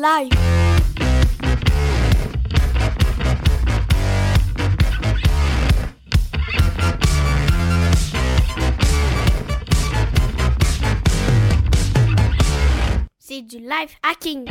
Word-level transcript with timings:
Life. 0.00 0.30
C'est 13.18 13.42
du 13.42 13.58
life 13.58 13.98
hacking. 14.02 14.46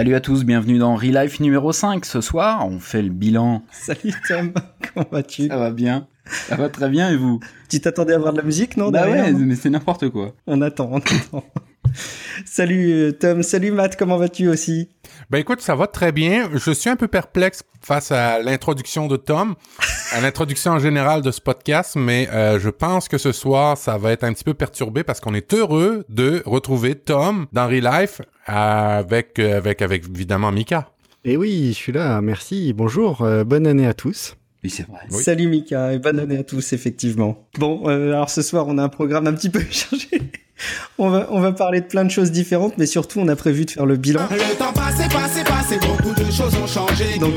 Salut 0.00 0.14
à 0.14 0.20
tous, 0.22 0.44
bienvenue 0.44 0.78
dans 0.78 0.96
Relife 0.96 1.40
numéro 1.40 1.72
5. 1.72 2.06
Ce 2.06 2.22
soir, 2.22 2.66
on 2.66 2.78
fait 2.78 3.02
le 3.02 3.10
bilan. 3.10 3.62
Salut 3.70 4.14
Tom, 4.26 4.54
comment 4.94 5.06
vas-tu? 5.12 5.48
Ça 5.48 5.58
va 5.58 5.70
bien. 5.72 6.06
Ça 6.24 6.56
va 6.56 6.70
très 6.70 6.88
bien 6.88 7.10
et 7.10 7.16
vous? 7.16 7.38
Tu 7.68 7.82
t'attendais 7.82 8.14
à 8.14 8.18
voir 8.18 8.32
de 8.32 8.38
la 8.38 8.42
musique, 8.42 8.78
non 8.78 8.90
Bah 8.90 9.02
derrière 9.04 9.26
ouais, 9.26 9.32
mais 9.32 9.56
c'est 9.56 9.68
n'importe 9.68 10.08
quoi. 10.08 10.34
On 10.46 10.62
attend, 10.62 10.88
on 10.90 11.00
attend. 11.00 11.44
Salut 12.46 12.92
euh, 12.92 13.12
Tom, 13.12 13.42
salut 13.42 13.70
Matt, 13.70 13.96
comment 13.96 14.16
vas-tu 14.16 14.48
aussi? 14.48 14.88
Ben 15.30 15.38
écoute, 15.38 15.60
ça 15.60 15.74
va 15.74 15.86
très 15.86 16.12
bien. 16.12 16.50
Je 16.54 16.70
suis 16.70 16.90
un 16.90 16.96
peu 16.96 17.08
perplexe 17.08 17.62
face 17.82 18.12
à 18.12 18.40
l'introduction 18.42 19.06
de 19.06 19.16
Tom, 19.16 19.54
à 20.12 20.20
l'introduction 20.20 20.72
en 20.72 20.78
général 20.78 21.22
de 21.22 21.30
ce 21.30 21.40
podcast, 21.40 21.96
mais 21.96 22.28
euh, 22.32 22.58
je 22.58 22.68
pense 22.68 23.08
que 23.08 23.18
ce 23.18 23.32
soir, 23.32 23.78
ça 23.78 23.98
va 23.98 24.12
être 24.12 24.24
un 24.24 24.32
petit 24.32 24.44
peu 24.44 24.54
perturbé 24.54 25.04
parce 25.04 25.20
qu'on 25.20 25.34
est 25.34 25.54
heureux 25.54 26.04
de 26.08 26.42
retrouver 26.46 26.94
Tom 26.94 27.46
dans 27.52 27.66
Relife 27.66 28.20
avec, 28.46 29.38
euh, 29.38 29.58
avec, 29.58 29.82
avec 29.82 30.04
évidemment 30.08 30.52
Mika. 30.52 30.90
Et 31.24 31.36
oui, 31.36 31.68
je 31.68 31.74
suis 31.74 31.92
là, 31.92 32.20
merci, 32.22 32.72
bonjour, 32.72 33.22
euh, 33.22 33.44
bonne 33.44 33.66
année 33.66 33.86
à 33.86 33.92
tous. 33.92 34.36
Oui, 34.64 34.70
c'est 34.70 34.86
vrai. 34.86 35.00
Oui. 35.10 35.22
Salut 35.22 35.48
Mika 35.48 35.92
et 35.92 35.98
bonne 35.98 36.18
année 36.18 36.38
à 36.38 36.44
tous, 36.44 36.72
effectivement. 36.72 37.48
Bon, 37.58 37.88
euh, 37.88 38.12
alors 38.12 38.30
ce 38.30 38.42
soir, 38.42 38.66
on 38.68 38.78
a 38.78 38.82
un 38.82 38.88
programme 38.88 39.26
un 39.26 39.32
petit 39.32 39.50
peu 39.50 39.60
chargé. 39.70 40.08
On 40.98 41.10
va, 41.10 41.28
on 41.30 41.40
va 41.40 41.52
parler 41.52 41.80
de 41.80 41.86
plein 41.86 42.04
de 42.04 42.10
choses 42.10 42.30
différentes, 42.30 42.74
mais 42.78 42.86
surtout, 42.86 43.20
on 43.20 43.28
a 43.28 43.36
prévu 43.36 43.64
de 43.64 43.70
faire 43.70 43.86
le 43.86 43.96
bilan. 43.96 44.20
Le 44.30 44.56
temps 44.56 44.72
passé, 44.72 45.04
passé, 45.08 45.42
passé, 45.44 45.78
beaucoup 45.86 46.14
de 46.14 46.30
choses 46.30 46.54
ont 46.62 46.66
changé. 46.66 47.18
Donc, 47.18 47.32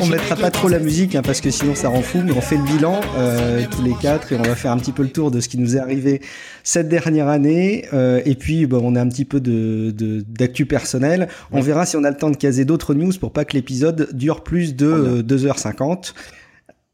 On 0.00 0.06
mettra 0.06 0.36
pas 0.36 0.50
trop 0.50 0.68
la 0.68 0.78
musique, 0.78 1.14
hein, 1.14 1.22
parce 1.22 1.40
que 1.40 1.50
sinon 1.50 1.74
ça 1.74 1.88
rend 1.88 2.02
fou, 2.02 2.22
mais 2.24 2.32
on 2.32 2.40
fait 2.40 2.56
le 2.56 2.62
bilan 2.64 3.00
euh, 3.16 3.64
tous 3.70 3.82
les 3.82 3.94
quatre 4.00 4.32
et 4.32 4.36
on 4.36 4.42
va 4.42 4.54
faire 4.54 4.72
un 4.72 4.78
petit 4.78 4.92
peu 4.92 5.02
le 5.02 5.10
tour 5.10 5.30
de 5.30 5.40
ce 5.40 5.48
qui 5.48 5.58
nous 5.58 5.76
est 5.76 5.80
arrivé 5.80 6.20
cette 6.64 6.88
dernière 6.88 7.28
année. 7.28 7.86
euh, 7.92 8.20
et 8.24 8.34
puis, 8.34 8.66
on 8.70 8.94
a 8.96 9.00
un 9.00 9.08
petit 9.08 9.24
peu 9.24 9.40
de 9.40 9.92
d'actu 10.28 10.66
personnel. 10.66 11.28
On 11.52 11.60
verra 11.60 11.86
si 11.86 11.96
on 11.96 12.04
a 12.04 12.10
le 12.10 12.16
temps 12.16 12.30
de 12.30 12.36
caser 12.36 12.64
d'autres 12.64 12.94
news 12.94 13.12
pour 13.20 13.32
pas 13.32 13.44
que 13.44 13.54
l'épisode 13.54 14.08
dure 14.12 14.42
plus 14.42 14.74
de 14.74 14.86
euh, 14.86 15.22
2h50. 15.22 16.12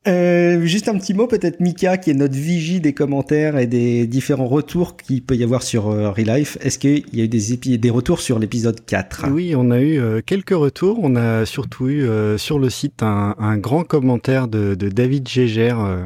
Euh, 0.07 0.67
juste 0.67 0.89
un 0.89 0.99
petit 0.99 1.15
mot, 1.15 1.27
peut-être 1.27 1.61
Mika, 1.61 1.97
qui 1.97 2.11
est 2.11 2.15
notre 2.15 2.35
vigie 2.35 2.79
des 2.81 2.93
commentaires 2.93 3.57
et 3.57 3.67
des 3.67 4.07
différents 4.07 4.47
retours 4.49 4.99
qu'il 4.99 5.23
peut 5.25 5.35
y 5.35 5.43
avoir 5.43 5.63
sur 5.63 5.89
euh, 5.89 6.11
Relife. 6.11 6.59
Est-ce 6.61 6.79
qu'il 6.79 7.05
y 7.15 7.23
a 7.23 7.25
eu 7.25 7.29
des, 7.29 7.55
épi- 7.55 7.79
des 7.79 7.89
retours 7.91 8.21
sur 8.21 8.39
l'épisode 8.39 8.85
4 8.85 9.29
Oui, 9.33 9.55
on 9.57 9.71
a 9.71 9.81
eu 9.81 9.99
euh, 9.99 10.21
quelques 10.25 10.51
retours, 10.51 10.99
on 11.03 11.17
a 11.17 11.47
surtout 11.47 11.89
eu 11.89 12.03
euh, 12.03 12.37
sur 12.37 12.59
le 12.59 12.69
site 12.69 13.03
un, 13.03 13.35
un 13.39 13.57
grand 13.57 13.85
commentaire 13.85 14.47
de, 14.47 14.75
de 14.75 14.91
David 14.91 15.27
Gégère 15.27 15.81
euh, 15.81 16.03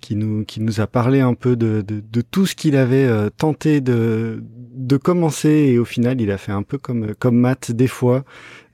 qui, 0.00 0.14
nous, 0.14 0.44
qui 0.44 0.60
nous 0.60 0.80
a 0.80 0.86
parlé 0.86 1.18
un 1.20 1.34
peu 1.34 1.56
de, 1.56 1.82
de, 1.82 2.00
de 2.08 2.20
tout 2.20 2.46
ce 2.46 2.54
qu'il 2.54 2.76
avait 2.76 3.04
euh, 3.06 3.30
tenté 3.36 3.80
de, 3.80 4.44
de 4.76 4.96
commencer 4.96 5.48
et 5.48 5.78
au 5.80 5.84
final 5.84 6.20
il 6.20 6.30
a 6.30 6.38
fait 6.38 6.52
un 6.52 6.62
peu 6.62 6.78
comme, 6.78 7.14
comme 7.18 7.36
Matt 7.36 7.72
des 7.72 7.88
fois. 7.88 8.24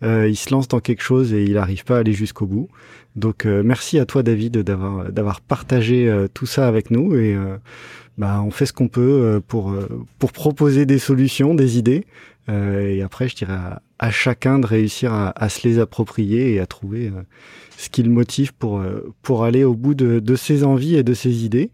Euh, 0.02 0.28
il 0.28 0.36
se 0.36 0.50
lance 0.50 0.66
dans 0.66 0.80
quelque 0.80 1.02
chose 1.02 1.32
et 1.34 1.44
il 1.44 1.52
n'arrive 1.54 1.84
pas 1.84 1.96
à 1.96 2.00
aller 2.00 2.14
jusqu'au 2.14 2.46
bout. 2.46 2.68
Donc 3.20 3.46
euh, 3.46 3.62
merci 3.62 3.98
à 3.98 4.06
toi 4.06 4.22
David 4.22 4.58
d'avoir 4.58 5.12
d'avoir 5.12 5.40
partagé 5.40 6.08
euh, 6.08 6.26
tout 6.32 6.46
ça 6.46 6.66
avec 6.66 6.90
nous. 6.90 7.14
Et 7.14 7.34
euh, 7.34 7.56
bah 8.18 8.42
on 8.44 8.50
fait 8.50 8.66
ce 8.66 8.72
qu'on 8.72 8.88
peut 8.88 9.00
euh, 9.00 9.40
pour 9.46 9.70
euh, 9.70 9.86
pour 10.18 10.32
proposer 10.32 10.86
des 10.86 10.98
solutions, 10.98 11.54
des 11.54 11.78
idées. 11.78 12.06
Euh, 12.48 12.80
et 12.88 13.02
après 13.02 13.28
je 13.28 13.36
dirais 13.36 13.58
à, 13.98 14.10
chacun 14.10 14.58
de 14.58 14.66
réussir 14.66 15.12
à, 15.12 15.32
à 15.40 15.48
se 15.50 15.68
les 15.68 15.78
approprier 15.78 16.54
et 16.54 16.60
à 16.60 16.66
trouver 16.66 17.08
euh, 17.08 17.22
ce 17.76 17.90
qui 17.90 18.02
le 18.02 18.10
motive 18.10 18.54
pour 18.54 18.78
euh, 18.78 19.12
pour 19.22 19.44
aller 19.44 19.62
au 19.62 19.74
bout 19.74 19.94
de, 19.94 20.18
de 20.18 20.34
ses 20.34 20.64
envies 20.64 20.96
et 20.96 21.02
de 21.02 21.14
ses 21.14 21.44
idées. 21.44 21.70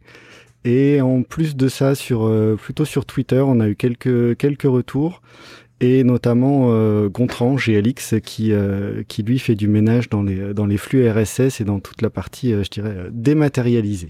Et 0.65 1.01
en 1.01 1.23
plus 1.23 1.55
de 1.55 1.69
ça, 1.69 1.95
sur 1.95 2.27
euh, 2.27 2.57
plutôt 2.57 2.85
sur 2.85 3.07
Twitter, 3.07 3.41
on 3.41 3.61
a 3.61 3.69
eu 3.69 3.77
quelques 3.77 4.37
quelques 4.37 4.65
retours 4.65 5.23
et 5.81 6.05
notamment 6.05 6.69
euh, 6.71 7.09
Gontran 7.09 7.55
GLX 7.57 8.15
qui 8.25 8.53
euh, 8.53 9.03
qui 9.09 9.23
lui 9.23 9.39
fait 9.39 9.55
du 9.55 9.69
ménage 9.69 10.09
dans 10.09 10.23
les 10.23 10.55
dans 10.55 10.67
les 10.67 10.79
flux 10.79 11.09
RSS 11.11 11.61
et 11.61 11.65
dans 11.65 11.81
toute 11.81 12.01
la 12.03 12.11
partie 12.11 12.53
euh, 12.53 12.63
je 12.65 12.71
dirais 12.71 12.95
euh, 12.97 13.09
dématérialisée. 13.13 14.09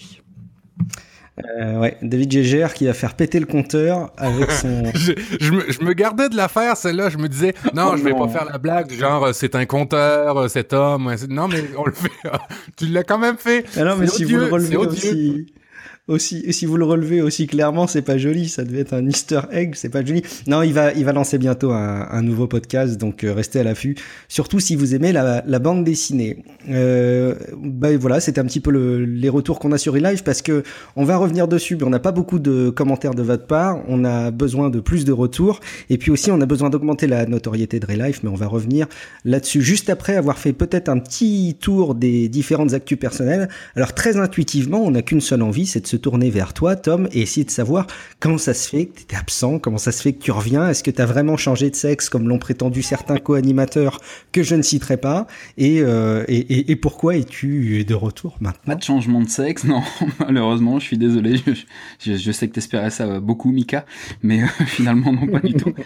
Euh, 1.61 1.79
ouais, 1.81 1.99
David 2.01 2.33
Gégère 2.33 2.73
qui 2.73 2.87
va 2.87 2.95
faire 2.95 3.13
péter 3.15 3.39
le 3.41 3.45
compteur 3.45 4.11
avec 4.17 4.51
son. 4.51 4.85
Je, 4.95 5.13
je, 5.39 5.53
me, 5.53 5.71
je 5.71 5.83
me 5.83 5.93
gardais 5.93 6.31
de 6.31 6.37
la 6.37 6.49
faire, 6.49 6.79
celle-là. 6.79 7.11
Je 7.11 7.19
me 7.19 7.29
disais, 7.29 7.53
non, 7.75 7.91
Oh 7.93 7.97
je 7.99 8.03
vais 8.03 8.13
non. 8.13 8.27
pas 8.27 8.29
faire 8.29 8.47
la 8.51 8.57
blague 8.57 8.91
genre, 8.95 9.35
c'est 9.35 9.55
un 9.55 9.67
compteur, 9.67 10.49
cet 10.49 10.73
homme. 10.73 11.15
Non, 11.29 11.47
mais 11.49 11.63
on 11.77 11.85
le 11.85 11.93
fait. 11.93 12.11
tu 12.79 12.87
l'as 12.87 13.03
quand 13.05 13.19
même 13.19 13.37
fait. 13.37 13.67
Ah 13.77 13.85
non, 13.85 13.97
mais 13.97 14.07
si 14.07 14.25
vous 14.25 14.31
le 14.37 14.45
odieux, 14.45 14.53
relevez 14.53 14.77
odieux. 14.79 14.91
aussi, 14.93 15.47
aussi, 16.09 16.53
si 16.53 16.67
vous 16.67 16.77
le 16.77 16.85
relevez 16.85 17.21
aussi 17.21 17.47
clairement, 17.47 17.87
c'est 17.87 18.03
pas 18.03 18.17
joli. 18.17 18.49
Ça 18.49 18.65
devait 18.65 18.81
être 18.81 18.95
un 18.95 19.07
Easter 19.07 19.41
egg, 19.51 19.75
c'est 19.75 19.89
pas 19.89 20.05
joli. 20.05 20.23
Non, 20.47 20.63
il 20.63 20.73
va, 20.73 20.93
il 20.93 21.05
va 21.05 21.13
lancer 21.13 21.37
bientôt 21.39 21.73
un, 21.73 22.23
nouveau 22.23 22.47
podcast, 22.47 22.99
donc 22.99 23.25
euh, 23.25 23.33
restez 23.33 23.61
à 23.61 23.65
l'affût. 23.65 23.97
Surtout 24.29 24.61
si 24.61 24.77
vous 24.77 24.95
aimez 24.95 25.13
la, 25.13 25.43
bande 25.59 25.85
dessinée. 25.85 26.45
Euh, 26.69 27.35
bah 27.61 27.97
voilà, 27.97 28.21
c'était 28.21 28.41
un 28.41 28.45
petit 28.45 28.61
peu 28.61 28.71
le- 28.71 29.05
les 29.05 29.29
retours 29.29 29.59
qu'on 29.59 29.73
a 29.73 29.79
sur 29.79 29.97
eLive 29.97 30.23
parce 30.23 30.43
que 30.43 30.63
on 30.97 31.05
va 31.05 31.17
revenir 31.17 31.49
dessus, 31.49 31.77
mais 31.77 31.85
on 31.85 31.91
n'a 31.91 31.99
pas 31.99 32.13
beaucoup 32.13 32.39
de 32.39 32.71
commentaires 32.71 33.15
de 33.15 33.23
votre 33.23 33.47
part. 33.47 33.83
On 33.89 34.05
a 34.05 34.31
besoin 34.31 34.71
de 34.71 34.81
plus 34.81 35.05
de 35.05 35.13
retours, 35.13 35.61
et 35.91 35.99
puis 35.99 36.11
aussi 36.11 36.31
on 36.31 36.41
a 36.41 36.47
besoin 36.47 36.71
d'augmenter 36.71 37.07
la 37.07 37.27
notoriété 37.27 37.81
de 37.81 37.87
Relife, 37.87 38.23
mais 38.23 38.31
on 38.31 38.35
va 38.35 38.47
revenir 38.47 38.87
là-dessus 39.25 39.63
juste 39.63 39.91
après 39.91 40.17
avoir 40.17 40.39
fait 40.39 40.53
peut-être 40.53 40.89
un 40.89 40.99
petit 40.99 41.57
tour 41.61 41.95
des 41.95 42.29
différentes 42.29 42.75
actus 42.75 42.99
personnelles. 42.99 43.49
Alors 43.75 43.93
très 43.93 44.17
intuitivement, 44.17 44.83
on 44.85 44.93
n'a 44.93 45.03
qu'une 45.03 45.21
seule 45.21 45.43
envie, 45.43 45.67
c'est 45.67 45.81
de 45.81 45.87
se 45.87 45.96
tourner 45.97 46.31
vers 46.31 46.53
toi, 46.55 46.77
Tom, 46.77 47.09
et 47.13 47.23
essayer 47.23 47.45
de 47.45 47.51
savoir 47.51 47.87
comment 48.21 48.39
ça 48.39 48.55
se 48.55 48.69
fait 48.69 48.87
que 48.87 48.97
tu 48.97 49.03
étais 49.03 49.17
absent, 49.17 49.59
comment 49.59 49.79
ça 49.79 49.93
se 49.93 50.03
fait 50.03 50.13
que 50.13 50.23
tu 50.23 50.31
reviens, 50.31 50.69
est-ce 50.69 50.83
que 50.83 50.91
tu 50.91 51.01
as 51.03 51.07
vraiment 51.07 51.37
changé 51.37 51.71
de 51.71 51.77
sexe 51.77 52.09
comme 52.09 52.29
l'ont 52.29 52.39
prétendu 52.39 52.83
certains 52.83 53.19
co-animateurs 53.19 54.01
que 54.33 54.43
je 54.43 54.55
ne 54.55 54.63
citerai 54.63 54.97
pas, 54.97 55.27
et, 55.59 55.81
euh, 55.81 56.25
et, 56.29 56.39
et- 56.39 56.71
et 56.73 56.77
pourquoi 56.77 57.17
es-tu 57.17 57.85
de 57.85 57.95
retour 57.95 58.35
Pas 58.39 58.47
maintenant 58.47 58.75
de 58.77 58.83
changement 58.83 59.21
de 59.21 59.29
sexe, 59.29 59.65
non, 59.65 59.83
malheureusement, 60.21 60.79
je 60.79 60.85
suis 60.85 60.99
désolé, 60.99 61.37
je, 61.37 61.53
je, 62.01 62.17
je 62.17 62.33
sais 62.33 62.49
que 62.49 62.55
t'espérais 62.55 62.91
ça 62.91 63.21
beaucoup, 63.21 63.51
Mika, 63.53 63.85
mais 64.23 64.43
euh, 64.43 64.47
finalement, 64.67 65.13
non, 65.13 65.27
pas 65.27 65.41
du 65.41 65.55
tout. 65.55 65.73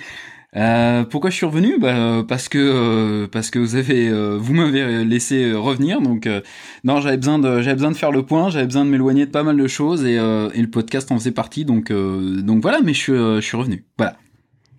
Euh, 0.56 1.04
pourquoi 1.04 1.30
je 1.30 1.36
suis 1.36 1.46
revenu? 1.46 1.78
Bah, 1.78 1.94
euh, 1.96 2.22
parce 2.24 2.48
que 2.48 2.58
euh, 2.58 3.28
parce 3.30 3.50
que 3.50 3.58
vous 3.60 3.76
avez 3.76 4.08
euh, 4.08 4.36
vous 4.40 4.52
m'avez 4.52 5.04
laissé 5.04 5.44
euh, 5.52 5.58
revenir. 5.58 6.00
Donc 6.00 6.26
euh, 6.26 6.40
non 6.82 7.00
j'avais 7.00 7.16
besoin 7.16 7.38
de 7.38 7.60
j'avais 7.60 7.76
besoin 7.76 7.92
de 7.92 7.96
faire 7.96 8.10
le 8.10 8.24
point 8.24 8.50
j'avais 8.50 8.64
besoin 8.66 8.84
de 8.84 8.90
m'éloigner 8.90 9.26
de 9.26 9.30
pas 9.30 9.44
mal 9.44 9.56
de 9.56 9.66
choses 9.68 10.04
et, 10.04 10.18
euh, 10.18 10.50
et 10.52 10.60
le 10.60 10.68
podcast 10.68 11.12
en 11.12 11.18
faisait 11.18 11.30
partie. 11.30 11.64
Donc 11.64 11.92
euh, 11.92 12.42
donc 12.42 12.62
voilà 12.62 12.80
mais 12.82 12.94
je 12.94 12.98
suis 12.98 13.12
euh, 13.12 13.36
je 13.36 13.46
suis 13.46 13.56
revenu. 13.56 13.84
Voilà. 13.96 14.16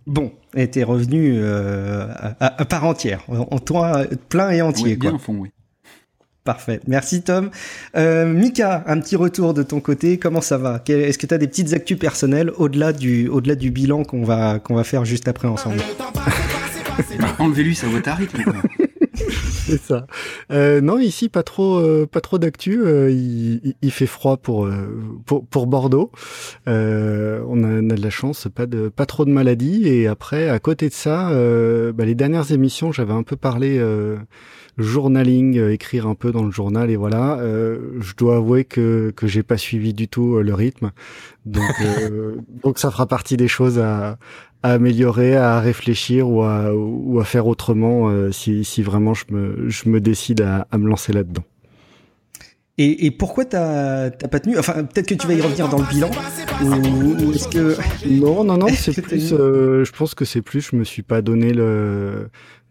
Bon, 0.08 0.34
t'es 0.72 0.84
revenu 0.84 1.36
euh, 1.38 2.08
à, 2.40 2.62
à- 2.62 2.66
part 2.66 2.86
entière, 2.86 3.24
en, 3.30 3.48
en 3.52 3.60
toi 3.60 4.04
plein 4.30 4.50
et 4.50 4.62
entier, 4.62 4.84
Oui, 4.94 4.98
quoi. 4.98 5.10
bien 5.12 5.16
au 5.16 5.20
fond 5.20 5.36
oui 5.40 5.52
Parfait. 6.44 6.80
Merci 6.88 7.22
Tom. 7.22 7.52
Euh, 7.96 8.26
Mika, 8.26 8.84
un 8.88 9.00
petit 9.00 9.16
retour 9.16 9.54
de 9.54 9.62
ton 9.62 9.80
côté. 9.80 10.18
Comment 10.18 10.42
ça 10.42 10.58
va? 10.58 10.82
Est-ce 10.88 11.18
que 11.20 11.28
tu 11.28 11.34
as 11.34 11.38
des 11.38 11.48
petites 11.48 11.72
actus 11.74 12.00
personnelles 12.00 12.52
au-delà 12.58 12.94
du, 12.94 13.28
au-delà 13.28 13.54
du 13.56 13.70
bilan 13.70 14.04
qu'on 14.04 14.24
va, 14.24 14.58
qu'on 14.60 14.74
va 14.74 14.84
faire 14.84 15.06
juste 15.06 15.28
après 15.28 15.48
ensemble? 15.48 15.78
Passé, 16.16 16.80
passé, 16.98 17.34
enlevez-lui 17.38 17.76
sa 17.76 17.88
boîte 17.88 18.08
à 18.08 18.16
rythme 18.16 18.44
quoi. 18.44 18.56
C'est 19.14 19.80
ça. 19.80 20.08
Euh, 20.52 20.82
non, 20.82 20.98
ici 20.98 21.30
pas 21.30 21.44
trop, 21.44 21.76
euh, 21.78 22.08
pas 22.12 22.22
trop 22.22 22.40
d'actu. 22.40 22.82
euh, 22.82 23.12
il, 23.12 23.62
il- 23.64 23.76
il 23.84 23.92
fait 23.92 24.08
froid 24.08 24.38
pour 24.38 24.66
euh, 24.66 25.00
pour, 25.28 25.46
pour 25.46 25.68
Bordeaux. 25.68 26.12
Euh, 26.68 27.42
on, 27.48 27.64
a, 27.64 27.68
on 27.68 27.90
a 27.92 27.94
de 27.96 28.02
la 28.02 28.10
chance, 28.10 28.48
pas 28.54 28.66
de 28.66 28.90
pas 28.90 29.06
trop 29.06 29.26
de 29.26 29.30
maladies. 29.30 29.88
Et 29.88 30.08
après, 30.08 30.50
à 30.50 30.58
côté 30.58 30.90
de 30.90 30.94
ça, 30.94 31.30
euh, 31.30 31.94
bah, 31.94 32.06
les 32.06 32.16
dernières 32.16 32.52
émissions, 32.52 32.92
j'avais 32.92 33.14
un 33.14 33.24
peu 33.24 33.36
parlé 33.36 33.78
euh, 33.78 34.18
journaling, 34.78 35.58
euh, 35.58 35.74
écrire 35.74 36.08
un 36.08 36.16
peu 36.16 36.32
dans 36.32 36.44
le 36.44 36.52
journal. 36.52 36.90
Et 36.90 36.96
voilà, 36.96 37.38
euh, 37.40 37.80
je 38.00 38.14
dois 38.16 38.38
avouer 38.38 38.64
que 38.66 39.12
que 39.16 39.28
j'ai 39.28 39.44
pas 39.44 39.58
suivi 39.58 39.94
du 39.94 40.08
tout 40.08 40.36
euh, 40.38 40.42
le 40.44 40.54
rythme. 40.54 40.92
Donc 41.46 41.72
euh, 41.82 42.36
donc 42.64 42.80
ça 42.80 42.92
fera 42.92 43.06
partie 43.08 43.38
des 43.38 43.48
choses 43.48 43.80
à 43.80 44.18
à 44.64 44.74
améliorer, 44.74 45.36
à 45.36 45.60
réfléchir 45.60 46.30
ou 46.30 46.44
à, 46.44 46.72
ou 46.76 47.20
à 47.20 47.24
faire 47.26 47.48
autrement 47.48 48.10
euh, 48.10 48.32
si, 48.32 48.64
si 48.64 48.84
vraiment 48.84 49.16
je 49.16 49.26
me, 49.32 49.68
je 49.70 49.90
me 49.90 50.00
décide 50.00 50.42
à, 50.42 50.68
à 50.70 50.78
me 50.78 50.88
lancer 50.88 51.14
là-dedans. 51.14 51.44
Et, 52.78 53.06
et 53.06 53.12
pourquoi 53.12 53.46
t'as 53.46 54.12
t'as 54.12 54.28
pas 54.28 54.40
tenu 54.40 54.58
Enfin, 54.58 54.84
peut-être 54.84 55.08
que 55.08 55.14
tu 55.16 55.28
vas 55.28 55.34
y 55.34 55.42
revenir 55.42 55.68
dans 55.68 55.80
le 55.80 55.86
bilan. 55.86 56.10
Ou, 56.64 57.26
ou 57.26 57.32
est-ce 57.34 57.48
que 57.48 57.76
Non, 58.08 58.44
non, 58.44 58.58
non, 58.58 58.68
c'est 58.76 59.00
plus. 59.02 59.34
euh, 59.34 59.84
je 59.84 59.92
pense 59.92 60.16
que 60.16 60.26
c'est 60.26 60.42
plus. 60.42 60.70
Je 60.72 60.76
me 60.76 60.84
suis 60.84 61.04
pas 61.04 61.22
donné 61.22 61.54
le 61.54 62.30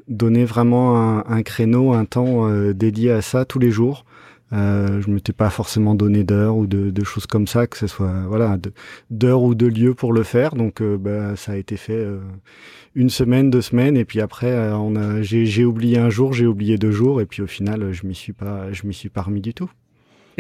donner 0.08 0.44
vraiment 0.44 1.26
un, 1.26 1.43
créneau, 1.43 1.93
un 1.93 2.05
temps 2.05 2.49
euh, 2.49 2.73
dédié 2.73 3.11
à 3.11 3.23
ça 3.23 3.44
tous 3.44 3.58
les 3.58 3.70
jours. 3.70 4.05
Euh, 4.52 5.00
je 5.00 5.11
m'étais 5.11 5.32
pas 5.32 5.49
forcément 5.49 5.94
donné 5.94 6.25
d'heures 6.25 6.56
ou 6.56 6.67
de, 6.67 7.05
choses 7.05 7.26
comme 7.26 7.47
ça, 7.47 7.67
que 7.67 7.76
ce 7.76 7.87
soit 7.87 8.25
voilà 8.26 8.58
d'heures 9.11 9.43
ou 9.43 9.55
de 9.55 9.67
lieux 9.67 9.94
pour 9.94 10.12
le 10.12 10.25
faire. 10.25 10.55
Donc 10.55 10.82
euh, 10.82 10.99
bah, 10.99 11.37
ça 11.37 11.52
a 11.52 11.56
été 11.56 11.76
fait 11.76 12.05
une 12.94 13.11
semaine, 13.11 13.50
deux 13.50 13.62
semaines, 13.62 13.97
et 13.97 14.05
puis 14.05 14.20
après 14.20 14.73
j'ai 15.23 15.64
oublié 15.64 15.99
un 15.99 16.11
jour, 16.11 16.32
j'ai 16.32 16.47
oublié 16.47 16.79
deux 16.79 16.91
jours, 16.91 17.20
et 17.20 17.26
puis 17.26 17.43
au 17.43 17.47
final 17.47 17.93
je 17.93 18.06
m'y 18.06 18.14
suis 18.14 18.32
pas 18.32 18.73
je 18.73 18.87
m'y 18.87 18.94
suis 18.94 19.08
pas 19.08 19.23
remis 19.23 19.41
du 19.41 19.55
tout. 19.55 19.70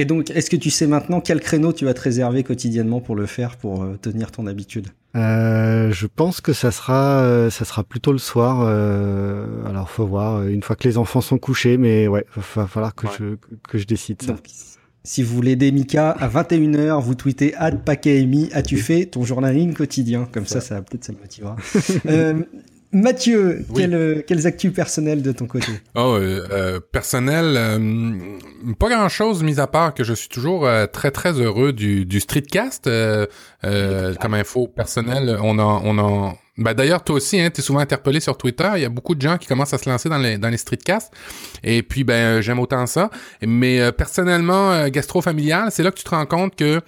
Et 0.00 0.06
donc, 0.06 0.30
est-ce 0.30 0.48
que 0.48 0.56
tu 0.56 0.70
sais 0.70 0.86
maintenant 0.86 1.20
quel 1.20 1.40
créneau 1.40 1.74
tu 1.74 1.84
vas 1.84 1.92
te 1.92 2.00
réserver 2.00 2.42
quotidiennement 2.42 3.00
pour 3.02 3.16
le 3.16 3.26
faire, 3.26 3.56
pour 3.58 3.82
euh, 3.82 3.98
tenir 4.00 4.30
ton 4.30 4.46
habitude? 4.46 4.88
Euh, 5.14 5.90
Je 5.92 6.06
pense 6.06 6.40
que 6.40 6.54
ça 6.54 6.70
sera, 6.70 7.20
euh, 7.20 7.50
ça 7.50 7.66
sera 7.66 7.84
plutôt 7.84 8.12
le 8.12 8.18
soir. 8.18 8.60
Euh, 8.62 9.44
alors, 9.68 9.90
faut 9.90 10.06
voir 10.06 10.42
une 10.46 10.62
fois 10.62 10.74
que 10.74 10.88
les 10.88 10.96
enfants 10.96 11.20
sont 11.20 11.36
couchés, 11.36 11.76
mais 11.76 12.08
ouais, 12.08 12.24
va 12.56 12.66
falloir 12.66 12.94
que 12.94 13.06
Ouais. 13.08 13.12
je 13.18 13.24
que 13.68 13.76
je 13.76 13.86
décide 13.86 14.22
ça. 14.22 14.28
Donc, 14.28 14.40
si 15.04 15.22
vous 15.22 15.34
voulez 15.34 15.50
aider 15.52 15.70
Mika, 15.70 16.12
à 16.12 16.28
21h, 16.28 17.02
vous 17.02 17.14
tweetez 17.14 17.54
ad 17.56 17.84
Pakaemi, 17.84 18.48
as-tu 18.54 18.78
fait 18.78 19.04
ton 19.04 19.22
journaling 19.24 19.74
quotidien? 19.74 20.28
Comme 20.32 20.46
ça, 20.46 20.62
ça, 20.62 20.80
peut-être 20.80 21.04
ça 21.04 21.12
le 21.12 21.18
motivera. 21.18 21.56
euh, 22.06 22.40
Mathieu, 22.92 23.64
Oui. 23.68 23.82
quel, 23.82 23.94
euh, 23.94 24.22
quels 24.26 24.46
actus 24.48 24.72
personnels 24.72 25.22
de 25.22 25.30
ton 25.32 25.46
côté? 25.46 25.70
Oh, 25.94 26.16
euh, 26.18 26.80
personnel, 26.92 27.54
euh, 27.56 28.14
pas 28.78 28.88
grand-chose 28.88 29.42
mis 29.44 29.60
à 29.60 29.66
part 29.68 29.94
que 29.94 30.02
je 30.02 30.12
suis 30.12 30.28
toujours 30.28 30.66
euh, 30.66 30.86
très 30.86 31.10
très 31.12 31.32
heureux 31.40 31.72
du, 31.72 32.04
du 32.04 32.18
streetcast. 32.20 32.86
euh, 32.88 33.26
euh, 33.64 34.14
comme 34.16 34.34
info 34.34 34.66
personnelle, 34.66 35.38
on 35.42 35.58
a, 35.58 35.62
on 35.84 35.98
a. 35.98 36.34
Ben 36.58 36.74
d'ailleurs, 36.74 37.02
toi 37.04 37.16
aussi, 37.16 37.40
hein, 37.40 37.48
t'es 37.50 37.62
souvent 37.62 37.78
interpellé 37.78 38.18
sur 38.20 38.36
Twitter. 38.36 38.68
Il 38.74 38.82
y 38.82 38.84
a 38.84 38.88
beaucoup 38.90 39.14
de 39.14 39.22
gens 39.22 39.38
qui 39.38 39.46
commencent 39.46 39.72
à 39.72 39.78
se 39.78 39.88
lancer 39.88 40.08
dans 40.08 40.18
les 40.18 40.36
dans 40.36 40.48
les 40.48 40.56
streetcasts. 40.58 41.12
Et 41.62 41.82
puis, 41.82 42.04
ben, 42.04 42.40
j'aime 42.40 42.58
autant 42.58 42.86
ça. 42.86 43.08
Mais 43.46 43.80
euh, 43.80 43.92
personnellement, 43.92 44.88
gastro-familial, 44.88 45.68
c'est 45.70 45.82
là 45.82 45.90
que 45.90 45.96
tu 45.96 46.04
te 46.04 46.10
rends 46.10 46.26
compte 46.26 46.56
que 46.56 46.80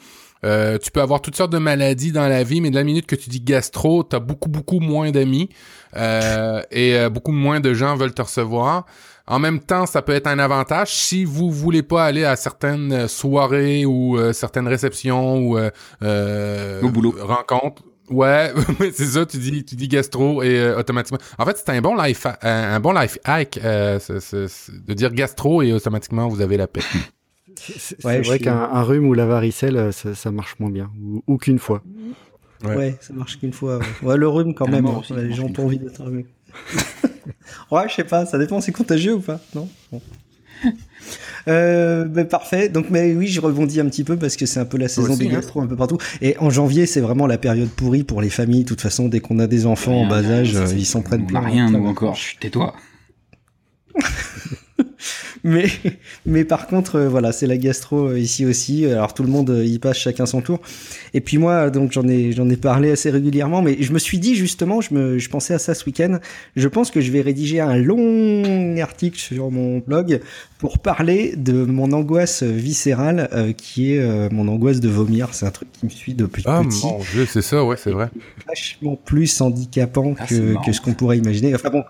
euh, 0.44 0.78
tu 0.78 0.90
peux 0.90 1.00
avoir 1.00 1.20
toutes 1.20 1.36
sortes 1.36 1.52
de 1.52 1.58
maladies 1.58 2.12
dans 2.12 2.28
la 2.28 2.42
vie, 2.44 2.60
mais 2.60 2.70
de 2.70 2.74
la 2.74 2.84
minute 2.84 3.06
que 3.06 3.16
tu 3.16 3.30
dis 3.30 3.40
gastro, 3.40 4.02
t'as 4.02 4.18
beaucoup 4.20 4.48
beaucoup 4.48 4.80
moins 4.80 5.10
d'amis 5.10 5.48
euh, 5.96 6.62
et 6.70 6.96
euh, 6.96 7.08
beaucoup 7.10 7.32
moins 7.32 7.60
de 7.60 7.72
gens 7.74 7.94
veulent 7.96 8.14
te 8.14 8.22
recevoir. 8.22 8.86
En 9.28 9.38
même 9.38 9.60
temps, 9.60 9.86
ça 9.86 10.02
peut 10.02 10.12
être 10.14 10.26
un 10.26 10.40
avantage 10.40 10.92
si 10.92 11.24
vous 11.24 11.50
voulez 11.50 11.82
pas 11.84 12.04
aller 12.04 12.24
à 12.24 12.34
certaines 12.34 13.06
soirées 13.06 13.86
ou 13.86 14.18
euh, 14.18 14.32
certaines 14.32 14.66
réceptions 14.66 15.38
ou 15.38 15.56
rencontres. 17.20 17.82
Ouais, 18.10 18.52
mais 18.80 18.90
c'est 18.92 19.06
ça, 19.06 19.24
tu 19.24 19.38
dis, 19.38 19.64
tu 19.64 19.76
dis 19.76 19.88
gastro 19.88 20.42
et 20.42 20.58
euh, 20.58 20.78
automatiquement. 20.78 21.18
En 21.38 21.46
fait, 21.46 21.56
c'est 21.56 21.70
un 21.70 21.80
bon 21.80 21.94
life, 21.94 22.26
un, 22.26 22.74
un 22.74 22.80
bon 22.80 22.92
life 22.92 23.16
hack 23.24 23.58
euh, 23.64 23.98
c'est- 24.00 24.20
c'est- 24.20 24.48
c'est 24.48 24.84
de 24.84 24.92
dire 24.92 25.12
gastro 25.14 25.62
et 25.62 25.72
automatiquement 25.72 26.28
vous 26.28 26.40
avez 26.40 26.56
la 26.56 26.66
paix. 26.66 26.82
C'est 27.56 28.04
Ouais, 28.04 28.20
vrai 28.22 28.38
qu'un 28.38 28.56
un 28.72 28.82
rhume 28.82 29.06
ou 29.06 29.14
la 29.14 29.26
varicelle, 29.26 29.76
euh, 29.76 29.93
ça, 29.93 30.14
ça 30.14 30.31
marche 30.31 30.56
moins 30.58 30.70
bien, 30.70 30.90
ou, 31.02 31.22
ou 31.26 31.37
qu'une 31.38 31.58
fois. 31.58 31.82
Ouais. 32.64 32.76
Ouais. 32.76 32.96
ça 33.00 33.12
marche 33.12 33.38
qu'une 33.40 33.52
fois. 33.52 33.78
Ouais, 33.78 33.84
Ouais, 34.02 34.16
le 34.16 34.28
rhume 34.28 34.54
quand 34.54 34.69
même. 34.69 34.87
hein. 34.87 35.02
les 35.16 35.32
gens 35.32 35.44
ont 35.44 35.52
pas 35.52 35.62
envie 35.62 35.78
d'être 35.78 36.02
rhumés. 36.02 36.26
ouais, 37.70 37.88
je 37.88 37.94
sais 37.94 38.04
pas, 38.04 38.25
ça 38.26 38.38
dépend, 38.38 38.60
c'est 38.60 38.72
contagieux 38.72 39.14
ou 39.14 39.20
pas 39.20 39.40
Non? 39.54 39.69
Bon. 39.90 40.00
Euh, 41.49 42.04
ben, 42.04 42.25
parfait. 42.28 42.69
Donc, 42.69 42.87
mais 42.88 43.14
oui, 43.16 43.26
je 43.26 43.40
rebondis 43.40 43.81
un 43.81 43.87
petit 43.87 44.05
peu 44.05 44.16
parce 44.16 44.37
que 44.37 44.46
c'est 44.46 44.60
un 44.60 44.64
peu 44.64 44.78
la 44.78 44.87
saison 44.87 45.14
aussi, 45.14 45.19
des 45.19 45.28
hein. 45.28 45.32
gastro 45.32 45.60
un 45.60 45.66
peu 45.66 45.75
partout. 45.75 45.98
Et 46.20 46.38
en 46.38 46.50
janvier, 46.50 46.87
c'est 46.87 47.00
vraiment 47.00 47.26
la 47.26 47.37
période 47.37 47.69
pourrie 47.69 48.05
pour 48.05 48.22
les 48.22 48.31
familles. 48.31 48.62
De 48.62 48.69
toute 48.69 48.81
façon, 48.81 49.08
dès 49.08 49.19
qu'on 49.19 49.40
a 49.40 49.48
des 49.48 49.66
enfants 49.66 50.02
en 50.02 50.06
bas 50.06 50.25
âge, 50.25 50.52
ils 50.76 50.87
s'en 50.87 51.02
prennent 51.02 51.22
On 51.22 51.26
plein. 51.26 51.40
n'a 51.40 51.46
rien, 51.48 51.70
nous 51.70 51.84
encore. 51.87 52.16
Tais-toi. 52.40 52.75
Mais, 55.44 55.67
mais 56.25 56.44
par 56.44 56.69
contre, 56.69 56.96
euh, 56.96 57.08
voilà, 57.08 57.32
c'est 57.32 57.49
la 57.49 57.56
gastro 57.56 58.11
euh, 58.11 58.19
ici 58.19 58.46
aussi. 58.46 58.87
Alors 58.87 59.12
tout 59.12 59.25
le 59.25 59.29
monde 59.29 59.50
euh, 59.50 59.64
y 59.64 59.79
passe 59.81 59.96
chacun 59.96 60.25
son 60.25 60.40
tour. 60.40 60.61
Et 61.14 61.20
puis 61.20 61.37
moi, 61.38 61.69
donc 61.70 61.90
j'en 61.90 62.06
ai, 62.06 62.31
j'en 62.31 62.49
ai 62.49 62.56
parlé 62.56 62.93
assez 62.93 63.11
régulièrement, 63.11 63.61
mais 63.61 63.76
je 63.81 63.93
me 63.93 63.99
suis 63.99 64.19
dit 64.20 64.37
justement, 64.37 64.81
je 64.81 64.94
me, 64.94 65.19
je 65.19 65.29
pensais 65.29 65.55
à 65.55 65.58
ça 65.58 65.75
ce 65.75 65.84
week-end. 65.84 66.19
Je 66.55 66.69
pense 66.69 66.90
que 66.93 67.00
je 67.00 67.11
vais 67.11 67.23
rédiger 67.23 67.58
un 67.61 67.76
long 67.76 68.76
article 68.79 69.19
sur 69.19 69.50
mon 69.50 69.79
blog 69.79 70.20
pour 70.58 70.79
parler 70.79 71.34
de 71.37 71.64
mon 71.64 71.90
angoisse 71.93 72.44
viscérale, 72.44 73.29
euh, 73.32 73.52
qui 73.52 73.94
est 73.94 73.99
euh, 73.99 74.29
mon 74.31 74.46
angoisse 74.46 74.79
de 74.79 74.88
vomir. 74.88 75.31
C'est 75.32 75.46
un 75.46 75.50
truc 75.50 75.73
qui 75.73 75.87
me 75.87 75.90
suit 75.90 76.14
depuis 76.14 76.44
Ah 76.46 76.62
petit 76.62 76.87
mon 76.87 77.00
dieu, 77.00 77.26
c'est 77.26 77.43
ça, 77.43 77.64
ouais, 77.64 77.76
c'est 77.76 77.90
vrai. 77.90 78.11
vachement 78.46 78.94
plus 78.96 79.40
handicapant 79.40 80.14
Ah, 80.19 80.26
que, 80.26 80.64
que 80.64 80.73
ce 80.73 80.81
qu'on 80.81 80.94
pourrait 80.94 81.19
imaginer. 81.19 81.52
Enfin 81.55 81.70
bon, 81.70 81.82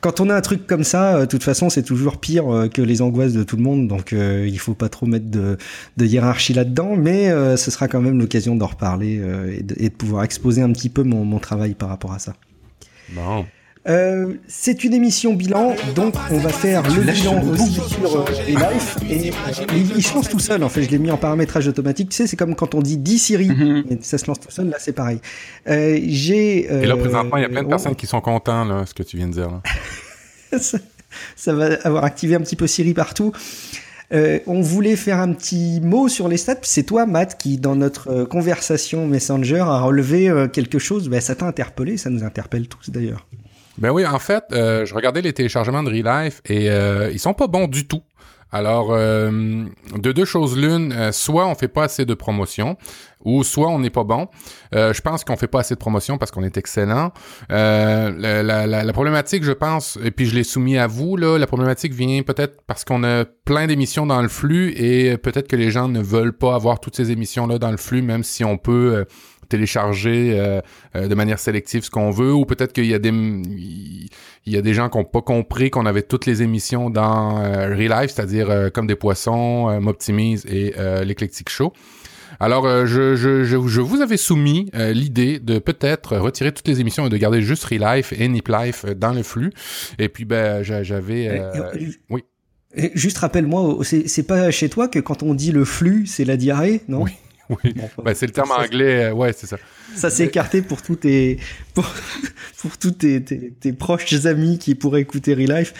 quand 0.00 0.20
on 0.20 0.30
a 0.30 0.34
un 0.34 0.40
truc 0.40 0.66
comme 0.66 0.84
ça, 0.84 1.16
euh, 1.16 1.20
de 1.20 1.26
toute 1.26 1.42
façon, 1.42 1.68
c'est 1.70 1.82
toujours 1.82 2.18
pire 2.18 2.48
euh, 2.48 2.68
que 2.68 2.82
les 2.82 3.02
angoisses 3.02 3.32
de 3.32 3.42
tout 3.42 3.56
le 3.56 3.62
monde, 3.62 3.86
donc 3.88 4.12
euh, 4.12 4.46
il 4.48 4.58
faut 4.58 4.74
pas 4.74 4.88
trop 4.88 5.06
mettre 5.06 5.30
de, 5.30 5.58
hiérarchie 5.98 6.54
là-dedans, 6.54 6.96
mais 6.96 7.30
ce 7.56 7.70
sera 7.70 7.88
quand 7.88 8.00
même 8.00 8.18
l'occasion 8.18 8.56
d'en 8.56 8.66
reparler 8.66 9.20
et, 9.58 9.62
de, 9.62 9.74
et 9.78 9.90
de 9.90 9.94
pouvoir 9.94 10.24
exposer 10.24 10.62
un 10.62 10.72
petit 10.72 10.88
peu 10.88 11.02
mon, 11.02 11.24
mon 11.24 11.38
travail 11.38 11.74
par 11.74 11.88
rapport 11.88 12.12
à 12.12 12.18
ça. 12.18 12.34
Bon. 13.10 13.44
Euh, 13.88 14.34
c'est 14.46 14.84
une 14.84 14.92
émission 14.92 15.32
bilan, 15.32 15.74
donc 15.94 16.14
on 16.30 16.36
va 16.36 16.50
faire 16.50 16.82
le 16.82 17.00
bilan 17.00 17.42
aussi 17.50 17.72
sur 17.88 18.20
euh, 18.20 18.24
les 18.46 18.52
lives. 18.52 18.96
Et 19.08 19.30
euh, 19.30 19.76
il, 19.96 20.04
lance 20.14 20.28
tout 20.28 20.38
seul, 20.38 20.62
en 20.62 20.68
fait, 20.68 20.82
je 20.82 20.90
l'ai 20.90 20.98
mis 20.98 21.10
en 21.10 21.16
paramétrage 21.16 21.66
automatique. 21.66 22.10
Tu 22.10 22.16
sais, 22.16 22.26
c'est 22.26 22.36
comme 22.36 22.54
quand 22.54 22.74
on 22.74 22.82
dit 22.82 22.98
10 22.98 23.18
Siri, 23.18 23.48
Mhm. 23.48 23.84
ça 24.02 24.18
se 24.18 24.26
lance 24.26 24.38
tout 24.38 24.50
seul, 24.50 24.68
là 24.68 24.76
c'est 24.78 24.92
pareil. 24.92 25.18
Euh, 25.66 25.98
J'ai. 26.08 26.64
Et 26.66 26.86
là, 26.86 26.94
présentement, 26.96 27.38
il 27.38 27.42
y 27.42 27.46
a 27.46 27.48
plein 27.48 27.62
de 27.62 27.66
on- 27.68 27.70
personnes 27.70 27.96
qui 27.96 28.06
sont 28.06 28.20
contents, 28.20 28.66
là, 28.66 28.84
ce 28.84 28.92
que 28.92 29.02
tu 29.02 29.16
viens 29.16 29.28
de 29.28 29.32
dire, 29.32 29.48
là. 29.50 29.62
ça, 30.58 30.78
ça 31.34 31.54
va 31.54 31.70
avoir 31.84 32.04
activé 32.04 32.34
un 32.34 32.40
petit 32.40 32.56
peu 32.56 32.66
Siri 32.66 32.92
partout. 32.92 33.32
Euh, 34.12 34.40
on 34.46 34.60
voulait 34.60 34.96
faire 34.96 35.20
un 35.20 35.32
petit 35.32 35.80
mot 35.80 36.08
sur 36.08 36.28
les 36.28 36.36
stats. 36.36 36.56
C'est 36.62 36.82
toi, 36.82 37.06
Matt, 37.06 37.38
qui 37.38 37.56
dans 37.58 37.76
notre 37.76 38.10
euh, 38.10 38.26
conversation 38.26 39.06
Messenger 39.06 39.60
a 39.60 39.80
relevé 39.80 40.28
euh, 40.28 40.48
quelque 40.48 40.78
chose. 40.80 41.08
Ben, 41.08 41.20
ça 41.20 41.34
t'a 41.36 41.46
interpellé, 41.46 41.96
ça 41.96 42.10
nous 42.10 42.24
interpelle 42.24 42.66
tous 42.68 42.90
d'ailleurs. 42.90 43.26
Ben 43.80 43.90
oui, 43.90 44.06
en 44.06 44.18
fait, 44.18 44.44
euh, 44.52 44.84
je 44.84 44.94
regardais 44.94 45.22
les 45.22 45.32
téléchargements 45.32 45.82
de 45.82 45.88
Relife 45.90 46.42
et 46.46 46.70
euh, 46.70 47.10
ils 47.12 47.18
sont 47.18 47.34
pas 47.34 47.46
bons 47.46 47.66
du 47.66 47.86
tout. 47.86 48.02
Alors, 48.52 48.88
euh, 48.90 49.30
de 49.96 50.10
deux 50.12 50.24
choses 50.24 50.58
l'une, 50.58 50.92
euh, 50.92 51.12
soit 51.12 51.46
on 51.46 51.54
fait 51.54 51.68
pas 51.68 51.84
assez 51.84 52.04
de 52.04 52.14
promotion, 52.14 52.76
ou 53.24 53.44
soit 53.44 53.68
on 53.68 53.78
n'est 53.78 53.90
pas 53.90 54.02
bon. 54.02 54.26
Euh, 54.74 54.92
je 54.92 55.00
pense 55.02 55.22
qu'on 55.22 55.36
fait 55.36 55.46
pas 55.46 55.60
assez 55.60 55.74
de 55.74 55.78
promotion 55.78 56.18
parce 56.18 56.32
qu'on 56.32 56.42
est 56.42 56.56
excellent. 56.56 57.12
Euh, 57.52 58.10
la, 58.18 58.42
la- 58.42 58.82
la- 58.82 58.92
problématique, 58.92 59.44
je 59.44 59.52
pense, 59.52 59.98
et 60.02 60.10
puis 60.10 60.26
je 60.26 60.34
l'ai 60.34 60.42
soumis 60.42 60.78
à 60.78 60.88
vous, 60.88 61.16
là, 61.16 61.38
la 61.38 61.46
problématique 61.46 61.92
vient 61.92 62.22
peut-être 62.22 62.60
parce 62.66 62.84
qu'on 62.84 63.04
a 63.04 63.24
plein 63.24 63.68
d'émissions 63.68 64.04
dans 64.04 64.20
le 64.20 64.28
flux 64.28 64.72
et 64.76 65.16
peut-être 65.16 65.46
que 65.46 65.54
les 65.56 65.70
gens 65.70 65.86
ne 65.86 66.00
veulent 66.02 66.36
pas 66.36 66.56
avoir 66.56 66.80
toutes 66.80 66.96
ces 66.96 67.12
émissions-là 67.12 67.58
dans 67.60 67.70
le 67.70 67.76
flux, 67.76 68.02
même 68.02 68.24
si 68.24 68.44
on 68.44 68.58
peut 68.58 68.94
euh, 68.96 69.04
télécharger 69.50 70.38
euh, 70.40 70.60
euh, 70.96 71.08
de 71.08 71.14
manière 71.14 71.38
sélective 71.38 71.84
ce 71.84 71.90
qu'on 71.90 72.10
veut, 72.10 72.32
ou 72.32 72.46
peut-être 72.46 72.72
qu'il 72.72 72.86
y 72.86 72.94
a 72.94 72.98
des 72.98 73.10
il 73.10 74.52
y 74.54 74.56
a 74.56 74.62
des 74.62 74.72
gens 74.72 74.88
qui 74.88 74.96
n'ont 74.96 75.04
pas 75.04 75.20
compris 75.20 75.68
qu'on 75.70 75.84
avait 75.84 76.02
toutes 76.02 76.24
les 76.24 76.40
émissions 76.42 76.88
dans 76.88 77.38
euh, 77.38 77.68
Relive, 77.76 78.08
c'est-à-dire 78.08 78.70
comme 78.72 78.86
des 78.86 78.96
poissons, 78.96 79.78
M'optimise 79.80 80.46
et 80.46 80.74
l'éclectique 81.04 81.50
show. 81.50 81.72
Alors, 82.42 82.64
euh, 82.64 82.86
je, 82.86 83.16
je, 83.16 83.44
je, 83.44 83.56
je 83.66 83.80
vous 83.82 84.00
avais 84.00 84.16
soumis 84.16 84.70
euh, 84.74 84.94
l'idée 84.94 85.40
de 85.40 85.58
peut-être 85.58 86.16
retirer 86.16 86.52
toutes 86.52 86.68
les 86.68 86.80
émissions 86.80 87.06
et 87.06 87.10
de 87.10 87.16
garder 87.18 87.42
juste 87.42 87.64
Relife 87.64 88.14
et 88.18 88.26
Nip 88.28 88.48
Life 88.48 88.86
dans 88.86 89.12
le 89.12 89.22
flux. 89.22 89.52
Et 89.98 90.08
puis, 90.08 90.24
ben, 90.24 90.62
j'a- 90.62 90.82
j'avais... 90.82 91.28
euh, 91.28 91.72
oui. 92.08 92.22
Juste 92.94 93.18
rappelle-moi, 93.18 93.78
c'est 93.82 94.08
c'est 94.08 94.22
pas 94.22 94.50
chez 94.52 94.68
toi 94.70 94.88
que 94.88 95.00
quand 95.00 95.22
on 95.22 95.34
dit 95.34 95.52
le 95.52 95.64
flux, 95.66 96.06
c'est 96.06 96.24
la 96.24 96.36
diarrhée, 96.36 96.82
non? 96.88 97.02
Oui. 97.02 97.12
Oui, 97.64 97.74
Bon, 97.74 98.02
ben, 98.04 98.14
c'est 98.14 98.26
le 98.26 98.32
terme 98.32 98.48
ça- 98.48 98.60
anglais, 98.62 99.10
ouais, 99.10 99.32
c'est 99.32 99.46
ça. 99.46 99.56
Ça 99.94 100.08
s'est 100.08 100.24
écarté 100.26 100.62
pour 100.62 100.82
tous 100.82 100.96
tes 100.96 101.38
pour, 101.74 101.84
pour 102.58 102.78
tous 102.78 102.92
tes, 102.92 103.22
tes, 103.24 103.50
tes 103.50 103.72
proches 103.72 104.24
amis 104.26 104.58
qui 104.58 104.74
pourraient 104.76 105.00
écouter 105.00 105.34
Relife. 105.34 105.74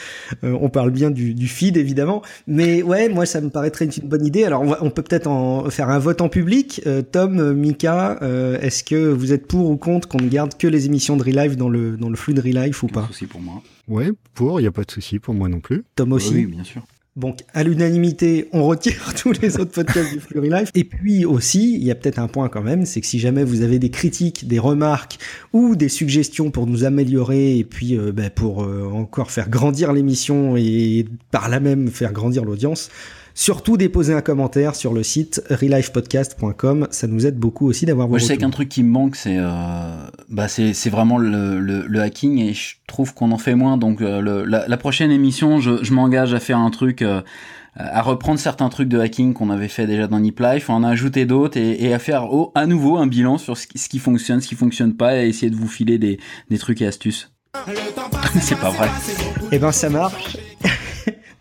Euh, 0.44 0.56
on 0.60 0.68
parle 0.68 0.90
bien 0.90 1.10
du, 1.10 1.32
du 1.34 1.46
feed 1.48 1.76
évidemment, 1.76 2.22
mais 2.46 2.82
ouais, 2.82 3.08
moi 3.08 3.24
ça 3.26 3.40
me 3.40 3.50
paraîtrait 3.50 3.86
une 3.86 4.08
bonne 4.08 4.26
idée. 4.26 4.44
Alors 4.44 4.62
on, 4.62 4.66
va- 4.66 4.78
on 4.82 4.90
peut 4.90 5.02
peut-être 5.02 5.28
en 5.28 5.70
faire 5.70 5.88
un 5.90 5.98
vote 6.00 6.20
en 6.20 6.28
public. 6.28 6.80
Euh, 6.86 7.02
Tom, 7.02 7.52
Mika, 7.52 8.18
euh, 8.22 8.58
est-ce 8.60 8.82
que 8.82 8.96
vous 9.12 9.32
êtes 9.32 9.46
pour 9.46 9.70
ou 9.70 9.76
contre 9.76 10.08
qu'on 10.08 10.18
ne 10.20 10.28
garde 10.28 10.56
que 10.58 10.66
les 10.66 10.86
émissions 10.86 11.16
de 11.16 11.22
Relife 11.22 11.56
dans 11.56 11.68
le 11.68 11.96
dans 11.96 12.08
le 12.10 12.16
flux 12.16 12.34
de 12.34 12.40
Relife 12.40 12.82
ou 12.82 12.88
Pas 12.88 13.00
pas? 13.02 13.06
de 13.06 13.12
souci 13.12 13.26
pour 13.26 13.40
moi. 13.40 13.62
Ouais, 13.88 14.10
pour, 14.34 14.60
il 14.60 14.64
y 14.64 14.66
a 14.66 14.72
pas 14.72 14.84
de 14.84 14.90
souci 14.90 15.18
pour 15.18 15.34
moi 15.34 15.48
non 15.48 15.60
plus. 15.60 15.84
Tom 15.96 16.12
aussi. 16.12 16.34
Oui, 16.34 16.46
bien 16.46 16.64
sûr. 16.64 16.82
Donc, 17.16 17.40
à 17.54 17.64
l'unanimité, 17.64 18.48
on 18.52 18.64
retire 18.64 19.14
tous 19.16 19.32
les 19.42 19.58
autres 19.58 19.72
podcasts 19.72 20.12
du 20.12 20.20
Flurry 20.20 20.48
Life. 20.48 20.70
Et 20.74 20.84
puis 20.84 21.24
aussi, 21.24 21.74
il 21.74 21.82
y 21.82 21.90
a 21.90 21.94
peut-être 21.94 22.18
un 22.18 22.28
point 22.28 22.48
quand 22.48 22.62
même, 22.62 22.86
c'est 22.86 23.00
que 23.00 23.06
si 23.06 23.18
jamais 23.18 23.42
vous 23.42 23.62
avez 23.62 23.78
des 23.78 23.90
critiques, 23.90 24.46
des 24.46 24.58
remarques 24.58 25.18
ou 25.52 25.74
des 25.74 25.88
suggestions 25.88 26.50
pour 26.50 26.66
nous 26.66 26.84
améliorer 26.84 27.58
et 27.58 27.64
puis 27.64 27.96
euh, 27.96 28.12
bah, 28.12 28.30
pour 28.30 28.62
euh, 28.62 28.88
encore 28.92 29.30
faire 29.30 29.50
grandir 29.50 29.92
l'émission 29.92 30.56
et 30.56 31.04
par 31.30 31.48
là 31.48 31.58
même 31.58 31.88
faire 31.88 32.12
grandir 32.12 32.44
l'audience, 32.44 32.90
surtout 33.34 33.76
déposer 33.76 34.14
un 34.14 34.20
commentaire 34.20 34.74
sur 34.74 34.92
le 34.92 35.02
site 35.02 35.42
relifepodcast.com. 35.50 36.88
Ça 36.90 37.06
nous 37.06 37.26
aide 37.26 37.38
beaucoup 37.38 37.66
aussi 37.66 37.86
d'avoir 37.86 38.06
vos 38.06 38.12
Moi, 38.12 38.18
je 38.18 38.24
sais 38.24 38.36
qu'un 38.36 38.50
truc 38.50 38.68
qui 38.68 38.82
me 38.82 38.90
manque, 38.90 39.16
c'est 39.16 39.36
euh, 39.38 39.50
bah, 40.28 40.48
c'est 40.48 40.72
c'est 40.72 40.90
vraiment 40.90 41.18
le, 41.18 41.60
le, 41.60 41.86
le 41.86 42.00
hacking 42.00 42.38
et 42.38 42.54
je 42.54 42.76
trouve 42.86 43.14
qu'on 43.14 43.32
en 43.32 43.38
fait 43.38 43.54
moins. 43.54 43.76
Donc, 43.76 44.00
euh, 44.00 44.20
le- 44.20 44.44
la, 44.44 44.66
la 44.68 44.76
prochaine 44.76 45.10
émission, 45.10 45.60
je, 45.60 45.82
je 45.82 45.92
m'engage 45.92 46.34
à 46.34 46.40
faire 46.40 46.58
un 46.58 46.70
truc, 46.70 47.02
euh, 47.02 47.22
à 47.76 48.02
reprendre 48.02 48.38
certains 48.40 48.68
trucs 48.68 48.88
de 48.88 48.98
hacking 48.98 49.32
qu'on 49.32 49.50
avait 49.50 49.68
fait 49.68 49.86
déjà 49.86 50.06
dans 50.08 50.18
Nip 50.20 50.40
Life, 50.40 50.70
en 50.70 50.82
ajouter 50.82 51.24
d'autres 51.24 51.56
et, 51.56 51.84
et 51.84 51.94
à 51.94 51.98
faire 51.98 52.32
au, 52.32 52.52
à 52.54 52.66
nouveau 52.66 52.96
un 52.96 53.06
bilan 53.06 53.38
sur 53.38 53.56
ce 53.56 53.66
qui, 53.66 53.78
ce 53.78 53.88
qui 53.88 53.98
fonctionne, 53.98 54.40
ce 54.40 54.48
qui 54.48 54.54
fonctionne 54.56 54.94
pas 54.94 55.22
et 55.22 55.28
essayer 55.28 55.50
de 55.50 55.56
vous 55.56 55.68
filer 55.68 55.98
des, 55.98 56.18
des 56.50 56.58
trucs 56.58 56.82
et 56.82 56.86
astuces. 56.86 57.30
C'est 58.40 58.58
pas 58.58 58.70
vrai. 58.70 58.88
Eh 59.52 59.58
ben, 59.58 59.72
ça 59.72 59.88
marche. 59.90 60.36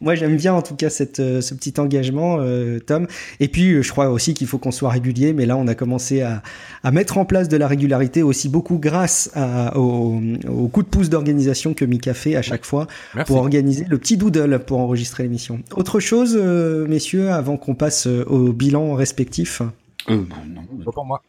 Moi, 0.01 0.15
j'aime 0.15 0.37
bien 0.37 0.53
en 0.53 0.61
tout 0.61 0.75
cas 0.75 0.89
cette, 0.89 1.19
euh, 1.19 1.41
ce 1.41 1.53
petit 1.53 1.73
engagement, 1.79 2.37
euh, 2.39 2.79
Tom. 2.79 3.07
Et 3.39 3.47
puis, 3.47 3.71
euh, 3.73 3.81
je 3.81 3.91
crois 3.91 4.09
aussi 4.09 4.33
qu'il 4.33 4.47
faut 4.47 4.57
qu'on 4.57 4.71
soit 4.71 4.89
régulier. 4.89 5.33
Mais 5.33 5.45
là, 5.45 5.57
on 5.57 5.67
a 5.67 5.75
commencé 5.75 6.21
à, 6.21 6.41
à 6.83 6.91
mettre 6.91 7.17
en 7.17 7.25
place 7.25 7.49
de 7.49 7.57
la 7.57 7.67
régularité 7.67 8.23
aussi 8.23 8.49
beaucoup 8.49 8.77
grâce 8.77 9.29
à, 9.35 9.77
au, 9.77 10.21
au 10.47 10.67
coup 10.67 10.83
de 10.83 10.87
pouce 10.87 11.09
d'organisation 11.09 11.73
que 11.73 11.85
Mika 11.85 12.13
fait 12.13 12.35
à 12.35 12.41
chaque 12.41 12.65
fois 12.65 12.87
Merci. 13.15 13.27
pour 13.31 13.41
organiser 13.41 13.85
le 13.89 13.97
petit 13.97 14.17
doodle 14.17 14.59
pour 14.59 14.79
enregistrer 14.79 15.23
l'émission. 15.23 15.59
Autre 15.75 15.99
chose, 15.99 16.37
euh, 16.39 16.87
messieurs, 16.87 17.31
avant 17.31 17.57
qu'on 17.57 17.75
passe 17.75 18.07
au 18.07 18.53
bilan 18.53 18.93
respectif? 18.93 19.61
Euh, 20.09 20.23
bah, 20.29 20.35
non. 20.47 20.61
Pas 20.85 20.91
pour 20.91 21.05
moi. 21.05 21.21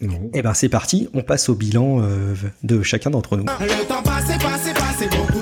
Non. 0.00 0.30
Eh 0.34 0.42
ben, 0.42 0.54
c'est 0.54 0.68
parti. 0.68 1.08
On 1.14 1.22
passe 1.22 1.48
au 1.48 1.54
bilan 1.54 2.00
euh, 2.00 2.34
de 2.64 2.82
chacun 2.82 3.10
d'entre 3.10 3.36
nous. 3.36 3.44
Le 3.44 3.86
temps 3.86 4.02
passé, 4.02 4.32
passé, 4.38 4.72
passé, 4.72 4.72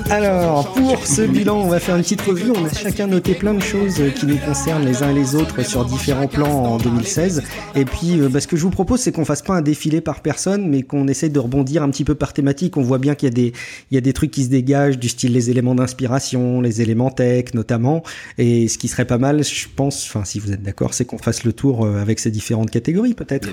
Alors, 0.09 0.73
pour 0.73 1.07
ce 1.07 1.21
bilan, 1.21 1.61
on 1.61 1.67
va 1.67 1.79
faire 1.79 1.95
une 1.95 2.01
petite 2.01 2.21
revue. 2.21 2.51
On 2.51 2.65
a 2.65 2.73
chacun 2.73 3.07
noté 3.07 3.33
plein 3.33 3.53
de 3.53 3.61
choses 3.61 4.01
qui 4.15 4.25
nous 4.25 4.37
concernent 4.37 4.85
les 4.85 5.03
uns 5.03 5.11
et 5.11 5.13
les 5.13 5.35
autres 5.35 5.63
sur 5.65 5.85
différents 5.85 6.27
plans 6.27 6.65
en 6.65 6.77
2016. 6.77 7.43
Et 7.75 7.85
puis, 7.85 8.19
euh, 8.19 8.27
bah, 8.27 8.41
ce 8.41 8.47
que 8.47 8.57
je 8.57 8.63
vous 8.63 8.71
propose, 8.71 8.99
c'est 8.99 9.11
qu'on 9.13 9.23
fasse 9.23 9.41
pas 9.41 9.53
un 9.53 9.61
défilé 9.61 10.01
par 10.01 10.21
personne, 10.21 10.69
mais 10.69 10.83
qu'on 10.83 11.07
essaye 11.07 11.29
de 11.29 11.39
rebondir 11.39 11.81
un 11.81 11.89
petit 11.89 12.03
peu 12.03 12.15
par 12.15 12.33
thématique. 12.33 12.75
On 12.75 12.81
voit 12.81 12.97
bien 12.97 13.15
qu'il 13.15 13.27
y 13.27 13.31
a 13.31 13.33
des, 13.33 13.53
y 13.91 13.97
a 13.97 14.01
des 14.01 14.13
trucs 14.13 14.31
qui 14.31 14.43
se 14.43 14.49
dégagent, 14.49 14.97
du 14.97 15.07
style 15.07 15.31
les 15.31 15.49
éléments 15.49 15.75
d'inspiration, 15.75 16.59
les 16.59 16.81
éléments 16.81 17.11
tech, 17.11 17.53
notamment. 17.53 18.03
Et 18.37 18.67
ce 18.67 18.77
qui 18.77 18.89
serait 18.89 19.05
pas 19.05 19.17
mal, 19.17 19.43
je 19.43 19.67
pense, 19.73 20.05
enfin, 20.07 20.25
si 20.25 20.39
vous 20.39 20.51
êtes 20.51 20.61
d'accord, 20.61 20.93
c'est 20.93 21.05
qu'on 21.05 21.19
fasse 21.19 21.45
le 21.45 21.53
tour 21.53 21.85
euh, 21.85 22.01
avec 22.01 22.19
ces 22.19 22.31
différentes 22.31 22.69
catégories, 22.69 23.13
peut-être. 23.13 23.49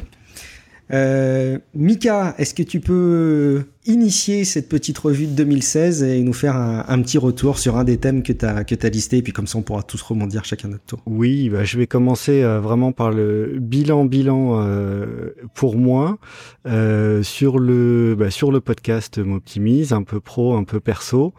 Euh, 0.92 1.58
Mika, 1.74 2.34
est-ce 2.38 2.54
que 2.54 2.62
tu 2.62 2.80
peux 2.80 3.64
initier 3.88 4.44
cette 4.44 4.68
petite 4.68 4.98
revue 4.98 5.26
de 5.26 5.32
2016 5.32 6.02
et 6.02 6.20
nous 6.20 6.34
faire 6.34 6.56
un, 6.56 7.02
petit 7.02 7.16
retour 7.16 7.58
sur 7.58 7.76
un 7.76 7.84
des 7.84 7.96
thèmes 7.96 8.22
que 8.22 8.34
tu 8.34 8.44
as, 8.44 8.64
que 8.64 8.86
listé, 8.86 9.16
et 9.18 9.22
puis 9.22 9.32
comme 9.32 9.46
ça 9.46 9.58
on 9.58 9.62
pourra 9.62 9.82
tous 9.82 10.00
rebondir 10.02 10.44
chacun 10.44 10.68
notre 10.68 10.84
tour. 10.84 11.00
Oui, 11.06 11.48
bah, 11.48 11.64
je 11.64 11.78
vais 11.78 11.86
commencer 11.86 12.42
euh, 12.42 12.60
vraiment 12.60 12.92
par 12.92 13.10
le 13.10 13.56
bilan 13.58 14.04
bilan 14.04 14.60
euh, 14.62 15.30
pour 15.54 15.76
moi 15.76 16.18
euh, 16.66 17.22
sur 17.22 17.58
le 17.58 18.14
bah, 18.16 18.30
sur 18.30 18.52
le 18.52 18.60
podcast 18.60 19.18
m'optimise 19.18 19.92
un 19.92 20.02
peu 20.02 20.20
pro 20.20 20.54
un 20.54 20.64
peu 20.64 20.80
perso. 20.80 21.32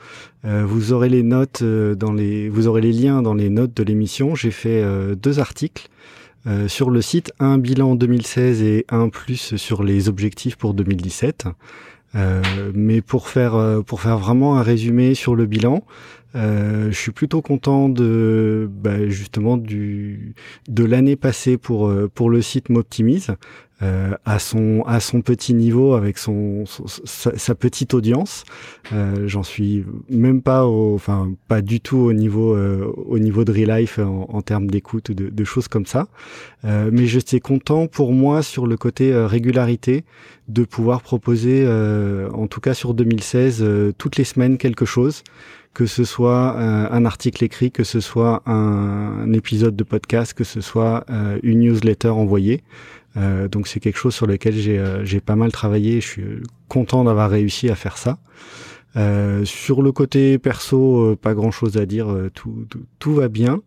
Euh, 0.45 0.63
vous 0.65 0.91
aurez 0.91 1.09
les 1.09 1.23
notes 1.23 1.63
dans 1.63 2.13
les 2.13 2.49
vous 2.49 2.67
aurez 2.67 2.81
les 2.81 2.93
liens 2.93 3.21
dans 3.21 3.35
les 3.35 3.49
notes 3.49 3.75
de 3.75 3.83
l'émission. 3.83 4.33
J'ai 4.33 4.51
fait 4.51 4.83
deux 5.15 5.39
articles. 5.39 5.87
Euh, 6.47 6.67
sur 6.67 6.89
le 6.89 7.01
site, 7.01 7.33
un 7.39 7.57
bilan 7.57 7.95
2016 7.95 8.61
et 8.61 8.85
un 8.89 9.09
plus 9.09 9.55
sur 9.55 9.83
les 9.83 10.09
objectifs 10.09 10.55
pour 10.55 10.73
2017. 10.73 11.47
Euh, 12.15 12.41
mais 12.73 13.01
pour 13.01 13.27
faire 13.27 13.53
euh, 13.53 13.81
pour 13.81 14.01
faire 14.01 14.17
vraiment 14.17 14.57
un 14.57 14.63
résumé 14.63 15.13
sur 15.13 15.35
le 15.35 15.45
bilan, 15.45 15.83
je 16.33 16.91
suis 16.91 17.11
plutôt 17.11 17.41
content 17.41 17.89
de 17.89 18.69
bah, 18.71 19.07
justement 19.09 19.57
du 19.57 20.35
de 20.67 20.83
l'année 20.83 21.15
passée 21.15 21.57
pour 21.57 21.87
euh, 21.87 22.09
pour 22.13 22.29
le 22.29 22.41
site 22.41 22.69
m'optimise 22.69 23.31
euh, 23.81 24.13
à 24.25 24.39
son 24.39 24.83
à 24.85 24.99
son 24.99 25.21
petit 25.21 25.53
niveau 25.53 25.93
avec 25.93 26.17
son, 26.17 26.65
sa, 27.05 27.55
petite 27.55 27.93
audience. 27.93 28.43
Euh, 28.91 29.27
J'en 29.27 29.43
suis 29.43 29.85
même 30.09 30.41
pas 30.41 30.65
au 30.65 30.95
enfin 30.95 31.31
pas 31.47 31.61
du 31.61 31.79
tout 31.79 31.97
au 31.97 32.13
niveau 32.13 32.55
euh, 32.55 32.93
au 32.95 33.19
niveau 33.19 33.45
de 33.45 33.51
Real 33.51 33.79
Life 33.79 33.99
en, 33.99 34.27
en 34.29 34.41
termes 34.41 34.67
d'écoute 34.67 35.09
ou 35.09 35.13
de, 35.13 35.29
de 35.29 35.43
choses 35.43 35.67
comme 35.67 35.85
ça. 35.85 36.07
Euh, 36.65 36.89
mais 36.91 37.05
j'étais 37.05 37.39
content 37.39 37.87
pour 37.87 38.11
moi 38.11 38.43
sur 38.43 38.67
le 38.67 38.75
côté 38.75 39.13
euh, 39.13 39.27
régularité 39.27 40.03
de 40.49 40.63
pouvoir 40.63 41.01
proposer 41.01 41.63
euh, 41.65 42.29
en 42.31 42.47
tout 42.47 42.59
cas 42.59 42.73
sur 42.73 42.93
2016 42.93 43.59
euh, 43.61 43.91
toutes 43.97 44.17
les 44.17 44.23
semaines 44.23 44.57
quelque 44.57 44.85
chose 44.85 45.23
que 45.73 45.85
ce 45.85 46.03
soit 46.03 46.55
euh, 46.57 46.87
un 46.91 47.05
article 47.05 47.43
écrit, 47.43 47.71
que 47.71 47.83
ce 47.83 47.99
soit 47.99 48.41
un, 48.45 49.31
épisode 49.33 49.75
de 49.75 49.83
podcast, 49.83 50.33
que 50.33 50.43
ce 50.43 50.61
soit 50.61 51.05
euh, 51.09 51.39
une 51.43 51.59
newsletter 51.59 52.09
envoyée. 52.09 52.63
Euh, 53.17 53.47
donc 53.47 53.67
c'est 53.67 53.79
quelque 53.79 53.97
chose 53.97 54.13
sur 54.13 54.27
lequel 54.27 54.53
j'ai 54.55 54.77
euh, 54.77 55.19
pas 55.25 55.35
mal 55.35 55.51
travaillé. 55.51 56.01
Je 56.01 56.07
suis 56.07 56.25
content 56.67 57.03
d'avoir 57.03 57.29
réussi 57.29 57.69
à 57.69 57.75
faire 57.75 57.97
ça. 57.97 58.17
Euh, 58.95 59.45
sur 59.45 59.83
le 59.83 59.91
côté 59.91 60.39
perso, 60.39 61.11
euh, 61.11 61.15
pas 61.15 61.35
grand 61.35 61.51
chose 61.51 61.77
à 61.77 61.85
dire, 61.85 62.11
euh, 62.11 62.31
tout, 62.33 62.65
tout, 62.69 62.85
tout 62.97 63.13
va 63.13 63.27
bien. 63.27 63.61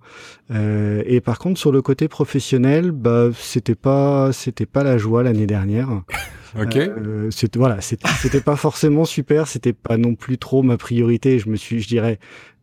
Euh, 0.51 1.03
et 1.07 1.21
par 1.21 1.39
contre, 1.39 1.61
sur 1.61 1.71
le 1.71 1.81
côté 1.81 2.09
professionnel, 2.09 2.91
bah 2.91 3.29
c'était 3.39 3.77
pas 3.77 4.33
c'était 4.33 4.67
pas 4.67 4.83
la 4.83 4.99
joie 4.99 5.23
l'année 5.23 5.47
dernière. 5.47 6.03
Ok. 6.61 6.77
Euh, 6.77 7.31
c'était 7.31 7.59
voilà, 7.59 7.81
c'était 7.81 8.41
pas 8.41 8.57
forcément 8.57 9.05
super, 9.05 9.47
c'était 9.49 9.73
pas 9.73 9.97
non 9.97 10.15
plus 10.15 10.39
trop 10.39 10.63
ma 10.63 10.77
priorité. 10.77 11.39
Je 11.39 11.49
me 11.49 11.57
suis, 11.57 11.81
je 11.81 11.89
dirais, 11.89 12.19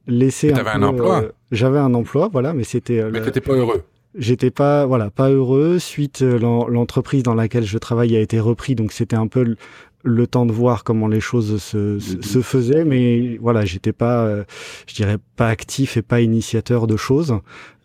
laissé. 0.08 0.52
T'avais 0.52 0.70
un 0.72 0.80
peu, 0.80 0.86
emploi. 0.86 1.22
euh, 1.24 1.32
J'avais 1.52 1.80
un 1.80 1.94
emploi, 1.94 2.30
voilà, 2.32 2.54
mais 2.54 2.64
c'était. 2.64 3.00
euh, 3.00 3.10
mais 3.12 3.22
t'étais 3.22 3.42
pas 3.42 3.54
heureux. 3.54 3.84
J'étais 4.16 4.50
pas, 4.52 4.86
voilà, 4.88 5.12
pas 5.12 5.30
heureux. 5.30 5.78
Suite, 5.80 6.24
euh, 6.24 6.40
l'en- 6.40 6.68
l'entreprise 6.68 7.22
dans 7.24 7.36
laquelle 7.36 7.64
je 7.66 7.78
travaille 7.78 8.16
a 8.18 8.20
été 8.20 8.40
repris, 8.40 8.74
donc 8.76 8.92
c'était 8.92 9.16
un 9.16 9.28
peu 9.28 9.56
le, 10.04 10.28
temps 10.28 10.46
de 10.46 10.52
voir 10.52 10.84
comment 10.84 11.08
les 11.08 11.20
choses 11.20 11.62
se, 11.62 12.00
se, 12.00 12.16
Mhm. 12.16 12.22
se 12.24 12.42
faisaient, 12.42 12.86
mais 12.86 13.38
voilà, 13.42 13.66
j'étais 13.66 13.92
pas, 13.94 14.24
euh, 14.26 14.44
je 14.88 14.96
dirais 14.96 15.18
pas 15.36 15.48
actif 15.50 15.98
et 15.98 16.02
pas 16.02 16.22
initiateur 16.22 16.88
de 16.88 16.96
choses. 16.98 17.36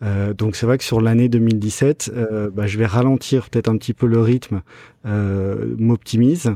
Euh, 0.03 0.33
donc 0.33 0.55
c'est 0.55 0.65
vrai 0.65 0.77
que 0.77 0.83
sur 0.83 1.01
l'année 1.01 1.29
2017, 1.29 2.11
euh, 2.15 2.49
bah, 2.51 2.67
je 2.67 2.77
vais 2.77 2.85
ralentir 2.85 3.49
peut-être 3.49 3.69
un 3.69 3.77
petit 3.77 3.93
peu 3.93 4.07
le 4.07 4.19
rythme, 4.21 4.61
euh, 5.05 5.75
m'optimise. 5.77 6.51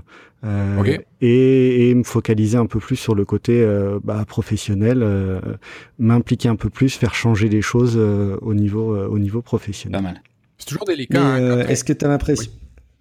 euh, 0.46 0.98
et, 1.20 1.90
et 1.90 1.96
me 1.96 2.04
focaliser 2.04 2.58
un 2.58 2.66
peu 2.66 2.80
plus 2.80 2.96
sur 2.96 3.14
le 3.14 3.26
côté 3.26 3.62
euh, 3.62 4.00
bah, 4.02 4.24
professionnel, 4.26 5.00
euh, 5.04 5.42
m'impliquer 5.98 6.48
un 6.48 6.56
peu 6.56 6.70
plus, 6.70 6.96
faire 6.96 7.14
changer 7.14 7.50
les 7.50 7.62
choses 7.62 7.96
euh, 7.98 8.38
au 8.42 8.54
niveau 8.54 8.96
euh, 8.96 9.08
au 9.08 9.20
niveau 9.20 9.42
Pas 9.42 9.46
professionnel. 9.48 10.02
mal. 10.02 10.22
C'est 10.58 10.68
toujours 10.68 10.86
délicat. 10.86 11.22
hein, 11.22 11.42
euh, 11.42 11.68
est-ce 11.68 11.84
que 11.84 11.92
tu 11.94 12.06
as 12.06 12.08
l'impression 12.08 12.50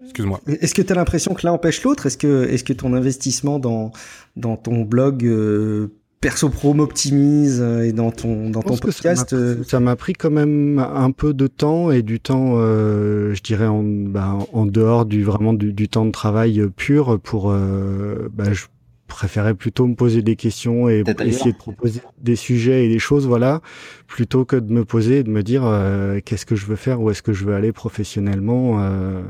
Excuse-moi. 0.05 0.41
est-ce 0.47 0.75
que 0.75 0.83
tu 0.83 0.93
as 0.93 0.97
l'impression 0.97 1.35
que 1.35 1.47
l'un 1.47 1.53
empêche 1.53 1.83
l'autre? 1.83 2.07
Est-ce 2.07 2.17
que 2.19 2.45
est-ce 2.49 2.65
que 2.65 2.73
ton 2.73 2.95
investissement 2.95 3.59
dans 3.59 3.91
dans 4.37 4.57
ton 4.57 4.83
blog 4.83 5.25
euh, 5.25 5.89
perso 6.21 6.49
pro 6.49 6.75
m'optimise 6.75 7.61
euh, 7.61 7.83
et 7.83 7.93
dans 7.93 8.11
ton 8.11 8.51
dans 8.51 8.63
ton 8.63 8.77
podcast 8.77 9.33
m'a- 9.33 9.39
euh, 9.39 9.65
Ça 9.65 9.81
m'a 9.81 9.97
pris 9.97 10.13
quand 10.15 10.31
même 10.31 10.79
un 10.79 11.11
peu 11.11 11.35
de 11.35 11.47
temps 11.47 11.91
et 11.91 12.03
du 12.03 12.21
temps, 12.21 12.55
euh, 12.57 13.35
je 13.35 13.43
dirais 13.43 13.67
en, 13.67 13.83
bah, 13.83 14.37
en 14.53 14.67
dehors 14.67 15.05
du 15.05 15.23
vraiment 15.25 15.53
du, 15.53 15.73
du 15.73 15.89
temps 15.89 16.05
de 16.07 16.11
travail 16.13 16.63
pur 16.77 17.19
pour. 17.21 17.51
euh, 17.51 18.29
bah, 18.33 18.53
je 18.53 18.65
préférais 19.09 19.55
plutôt 19.55 19.87
me 19.87 19.97
poser 19.97 20.23
des 20.23 20.37
questions 20.37 20.89
et 20.89 21.03
essayer 21.25 21.53
de 21.53 21.57
proposer 21.57 22.01
des 22.21 22.37
sujets 22.37 22.87
et 22.87 22.89
des 22.89 23.01
choses, 23.01 23.27
voilà, 23.27 23.61
plutôt 24.07 24.45
que 24.45 24.55
de 24.55 24.73
me 24.73 24.85
poser 24.85 25.19
et 25.19 25.23
de 25.25 25.31
me 25.31 25.43
dire 25.43 25.63
euh, 25.65 26.21
qu'est-ce 26.25 26.47
que 26.47 26.55
je 26.55 26.67
veux 26.67 26.77
faire, 26.77 27.01
où 27.01 27.11
est-ce 27.11 27.23
que 27.23 27.33
je 27.33 27.45
veux 27.45 27.55
aller 27.55 27.73
professionnellement, 27.73 28.77
euh, 28.81 29.23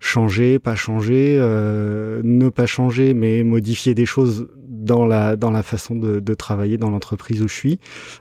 changer, 0.00 0.58
pas 0.58 0.74
changer, 0.74 1.36
euh, 1.38 2.20
ne 2.24 2.48
pas 2.48 2.66
changer, 2.66 3.14
mais 3.14 3.44
modifier 3.44 3.94
des 3.94 4.06
choses 4.06 4.48
dans 4.80 5.06
la 5.06 5.36
dans 5.36 5.50
la 5.50 5.62
façon 5.62 5.94
de, 5.94 6.20
de 6.20 6.34
travailler 6.34 6.78
dans 6.78 6.90
l'entreprise 6.90 7.42
où 7.42 7.48
je 7.48 7.54
suis 7.54 7.78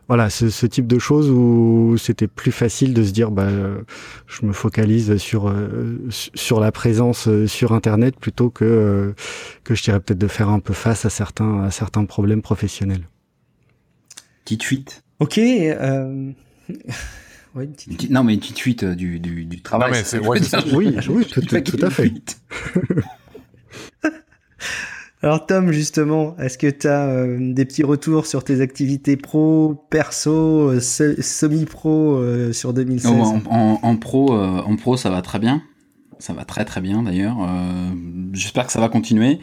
voilà 0.07 0.29
ce, 0.29 0.49
ce 0.49 0.65
type 0.65 0.87
de 0.87 0.99
choses 0.99 1.29
où 1.29 1.95
c'était 1.97 2.27
plus 2.27 2.51
facile 2.51 2.93
de 2.93 3.03
se 3.03 3.11
dire 3.11 3.31
bah 3.31 3.43
euh, 3.43 3.81
je 4.27 4.45
me 4.45 4.53
focalise 4.53 5.17
sur 5.17 5.47
euh, 5.49 5.97
su- 6.09 6.29
sur 6.35 6.59
la 6.59 6.71
présence 6.71 7.27
euh, 7.27 7.47
sur 7.47 7.73
internet 7.73 8.15
plutôt 8.19 8.49
que 8.49 9.13
que 9.63 9.75
je 9.75 9.83
dirais 9.83 9.99
peut-être 9.99 10.19
de 10.19 10.27
faire 10.27 10.49
un 10.49 10.59
peu 10.59 10.73
face 10.73 11.05
à 11.05 11.09
certains 11.09 11.63
à 11.63 11.71
certains 11.71 12.05
problèmes 12.05 12.41
professionnels 12.41 13.07
Petite 14.45 14.63
fuite. 14.63 15.03
Ok. 15.19 15.37
Euh... 15.37 16.31
ouais, 17.55 17.65
une 17.65 17.71
petite- 17.73 18.09
Non, 18.09 18.23
mais 18.23 18.33
une 18.33 18.39
petite 18.39 18.57
fuite 18.59 18.83
du, 18.83 19.19
du, 19.19 19.45
du 19.45 19.61
travail. 19.61 19.91
Non, 19.91 19.97
mais 19.97 20.03
ça, 20.03 20.17
ouais, 20.19 20.39
oui 20.73 20.97
oui 21.09 21.25
tout, 21.25 21.41
tout 21.41 21.55
a 21.55 21.57
à 21.57 21.59
une 21.85 21.91
fait 21.91 22.03
fuite. 22.03 22.41
Alors 25.21 25.45
Tom, 25.45 25.71
justement, 25.73 26.37
est-ce 26.37 26.57
que 26.57 26.67
tu 26.67 26.87
as 26.87 27.25
des 27.37 27.65
petits 27.65 27.83
retours 27.83 28.25
sur 28.25 28.43
tes 28.45 28.61
activités 28.61 29.17
pro, 29.17 29.75
perso, 29.89 30.69
euh, 30.69 30.79
se- 30.79 31.21
semi-pro 31.21 32.15
euh, 32.15 32.53
sur 32.53 32.73
2016 32.73 33.11
Oh, 33.13 33.37
en, 33.49 33.79
en, 33.81 33.95
pro, 33.97 34.33
euh, 34.33 34.61
en 34.61 34.75
pro, 34.77 34.95
ça 34.95 35.09
va 35.09 35.21
très 35.21 35.39
bien. 35.39 35.61
ça 36.19 36.31
va 36.31 36.45
très 36.45 36.63
très 36.63 36.79
bien 36.79 37.03
d'ailleurs. 37.03 37.35
Euh, 37.41 37.89
J'espère 38.31 38.65
que 38.67 38.71
ça 38.71 38.79
va 38.79 38.87
continuer. 38.87 39.39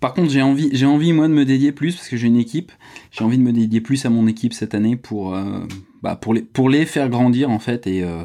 Par 0.00 0.14
contre, 0.14 0.30
j'ai 0.30 0.40
envie, 0.40 0.70
j'ai 0.72 0.86
envie 0.86 1.12
moi 1.12 1.28
de 1.28 1.34
me 1.34 1.44
dédier 1.44 1.72
plus 1.72 1.94
parce 1.96 2.08
que 2.08 2.16
j'ai 2.16 2.28
une 2.28 2.36
équipe. 2.36 2.72
J'ai 3.10 3.24
envie 3.24 3.36
de 3.38 3.42
me 3.42 3.52
dédier 3.52 3.82
plus 3.82 4.06
à 4.06 4.08
mon 4.10 4.26
équipe 4.26 4.54
cette 4.54 4.74
année 4.74 4.96
pour, 4.96 5.34
euh, 5.34 5.60
bah, 6.02 6.16
pour 6.16 6.32
les, 6.32 6.40
pour 6.42 6.70
les 6.70 6.86
faire 6.86 7.10
grandir 7.10 7.50
en 7.50 7.58
fait 7.58 7.86
et 7.86 8.02
euh, 8.04 8.22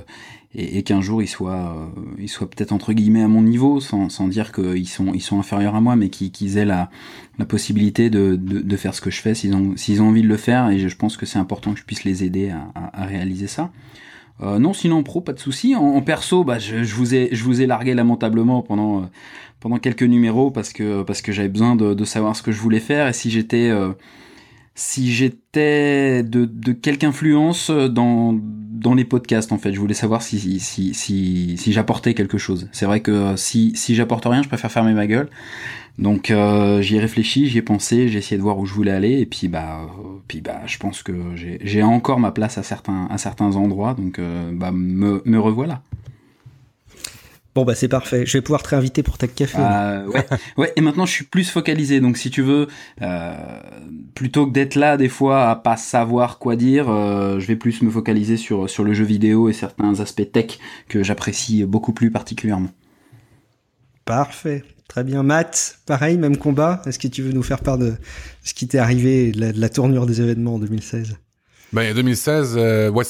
et, 0.56 0.78
et 0.78 0.84
qu'un 0.84 1.02
jour 1.02 1.22
ils 1.22 1.28
soient, 1.28 1.76
euh, 1.76 2.02
ils 2.20 2.30
soient 2.30 2.50
peut-être 2.50 2.72
entre 2.72 2.94
guillemets 2.94 3.24
à 3.24 3.28
mon 3.28 3.42
niveau, 3.42 3.80
sans, 3.80 4.10
sans 4.10 4.28
dire 4.28 4.52
qu'ils 4.52 4.88
sont, 4.88 5.14
ils 5.14 5.22
sont 5.22 5.40
inférieurs 5.40 5.76
à 5.76 5.82
moi, 5.82 5.96
mais 5.96 6.10
qu'ils 6.10 6.32
qu'ils 6.32 6.58
aient 6.58 6.66
la, 6.66 6.90
la 7.40 7.46
possibilité 7.46 8.10
de, 8.10 8.36
de, 8.36 8.60
de 8.60 8.78
faire 8.78 8.94
ce 8.94 9.02
que 9.02 9.10
je 9.12 9.22
fais 9.22 9.34
s'ils 9.34 9.56
ont, 9.56 9.76
s'ils 9.76 10.02
ont 10.02 10.10
envie 10.10 10.22
de 10.22 10.28
le 10.28 10.38
faire. 10.38 10.70
Et 10.70 10.80
je, 10.80 10.96
pense 10.96 11.18
que 11.18 11.26
c'est 11.26 11.40
important 11.40 11.74
que 11.74 11.80
je 11.80 11.86
puisse 11.86 12.04
les 12.04 12.24
aider 12.24 12.50
à, 12.50 12.72
à, 12.76 13.04
à 13.04 13.06
réaliser 13.06 13.48
ça. 13.48 13.72
Euh, 14.42 14.60
non, 14.60 14.74
sinon 14.74 15.04
pro, 15.04 15.22
pas 15.22 15.34
de 15.34 15.40
souci. 15.40 15.76
En, 15.76 15.84
en 15.84 16.02
perso, 16.02 16.44
bah, 16.44 16.60
je, 16.60 16.84
je 16.84 16.96
vous 16.96 17.14
ai, 17.14 17.30
je 17.32 17.44
vous 17.44 17.62
ai 17.62 17.68
largué 17.68 17.94
lamentablement 17.94 18.62
pendant, 18.62 19.02
euh, 19.02 19.06
pendant 19.60 19.78
quelques 19.78 20.04
numéros 20.04 20.52
parce 20.52 20.74
que, 20.74 21.04
parce 21.04 21.22
que 21.22 21.32
j'avais 21.32 21.50
besoin 21.50 21.76
de, 21.76 21.94
de 21.94 22.06
savoir 22.06 22.36
ce 22.36 22.42
que 22.42 22.52
je 22.52 22.60
voulais 22.60 22.80
faire 22.80 23.08
et 23.08 23.14
si 23.14 23.30
j'étais, 23.30 23.70
euh, 23.70 23.94
si 24.76 25.12
j'étais 25.12 26.24
de, 26.24 26.46
de 26.46 26.72
quelque 26.72 27.04
influence 27.04 27.70
dans, 27.70 28.34
dans 28.34 28.94
les 28.94 29.06
podcasts 29.06 29.52
en 29.52 29.58
fait. 29.58 29.74
Je 29.74 29.80
voulais 29.80 29.94
savoir 29.94 30.22
si, 30.22 30.40
si, 30.40 30.60
si, 30.60 30.94
si, 30.94 31.58
si 31.58 31.74
j'apportais 31.74 32.14
quelque 32.14 32.38
chose. 32.38 32.70
C'est 32.72 32.86
vrai 32.86 33.00
que 33.02 33.36
si, 33.36 33.74
si 33.76 33.96
j'apporte 33.96 34.26
rien, 34.26 34.42
je 34.42 34.48
préfère 34.48 34.72
fermer 34.72 34.94
ma 34.94 35.08
gueule. 35.08 35.30
Donc 36.00 36.32
euh, 36.32 36.82
j'y 36.82 36.96
ai 36.96 37.00
réfléchi, 37.00 37.48
j'y 37.48 37.60
ai 37.60 37.62
pensé, 37.62 38.08
j'ai 38.10 38.18
essayé 38.18 38.38
de 38.38 38.42
voir 38.42 38.58
où 38.58 38.66
je 38.66 38.74
voulais 38.74 38.92
aller 38.92 39.20
et 39.20 39.28
puis 39.28 39.48
bah, 39.48 39.82
euh, 39.84 40.18
puis 40.28 40.42
bah 40.42 40.62
je 40.66 40.80
pense 40.80 41.04
que 41.04 41.14
j'ai 41.36 41.60
j'ai 41.62 41.84
encore 41.84 42.20
ma 42.20 42.32
place 42.32 42.58
à 42.58 42.64
certains, 42.64 43.08
à 43.12 43.20
certains 43.20 43.56
endroits 43.56 43.94
donc 43.94 44.18
euh, 44.18 44.52
bah 44.54 44.72
me, 44.72 45.22
me 45.26 45.40
revoilà. 45.40 45.84
Bon 47.56 47.66
bah 47.66 47.76
c'est 47.76 47.88
parfait. 47.88 48.26
Je 48.26 48.38
vais 48.38 48.42
pouvoir 48.42 48.64
te 48.64 48.70
réinviter 48.70 49.04
pour 49.04 49.18
ta 49.18 49.28
café. 49.28 49.60
Euh, 49.60 50.08
ouais, 50.08 50.26
ouais. 50.58 50.74
Et 50.76 50.82
maintenant, 50.82 51.06
je 51.06 51.12
suis 51.12 51.26
plus 51.26 51.50
focalisé. 51.50 52.00
Donc, 52.00 52.18
si 52.18 52.32
tu 52.32 52.42
veux, 52.42 52.68
euh, 53.02 53.36
plutôt 54.16 54.48
que 54.48 54.52
d'être 54.52 54.76
là 54.76 54.98
des 54.98 55.10
fois 55.10 55.50
à 55.50 55.56
pas 55.56 55.78
savoir 55.78 56.40
quoi 56.40 56.56
dire, 56.56 56.90
euh, 56.90 57.40
je 57.40 57.46
vais 57.46 57.56
plus 57.56 57.82
me 57.84 57.92
focaliser 57.92 58.38
sur 58.38 58.70
sur 58.70 58.84
le 58.84 58.94
jeu 58.94 59.06
vidéo 59.06 59.50
et 59.50 59.54
certains 59.54 60.00
aspects 60.00 60.32
tech 60.32 60.58
que 60.88 61.04
j'apprécie 61.04 61.64
beaucoup 61.64 61.94
plus 61.94 62.10
particulièrement. 62.10 62.70
Parfait. 64.06 64.64
Très 64.88 65.04
bien. 65.04 65.24
Matt, 65.24 65.80
pareil, 65.86 66.18
même 66.18 66.38
combat. 66.38 66.82
Est-ce 66.86 67.00
que 67.00 67.08
tu 67.08 67.22
veux 67.22 67.32
nous 67.32 67.44
faire 67.44 67.62
part 67.62 67.78
de 67.78 67.94
ce 68.44 68.54
qui 68.54 68.68
t'est 68.68 68.78
arrivé, 68.78 69.32
de 69.32 69.40
la, 69.40 69.52
de 69.52 69.60
la 69.60 69.70
tournure 69.70 70.06
des 70.06 70.22
événements 70.22 70.56
en 70.56 70.60
2016 70.60 71.18
Ben, 71.72 71.96
2016, 71.96 72.56
euh, 72.58 72.92
ouais, 72.92 73.04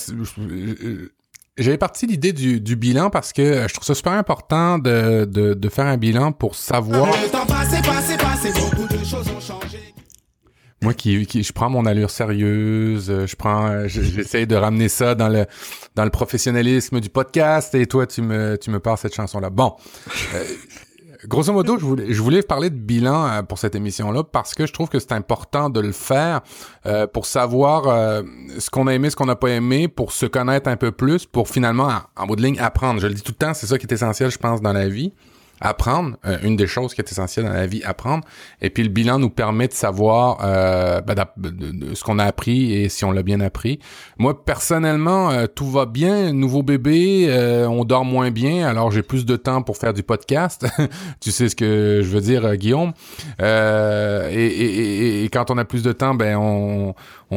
j'avais 1.57 1.77
parti 1.77 2.07
l'idée 2.07 2.33
du, 2.33 2.59
du 2.59 2.75
bilan 2.75 3.09
parce 3.09 3.31
que 3.33 3.41
euh, 3.41 3.67
je 3.67 3.73
trouve 3.73 3.85
ça 3.85 3.95
super 3.95 4.13
important 4.13 4.79
de, 4.79 5.25
de, 5.25 5.53
de 5.53 5.69
faire 5.69 5.85
un 5.85 5.97
bilan 5.97 6.31
pour 6.31 6.55
savoir. 6.55 7.07
Le 7.07 7.29
temps 7.29 7.45
passé, 7.45 7.77
passé, 7.81 8.17
passé, 8.17 8.49
beaucoup 8.59 8.87
de 8.91 9.03
choses 9.05 9.27
ont 9.29 9.39
changé. 9.39 9.79
Moi 10.81 10.93
qui, 10.93 11.25
qui 11.25 11.43
je 11.43 11.53
prends 11.53 11.69
mon 11.69 11.85
allure 11.85 12.09
sérieuse, 12.09 13.09
euh, 13.09 13.25
je 13.25 13.35
prends 13.37 13.67
euh, 13.67 13.87
je- 13.87 14.01
j'essaie 14.01 14.45
de 14.45 14.55
ramener 14.55 14.89
ça 14.89 15.15
dans 15.15 15.29
le 15.29 15.45
dans 15.95 16.03
le 16.03 16.09
professionnalisme 16.09 16.99
du 16.99 17.07
podcast 17.09 17.73
et 17.75 17.85
toi 17.85 18.05
tu 18.05 18.21
me 18.21 18.57
tu 18.57 18.69
me 18.69 18.79
parles 18.81 18.97
cette 18.97 19.15
chanson 19.15 19.39
là. 19.39 19.49
Bon. 19.49 19.75
Euh, 20.35 20.43
Grosso 21.27 21.53
modo, 21.53 21.77
je 21.77 21.85
voulais, 21.85 22.41
je 22.41 22.41
parler 22.41 22.69
de 22.69 22.75
bilan 22.75 23.27
euh, 23.27 23.43
pour 23.43 23.57
cette 23.57 23.75
émission-là 23.75 24.23
parce 24.23 24.53
que 24.53 24.65
je 24.65 24.73
trouve 24.73 24.89
que 24.89 24.99
c'est 24.99 25.13
important 25.13 25.69
de 25.69 25.79
le 25.79 25.91
faire 25.91 26.41
euh, 26.85 27.07
pour 27.07 27.25
savoir 27.25 27.87
euh, 27.87 28.23
ce 28.59 28.69
qu'on 28.69 28.87
a 28.87 28.93
aimé, 28.93 29.09
ce 29.09 29.15
qu'on 29.15 29.25
n'a 29.25 29.35
pas 29.35 29.49
aimé, 29.49 29.87
pour 29.87 30.11
se 30.11 30.25
connaître 30.25 30.69
un 30.69 30.75
peu 30.75 30.91
plus, 30.91 31.25
pour 31.25 31.47
finalement, 31.47 31.89
en, 32.15 32.23
en 32.23 32.27
bout 32.27 32.35
de 32.35 32.41
ligne, 32.41 32.59
apprendre. 32.59 32.99
Je 32.99 33.07
le 33.07 33.13
dis 33.13 33.21
tout 33.21 33.31
le 33.31 33.45
temps, 33.45 33.53
c'est 33.53 33.67
ça 33.67 33.77
qui 33.77 33.87
est 33.87 33.93
essentiel, 33.93 34.31
je 34.31 34.37
pense, 34.37 34.61
dans 34.61 34.73
la 34.73 34.89
vie. 34.89 35.13
Apprendre, 35.65 36.17
euh, 36.25 36.37
une 36.43 36.57
des 36.57 36.67
choses 36.67 36.93
qui 36.93 36.99
est 36.99 37.09
essentielle 37.09 37.45
dans 37.45 37.53
la 37.53 37.65
vie, 37.65 37.81
apprendre. 37.85 38.25
Et 38.61 38.69
puis 38.69 38.83
le 38.83 38.89
bilan 38.89 39.17
nous 39.17 39.29
permet 39.29 39.69
de 39.69 39.73
savoir 39.73 40.39
euh, 40.43 40.99
ben, 40.99 41.15
ce 41.93 42.03
qu'on 42.03 42.19
a 42.19 42.25
appris 42.25 42.73
et 42.73 42.89
si 42.89 43.05
on 43.05 43.11
l'a 43.13 43.23
bien 43.23 43.39
appris. 43.39 43.79
Moi, 44.17 44.43
personnellement, 44.43 45.31
euh, 45.31 45.47
tout 45.47 45.71
va 45.71 45.85
bien. 45.85 46.33
Nouveau 46.33 46.63
bébé, 46.63 47.29
on 47.69 47.85
dort 47.85 48.03
moins 48.03 48.29
bien, 48.29 48.67
alors 48.67 48.91
j'ai 48.91 49.03
plus 49.03 49.25
de 49.25 49.37
temps 49.37 49.61
pour 49.61 49.77
faire 49.77 49.93
du 49.93 50.03
podcast. 50.03 50.65
tu 51.21 51.31
sais 51.31 51.47
ce 51.47 51.55
que 51.55 52.01
je 52.03 52.09
veux 52.09 52.21
dire, 52.21 52.55
Guillaume? 52.57 52.91
Et, 53.39 53.43
et- 54.35 54.79
et- 54.79 55.23
et 55.23 55.29
quand 55.29 55.49
on 55.49 55.57
a 55.57 55.63
plus 55.65 55.83
de 55.83 55.93
temps, 55.93 56.13
ben 56.13 56.35
on, 56.37 56.93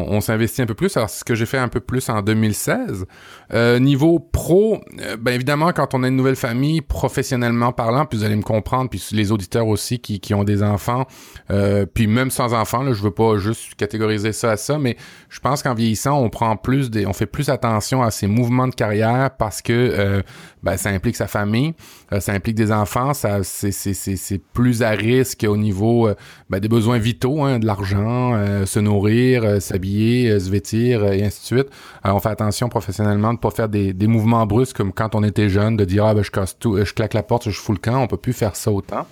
on, 0.08 0.20
s'investit 0.20 0.62
un 0.62 0.66
peu 0.66 0.74
plus. 0.74 0.96
Alors 0.96 1.10
c'est 1.10 1.20
ce 1.20 1.24
que 1.24 1.34
j'ai 1.34 1.46
fait 1.46 1.58
un 1.58 1.68
peu 1.68 1.80
plus 1.80 2.08
en 2.08 2.22
2016. 2.22 3.06
Euh, 3.52 3.78
niveau 3.78 4.18
pro, 4.18 4.80
euh, 5.00 5.16
ben 5.16 5.32
évidemment, 5.32 5.72
quand 5.72 5.94
on 5.94 6.02
a 6.02 6.08
une 6.08 6.16
nouvelle 6.16 6.36
famille, 6.36 6.80
professionnellement 6.80 7.72
parlant, 7.72 8.04
puis 8.04 8.18
vous 8.18 8.24
allez 8.24 8.36
me 8.36 8.42
comprendre, 8.42 8.90
puis 8.90 9.02
les 9.12 9.32
auditeurs 9.32 9.66
aussi 9.66 9.98
qui, 9.98 10.34
ont 10.34 10.44
des 10.44 10.62
enfants, 10.62 11.06
euh, 11.50 11.86
puis 11.86 12.06
même 12.06 12.30
sans 12.30 12.54
enfants, 12.54 12.82
là, 12.82 12.92
je 12.92 13.02
veux 13.02 13.10
pas 13.10 13.38
juste 13.38 13.74
catégoriser 13.76 14.32
ça 14.32 14.52
à 14.52 14.56
ça, 14.56 14.78
mais 14.78 14.96
je 15.28 15.40
pense 15.40 15.62
qu'en 15.62 15.74
vieillissant, 15.74 16.20
on 16.20 16.28
prend 16.30 16.56
plus 16.56 16.90
des, 16.90 17.06
on 17.06 17.12
fait 17.12 17.26
plus 17.26 17.48
attention 17.48 18.02
à 18.02 18.10
ces 18.10 18.26
mouvements 18.26 18.68
de 18.68 18.74
carrière 18.74 19.30
parce 19.36 19.62
que 19.62 19.72
euh, 19.72 20.22
ben, 20.66 20.76
ça 20.76 20.90
implique 20.90 21.14
sa 21.14 21.28
famille, 21.28 21.74
euh, 22.12 22.18
ça 22.18 22.32
implique 22.32 22.56
des 22.56 22.72
enfants, 22.72 23.14
ça 23.14 23.44
c'est 23.44 23.70
c'est 23.70 23.94
c'est 23.94 24.38
plus 24.52 24.82
à 24.82 24.90
risque 24.90 25.46
au 25.48 25.56
niveau 25.56 26.08
euh, 26.08 26.16
ben, 26.50 26.58
des 26.58 26.66
besoins 26.66 26.98
vitaux, 26.98 27.44
hein, 27.44 27.60
de 27.60 27.66
l'argent, 27.66 28.34
euh, 28.34 28.66
se 28.66 28.80
nourrir, 28.80 29.44
euh, 29.44 29.60
s'habiller, 29.60 30.40
se 30.40 30.50
vêtir 30.50 31.04
et 31.04 31.22
ainsi 31.22 31.40
de 31.40 31.46
suite. 31.46 31.68
Alors 32.02 32.16
on 32.16 32.20
fait 32.20 32.30
attention 32.30 32.68
professionnellement 32.68 33.32
de 33.32 33.38
pas 33.38 33.52
faire 33.52 33.68
des, 33.68 33.92
des 33.92 34.08
mouvements 34.08 34.44
brusques 34.44 34.76
comme 34.76 34.92
quand 34.92 35.14
on 35.14 35.22
était 35.22 35.48
jeune, 35.48 35.76
de 35.76 35.84
dire 35.84 36.04
ah 36.04 36.14
ben 36.14 36.24
je 36.24 36.32
casse 36.32 36.58
tout, 36.58 36.76
je 36.84 36.92
claque 36.92 37.14
la 37.14 37.22
porte, 37.22 37.48
je 37.48 37.60
fous 37.60 37.72
le 37.72 37.78
camp, 37.78 38.02
on 38.02 38.08
peut 38.08 38.16
plus 38.16 38.32
faire 38.32 38.56
ça 38.56 38.72
autant. 38.72 39.06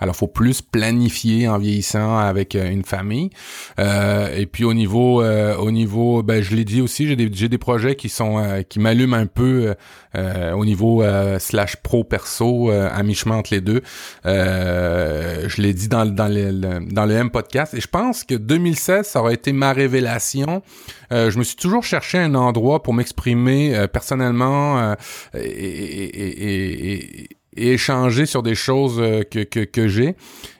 Alors, 0.00 0.16
faut 0.16 0.26
plus 0.28 0.60
planifier 0.62 1.48
en 1.48 1.58
vieillissant 1.58 2.18
avec 2.18 2.54
euh, 2.54 2.70
une 2.70 2.84
famille. 2.84 3.30
Euh, 3.78 4.34
et 4.36 4.46
puis 4.46 4.64
au 4.64 4.74
niveau, 4.74 5.22
euh, 5.22 5.56
au 5.56 5.70
niveau, 5.70 6.22
ben 6.22 6.42
je 6.42 6.54
l'ai 6.54 6.64
dit 6.64 6.80
aussi, 6.80 7.06
j'ai 7.06 7.16
des, 7.16 7.28
des 7.28 7.58
projets 7.58 7.94
qui 7.96 8.08
sont, 8.08 8.38
euh, 8.38 8.62
qui 8.62 8.80
m'allument 8.80 9.16
un 9.16 9.26
peu 9.26 9.74
euh, 10.16 10.52
au 10.52 10.64
niveau 10.64 11.02
euh, 11.02 11.38
slash 11.38 11.76
pro 11.76 12.04
perso 12.04 12.70
à 12.70 13.02
mi 13.02 13.14
chemin 13.14 13.36
entre 13.36 13.52
les 13.54 13.60
deux. 13.60 13.82
Je 14.24 15.60
l'ai 15.62 15.74
dit 15.74 15.88
dans, 15.88 16.04
le- 16.04 16.10
dans 16.10 16.28
le, 16.28 16.92
dans 16.92 17.06
le 17.06 17.14
M 17.14 17.30
podcast. 17.30 17.74
Et 17.74 17.80
je 17.80 17.88
pense 17.88 18.24
que 18.24 18.34
2016, 18.34 19.06
ça 19.06 19.20
aurait 19.20 19.34
été 19.34 19.52
ma 19.52 19.72
révélation. 19.72 20.62
Je 21.10 21.38
me 21.38 21.44
suis 21.44 21.56
toujours 21.56 21.84
cherché 21.84 22.18
un 22.18 22.34
endroit 22.34 22.82
pour 22.82 22.94
m'exprimer 22.94 23.86
personnellement 23.92 24.94
et, 25.34 25.38
et, 25.38 26.04
et, 26.20 27.22
et- 27.22 27.28
et 27.56 27.72
échanger 27.72 28.26
sur 28.26 28.42
des 28.42 28.54
choses 28.54 28.96
euh, 28.98 29.22
que, 29.22 29.44
que, 29.44 29.60
que 29.60 29.88
j'ai. 29.88 30.16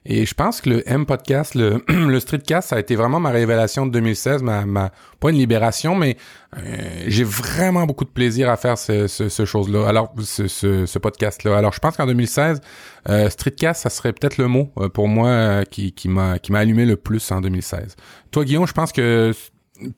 Et 0.07 0.26
je 0.26 0.35
pense 0.35 0.61
que 0.61 0.70
le 0.70 0.88
M 0.88 1.07
podcast, 1.07 1.54
le, 1.54 1.83
le 1.88 2.20
streetcast, 2.20 2.68
ça 2.68 2.76
a 2.76 2.80
été 2.80 2.94
vraiment 2.94 3.20
ma 3.20 3.30
révélation 3.30 3.87
de 3.87 3.92
2016, 3.92 4.42
ma, 4.42 4.66
ma 4.66 4.90
pas 5.20 5.30
une 5.30 5.38
libération, 5.38 5.94
mais 5.94 6.16
euh, 6.57 7.04
j'ai 7.07 7.24
vraiment 7.24 7.87
beaucoup 7.87 8.04
de 8.04 8.11
plaisir 8.11 8.50
à 8.50 8.57
faire 8.57 8.76
ce, 8.76 9.07
ce, 9.07 9.28
ce 9.28 9.44
chose-là. 9.44 9.88
Alors, 9.88 10.12
ce, 10.22 10.46
ce, 10.46 10.85
ce 10.87 10.98
podcast-là. 10.98 11.57
Alors, 11.57 11.72
je 11.72 11.80
pense 11.80 11.96
qu'en 11.96 12.07
2016, 12.07 12.61
euh, 13.09 13.30
streetcast, 13.30 13.83
ça 13.83 13.90
serait 13.90 14.12
peut-être 14.12 14.38
le 14.38 14.48
mot 14.48 14.70
euh, 14.78 14.88
pour 14.88 15.09
moi 15.09 15.28
euh, 15.28 15.62
qui, 15.64 15.92
qui 15.92 16.09
m'a 16.09 16.38
qui 16.38 16.52
m'a 16.52 16.61
allumé 16.61 16.87
le 16.87 16.96
plus 16.96 17.30
en 17.33 17.40
2016. 17.40 17.96
Toi, 18.30 18.44
Guillaume, 18.44 18.66
je 18.66 18.72
pense 18.72 18.92
que 18.92 19.33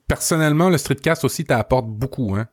personnellement, 0.07 0.69
le 0.69 0.77
streetcast 0.77 1.23
aussi 1.23 1.45
t'apporte 1.45 1.87
beaucoup, 1.87 2.35
hein. 2.35 2.47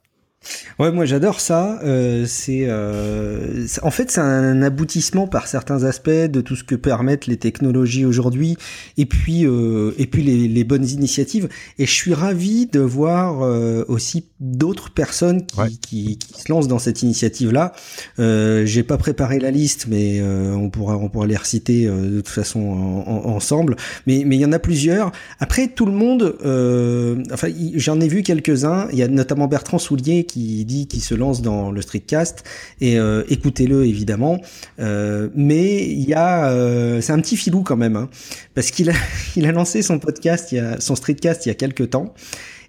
Ouais, 0.79 0.91
moi 0.93 1.05
j'adore 1.05 1.41
ça. 1.41 1.81
Euh, 1.85 2.25
c'est, 2.27 2.65
euh, 2.69 3.67
en 3.83 3.91
fait, 3.91 4.11
c'est 4.11 4.21
un 4.21 4.63
aboutissement 4.63 5.27
par 5.27 5.47
certains 5.47 5.85
aspects 5.85 6.09
de 6.11 6.41
tout 6.41 6.57
ce 6.57 6.65
que 6.65 6.75
permettent 6.75 7.27
les 7.27 7.37
technologies 7.37 8.05
aujourd'hui, 8.05 8.57
et 8.99 9.07
puis 9.07 9.47
euh, 9.47 9.93
et 9.99 10.07
puis 10.07 10.23
les, 10.23 10.49
les 10.49 10.65
bonnes 10.65 10.87
initiatives. 10.87 11.49
Et 11.79 11.87
je 11.87 11.93
suis 11.93 12.15
ravi 12.15 12.67
de 12.67 12.81
voir 12.81 13.43
euh, 13.43 13.85
aussi 13.89 14.27
d'autres 14.41 14.91
personnes 14.91 15.47
qui, 15.47 15.55
Ouais. 15.61 15.69
qui, 15.81 16.19
qui 16.19 16.41
se 16.41 16.51
lancent 16.53 16.69
dans 16.69 16.79
cette 16.81 17.03
initiative-là. 17.03 17.73
Euh, 18.19 18.67
J'ai 18.67 18.83
pas 18.83 18.99
préparé 18.99 19.39
la 19.39 19.51
liste, 19.51 19.87
mais 19.89 20.19
euh, 20.21 20.53
on 20.55 20.69
pourra 20.71 20.97
on 20.97 21.09
pourra 21.09 21.27
les 21.27 21.37
reciter 21.37 21.87
euh, 21.87 22.11
de 22.11 22.17
toute 22.17 22.29
façon 22.29 22.61
en- 22.61 23.05
en- 23.07 23.35
ensemble. 23.37 23.77
Mais 24.07 24.25
mais 24.27 24.37
il 24.37 24.41
y 24.41 24.45
en 24.45 24.53
a 24.53 24.59
plusieurs. 24.59 25.13
Après, 25.41 25.69
tout 25.69 25.87
le 25.87 25.93
monde, 25.93 26.37
euh, 26.45 27.23
enfin, 27.33 27.49
j'en 27.77 28.01
ai 28.01 28.09
vu 28.09 28.23
quelques-uns. 28.23 28.89
Il 28.93 28.99
y 28.99 29.03
a 29.03 29.09
notamment 29.09 29.47
Bertrand 29.47 29.79
Soulier 29.79 30.25
qui 30.25 30.34
dit 30.37 30.87
qu'il 30.87 31.03
se 31.03 31.15
lance 31.15 31.43
dans 31.43 31.71
le 31.71 31.83
streetcast. 31.83 32.45
Et 32.81 32.99
euh, 32.99 33.25
écoutez-le 33.29 33.85
évidemment. 33.85 34.41
Euh, 34.81 35.29
mais 35.35 35.85
il 35.87 36.05
y 36.05 36.15
a, 36.15 36.51
euh, 36.51 37.01
c'est 37.01 37.13
un 37.13 37.21
petit 37.21 37.37
filou 37.37 37.63
quand 37.63 37.77
même, 37.77 37.97
hein, 37.97 38.09
parce 38.55 38.71
qu'il 38.71 38.91
a, 38.91 38.95
il 39.37 39.47
a 39.47 39.53
lancé 39.53 39.83
son 39.83 39.99
podcast, 39.99 40.53
il 40.53 40.57
y 40.57 40.59
a, 40.59 40.81
son 40.81 40.97
streetcast 40.97 41.47
il 41.47 41.49
y 41.51 41.53
a 41.53 41.55
quelques 41.55 41.91
temps. 41.91 42.15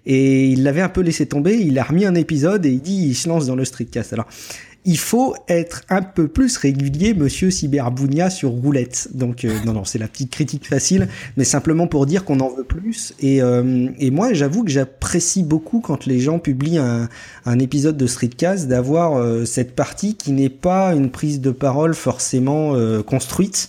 Et 0.08 0.46
il 0.46 0.62
l'avait 0.62 0.82
un 0.82 0.88
peu 0.88 1.00
laissé 1.00 1.26
tomber, 1.26 1.56
il 1.56 1.76
a 1.80 1.82
remis 1.82 2.04
un 2.04 2.14
épisode 2.14 2.64
et 2.64 2.70
il 2.70 2.80
dit 2.80 3.08
il 3.08 3.14
se 3.16 3.28
lance 3.28 3.46
dans 3.46 3.56
le 3.56 3.64
streetcast. 3.64 4.12
Alors, 4.12 4.26
il 4.86 4.98
faut 4.98 5.34
être 5.48 5.82
un 5.90 6.00
peu 6.00 6.28
plus 6.28 6.56
régulier, 6.56 7.12
monsieur 7.12 7.50
Cyberbounia 7.50 8.30
sur 8.30 8.50
roulette. 8.50 9.08
Donc 9.12 9.44
euh, 9.44 9.52
non, 9.66 9.72
non, 9.72 9.84
c'est 9.84 9.98
la 9.98 10.08
petite 10.08 10.30
critique 10.30 10.66
facile, 10.66 11.08
mais 11.36 11.44
simplement 11.44 11.86
pour 11.88 12.06
dire 12.06 12.24
qu'on 12.24 12.40
en 12.40 12.48
veut 12.48 12.64
plus. 12.64 13.12
Et, 13.20 13.42
euh, 13.42 13.88
et 13.98 14.10
moi, 14.10 14.32
j'avoue 14.32 14.62
que 14.64 14.70
j'apprécie 14.70 15.42
beaucoup 15.42 15.80
quand 15.80 16.06
les 16.06 16.20
gens 16.20 16.38
publient 16.38 16.78
un, 16.78 17.08
un 17.44 17.58
épisode 17.58 17.96
de 17.96 18.06
Streetcast 18.06 18.68
d'avoir 18.68 19.16
euh, 19.16 19.44
cette 19.44 19.74
partie 19.74 20.14
qui 20.14 20.30
n'est 20.32 20.48
pas 20.48 20.94
une 20.94 21.10
prise 21.10 21.40
de 21.40 21.50
parole 21.50 21.94
forcément 21.94 22.74
euh, 22.74 23.02
construite, 23.02 23.68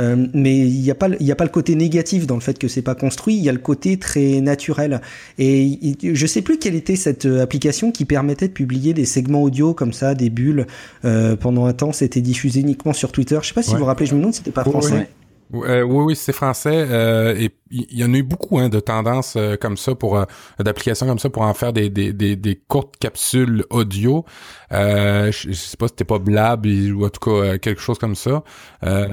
euh, 0.00 0.26
mais 0.34 0.58
il 0.58 0.80
n'y 0.82 0.90
a 0.90 0.94
pas, 0.96 1.08
y 1.20 1.30
a 1.30 1.36
pas 1.36 1.44
le 1.44 1.50
côté 1.50 1.76
négatif 1.76 2.26
dans 2.26 2.34
le 2.34 2.40
fait 2.40 2.58
que 2.58 2.66
c'est 2.68 2.82
pas 2.82 2.96
construit. 2.96 3.36
Il 3.36 3.42
y 3.44 3.48
a 3.48 3.52
le 3.52 3.58
côté 3.58 3.98
très 3.98 4.40
naturel. 4.40 5.00
Et 5.38 5.62
il- 5.62 5.96
je 6.14 6.26
sais 6.26 6.42
plus 6.42 6.58
quelle 6.58 6.74
était 6.74 6.96
cette 6.96 7.24
application 7.26 7.92
qui 7.92 8.04
permettait 8.04 8.48
de 8.48 8.52
publier 8.52 8.94
des 8.94 9.04
segments 9.04 9.42
audio 9.42 9.72
comme 9.72 9.92
ça, 9.92 10.14
des 10.14 10.28
bulles. 10.30 10.55
Euh, 11.04 11.36
pendant 11.36 11.66
un 11.66 11.72
temps, 11.72 11.92
c'était 11.92 12.20
diffusé 12.20 12.60
uniquement 12.60 12.92
sur 12.92 13.12
Twitter. 13.12 13.38
Je 13.42 13.48
sais 13.48 13.54
pas 13.54 13.62
si 13.62 13.70
Ouais. 13.70 13.74
vous 13.74 13.80
vous 13.80 13.86
rappelez, 13.86 14.06
je 14.06 14.14
me 14.14 14.20
demande 14.20 14.32
si 14.34 14.38
c'était 14.38 14.52
pas 14.52 14.64
français. 14.64 15.08
oui. 15.52 15.60
Euh, 15.68 15.82
oui, 15.82 16.04
oui, 16.06 16.16
c'est 16.16 16.32
français. 16.32 16.74
euh, 16.90 17.36
et 17.38 17.50
il 17.70 17.86
y, 17.92 18.00
y 18.00 18.04
en 18.04 18.12
a 18.12 18.16
eu 18.16 18.24
beaucoup 18.24 18.58
hein, 18.58 18.68
de 18.68 18.80
tendances 18.80 19.34
euh, 19.36 19.56
comme 19.56 19.76
ça 19.76 19.94
pour 19.94 20.18
d'applications 20.58 21.06
comme 21.06 21.20
ça 21.20 21.30
pour 21.30 21.42
en 21.42 21.54
faire 21.54 21.72
des, 21.72 21.88
des, 21.88 22.12
des, 22.12 22.34
des 22.34 22.56
courtes 22.56 22.96
capsules 22.98 23.64
audio. 23.70 24.24
Je, 24.72 25.30
je 25.30 25.52
sais 25.52 25.76
pas 25.76 25.86
si 25.86 25.92
c'était 25.92 26.04
pas 26.04 26.18
Blab 26.18 26.66
ou 26.66 27.04
en 27.06 27.10
tout 27.10 27.20
cas 27.30 27.58
quelque 27.58 27.80
chose 27.80 27.98
comme 27.98 28.16
ça. 28.16 28.42
Ouais, 28.82 29.06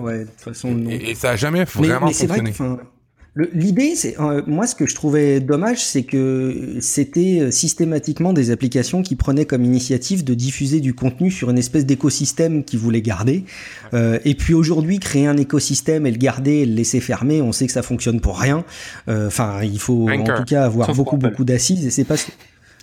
ouais, 0.00 0.18
de 0.24 0.30
toute 0.30 0.40
façon, 0.40 0.72
non. 0.72 0.90
et, 0.90 1.10
et 1.10 1.14
ça 1.14 1.30
a 1.30 1.36
jamais 1.36 1.60
Mais, 1.60 1.64
vraiment 1.88 2.06
mais 2.08 2.12
c'est 2.12 2.26
vrai 2.26 2.40
fonctionné. 2.44 2.76
que 2.78 2.82
l'idée, 3.34 3.94
c'est 3.94 4.20
euh, 4.20 4.42
moi 4.46 4.66
ce 4.66 4.74
que 4.74 4.86
je 4.86 4.94
trouvais 4.94 5.40
dommage, 5.40 5.82
c'est 5.84 6.02
que 6.02 6.76
c'était 6.80 7.40
euh, 7.40 7.50
systématiquement 7.50 8.32
des 8.32 8.50
applications 8.50 9.02
qui 9.02 9.16
prenaient 9.16 9.46
comme 9.46 9.64
initiative 9.64 10.22
de 10.22 10.34
diffuser 10.34 10.80
du 10.80 10.94
contenu 10.94 11.30
sur 11.30 11.48
une 11.48 11.58
espèce 11.58 11.86
d'écosystème 11.86 12.62
qu'ils 12.62 12.78
voulaient 12.78 13.00
garder. 13.00 13.44
Euh, 13.94 14.18
et 14.24 14.34
puis 14.34 14.52
aujourd'hui, 14.52 14.98
créer 14.98 15.26
un 15.26 15.36
écosystème 15.38 16.06
et 16.06 16.10
le 16.10 16.18
garder 16.18 16.58
et 16.58 16.66
le 16.66 16.74
laisser 16.74 17.00
fermer, 17.00 17.40
on 17.40 17.52
sait 17.52 17.66
que 17.66 17.72
ça 17.72 17.82
fonctionne 17.82 18.20
pour 18.20 18.38
rien. 18.38 18.64
Euh, 19.08 19.28
Enfin, 19.28 19.62
il 19.62 19.78
faut 19.78 20.10
Anchor. 20.10 20.34
en 20.34 20.38
tout 20.38 20.44
cas 20.44 20.64
avoir 20.64 20.88
Sauf 20.88 20.96
beaucoup 20.96 21.16
beaucoup 21.16 21.44
d'assises 21.44 21.86
et 21.86 21.90
c'est 21.90 22.04
pas 22.04 22.16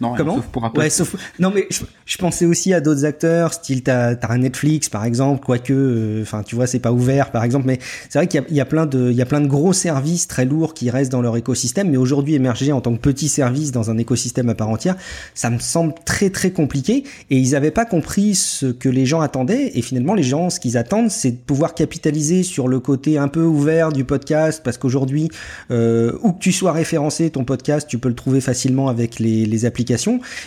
Non, 0.02 0.14
Comment 0.16 0.36
sauf 0.38 0.46
pour 0.46 0.66
Apple. 0.66 0.80
Ouais, 0.80 0.90
sauf 0.90 1.16
non 1.40 1.52
mais 1.54 1.68
je, 1.70 1.82
je 2.06 2.18
pensais 2.18 2.46
aussi 2.46 2.74
à 2.74 2.80
d'autres 2.82 3.06
acteurs, 3.06 3.54
style 3.54 3.84
t'as 3.84 4.14
as 4.14 4.32
un 4.32 4.38
Netflix 4.40 4.88
par 4.90 5.04
exemple, 5.06 5.44
quoique, 5.46 5.74
euh, 5.74 6.22
enfin 6.22 6.42
tu 6.44 6.56
vois 6.56 6.68
c'est 6.68 6.80
pas 6.80 6.92
ouvert 6.92 7.32
par 7.32 7.44
exemple, 7.44 7.66
mais 7.68 7.80
c'est 8.10 8.18
vrai 8.20 8.28
qu'il 8.28 8.40
y, 8.40 8.44
a- 8.44 8.48
il 8.50 8.56
y 8.56 8.62
a 8.62 8.66
plein 8.66 8.86
de 8.86 9.10
il 9.12 9.18
y 9.18 9.22
a 9.22 9.26
plein 9.26 9.42
de 9.42 9.48
gros 9.48 9.74
services 9.74 10.28
très 10.28 10.46
lourds 10.46 10.74
qui 10.74 10.90
restent 10.90 11.12
dans 11.12 11.22
leur 11.22 11.36
écosystème, 11.38 11.90
mais 11.90 11.98
aujourd'hui 11.98 12.36
émerger 12.36 12.72
en 12.72 12.80
tant 12.82 12.94
que 12.94 13.00
petit 13.00 13.28
service 13.28 13.72
dans 13.72 13.90
un 13.92 13.98
écosystème 13.98 14.48
à 14.50 14.56
part 14.56 14.70
entière, 14.70 14.96
ça 15.34 15.50
me 15.50 15.60
semble 15.60 15.94
très 16.06 16.30
très 16.30 16.52
compliqué 16.52 17.04
et 17.30 17.38
ils 17.38 17.56
avaient 17.56 17.72
pas 17.72 17.86
compris 17.86 18.36
ce 18.36 18.68
que 18.68 18.88
les 18.88 19.06
gens 19.06 19.20
attendaient 19.20 19.72
et 19.76 19.82
finalement 19.82 20.14
les 20.14 20.24
gens 20.24 20.50
ce 20.50 20.60
qu'ils 20.62 20.78
attendent 20.78 21.12
c'est 21.12 21.32
de 21.32 21.38
pouvoir 21.38 21.74
capitaliser 21.76 22.44
sur 22.44 22.68
le 22.70 22.80
côté 22.80 23.18
un 23.18 23.28
peu 23.28 23.44
ouvert 23.44 23.92
du 23.92 24.06
podcast 24.06 24.62
parce 24.64 24.78
qu'aujourd'hui 24.78 25.30
euh, 25.72 26.14
où 26.24 26.32
que 26.32 26.40
tu 26.40 26.52
sois 26.54 26.72
référencé 26.72 27.30
ton 27.32 27.44
podcast 27.44 27.86
tu 27.90 27.98
peux 27.98 28.10
le 28.10 28.16
trouver 28.16 28.40
facilement 28.40 28.88
avec 28.88 29.20
les, 29.20 29.46
les 29.46 29.66
applications 29.66 29.89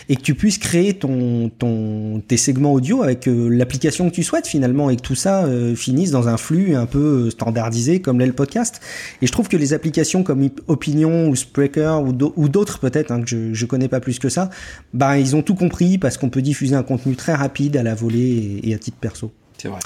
et 0.09 0.15
que 0.15 0.21
tu 0.21 0.35
puisses 0.35 0.57
créer 0.57 0.93
ton, 0.93 1.49
ton 1.49 2.21
tes 2.27 2.37
segments 2.37 2.73
audio 2.73 3.03
avec 3.03 3.27
euh, 3.27 3.49
l'application 3.49 4.09
que 4.09 4.15
tu 4.15 4.23
souhaites 4.23 4.47
finalement 4.47 4.89
et 4.89 4.95
que 4.95 5.01
tout 5.01 5.15
ça 5.15 5.45
euh, 5.45 5.75
finisse 5.75 6.11
dans 6.11 6.27
un 6.27 6.37
flux 6.37 6.75
un 6.75 6.85
peu 6.85 7.25
euh, 7.25 7.29
standardisé 7.29 7.99
comme 8.01 8.19
l'est 8.19 8.25
le 8.27 8.33
podcast 8.33 8.79
et 9.21 9.27
je 9.27 9.31
trouve 9.31 9.47
que 9.49 9.57
les 9.57 9.73
applications 9.73 10.23
comme 10.23 10.43
Op- 10.45 10.61
Opinion 10.67 11.27
ou 11.29 11.35
Spreaker 11.35 12.01
ou 12.03 12.13
d'au- 12.13 12.33
ou 12.35 12.49
d'autres 12.49 12.79
peut-être 12.79 13.11
hein, 13.11 13.21
que 13.21 13.29
je, 13.29 13.53
je 13.53 13.65
connais 13.65 13.87
pas 13.87 13.99
plus 13.99 14.19
que 14.19 14.29
ça 14.29 14.49
bah 14.93 15.17
ils 15.17 15.35
ont 15.35 15.41
tout 15.41 15.55
compris 15.55 15.97
parce 15.97 16.17
qu'on 16.17 16.29
peut 16.29 16.41
diffuser 16.41 16.75
un 16.75 16.83
contenu 16.83 17.15
très 17.15 17.33
rapide 17.33 17.75
à 17.77 17.83
la 17.83 17.95
volée 17.95 18.59
et, 18.63 18.69
et 18.69 18.73
à 18.73 18.77
titre 18.77 18.97
perso 18.99 19.31
C'est 19.57 19.67
vrai. 19.67 19.79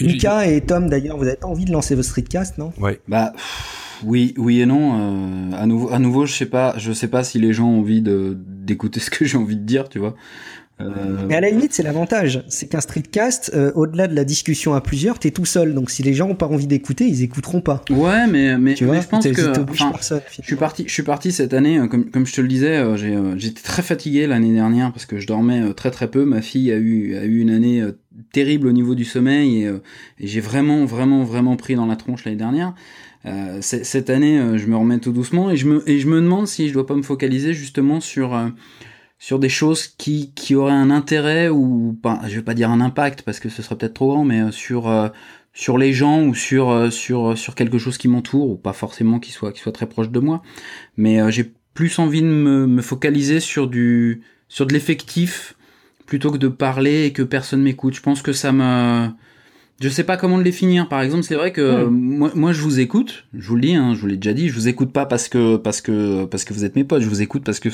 Mika 0.00 0.46
et 0.46 0.60
Tom 0.60 0.88
d'ailleurs 0.90 1.16
vous 1.16 1.24
avez 1.24 1.36
pas 1.36 1.46
envie 1.48 1.64
de 1.64 1.72
lancer 1.72 1.94
votre 1.94 2.08
streetcast 2.08 2.58
non? 2.58 2.72
Ouais. 2.78 3.00
Bah 3.08 3.32
pff, 3.34 4.02
oui, 4.04 4.34
oui 4.36 4.60
et 4.60 4.66
non. 4.66 5.50
euh, 5.52 5.56
à 5.56 5.64
nouveau, 5.64 5.90
à 5.90 5.98
nouveau, 5.98 6.26
je 6.26 6.34
sais 6.34 6.44
pas, 6.44 6.74
je 6.76 6.92
sais 6.92 7.08
pas 7.08 7.24
si 7.24 7.38
les 7.38 7.54
gens 7.54 7.66
ont 7.70 7.78
envie 7.80 8.02
de 8.02 8.36
d'écouter 8.66 9.00
ce 9.00 9.10
que 9.10 9.24
j'ai 9.24 9.38
envie 9.38 9.56
de 9.56 9.64
dire, 9.64 9.88
tu 9.88 9.98
vois. 9.98 10.14
Euh, 10.80 11.24
Mais 11.26 11.34
à 11.36 11.40
la 11.40 11.48
limite, 11.48 11.72
c'est 11.72 11.82
l'avantage. 11.82 12.44
C'est 12.48 12.68
qu'un 12.68 12.82
streetcast, 12.82 13.52
euh, 13.54 13.72
au-delà 13.74 14.08
de 14.08 14.14
la 14.14 14.24
discussion 14.24 14.74
à 14.74 14.82
plusieurs, 14.82 15.18
t'es 15.18 15.30
tout 15.30 15.46
seul. 15.46 15.72
Donc 15.72 15.90
si 15.90 16.02
les 16.02 16.12
gens 16.12 16.28
ont 16.28 16.34
pas 16.34 16.46
envie 16.46 16.66
d'écouter, 16.66 17.06
ils 17.06 17.22
écouteront 17.22 17.62
pas. 17.62 17.82
ouais, 17.88 18.26
mais 18.26 18.58
mais, 18.58 18.74
Tu 18.74 18.84
mais 18.84 18.90
vois, 18.90 19.00
je 19.00 19.06
pense 19.06 19.26
que 19.26 19.54
t'obliges 19.54 19.80
enfin, 19.80 19.92
personne. 19.92 20.20
Je 20.38 20.44
suis 20.44 20.56
parti, 20.56 20.84
je 20.86 20.92
suis 20.92 21.02
parti 21.02 21.32
cette 21.32 21.54
année, 21.54 21.78
euh, 21.78 21.86
comme, 21.86 22.10
comme 22.10 22.26
je 22.26 22.34
te 22.34 22.42
le 22.42 22.48
disais, 22.48 22.82
j'étais 23.36 23.62
très 23.62 23.82
fatigué 23.82 24.26
l'année 24.26 24.52
dernière 24.52 24.92
parce 24.92 25.06
que 25.06 25.18
je 25.18 25.26
dormais 25.26 25.72
très 25.72 25.90
très 25.90 26.10
peu. 26.10 26.26
Ma 26.26 26.42
fille 26.42 26.70
a 26.70 26.76
eu, 26.76 27.16
a 27.16 27.24
eu 27.24 27.40
une 27.40 27.50
année 27.50 27.82
terrible 28.32 28.66
au 28.66 28.72
niveau 28.72 28.94
du 28.94 29.04
sommeil 29.04 29.62
et, 29.62 29.70
et 30.18 30.26
j'ai 30.26 30.40
vraiment 30.40 30.84
vraiment 30.84 31.24
vraiment 31.24 31.56
pris 31.56 31.74
dans 31.74 31.86
la 31.86 31.96
tronche 31.96 32.26
l'année 32.26 32.36
dernière. 32.36 32.74
Euh, 33.26 33.58
cette 33.60 34.08
année, 34.10 34.38
euh, 34.38 34.56
je 34.56 34.66
me 34.66 34.76
remets 34.76 34.98
tout 34.98 35.12
doucement 35.12 35.50
et 35.50 35.56
je 35.56 35.66
me, 35.66 35.82
je 35.86 36.06
me 36.06 36.20
demande 36.20 36.46
si 36.46 36.68
je 36.68 36.72
dois 36.72 36.86
pas 36.86 36.94
me 36.94 37.02
focaliser 37.02 37.54
justement 37.54 38.00
sur 38.00 38.34
euh, 38.34 38.48
sur 39.18 39.38
des 39.38 39.48
choses 39.48 39.88
qui, 39.88 40.32
qui 40.34 40.54
auraient 40.54 40.72
un 40.72 40.90
intérêt 40.90 41.48
ou 41.48 41.98
pas, 42.00 42.20
je 42.28 42.36
vais 42.36 42.42
pas 42.42 42.54
dire 42.54 42.70
un 42.70 42.80
impact 42.80 43.22
parce 43.22 43.40
que 43.40 43.48
ce 43.48 43.62
serait 43.62 43.76
peut-être 43.76 43.94
trop 43.94 44.08
grand, 44.08 44.24
mais 44.24 44.52
sur 44.52 45.10
sur 45.54 45.78
les 45.78 45.92
gens 45.92 46.22
ou 46.22 46.34
sur 46.34 46.92
sur 46.92 47.36
sur 47.36 47.54
quelque 47.54 47.78
chose 47.78 47.98
qui 47.98 48.08
m'entoure 48.08 48.50
ou 48.50 48.56
pas 48.56 48.74
forcément 48.74 49.18
qui 49.18 49.32
soit 49.32 49.52
qui 49.52 49.60
soit 49.60 49.72
très 49.72 49.88
proche 49.88 50.10
de 50.10 50.20
moi, 50.20 50.42
mais 50.96 51.18
j'ai 51.32 51.50
plus 51.74 51.98
envie 51.98 52.22
de 52.22 52.26
me, 52.26 52.66
me 52.66 52.82
focaliser 52.82 53.40
sur 53.40 53.66
du 53.68 54.22
sur 54.48 54.66
de 54.66 54.74
l'effectif 54.74 55.56
plutôt 56.06 56.30
que 56.30 56.38
de 56.38 56.48
parler 56.48 57.06
et 57.06 57.12
que 57.12 57.22
personne 57.22 57.62
m'écoute. 57.62 57.94
Je 57.94 58.02
pense 58.02 58.22
que 58.22 58.32
ça 58.32 58.52
me 58.52 59.08
je 59.80 59.88
sais 59.88 60.04
pas 60.04 60.16
comment 60.16 60.38
le 60.38 60.44
définir. 60.44 60.88
Par 60.88 61.02
exemple, 61.02 61.22
c'est 61.22 61.34
vrai 61.34 61.52
que 61.52 61.60
euh, 61.60 61.90
moi, 61.90 62.30
moi, 62.34 62.52
je 62.52 62.62
vous 62.62 62.80
écoute. 62.80 63.24
Je 63.34 63.46
vous 63.46 63.56
le 63.56 63.60
dis, 63.60 63.74
hein, 63.74 63.94
je 63.94 64.00
vous 64.00 64.06
l'ai 64.06 64.16
déjà 64.16 64.32
dit. 64.32 64.48
Je 64.48 64.54
vous 64.54 64.68
écoute 64.68 64.92
pas 64.92 65.06
parce 65.06 65.28
que 65.28 65.56
parce 65.56 65.80
que 65.80 66.24
parce 66.24 66.44
que 66.44 66.54
vous 66.54 66.64
êtes 66.64 66.76
mes 66.76 66.84
potes. 66.84 67.02
Je 67.02 67.08
vous 67.08 67.22
écoute 67.22 67.44
parce 67.44 67.60
que 67.60 67.68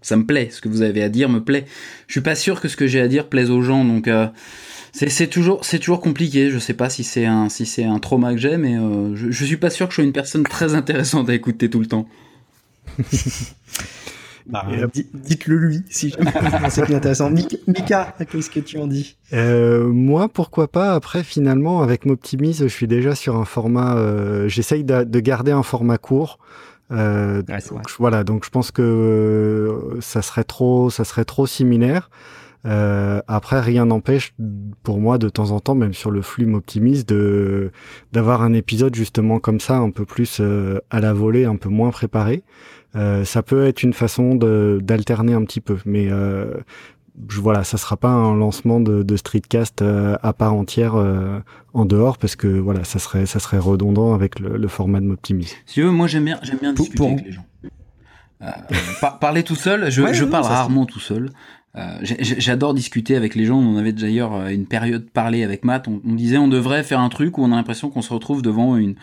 ça 0.00 0.16
me 0.16 0.24
plaît. 0.24 0.48
Ce 0.50 0.60
que 0.60 0.68
vous 0.68 0.82
avez 0.82 1.02
à 1.02 1.08
dire 1.08 1.28
me 1.28 1.44
plaît. 1.44 1.66
Je 2.06 2.12
suis 2.12 2.20
pas 2.22 2.34
sûr 2.34 2.60
que 2.60 2.68
ce 2.68 2.76
que 2.76 2.86
j'ai 2.86 3.00
à 3.00 3.08
dire 3.08 3.28
plaise 3.28 3.50
aux 3.50 3.60
gens. 3.60 3.84
Donc 3.84 4.08
euh, 4.08 4.26
c'est 4.92 5.10
c'est 5.10 5.26
toujours 5.26 5.64
c'est 5.66 5.78
toujours 5.78 6.00
compliqué. 6.00 6.50
Je 6.50 6.58
sais 6.58 6.74
pas 6.74 6.88
si 6.88 7.04
c'est 7.04 7.26
un 7.26 7.50
si 7.50 7.66
c'est 7.66 7.84
un 7.84 7.98
trauma 7.98 8.32
que 8.32 8.38
j'ai, 8.38 8.56
mais 8.56 8.78
euh, 8.78 9.14
je, 9.14 9.30
je 9.30 9.44
suis 9.44 9.58
pas 9.58 9.70
sûr 9.70 9.86
que 9.86 9.92
je 9.92 9.96
sois 9.96 10.04
une 10.04 10.12
personne 10.12 10.44
très 10.44 10.74
intéressante 10.74 11.28
à 11.28 11.34
écouter 11.34 11.68
tout 11.68 11.80
le 11.80 11.86
temps. 11.86 12.08
Bah, 14.46 14.66
di- 14.92 15.06
Dites-le 15.14 15.56
lui, 15.56 15.82
si 15.88 16.10
jamais 16.18 16.30
vous 16.30 16.50
pensez 16.60 16.80
que 16.82 16.86
c'est 16.86 16.94
intéressant. 16.94 17.30
Mika, 17.30 18.14
qu'est-ce 18.30 18.50
que 18.50 18.60
tu 18.60 18.78
en 18.78 18.86
dis? 18.86 19.16
Euh, 19.32 19.88
moi, 19.88 20.28
pourquoi 20.28 20.68
pas? 20.68 20.92
Après, 20.94 21.22
finalement, 21.24 21.82
avec 21.82 22.04
Moptimise, 22.06 22.62
je 22.62 22.68
suis 22.68 22.86
déjà 22.86 23.14
sur 23.14 23.36
un 23.36 23.44
format. 23.46 23.96
euh, 23.96 24.46
J'essaye 24.48 24.84
de, 24.84 25.04
de 25.04 25.20
garder 25.20 25.52
un 25.52 25.62
format 25.62 25.98
court. 25.98 26.38
Euh, 26.92 27.42
Ouais, 27.48 27.58
donc, 27.70 27.90
voilà, 27.98 28.24
donc 28.24 28.44
je 28.44 28.50
pense 28.50 28.70
que 28.70 28.82
euh, 28.82 30.00
ça 30.00 30.20
serait 30.20 30.44
trop, 30.44 30.90
ça 30.90 31.04
serait 31.04 31.24
trop 31.24 31.46
similaire. 31.46 32.10
Euh, 32.66 33.20
après, 33.28 33.60
rien 33.60 33.84
n'empêche 33.86 34.34
pour 34.82 34.98
moi 34.98 35.18
de 35.18 35.28
temps 35.28 35.50
en 35.50 35.60
temps, 35.60 35.74
même 35.74 35.92
sur 35.92 36.10
le 36.10 36.22
flux 36.22 36.46
Moptimise, 36.46 37.04
de 37.04 37.70
d'avoir 38.12 38.42
un 38.42 38.52
épisode 38.54 38.94
justement 38.94 39.38
comme 39.38 39.60
ça, 39.60 39.76
un 39.76 39.90
peu 39.90 40.04
plus 40.06 40.38
euh, 40.40 40.78
à 40.90 41.00
la 41.00 41.12
volée, 41.12 41.44
un 41.44 41.56
peu 41.56 41.68
moins 41.68 41.90
préparé. 41.90 42.42
Euh, 42.96 43.24
ça 43.24 43.42
peut 43.42 43.66
être 43.66 43.82
une 43.82 43.92
façon 43.92 44.34
de 44.34 44.78
d'alterner 44.82 45.34
un 45.34 45.44
petit 45.44 45.60
peu, 45.60 45.76
mais 45.84 46.06
euh, 46.10 46.54
je, 47.28 47.40
voilà, 47.40 47.64
ça 47.64 47.76
sera 47.76 47.96
pas 47.96 48.08
un 48.08 48.34
lancement 48.36 48.80
de, 48.80 49.02
de 49.02 49.16
streetcast 49.16 49.82
euh, 49.82 50.16
à 50.22 50.32
part 50.32 50.54
entière 50.54 50.94
euh, 50.94 51.40
en 51.74 51.84
dehors 51.84 52.16
parce 52.18 52.34
que 52.34 52.46
voilà, 52.48 52.82
ça 52.84 52.98
serait 52.98 53.26
ça 53.26 53.40
serait 53.40 53.58
redondant 53.58 54.14
avec 54.14 54.38
le, 54.40 54.56
le 54.56 54.68
format 54.68 55.00
de 55.00 55.06
Moptimise. 55.06 55.54
Si 55.66 55.74
tu 55.74 55.82
veux, 55.82 55.90
moi 55.90 56.06
j'aime 56.06 56.24
bien, 56.24 56.38
j'aime 56.42 56.58
bien 56.60 56.72
discuter 56.72 56.96
pour- 56.96 57.10
avec 57.10 57.24
les 57.26 57.32
gens. 57.32 57.44
Euh, 58.42 58.46
par- 59.00 59.18
parler 59.18 59.42
tout 59.42 59.54
seul, 59.54 59.90
je, 59.90 60.02
Ouais, 60.02 60.14
je 60.14 60.24
parle 60.24 60.44
rarement 60.44 60.86
tout 60.86 61.00
seul. 61.00 61.30
Euh, 61.76 61.98
J'adore 62.02 62.72
discuter 62.72 63.16
avec 63.16 63.34
les 63.34 63.44
gens. 63.46 63.58
On 63.58 63.76
avait 63.76 63.92
d'ailleurs 63.92 64.34
euh, 64.34 64.48
une 64.48 64.66
période 64.66 65.10
parlé 65.10 65.42
avec 65.42 65.64
Matt. 65.64 65.88
On, 65.88 66.00
disait 66.14 66.38
on 66.38 66.46
devrait 66.46 66.84
faire 66.84 67.00
un 67.00 67.08
truc 67.08 67.36
où 67.36 67.42
on 67.42 67.50
a 67.50 67.56
l'impression 67.56 67.90
qu'on 67.90 68.02
se 68.02 68.12
retrouve 68.12 68.42
devant 68.42 68.76
une, 68.76 68.94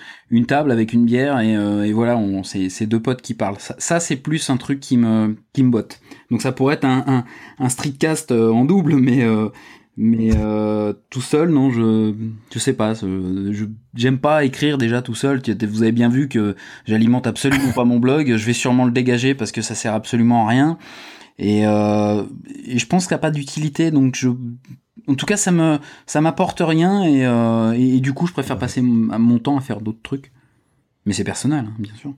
table 0.47 0.71
avec 0.71 0.93
une 0.93 1.05
bière 1.05 1.39
et, 1.39 1.55
euh, 1.55 1.83
et 1.83 1.91
voilà, 1.91 2.17
on 2.17 2.43
c'est 2.43 2.85
deux 2.85 3.01
potes 3.01 3.21
qui 3.21 3.33
parlent. 3.33 3.57
Ça, 3.59 3.99
c'est 3.99 4.15
plus 4.15 4.49
un 4.49 4.57
truc 4.57 4.79
qui 4.79 4.97
me 4.97 5.35
qui 5.53 5.63
me 5.63 5.69
botte. 5.69 5.99
Donc 6.29 6.41
ça 6.41 6.53
pourrait 6.53 6.75
être 6.75 6.85
un, 6.85 7.25
un, 7.59 7.69
streetcast 7.69 8.31
euh, 8.31 8.49
en 8.51 8.63
double, 8.63 8.95
mais 8.95 9.23
euh, 9.23 9.49
mais 9.97 10.31
euh, 10.35 10.93
tout 11.09 11.21
seul, 11.21 11.49
non, 11.49 11.69
je 11.71 12.13
je 12.53 12.59
sais 12.59 12.73
pas. 12.73 12.93
Je 12.93 13.65
j'aime 13.93 14.17
pas 14.17 14.45
écrire 14.45 14.77
déjà 14.77 15.01
tout 15.01 15.15
seul. 15.15 15.41
Vous 15.67 15.83
avez 15.83 15.91
bien 15.91 16.07
vu 16.07 16.29
que 16.29 16.55
j'alimente 16.85 17.27
absolument 17.27 17.73
pas 17.75 17.83
mon 17.83 17.99
blog. 17.99 18.35
Je 18.37 18.45
vais 18.45 18.53
sûrement 18.53 18.85
le 18.85 18.91
dégager 18.91 19.35
parce 19.35 19.51
que 19.51 19.61
ça 19.61 19.75
sert 19.75 19.93
absolument 19.93 20.47
à 20.47 20.49
rien. 20.49 20.77
Et, 21.37 21.65
euh, 21.65 22.23
et 22.65 22.77
je 22.77 22.85
pense 22.87 23.07
qu'il 23.07 23.15
n'y 23.15 23.19
a 23.19 23.21
pas 23.21 23.31
d'utilité. 23.31 23.91
Donc 23.91 24.15
je, 24.15 24.29
en 25.07 25.15
tout 25.15 25.25
cas, 25.25 25.37
ça 25.37 25.51
me 25.51 25.79
ça 26.05 26.21
m'apporte 26.21 26.61
rien 26.63 27.03
et, 27.03 27.25
euh, 27.25 27.73
et, 27.73 27.97
et 27.97 27.99
du 27.99 28.13
coup, 28.13 28.27
je 28.27 28.33
préfère 28.33 28.57
passer 28.57 28.81
mon, 28.81 29.39
temps 29.39 29.57
à 29.57 29.61
faire 29.61 29.81
d'autres 29.81 30.01
trucs. 30.03 30.31
Mais 31.05 31.13
c'est 31.13 31.23
personnel, 31.23 31.65
hein, 31.67 31.75
bien 31.79 31.95
sûr. 31.95 32.13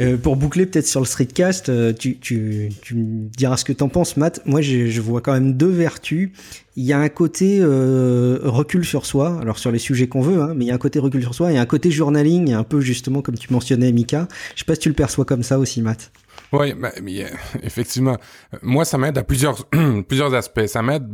Euh, 0.00 0.16
pour 0.16 0.36
boucler 0.36 0.64
peut-être 0.64 0.86
sur 0.86 1.00
le 1.00 1.06
streetcast, 1.06 1.68
euh, 1.68 1.92
tu, 1.92 2.18
tu, 2.18 2.70
tu 2.80 2.94
me 2.94 3.28
diras 3.28 3.58
ce 3.58 3.66
que 3.66 3.72
t'en 3.72 3.90
penses, 3.90 4.16
Matt. 4.16 4.40
Moi, 4.46 4.62
je, 4.62 4.86
je 4.86 5.00
vois 5.00 5.20
quand 5.20 5.32
même 5.32 5.54
deux 5.54 5.68
vertus. 5.68 6.30
Il 6.76 6.84
y 6.84 6.94
a 6.94 6.98
un 6.98 7.10
côté 7.10 7.58
euh, 7.60 8.38
recul 8.44 8.84
sur 8.86 9.04
soi, 9.04 9.38
alors 9.42 9.58
sur 9.58 9.70
les 9.70 9.78
sujets 9.78 10.08
qu'on 10.08 10.22
veut, 10.22 10.40
hein, 10.40 10.54
mais 10.56 10.64
il 10.64 10.68
y 10.68 10.70
a 10.70 10.74
un 10.74 10.78
côté 10.78 10.98
recul 10.98 11.20
sur 11.20 11.34
soi 11.34 11.52
et 11.52 11.58
un 11.58 11.66
côté 11.66 11.90
journaling, 11.90 12.54
un 12.54 12.62
peu 12.62 12.80
justement 12.80 13.20
comme 13.20 13.36
tu 13.36 13.52
mentionnais, 13.52 13.92
Mika. 13.92 14.26
Je 14.54 14.60
sais 14.60 14.64
pas 14.64 14.74
si 14.74 14.80
tu 14.80 14.88
le 14.88 14.94
perçois 14.94 15.26
comme 15.26 15.42
ça 15.42 15.58
aussi, 15.58 15.82
Matt. 15.82 16.12
Oui, 16.52 16.74
euh, 16.74 17.28
effectivement. 17.62 18.16
Moi, 18.62 18.84
ça 18.84 18.98
m'aide 18.98 19.16
à 19.18 19.22
plusieurs 19.22 19.64
plusieurs 20.08 20.34
aspects. 20.34 20.66
Ça 20.66 20.82
m'aide 20.82 21.06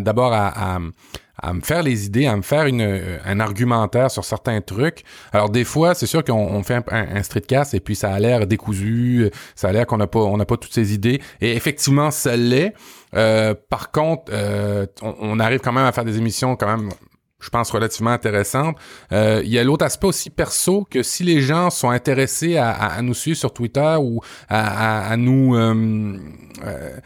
d'abord 0.00 0.32
à, 0.32 0.74
à, 0.74 0.78
à 1.42 1.52
me 1.52 1.60
faire 1.60 1.82
les 1.82 2.06
idées, 2.06 2.26
à 2.26 2.36
me 2.36 2.42
faire 2.42 2.66
une, 2.66 2.80
euh, 2.80 3.18
un 3.24 3.40
argumentaire 3.40 4.10
sur 4.10 4.24
certains 4.24 4.60
trucs. 4.60 5.02
Alors 5.32 5.50
des 5.50 5.64
fois, 5.64 5.94
c'est 5.94 6.06
sûr 6.06 6.22
qu'on 6.24 6.34
on 6.34 6.62
fait 6.62 6.74
un, 6.74 6.84
un, 6.90 7.16
un 7.16 7.22
streetcast 7.22 7.74
et 7.74 7.80
puis 7.80 7.96
ça 7.96 8.12
a 8.12 8.18
l'air 8.20 8.46
décousu, 8.46 9.30
ça 9.54 9.68
a 9.68 9.72
l'air 9.72 9.86
qu'on 9.86 9.96
n'a 9.96 10.06
pas 10.06 10.20
on 10.20 10.36
n'a 10.36 10.44
pas 10.44 10.56
toutes 10.56 10.72
ces 10.72 10.94
idées. 10.94 11.20
Et 11.40 11.56
effectivement, 11.56 12.10
ça 12.10 12.36
l'est. 12.36 12.74
Euh, 13.14 13.54
par 13.68 13.90
contre, 13.90 14.30
euh, 14.32 14.86
on, 15.02 15.14
on 15.20 15.40
arrive 15.40 15.60
quand 15.60 15.72
même 15.72 15.84
à 15.84 15.92
faire 15.92 16.04
des 16.04 16.18
émissions 16.18 16.54
quand 16.56 16.66
même 16.76 16.90
je 17.42 17.50
pense, 17.50 17.70
relativement 17.70 18.10
intéressantes. 18.12 18.76
Euh, 19.12 19.42
il 19.44 19.50
y 19.50 19.58
a 19.58 19.64
l'autre 19.64 19.84
aspect 19.84 20.06
aussi 20.06 20.30
perso 20.30 20.86
que 20.88 21.02
si 21.02 21.24
les 21.24 21.40
gens 21.40 21.70
sont 21.70 21.90
intéressés 21.90 22.56
à, 22.56 22.70
à, 22.70 22.86
à 22.94 23.02
nous 23.02 23.14
suivre 23.14 23.36
sur 23.36 23.52
Twitter 23.52 23.96
ou 24.00 24.20
à, 24.48 25.14
nous... 25.16 25.56
Euh, 25.56 26.16
euh, 26.64 26.98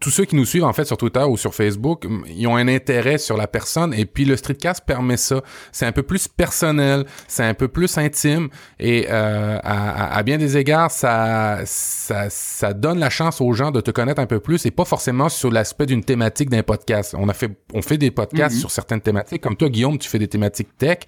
tous 0.00 0.10
ceux 0.10 0.24
qui 0.24 0.34
nous 0.34 0.46
suivent 0.46 0.64
en 0.64 0.72
fait 0.72 0.86
sur 0.86 0.96
Twitter 0.96 1.22
ou 1.22 1.36
sur 1.36 1.54
Facebook, 1.54 2.06
ils 2.26 2.46
ont 2.46 2.56
un 2.56 2.68
intérêt 2.68 3.18
sur 3.18 3.36
la 3.36 3.46
personne 3.46 3.92
et 3.92 4.06
puis 4.06 4.24
le 4.24 4.36
streetcast 4.36 4.84
permet 4.86 5.18
ça. 5.18 5.42
C'est 5.72 5.84
un 5.86 5.92
peu 5.92 6.02
plus 6.02 6.26
personnel, 6.26 7.04
c'est 7.28 7.44
un 7.44 7.54
peu 7.54 7.68
plus 7.68 7.98
intime 7.98 8.48
et 8.80 9.06
euh, 9.10 9.58
à, 9.62 10.22
bien 10.22 10.38
des 10.38 10.56
égards, 10.56 10.90
ça, 10.90 11.60
ça, 11.66 12.30
ça 12.30 12.72
donne 12.72 12.98
la 12.98 13.10
chance 13.10 13.40
aux 13.42 13.52
gens 13.52 13.70
de 13.70 13.80
te 13.82 13.90
connaître 13.90 14.20
un 14.20 14.26
peu 14.26 14.40
plus 14.40 14.64
et 14.64 14.70
pas 14.70 14.86
forcément 14.86 15.28
sur 15.28 15.50
l'aspect 15.50 15.86
d'une 15.86 16.02
thématique 16.02 16.48
d'un 16.48 16.62
podcast. 16.62 17.14
On 17.18 17.28
a 17.28 17.34
fait, 17.34 17.50
on 17.74 17.82
fait 17.82 17.98
des 17.98 18.10
podcasts 18.10 18.54
Mhm. 18.54 18.60
sur 18.60 18.70
certaines 18.70 19.00
thématiques, 19.04 19.40
comme 19.40 19.56
toi 19.56 19.68
Guillaume, 19.68 19.98
tu 19.98 20.08
fais 20.08 20.18
des 20.18 20.28
thématiques 20.28 20.76
tech, 20.76 20.98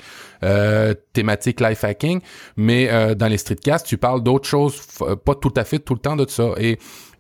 euh, 0.45 0.95
thématiques 1.13 1.61
life 1.61 1.83
hacking, 1.83 2.21
mais 2.57 2.89
euh, 2.91 3.15
dans 3.15 3.29
les 3.29 3.39
streetcasts, 3.39 3.87
tu 3.87 3.99
parles 3.99 4.23
d'autres 4.23 4.49
choses, 4.49 4.81
pas 5.25 5.35
tout 5.35 5.53
à 5.57 5.65
fait 5.65 5.81
tout 5.81 5.95
le 5.95 6.01
temps 6.01 6.17
de 6.17 6.29
ça. 6.29 6.51
Et 6.59 6.79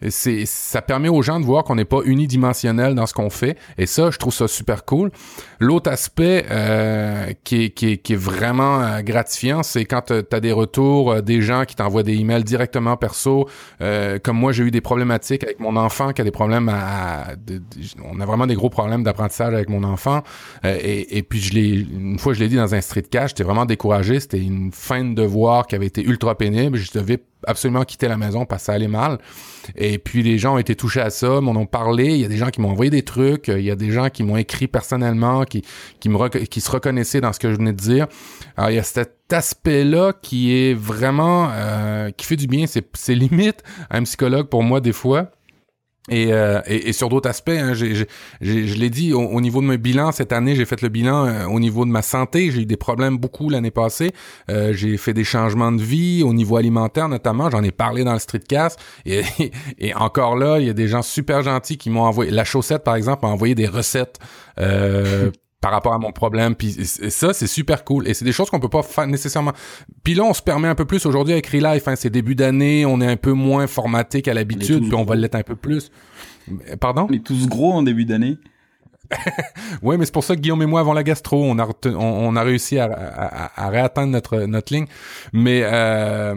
c'est 0.08 0.46
ça 0.46 0.82
permet 0.82 1.08
aux 1.08 1.22
gens 1.22 1.40
de 1.40 1.44
voir 1.44 1.64
qu'on 1.64 1.76
n'est 1.76 1.84
pas 1.84 2.00
unidimensionnel 2.04 2.94
dans 2.94 3.06
ce 3.06 3.14
qu'on 3.14 3.30
fait. 3.30 3.56
Et 3.78 3.86
ça 3.86 4.10
je 4.10 4.18
trouve 4.18 4.34
ça 4.34 4.48
super 4.48 4.84
cool. 4.84 5.10
L'autre 5.58 5.90
aspect 5.90 6.44
euh, 6.50 7.32
qui, 7.44 7.64
est, 7.64 7.70
qui, 7.70 7.92
est, 7.92 7.96
qui 7.98 8.12
est 8.12 8.16
vraiment 8.16 8.80
euh, 8.82 9.00
gratifiant 9.00 9.62
c'est 9.62 9.84
quand 9.84 10.02
tu 10.02 10.14
as 10.30 10.40
des 10.40 10.52
retours 10.52 11.12
euh, 11.12 11.20
des 11.22 11.40
gens 11.40 11.64
qui 11.64 11.76
t'envoient 11.76 12.02
des 12.02 12.14
emails 12.14 12.44
directement 12.44 12.96
perso. 12.96 13.48
Euh, 13.80 14.18
comme 14.18 14.36
moi 14.36 14.52
j'ai 14.52 14.64
eu 14.64 14.70
des 14.70 14.80
problématiques 14.80 15.44
avec 15.44 15.60
mon 15.60 15.76
enfant 15.76 16.12
qui 16.12 16.20
a 16.20 16.24
des 16.24 16.30
problèmes 16.30 16.68
à, 16.68 17.28
on 18.04 18.20
a 18.20 18.26
vraiment 18.26 18.46
des 18.46 18.54
gros 18.54 18.70
problèmes 18.70 19.02
d'apprentissage 19.02 19.54
avec 19.54 19.68
mon 19.68 19.84
enfant. 19.84 20.22
Et, 20.64 21.18
et 21.18 21.22
puis 21.22 21.40
je 21.40 21.54
l'ai 21.54 21.68
une 21.68 22.18
fois 22.18 22.34
je 22.34 22.40
l'ai 22.40 22.48
dit 22.48 22.56
dans 22.56 22.74
un 22.74 22.80
streetcast 22.80 23.28
j'étais 23.28 23.44
vraiment 23.44 23.66
découragé. 23.66 24.20
C'était 24.20 24.40
une 24.40 24.70
fin 24.72 25.04
de 25.04 25.14
devoir 25.14 25.66
qui 25.66 25.74
avait 25.74 25.86
été 25.86 26.02
ultra 26.02 26.36
pénible. 26.36 26.76
Je 26.76 26.90
devais 26.92 27.22
absolument 27.46 27.84
quitter 27.84 28.08
la 28.08 28.16
maison 28.16 28.44
parce 28.44 28.62
que 28.62 28.66
ça 28.66 28.72
allait 28.72 28.88
mal 28.88 29.18
et 29.74 29.98
puis 29.98 30.22
les 30.22 30.38
gens 30.38 30.54
ont 30.54 30.58
été 30.58 30.74
touchés 30.74 31.00
à 31.00 31.10
ça, 31.10 31.40
m'en 31.40 31.52
ont 31.52 31.66
parlé. 31.66 32.14
Il 32.14 32.20
y 32.20 32.24
a 32.24 32.28
des 32.28 32.36
gens 32.36 32.50
qui 32.50 32.60
m'ont 32.60 32.70
envoyé 32.70 32.90
des 32.90 33.02
trucs. 33.02 33.48
Il 33.48 33.62
y 33.62 33.70
a 33.70 33.76
des 33.76 33.90
gens 33.90 34.08
qui 34.08 34.22
m'ont 34.22 34.36
écrit 34.36 34.68
personnellement, 34.68 35.44
qui 35.44 35.62
qui 36.00 36.08
me 36.08 36.28
qui 36.28 36.60
se 36.60 36.70
reconnaissaient 36.70 37.20
dans 37.20 37.32
ce 37.32 37.40
que 37.40 37.50
je 37.50 37.56
venais 37.56 37.72
de 37.72 37.78
dire. 37.78 38.06
Alors 38.56 38.70
il 38.70 38.76
y 38.76 38.78
a 38.78 38.82
cet 38.82 39.32
aspect-là 39.32 40.12
qui 40.20 40.56
est 40.56 40.74
vraiment 40.74 41.48
euh, 41.52 42.10
qui 42.10 42.26
fait 42.26 42.36
du 42.36 42.46
bien. 42.46 42.66
C'est 42.66 43.14
limite 43.14 43.62
un 43.90 44.02
psychologue 44.02 44.48
pour 44.48 44.62
moi 44.62 44.80
des 44.80 44.92
fois. 44.92 45.30
Et, 46.10 46.32
euh, 46.32 46.60
et, 46.66 46.88
et 46.88 46.92
sur 46.92 47.08
d'autres 47.08 47.28
aspects, 47.28 47.48
hein, 47.48 47.74
je 47.74 48.04
l'ai 48.40 48.90
dit, 48.90 49.12
au, 49.12 49.20
au 49.20 49.40
niveau 49.40 49.60
de 49.60 49.66
mes 49.66 49.78
bilans, 49.78 50.12
cette 50.12 50.32
année, 50.32 50.54
j'ai 50.54 50.64
fait 50.64 50.80
le 50.82 50.88
bilan 50.88 51.26
euh, 51.26 51.46
au 51.46 51.58
niveau 51.58 51.84
de 51.84 51.90
ma 51.90 52.02
santé. 52.02 52.50
J'ai 52.50 52.62
eu 52.62 52.66
des 52.66 52.76
problèmes 52.76 53.18
beaucoup 53.18 53.50
l'année 53.50 53.70
passée. 53.70 54.12
Euh, 54.50 54.72
j'ai 54.72 54.96
fait 54.96 55.14
des 55.14 55.24
changements 55.24 55.72
de 55.72 55.82
vie 55.82 56.22
au 56.22 56.32
niveau 56.32 56.56
alimentaire 56.56 57.08
notamment. 57.08 57.50
J'en 57.50 57.62
ai 57.62 57.72
parlé 57.72 58.04
dans 58.04 58.12
le 58.12 58.18
streetcast. 58.18 58.78
Et, 59.04 59.22
et 59.78 59.94
encore 59.94 60.36
là, 60.36 60.58
il 60.60 60.66
y 60.66 60.70
a 60.70 60.74
des 60.74 60.88
gens 60.88 61.02
super 61.02 61.42
gentils 61.42 61.78
qui 61.78 61.90
m'ont 61.90 62.04
envoyé. 62.04 62.30
La 62.30 62.44
chaussette, 62.44 62.84
par 62.84 62.94
exemple, 62.94 63.26
m'a 63.26 63.32
envoyé 63.32 63.54
des 63.54 63.66
recettes. 63.66 64.18
Par 65.66 65.72
rapport 65.72 65.94
à 65.94 65.98
mon 65.98 66.12
problème 66.12 66.54
puis 66.54 66.76
et 66.78 67.10
ça 67.10 67.32
c'est 67.32 67.48
super 67.48 67.82
cool. 67.82 68.06
Et 68.06 68.14
c'est 68.14 68.24
des 68.24 68.30
choses 68.30 68.50
qu'on 68.50 68.60
peut 68.60 68.68
pas 68.68 68.84
faire 68.84 69.08
nécessairement. 69.08 69.50
Puis 70.04 70.14
là 70.14 70.22
on 70.22 70.32
se 70.32 70.40
permet 70.40 70.68
un 70.68 70.76
peu 70.76 70.84
plus 70.84 71.04
aujourd'hui 71.06 71.32
avec 71.32 71.48
Relife 71.48 71.88
hein, 71.88 71.96
c'est 71.96 72.08
début 72.08 72.36
d'année 72.36 72.86
on 72.86 73.00
est 73.00 73.06
un 73.08 73.16
peu 73.16 73.32
moins 73.32 73.66
formaté 73.66 74.22
qu'à 74.22 74.32
l'habitude 74.32 74.86
puis 74.86 74.94
on 74.94 75.02
va 75.02 75.16
l'être 75.16 75.34
un 75.34 75.42
peu 75.42 75.56
plus. 75.56 75.90
Pardon? 76.78 77.08
On 77.10 77.12
est 77.12 77.24
tous 77.24 77.48
gros 77.48 77.72
en 77.72 77.82
début 77.82 78.04
d'année. 78.04 78.38
Oui, 79.82 79.96
mais 79.98 80.04
c'est 80.04 80.12
pour 80.12 80.24
ça 80.24 80.34
que 80.34 80.40
Guillaume 80.40 80.62
et 80.62 80.66
moi, 80.66 80.80
avant 80.80 80.92
la 80.92 81.02
gastro, 81.02 81.42
on 81.44 81.58
a, 81.58 81.68
on, 81.86 82.36
a 82.36 82.42
réussi 82.42 82.78
à, 82.78 83.50
à, 83.54 83.68
réatteindre 83.68 84.12
notre, 84.12 84.38
notre 84.40 84.72
ligne. 84.72 84.86
Mais 85.32 85.62
euh, 85.64 86.34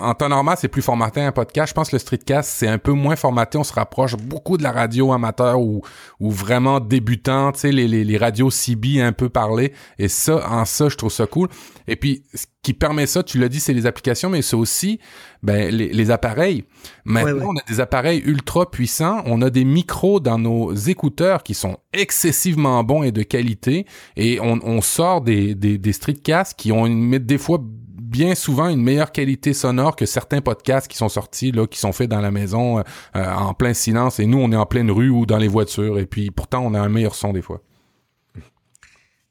en, 0.00 0.14
temps 0.14 0.28
normal, 0.28 0.56
c'est 0.60 0.68
plus 0.68 0.82
formaté 0.82 1.20
un 1.20 1.32
podcast. 1.32 1.70
Je 1.70 1.74
pense 1.74 1.90
que 1.90 1.96
le 1.96 2.00
streetcast, 2.00 2.50
c'est 2.50 2.68
un 2.68 2.78
peu 2.78 2.92
moins 2.92 3.16
formaté. 3.16 3.58
On 3.58 3.64
se 3.64 3.72
rapproche 3.72 4.16
beaucoup 4.16 4.56
de 4.58 4.62
la 4.62 4.72
radio 4.72 5.12
amateur 5.12 5.60
ou, 5.60 5.82
ou 6.20 6.30
vraiment 6.30 6.80
débutant, 6.80 7.52
tu 7.52 7.60
sais, 7.60 7.72
les, 7.72 7.88
les, 7.88 8.18
radios 8.18 8.50
CB 8.50 9.00
un 9.00 9.12
peu 9.12 9.28
parlées. 9.28 9.72
Et 9.98 10.08
ça, 10.08 10.48
en 10.50 10.64
ça, 10.64 10.88
je 10.88 10.96
trouve 10.96 11.12
ça 11.12 11.26
cool. 11.26 11.48
Et 11.86 11.96
puis, 11.96 12.22
qui 12.62 12.74
permet 12.74 13.06
ça, 13.06 13.22
tu 13.22 13.38
l'as 13.38 13.48
dit, 13.48 13.60
c'est 13.60 13.72
les 13.72 13.86
applications, 13.86 14.28
mais 14.30 14.42
c'est 14.42 14.56
aussi 14.56 14.98
ben, 15.42 15.74
les, 15.74 15.88
les 15.92 16.10
appareils. 16.10 16.64
Maintenant, 17.04 17.32
Ouais, 17.32 17.40
ouais. 17.40 17.46
on 17.48 17.56
a 17.56 17.62
des 17.68 17.80
appareils 17.80 18.20
ultra 18.24 18.70
puissants. 18.70 19.22
On 19.26 19.40
a 19.42 19.50
des 19.50 19.64
micros 19.64 20.20
dans 20.20 20.38
nos 20.38 20.74
écouteurs 20.74 21.42
qui 21.44 21.54
sont 21.54 21.78
excessivement 21.92 22.82
bons 22.84 23.04
et 23.04 23.12
de 23.12 23.22
qualité. 23.22 23.86
Et 24.16 24.40
on, 24.40 24.58
on 24.64 24.80
sort 24.80 25.20
des, 25.20 25.54
des, 25.54 25.78
des 25.78 25.92
streetcasts 25.92 26.58
qui 26.58 26.72
ont 26.72 26.84
une, 26.86 27.16
des 27.18 27.38
fois 27.38 27.58
bien 27.62 28.34
souvent 28.34 28.68
une 28.68 28.82
meilleure 28.82 29.12
qualité 29.12 29.52
sonore 29.52 29.94
que 29.94 30.06
certains 30.06 30.40
podcasts 30.40 30.88
qui 30.88 30.96
sont 30.96 31.10
sortis, 31.10 31.52
là, 31.52 31.66
qui 31.66 31.78
sont 31.78 31.92
faits 31.92 32.08
dans 32.10 32.20
la 32.22 32.30
maison 32.30 32.78
euh, 32.78 32.82
euh, 33.16 33.32
en 33.34 33.54
plein 33.54 33.74
silence. 33.74 34.18
Et 34.18 34.26
nous, 34.26 34.38
on 34.38 34.50
est 34.50 34.56
en 34.56 34.66
pleine 34.66 34.90
rue 34.90 35.10
ou 35.10 35.26
dans 35.26 35.36
les 35.38 35.48
voitures. 35.48 35.98
Et 35.98 36.06
puis, 36.06 36.30
pourtant, 36.30 36.64
on 36.64 36.74
a 36.74 36.80
un 36.80 36.88
meilleur 36.88 37.14
son 37.14 37.32
des 37.32 37.42
fois. 37.42 37.60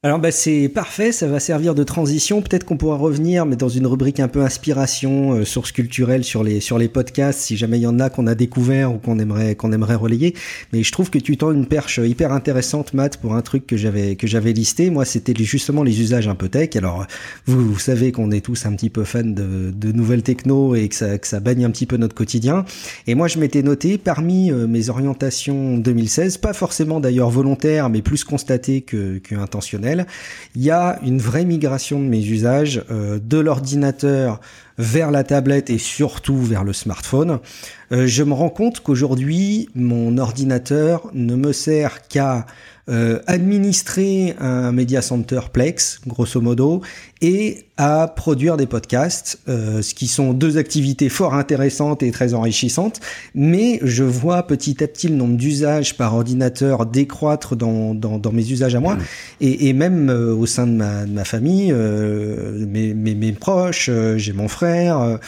Alors 0.03 0.19
bah 0.19 0.29
c'est 0.29 0.69
parfait, 0.69 1.11
ça 1.11 1.25
va 1.25 1.39
servir 1.39 1.73
de 1.73 1.83
transition. 1.83 2.43
Peut-être 2.43 2.65
qu'on 2.65 2.77
pourra 2.77 2.97
revenir, 2.97 3.47
mais 3.47 3.55
dans 3.55 3.67
une 3.67 3.87
rubrique 3.87 4.19
un 4.19 4.27
peu 4.27 4.41
inspiration, 4.41 5.33
euh, 5.33 5.43
source 5.43 5.71
culturelle 5.71 6.23
sur 6.23 6.43
les 6.43 6.59
sur 6.59 6.77
les 6.77 6.87
podcasts, 6.87 7.39
si 7.39 7.57
jamais 7.57 7.79
il 7.79 7.81
y 7.81 7.87
en 7.87 7.99
a 7.99 8.11
qu'on 8.11 8.27
a 8.27 8.35
découvert 8.35 8.93
ou 8.93 8.99
qu'on 8.99 9.17
aimerait 9.17 9.55
qu'on 9.55 9.71
aimerait 9.71 9.95
relayer. 9.95 10.35
Mais 10.71 10.83
je 10.83 10.91
trouve 10.91 11.09
que 11.09 11.17
tu 11.17 11.35
tends 11.35 11.51
une 11.51 11.65
perche 11.65 11.97
hyper 11.97 12.31
intéressante, 12.31 12.93
Matt, 12.93 13.17
pour 13.17 13.33
un 13.33 13.41
truc 13.41 13.65
que 13.65 13.75
j'avais 13.75 14.15
que 14.15 14.27
j'avais 14.27 14.53
listé. 14.53 14.91
Moi, 14.91 15.03
c'était 15.03 15.33
justement 15.35 15.81
les 15.81 15.99
usages 15.99 16.27
un 16.27 16.35
peu 16.35 16.47
tech. 16.47 16.75
Alors 16.75 17.07
vous, 17.47 17.79
savez 17.79 18.11
qu'on 18.11 18.29
est 18.29 18.41
tous 18.41 18.67
un 18.67 18.75
petit 18.75 18.91
peu 18.91 19.03
fans 19.03 19.23
de, 19.23 19.71
de 19.75 19.91
nouvelles 19.91 20.21
techno 20.21 20.75
et 20.75 20.89
que 20.89 20.95
ça 20.95 21.17
que 21.17 21.25
ça 21.25 21.39
baigne 21.39 21.65
un 21.65 21.71
petit 21.71 21.87
peu 21.87 21.97
notre 21.97 22.13
quotidien. 22.13 22.65
Et 23.07 23.15
moi, 23.15 23.27
je 23.27 23.39
m'étais 23.39 23.63
noté 23.63 23.97
parmi 23.97 24.51
euh, 24.51 24.67
mes 24.67 24.89
orientations 24.89 25.75
2016, 25.79 26.37
pas 26.37 26.53
forcément 26.53 26.99
d'ailleurs 26.99 27.31
volontaire, 27.31 27.89
mais 27.89 28.03
plus 28.03 28.23
constaté 28.23 28.81
que, 28.81 29.17
que 29.17 29.33
il 30.55 30.63
y 30.63 30.71
a 30.71 30.99
une 31.03 31.19
vraie 31.19 31.45
migration 31.45 31.99
de 31.99 32.05
mes 32.05 32.25
usages 32.25 32.83
euh, 32.91 33.19
de 33.21 33.37
l'ordinateur 33.37 34.39
vers 34.77 35.11
la 35.11 35.23
tablette 35.23 35.69
et 35.69 35.77
surtout 35.77 36.37
vers 36.37 36.63
le 36.63 36.73
smartphone. 36.73 37.39
Euh, 37.91 38.05
je 38.07 38.23
me 38.23 38.33
rends 38.33 38.49
compte 38.49 38.81
qu'aujourd'hui, 38.81 39.69
mon 39.75 40.17
ordinateur 40.17 41.09
ne 41.13 41.35
me 41.35 41.51
sert 41.51 42.07
qu'à 42.07 42.45
euh, 42.89 43.19
administrer 43.27 44.35
un 44.39 44.71
media 44.71 45.01
center 45.01 45.41
Plex, 45.51 45.99
grosso 46.07 46.39
modo, 46.39 46.81
et 47.21 47.63
à 47.79 48.07
produire 48.07 48.57
des 48.57 48.65
podcasts, 48.65 49.39
euh, 49.47 49.83
ce 49.83 49.93
qui 49.93 50.07
sont 50.07 50.33
deux 50.33 50.57
activités 50.57 51.09
fort 51.09 51.35
intéressantes 51.35 52.01
et 52.01 52.09
très 52.09 52.33
enrichissantes. 52.33 52.99
Mais 53.35 53.79
je 53.83 54.03
vois 54.03 54.41
petit 54.47 54.83
à 54.83 54.87
petit 54.87 55.07
le 55.09 55.15
nombre 55.15 55.37
d'usages 55.37 55.95
par 55.95 56.15
ordinateur 56.15 56.87
décroître 56.87 57.55
dans, 57.55 57.93
dans, 57.93 58.17
dans 58.17 58.31
mes 58.31 58.49
usages 58.51 58.73
à 58.73 58.79
moi, 58.79 58.97
et, 59.41 59.67
et 59.69 59.73
même 59.73 60.09
euh, 60.09 60.33
au 60.33 60.47
sein 60.47 60.65
de 60.65 60.71
ma, 60.71 61.05
de 61.05 61.11
ma 61.11 61.23
famille, 61.23 61.71
euh, 61.71 62.65
mes, 62.67 62.95
mes, 62.95 63.13
mes 63.13 63.31
proches, 63.31 63.91
j'ai 64.17 64.33
mon 64.33 64.47
frère, 64.47 65.19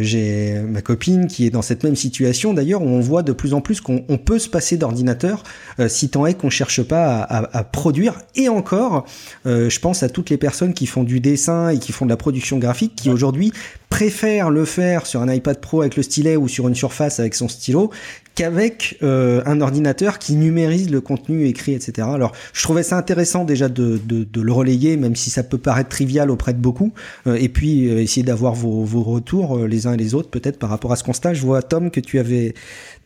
j'ai 0.00 0.60
ma 0.68 0.82
copine 0.82 1.26
qui 1.26 1.46
est 1.46 1.50
dans 1.50 1.62
cette 1.62 1.84
même 1.84 1.96
situation 1.96 2.54
d'ailleurs, 2.54 2.82
où 2.82 2.86
on 2.88 3.00
voit 3.00 3.22
de 3.22 3.32
plus 3.32 3.54
en 3.54 3.60
plus 3.60 3.80
qu'on 3.80 4.04
on 4.08 4.18
peut 4.18 4.38
se 4.40 4.48
passer 4.48 4.76
d'ordinateur, 4.76 5.44
si 5.88 6.08
tant 6.08 6.26
est 6.26 6.34
qu'on 6.34 6.50
cherche 6.50 6.82
pas 6.82 7.18
à, 7.22 7.44
à- 7.44 7.58
à 7.58 7.64
produire. 7.64 8.20
Et 8.34 8.48
encore, 8.48 9.04
je 9.44 9.78
pense 9.78 10.02
à 10.02 10.08
toutes 10.08 10.30
les 10.30 10.38
personnes 10.38 10.74
qui 10.74 10.86
font 10.86 11.04
du 11.04 11.20
dessin 11.24 11.70
et 11.70 11.78
qui 11.78 11.90
font 11.90 12.04
de 12.04 12.10
la 12.10 12.16
production 12.16 12.58
graphique, 12.58 12.94
qui 12.94 13.10
aujourd'hui 13.10 13.52
préfèrent 13.88 14.50
le 14.50 14.64
faire 14.64 15.06
sur 15.06 15.22
un 15.22 15.32
iPad 15.32 15.60
Pro 15.60 15.80
avec 15.80 15.96
le 15.96 16.02
stylet 16.02 16.36
ou 16.36 16.46
sur 16.46 16.68
une 16.68 16.74
surface 16.74 17.18
avec 17.18 17.34
son 17.34 17.48
stylo, 17.48 17.90
qu'avec 18.34 18.98
euh, 19.02 19.42
un 19.46 19.60
ordinateur 19.60 20.18
qui 20.18 20.34
numérise 20.34 20.90
le 20.90 21.00
contenu 21.00 21.46
écrit, 21.46 21.72
etc. 21.72 22.08
Alors, 22.12 22.32
je 22.52 22.62
trouvais 22.62 22.82
ça 22.82 22.96
intéressant 22.96 23.44
déjà 23.44 23.68
de, 23.68 24.00
de, 24.04 24.24
de 24.24 24.40
le 24.40 24.52
relayer, 24.52 24.96
même 24.96 25.14
si 25.16 25.30
ça 25.30 25.42
peut 25.42 25.58
paraître 25.58 25.88
trivial 25.88 26.30
auprès 26.30 26.52
de 26.52 26.58
beaucoup, 26.58 26.92
euh, 27.26 27.36
et 27.36 27.48
puis 27.48 27.88
euh, 27.88 28.00
essayer 28.00 28.24
d'avoir 28.24 28.54
vos, 28.54 28.84
vos 28.84 29.02
retours 29.02 29.58
euh, 29.58 29.66
les 29.66 29.86
uns 29.86 29.92
et 29.92 29.96
les 29.96 30.14
autres, 30.14 30.30
peut-être 30.30 30.58
par 30.58 30.70
rapport 30.70 30.92
à 30.92 30.96
ce 30.96 31.04
constat. 31.04 31.34
Je 31.34 31.42
vois 31.42 31.62
Tom 31.62 31.90
que 31.90 32.00
tu 32.00 32.18
avais, 32.18 32.54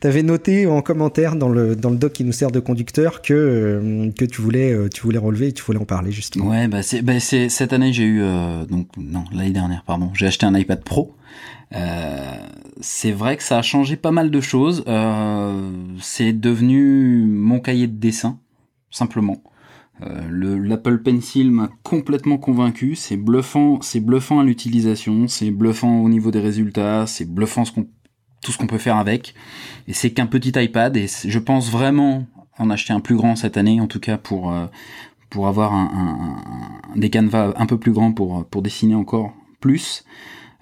avais 0.03 0.23
noté 0.23 0.67
en 0.67 0.83
commentaire 0.83 1.37
dans 1.37 1.49
le 1.49 1.77
dans 1.77 1.91
le 1.91 1.97
doc 1.97 2.13
qui 2.13 2.25
nous 2.25 2.33
sert 2.33 2.51
de 2.51 2.61
conducteur 2.61 3.23
que 3.23 3.35
euh, 3.35 4.11
que 4.17 4.25
tu 4.25 4.41
voulais 4.41 4.73
euh, 4.73 4.89
tu 4.89 5.03
voulais 5.03 5.19
relever 5.19 5.49
et 5.49 5.53
tu 5.53 5.63
voulais 5.65 5.79
en 5.79 5.85
parler 5.85 6.13
justement. 6.13 6.49
Ouais, 6.49 6.69
bah 6.69 6.83
c'est, 6.83 7.03
bah 7.03 7.21
cette 7.21 7.73
année 7.73 7.93
j'ai 7.93 8.05
eu 8.05 8.23
donc 8.69 8.89
non 8.97 9.25
l'année 9.33 9.51
dernière 9.51 9.83
pardon, 9.87 10.11
j'ai 10.15 10.27
acheté 10.27 10.47
un 10.47 10.55
iPad 10.55 10.83
Pro. 10.83 11.15
Euh, 11.75 12.37
c'est 12.81 13.13
vrai 13.13 13.37
que 13.37 13.43
ça 13.43 13.59
a 13.59 13.63
changé 13.63 13.97
pas 13.97 14.11
mal 14.11 14.31
de 14.31 14.41
choses. 14.41 14.85
Euh, 14.89 15.71
c'est 16.01 16.33
devenu 16.33 17.25
mon 17.27 17.61
cahier 17.61 17.87
de 17.87 17.97
dessin 17.99 18.39
simplement. 18.91 19.43
Euh, 20.03 20.23
le 20.31 20.59
l'Apple 20.59 20.99
Pencil 21.03 21.51
m'a 21.51 21.69
complètement 21.83 22.39
convaincu. 22.39 22.95
C'est 22.95 23.17
bluffant, 23.17 23.81
c'est 23.83 24.01
bluffant 24.01 24.41
à 24.41 24.45
l'utilisation, 24.45 25.27
c'est 25.29 25.51
bluffant 25.51 26.01
au 26.01 26.09
niveau 26.09 26.31
des 26.31 26.41
résultats, 26.41 27.07
c'est 27.07 27.25
bluffant 27.29 27.65
tout 27.65 28.53
ce 28.53 28.59
qu'on 28.59 28.67
peut 28.69 28.79
faire 28.79 28.97
avec. 28.97 29.35
Et 29.89 29.93
c'est 29.93 30.13
qu'un 30.13 30.27
petit 30.27 30.53
iPad. 30.57 30.97
Et 30.97 31.07
je 31.25 31.39
pense 31.39 31.71
vraiment 31.71 32.27
en 32.59 32.71
acheter 32.71 32.93
un 32.93 33.01
plus 33.01 33.17
grand 33.17 33.37
cette 33.37 33.57
année, 33.57 33.81
en 33.81 33.87
tout 33.89 34.01
cas 34.01 34.19
pour 34.19 34.53
euh, 34.53 34.67
pour 35.31 35.49
avoir 35.49 35.75
un, 35.75 35.91
un- 35.93 36.93
un- 36.95 36.99
des 36.99 37.11
canevas 37.11 37.53
un 37.57 37.67
peu 37.67 37.79
plus 37.79 37.93
grands 37.93 38.13
pour 38.13 38.47
pour 38.47 38.63
dessiner 38.63 38.95
encore 38.95 39.33
plus. 39.61 40.05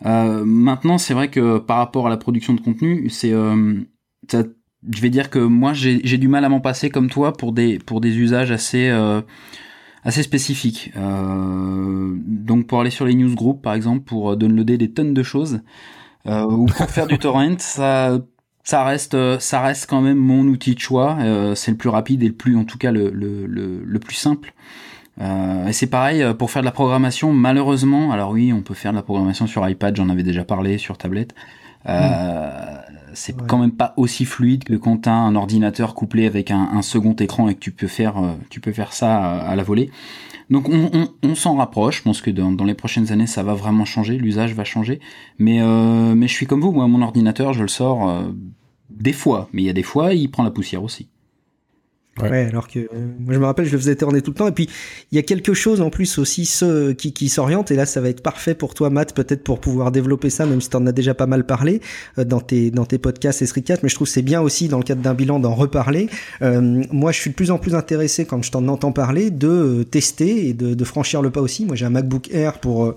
Euh, 0.04 0.44
maintenant, 0.44 0.98
c'est 0.98 1.14
vrai 1.14 1.30
que 1.30 1.58
par 1.58 1.78
rapport 1.78 2.06
à 2.06 2.10
la 2.10 2.16
production 2.16 2.52
de 2.54 2.60
contenu, 2.60 3.08
c'est 3.08 3.32
euh, 3.32 3.80
je 4.92 5.00
vais 5.00 5.10
dire 5.10 5.30
que 5.30 5.38
moi 5.38 5.72
j'ai 5.72 6.18
du 6.18 6.28
mal 6.28 6.44
à 6.44 6.48
m'en 6.48 6.60
passer 6.60 6.90
comme 6.90 7.10
toi 7.10 7.32
pour 7.32 7.52
des 7.52 7.78
pour 7.78 8.00
des 8.00 8.16
usages 8.18 8.50
assez 8.50 8.88
euh, 8.88 9.20
assez 10.04 10.22
spécifiques. 10.22 10.92
Euh, 10.96 12.14
donc 12.26 12.66
pour 12.66 12.80
aller 12.80 12.90
sur 12.90 13.06
les 13.06 13.14
newsgroups 13.14 13.62
par 13.62 13.74
exemple 13.74 14.04
pour 14.04 14.32
euh, 14.32 14.36
downloader 14.36 14.78
des 14.78 14.92
tonnes 14.92 15.14
de 15.14 15.22
choses 15.22 15.60
ou 16.26 16.66
pour 16.66 16.90
faire 16.90 17.06
du 17.06 17.18
torrent, 17.18 17.54
ça 17.58 18.18
ça 18.64 18.84
reste 18.84 19.38
ça 19.38 19.60
reste 19.62 19.88
quand 19.88 20.00
même 20.02 20.18
mon 20.18 20.42
outil 20.46 20.74
de 20.74 20.80
choix. 20.80 21.18
C'est 21.54 21.70
le 21.70 21.76
plus 21.76 21.88
rapide 21.88 22.22
et 22.22 22.28
le 22.28 22.34
plus 22.34 22.56
en 22.56 22.64
tout 22.64 22.78
cas 22.78 22.90
le 22.90 23.10
le, 23.10 23.46
le 23.46 23.98
plus 24.00 24.16
simple. 24.16 24.52
Euh, 25.20 25.66
et 25.68 25.72
c'est 25.72 25.86
pareil 25.86 26.22
euh, 26.22 26.34
pour 26.34 26.50
faire 26.50 26.62
de 26.62 26.66
la 26.66 26.72
programmation. 26.72 27.32
Malheureusement, 27.32 28.12
alors 28.12 28.30
oui, 28.32 28.52
on 28.52 28.60
peut 28.62 28.74
faire 28.74 28.92
de 28.92 28.96
la 28.96 29.02
programmation 29.02 29.46
sur 29.46 29.66
iPad, 29.68 29.96
j'en 29.96 30.08
avais 30.08 30.22
déjà 30.22 30.44
parlé, 30.44 30.78
sur 30.78 30.98
tablette. 30.98 31.34
Euh, 31.88 32.50
C'est 33.14 33.34
Ouais. 33.40 33.46
quand 33.48 33.56
même 33.58 33.70
pas 33.72 33.94
aussi 33.96 34.26
fluide 34.26 34.64
que 34.64 34.74
quand 34.74 34.98
t'as 35.02 35.12
un 35.14 35.34
ordinateur 35.36 35.94
couplé 35.94 36.26
avec 36.26 36.50
un, 36.50 36.68
un 36.74 36.82
second 36.82 37.14
écran 37.14 37.48
et 37.48 37.54
que 37.54 37.60
tu 37.60 37.70
peux 37.70 37.86
faire, 37.86 38.18
euh, 38.18 38.32
tu 38.50 38.60
peux 38.60 38.72
faire 38.72 38.92
ça 38.92 39.16
à, 39.16 39.38
à 39.52 39.56
la 39.56 39.62
volée. 39.62 39.90
Donc 40.50 40.68
on, 40.68 40.90
on, 40.92 41.08
on 41.22 41.34
s'en 41.34 41.56
rapproche. 41.56 41.98
Je 41.98 42.02
pense 42.02 42.20
que 42.20 42.30
dans, 42.30 42.52
dans 42.52 42.64
les 42.64 42.74
prochaines 42.74 43.10
années, 43.12 43.26
ça 43.26 43.42
va 43.42 43.54
vraiment 43.54 43.86
changer, 43.86 44.18
l'usage 44.18 44.52
va 44.54 44.64
changer. 44.64 45.00
Mais 45.38 45.62
euh, 45.62 46.14
mais 46.14 46.28
je 46.28 46.34
suis 46.34 46.46
comme 46.46 46.60
vous, 46.60 46.72
moi, 46.72 46.86
mon 46.88 47.00
ordinateur, 47.00 47.54
je 47.54 47.62
le 47.62 47.68
sors 47.68 48.06
euh, 48.08 48.24
des 48.90 49.14
fois, 49.14 49.48
mais 49.52 49.62
il 49.62 49.64
y 49.64 49.70
a 49.70 49.72
des 49.72 49.82
fois, 49.82 50.12
il 50.12 50.30
prend 50.30 50.42
la 50.44 50.50
poussière 50.50 50.82
aussi. 50.82 51.08
Ouais. 52.22 52.46
Alors 52.46 52.66
que 52.68 52.78
euh, 52.78 52.86
moi 53.18 53.34
je 53.34 53.38
me 53.38 53.44
rappelle, 53.44 53.66
je 53.66 53.72
le 53.72 53.78
faisais 53.78 53.96
tourner 53.96 54.22
tout 54.22 54.30
le 54.30 54.36
temps. 54.36 54.48
Et 54.48 54.52
puis 54.52 54.68
il 55.12 55.16
y 55.16 55.18
a 55.18 55.22
quelque 55.22 55.52
chose 55.54 55.80
en 55.80 55.90
plus 55.90 56.18
aussi 56.18 56.46
ceux 56.46 56.92
qui, 56.92 57.12
qui 57.12 57.28
s'orientent. 57.28 57.70
Et 57.70 57.76
là, 57.76 57.86
ça 57.86 58.00
va 58.00 58.08
être 58.08 58.22
parfait 58.22 58.54
pour 58.54 58.74
toi, 58.74 58.90
Matt, 58.90 59.14
peut-être 59.14 59.44
pour 59.44 59.60
pouvoir 59.60 59.92
développer 59.92 60.30
ça, 60.30 60.46
même 60.46 60.60
si 60.60 60.70
tu 60.70 60.76
en 60.76 60.86
as 60.86 60.92
déjà 60.92 61.14
pas 61.14 61.26
mal 61.26 61.44
parlé 61.44 61.80
euh, 62.18 62.24
dans 62.24 62.40
tes 62.40 62.70
dans 62.70 62.86
tes 62.86 62.98
podcasts 62.98 63.42
et 63.42 63.46
Streetcast. 63.46 63.82
Mais 63.82 63.88
je 63.88 63.94
trouve 63.94 64.08
c'est 64.08 64.22
bien 64.22 64.40
aussi 64.40 64.68
dans 64.68 64.78
le 64.78 64.84
cadre 64.84 65.02
d'un 65.02 65.14
bilan 65.14 65.38
d'en 65.38 65.54
reparler. 65.54 66.08
Euh, 66.42 66.82
moi, 66.90 67.12
je 67.12 67.20
suis 67.20 67.30
de 67.30 67.34
plus 67.36 67.50
en 67.50 67.58
plus 67.58 67.74
intéressé 67.74 68.24
quand 68.24 68.42
je 68.42 68.50
t'en 68.50 68.66
entends 68.68 68.92
parler 68.92 69.30
de 69.30 69.82
tester 69.82 70.48
et 70.48 70.54
de, 70.54 70.74
de 70.74 70.84
franchir 70.84 71.20
le 71.22 71.30
pas 71.30 71.40
aussi. 71.40 71.66
Moi, 71.66 71.76
j'ai 71.76 71.84
un 71.84 71.90
MacBook 71.90 72.30
Air 72.32 72.60
pour 72.60 72.94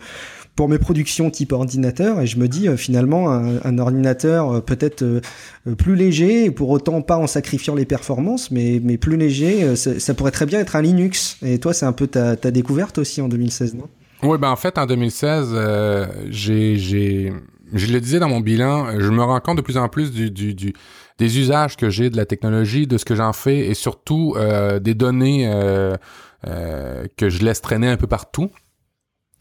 pour 0.60 0.68
mes 0.68 0.78
productions 0.78 1.30
type 1.30 1.54
ordinateur 1.54 2.20
et 2.20 2.28
je 2.28 2.38
me 2.38 2.50
dis 2.50 2.68
euh, 2.68 2.76
finalement 2.76 3.30
un, 3.32 3.78
ordinateur 3.78 4.56
euh, 4.56 4.60
peut-être 4.60 5.04
euh, 5.04 5.22
plus 5.78 5.96
léger 5.96 6.52
pour 6.52 6.70
autant 6.70 7.02
pas 7.02 7.16
en 7.16 7.28
sacrifiant 7.28 7.76
les 7.76 7.86
performances 7.86 8.52
mais 8.52 8.82
mais 8.84 8.98
plus 8.98 9.16
léger 9.16 9.78
ça, 9.78 10.14
pourrait 10.14 10.32
très 10.32 10.46
bien 10.46 10.60
être 10.60 10.76
un 10.76 10.82
Linux 10.82 11.38
et 11.44 11.60
toi 11.60 11.74
c'est 11.74 11.86
un 11.86 11.94
peu 11.94 12.08
ta, 12.08 12.36
ta 12.36 12.52
découverte 12.52 12.98
aussi 12.98 13.22
en 13.22 13.30
2016 13.30 13.76
non? 13.76 13.88
Oui, 14.22 14.38
ben 14.38 14.50
en 14.50 14.58
fait, 14.58 14.78
en 14.78 14.86
2016, 14.86 15.52
euh, 15.54 16.06
j'ai, 16.30 16.76
je 16.76 17.94
le 17.94 18.02
disais 18.02 18.20
dans 18.20 18.28
mon 18.28 18.42
bilan, 18.42 19.00
je 19.00 19.10
me 19.12 19.24
rends 19.24 19.40
compte 19.40 19.56
de 19.56 19.62
plus 19.62 19.78
en 19.78 19.88
plus 19.88 20.12
du, 20.12 20.30
du, 20.30 20.74
des 21.20 21.40
usages 21.40 21.78
que 21.78 21.90
j'ai 21.90 22.10
de 22.10 22.18
la 22.18 22.26
technologie, 22.26 22.86
de 22.86 22.98
ce 22.98 23.06
que 23.06 23.16
j'en 23.16 23.32
fais 23.32 23.60
et 23.60 23.74
surtout 23.76 24.36
des 24.82 24.94
données 24.94 25.50
que 26.44 27.30
je 27.30 27.46
laisse 27.46 27.62
traîner 27.62 27.88
un 27.88 27.96
peu 27.96 28.08
partout. 28.08 28.50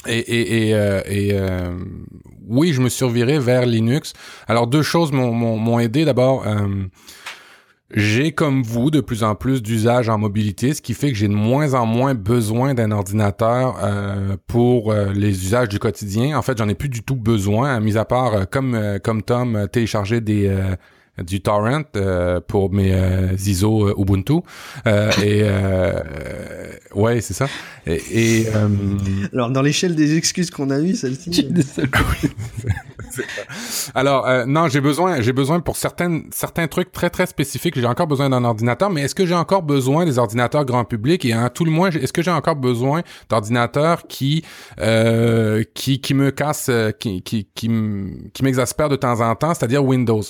Et, 0.09 0.69
et, 0.69 0.75
euh, 0.75 1.03
euh, 1.07 1.79
oui, 2.49 2.73
je 2.73 2.81
me 2.81 2.89
suis 2.89 3.05
reviré 3.05 3.39
vers 3.39 3.67
Linux. 3.67 4.13
Alors 4.47 4.67
deux 4.67 4.83
choses 4.83 5.13
m'ont, 5.13 5.79
aidé. 5.79 6.05
D'abord, 6.05 6.47
euh, 6.47 6.67
j'ai 7.93 8.33
comme 8.33 8.63
vous 8.63 8.91
de 8.91 9.01
plus 9.01 9.23
en 9.23 9.35
plus 9.35 9.63
d'usages 9.63 10.09
en 10.09 10.19
mobilité, 10.19 10.75
ce 10.75 10.83
qui 10.83 10.95
fait 10.95 11.11
que 11.11 11.17
j'ai 11.17 11.29
de 11.29 11.35
moins 11.35 11.75
en 11.75 11.87
moins 11.87 12.15
besoin 12.15 12.75
d'un 12.75 12.91
ordinateur 12.91 13.77
pour 14.47 14.93
les 14.93 15.45
usages 15.45 15.69
du 15.69 15.79
quotidien. 15.79 16.37
En 16.39 16.43
fait, 16.43 16.59
j'en 16.59 16.69
ai 16.69 16.75
plus 16.75 16.89
du 16.89 17.03
tout 17.03 17.17
besoin, 17.17 17.81
mis 17.81 17.97
à 17.97 18.05
part 18.05 18.49
comme 18.51 18.99
comme 19.03 19.23
Tom 19.23 19.69
télécharger 19.71 20.21
des 20.21 20.51
du 21.23 21.41
torrent 21.41 21.83
euh, 21.97 22.41
pour 22.47 22.73
mes 22.73 22.93
euh, 22.93 23.33
ISO 23.47 23.89
euh, 23.89 23.95
Ubuntu. 23.99 24.41
Euh, 24.87 25.11
et 25.23 25.43
euh, 25.45 26.01
ouais 26.95 27.21
c'est 27.21 27.35
ça. 27.35 27.47
Et, 27.87 28.01
et, 28.11 28.47
euh, 28.49 28.69
alors 29.33 29.51
dans 29.51 29.63
l'échelle 29.63 29.95
des 29.95 30.17
excuses 30.17 30.51
qu'on 30.51 30.71
a 30.71 30.79
eues 30.81 30.95
celle-ci 30.95 31.49
Alors 33.95 34.27
euh, 34.27 34.45
non, 34.47 34.69
j'ai 34.69 34.81
besoin, 34.81 35.21
j'ai 35.21 35.33
besoin 35.33 35.61
pour 35.61 35.77
certaines 35.77 36.25
certains 36.31 36.67
trucs 36.69 36.93
très 36.93 37.11
très 37.11 37.27
spécifiques. 37.27 37.79
J'ai 37.79 37.87
encore 37.87 38.07
besoin 38.07 38.31
d'un 38.31 38.45
ordinateur, 38.45 38.91
mais 38.91 39.03
est-ce 39.03 39.15
que 39.15 39.27
j'ai 39.27 39.35
encore 39.35 39.63
besoin 39.63 40.05
des 40.05 40.19
ordinateurs 40.19 40.65
grand 40.65 40.85
public? 40.85 41.25
Et 41.25 41.33
à 41.33 41.51
tout 41.51 41.65
le 41.65 41.71
moins, 41.71 41.91
est-ce 41.91 42.13
que 42.13 42.23
j'ai 42.23 42.31
encore 42.31 42.57
besoin 42.57 43.03
d'ordinateurs 43.29 44.07
qui 44.07 44.45
euh, 44.81 45.65
qui 45.75 46.01
qui 46.01 46.15
me 46.15 46.31
cassent, 46.31 46.71
qui 47.01 47.23
qui 47.23 47.49
qui 47.55 47.69
m'exaspèrent 48.43 48.89
de 48.89 48.97
temps 48.97 49.21
en 49.21 49.35
temps, 49.35 49.55
c'est-à-dire 49.55 49.85
Windows? 49.85 50.23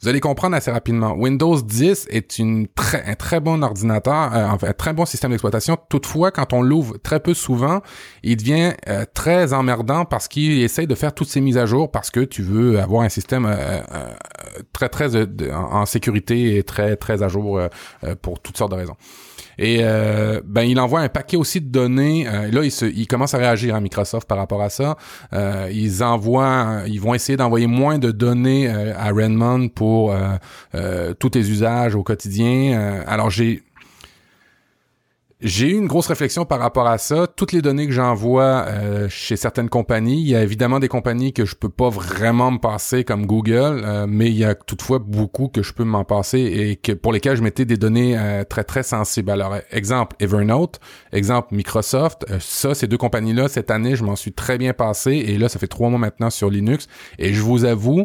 Vous 0.00 0.08
allez 0.08 0.20
comprendre 0.20 0.56
assez 0.56 0.70
rapidement. 0.70 1.12
Windows 1.12 1.60
10 1.60 2.06
est 2.10 2.38
une 2.38 2.68
très, 2.68 3.04
un 3.04 3.14
très 3.14 3.40
bon 3.40 3.62
ordinateur, 3.62 4.34
euh, 4.34 4.68
un 4.68 4.72
très 4.72 4.92
bon 4.92 5.04
système 5.06 5.30
d'exploitation. 5.30 5.76
Toutefois, 5.88 6.30
quand 6.30 6.52
on 6.52 6.62
l'ouvre 6.62 6.98
très 6.98 7.20
peu 7.20 7.34
souvent, 7.34 7.80
il 8.22 8.36
devient 8.36 8.72
euh, 8.88 9.04
très 9.12 9.52
emmerdant 9.52 10.04
parce 10.04 10.28
qu'il 10.28 10.62
essaye 10.62 10.86
de 10.86 10.94
faire 10.94 11.14
toutes 11.14 11.28
ces 11.28 11.40
mises 11.40 11.58
à 11.58 11.66
jour 11.66 11.90
parce 11.90 12.10
que 12.10 12.20
tu 12.20 12.42
veux 12.42 12.80
avoir 12.80 13.02
un 13.02 13.08
système 13.08 13.46
euh, 13.46 13.80
euh, 13.94 14.62
très, 14.72 14.88
très 14.88 15.16
euh, 15.16 15.26
en 15.52 15.86
sécurité 15.86 16.56
et 16.56 16.62
très, 16.62 16.96
très 16.96 17.22
à 17.22 17.28
jour 17.28 17.58
euh, 17.58 17.68
pour 18.22 18.40
toutes 18.40 18.56
sortes 18.56 18.72
de 18.72 18.76
raisons. 18.76 18.96
Et 19.58 19.78
euh, 19.82 20.40
ben 20.44 20.62
il 20.62 20.78
envoie 20.78 21.00
un 21.00 21.08
paquet 21.08 21.36
aussi 21.36 21.60
de 21.60 21.68
données. 21.68 22.26
Euh, 22.28 22.50
là, 22.50 22.62
il, 22.62 22.70
se, 22.70 22.84
à 22.84 23.38
réagir 23.38 23.74
à 23.74 23.80
Microsoft 23.80 24.28
par 24.28 24.38
rapport 24.38 24.62
à 24.62 24.70
ça. 24.70 24.96
Euh, 25.32 25.68
ils 25.72 26.02
envoient, 26.04 26.82
ils 26.86 27.00
vont 27.00 27.14
essayer 27.14 27.36
d'envoyer 27.36 27.66
moins 27.66 27.98
de 27.98 28.10
données 28.10 28.68
euh, 28.68 28.92
à 28.96 29.10
Redmond 29.10 29.68
pour 29.68 30.12
euh, 30.12 30.36
euh, 30.74 31.14
tous 31.14 31.30
tes 31.30 31.40
usages 31.40 31.94
au 31.94 32.02
quotidien. 32.02 32.78
Euh, 32.78 33.02
alors 33.06 33.30
j'ai 33.30 33.62
j'ai 35.40 35.68
eu 35.68 35.74
une 35.74 35.86
grosse 35.86 36.08
réflexion 36.08 36.44
par 36.44 36.58
rapport 36.58 36.88
à 36.88 36.98
ça. 36.98 37.28
Toutes 37.28 37.52
les 37.52 37.62
données 37.62 37.86
que 37.86 37.92
j'envoie 37.92 38.64
euh, 38.66 39.08
chez 39.08 39.36
certaines 39.36 39.68
compagnies, 39.68 40.20
il 40.20 40.28
y 40.28 40.34
a 40.34 40.42
évidemment 40.42 40.80
des 40.80 40.88
compagnies 40.88 41.32
que 41.32 41.44
je 41.44 41.54
peux 41.54 41.68
pas 41.68 41.90
vraiment 41.90 42.50
me 42.50 42.58
passer 42.58 43.04
comme 43.04 43.24
Google, 43.24 43.82
euh, 43.84 44.06
mais 44.08 44.26
il 44.26 44.36
y 44.36 44.44
a 44.44 44.56
toutefois 44.56 44.98
beaucoup 44.98 45.46
que 45.46 45.62
je 45.62 45.72
peux 45.72 45.84
m'en 45.84 46.04
passer 46.04 46.40
et 46.40 46.74
que 46.74 46.90
pour 46.90 47.12
lesquelles 47.12 47.36
je 47.36 47.42
mettais 47.42 47.64
des 47.64 47.76
données 47.76 48.18
euh, 48.18 48.42
très 48.42 48.64
très 48.64 48.82
sensibles. 48.82 49.30
Alors 49.30 49.54
exemple 49.70 50.16
Evernote, 50.18 50.80
exemple 51.12 51.54
Microsoft, 51.54 52.24
euh, 52.30 52.38
ça 52.40 52.74
ces 52.74 52.88
deux 52.88 52.98
compagnies-là 52.98 53.46
cette 53.46 53.70
année 53.70 53.94
je 53.94 54.02
m'en 54.02 54.16
suis 54.16 54.32
très 54.32 54.58
bien 54.58 54.72
passé 54.72 55.12
et 55.12 55.38
là 55.38 55.48
ça 55.48 55.60
fait 55.60 55.68
trois 55.68 55.88
mois 55.88 56.00
maintenant 56.00 56.30
sur 56.30 56.50
Linux 56.50 56.88
et 57.20 57.32
je 57.32 57.42
vous 57.42 57.64
avoue 57.64 58.04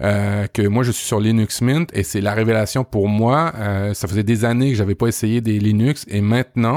euh, 0.00 0.46
que 0.46 0.62
moi 0.62 0.84
je 0.84 0.92
suis 0.92 1.04
sur 1.04 1.18
Linux 1.18 1.60
Mint 1.60 1.90
et 1.92 2.04
c'est 2.04 2.20
la 2.20 2.32
révélation 2.32 2.84
pour 2.84 3.08
moi. 3.08 3.52
Euh, 3.56 3.94
ça 3.94 4.06
faisait 4.06 4.22
des 4.22 4.44
années 4.44 4.70
que 4.70 4.76
j'avais 4.76 4.94
pas 4.94 5.08
essayé 5.08 5.40
des 5.40 5.58
Linux 5.58 6.04
et 6.08 6.20
maintenant 6.20 6.67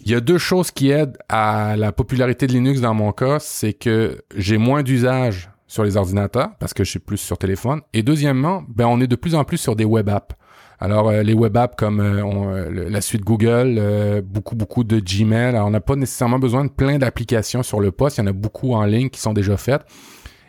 il 0.00 0.10
y 0.10 0.14
a 0.14 0.20
deux 0.20 0.38
choses 0.38 0.70
qui 0.70 0.90
aident 0.90 1.16
à 1.28 1.76
la 1.76 1.92
popularité 1.92 2.46
de 2.46 2.52
Linux 2.52 2.80
dans 2.80 2.94
mon 2.94 3.12
cas, 3.12 3.38
c'est 3.40 3.72
que 3.72 4.22
j'ai 4.36 4.58
moins 4.58 4.82
d'usage 4.82 5.50
sur 5.66 5.84
les 5.84 5.96
ordinateurs 5.96 6.50
parce 6.60 6.74
que 6.74 6.84
je 6.84 6.90
suis 6.90 6.98
plus 6.98 7.16
sur 7.16 7.38
téléphone 7.38 7.80
et 7.92 8.02
deuxièmement, 8.02 8.62
ben 8.68 8.86
on 8.86 9.00
est 9.00 9.06
de 9.06 9.16
plus 9.16 9.34
en 9.34 9.44
plus 9.44 9.58
sur 9.58 9.74
des 9.74 9.84
web 9.84 10.08
apps. 10.08 10.36
Alors 10.78 11.08
euh, 11.08 11.22
les 11.22 11.32
web 11.32 11.56
apps 11.56 11.74
comme 11.76 12.00
euh, 12.00 12.22
euh, 12.22 12.90
la 12.90 13.00
suite 13.00 13.22
Google, 13.22 14.22
beaucoup 14.22 14.54
beaucoup 14.54 14.84
de 14.84 15.00
Gmail, 15.00 15.56
alors 15.56 15.66
on 15.66 15.70
n'a 15.70 15.80
pas 15.80 15.96
nécessairement 15.96 16.38
besoin 16.38 16.64
de 16.64 16.70
plein 16.70 16.98
d'applications 16.98 17.62
sur 17.62 17.80
le 17.80 17.90
poste, 17.90 18.18
il 18.18 18.20
y 18.20 18.24
en 18.24 18.26
a 18.26 18.32
beaucoup 18.32 18.74
en 18.74 18.84
ligne 18.84 19.08
qui 19.08 19.20
sont 19.20 19.32
déjà 19.32 19.56
faites. 19.56 19.82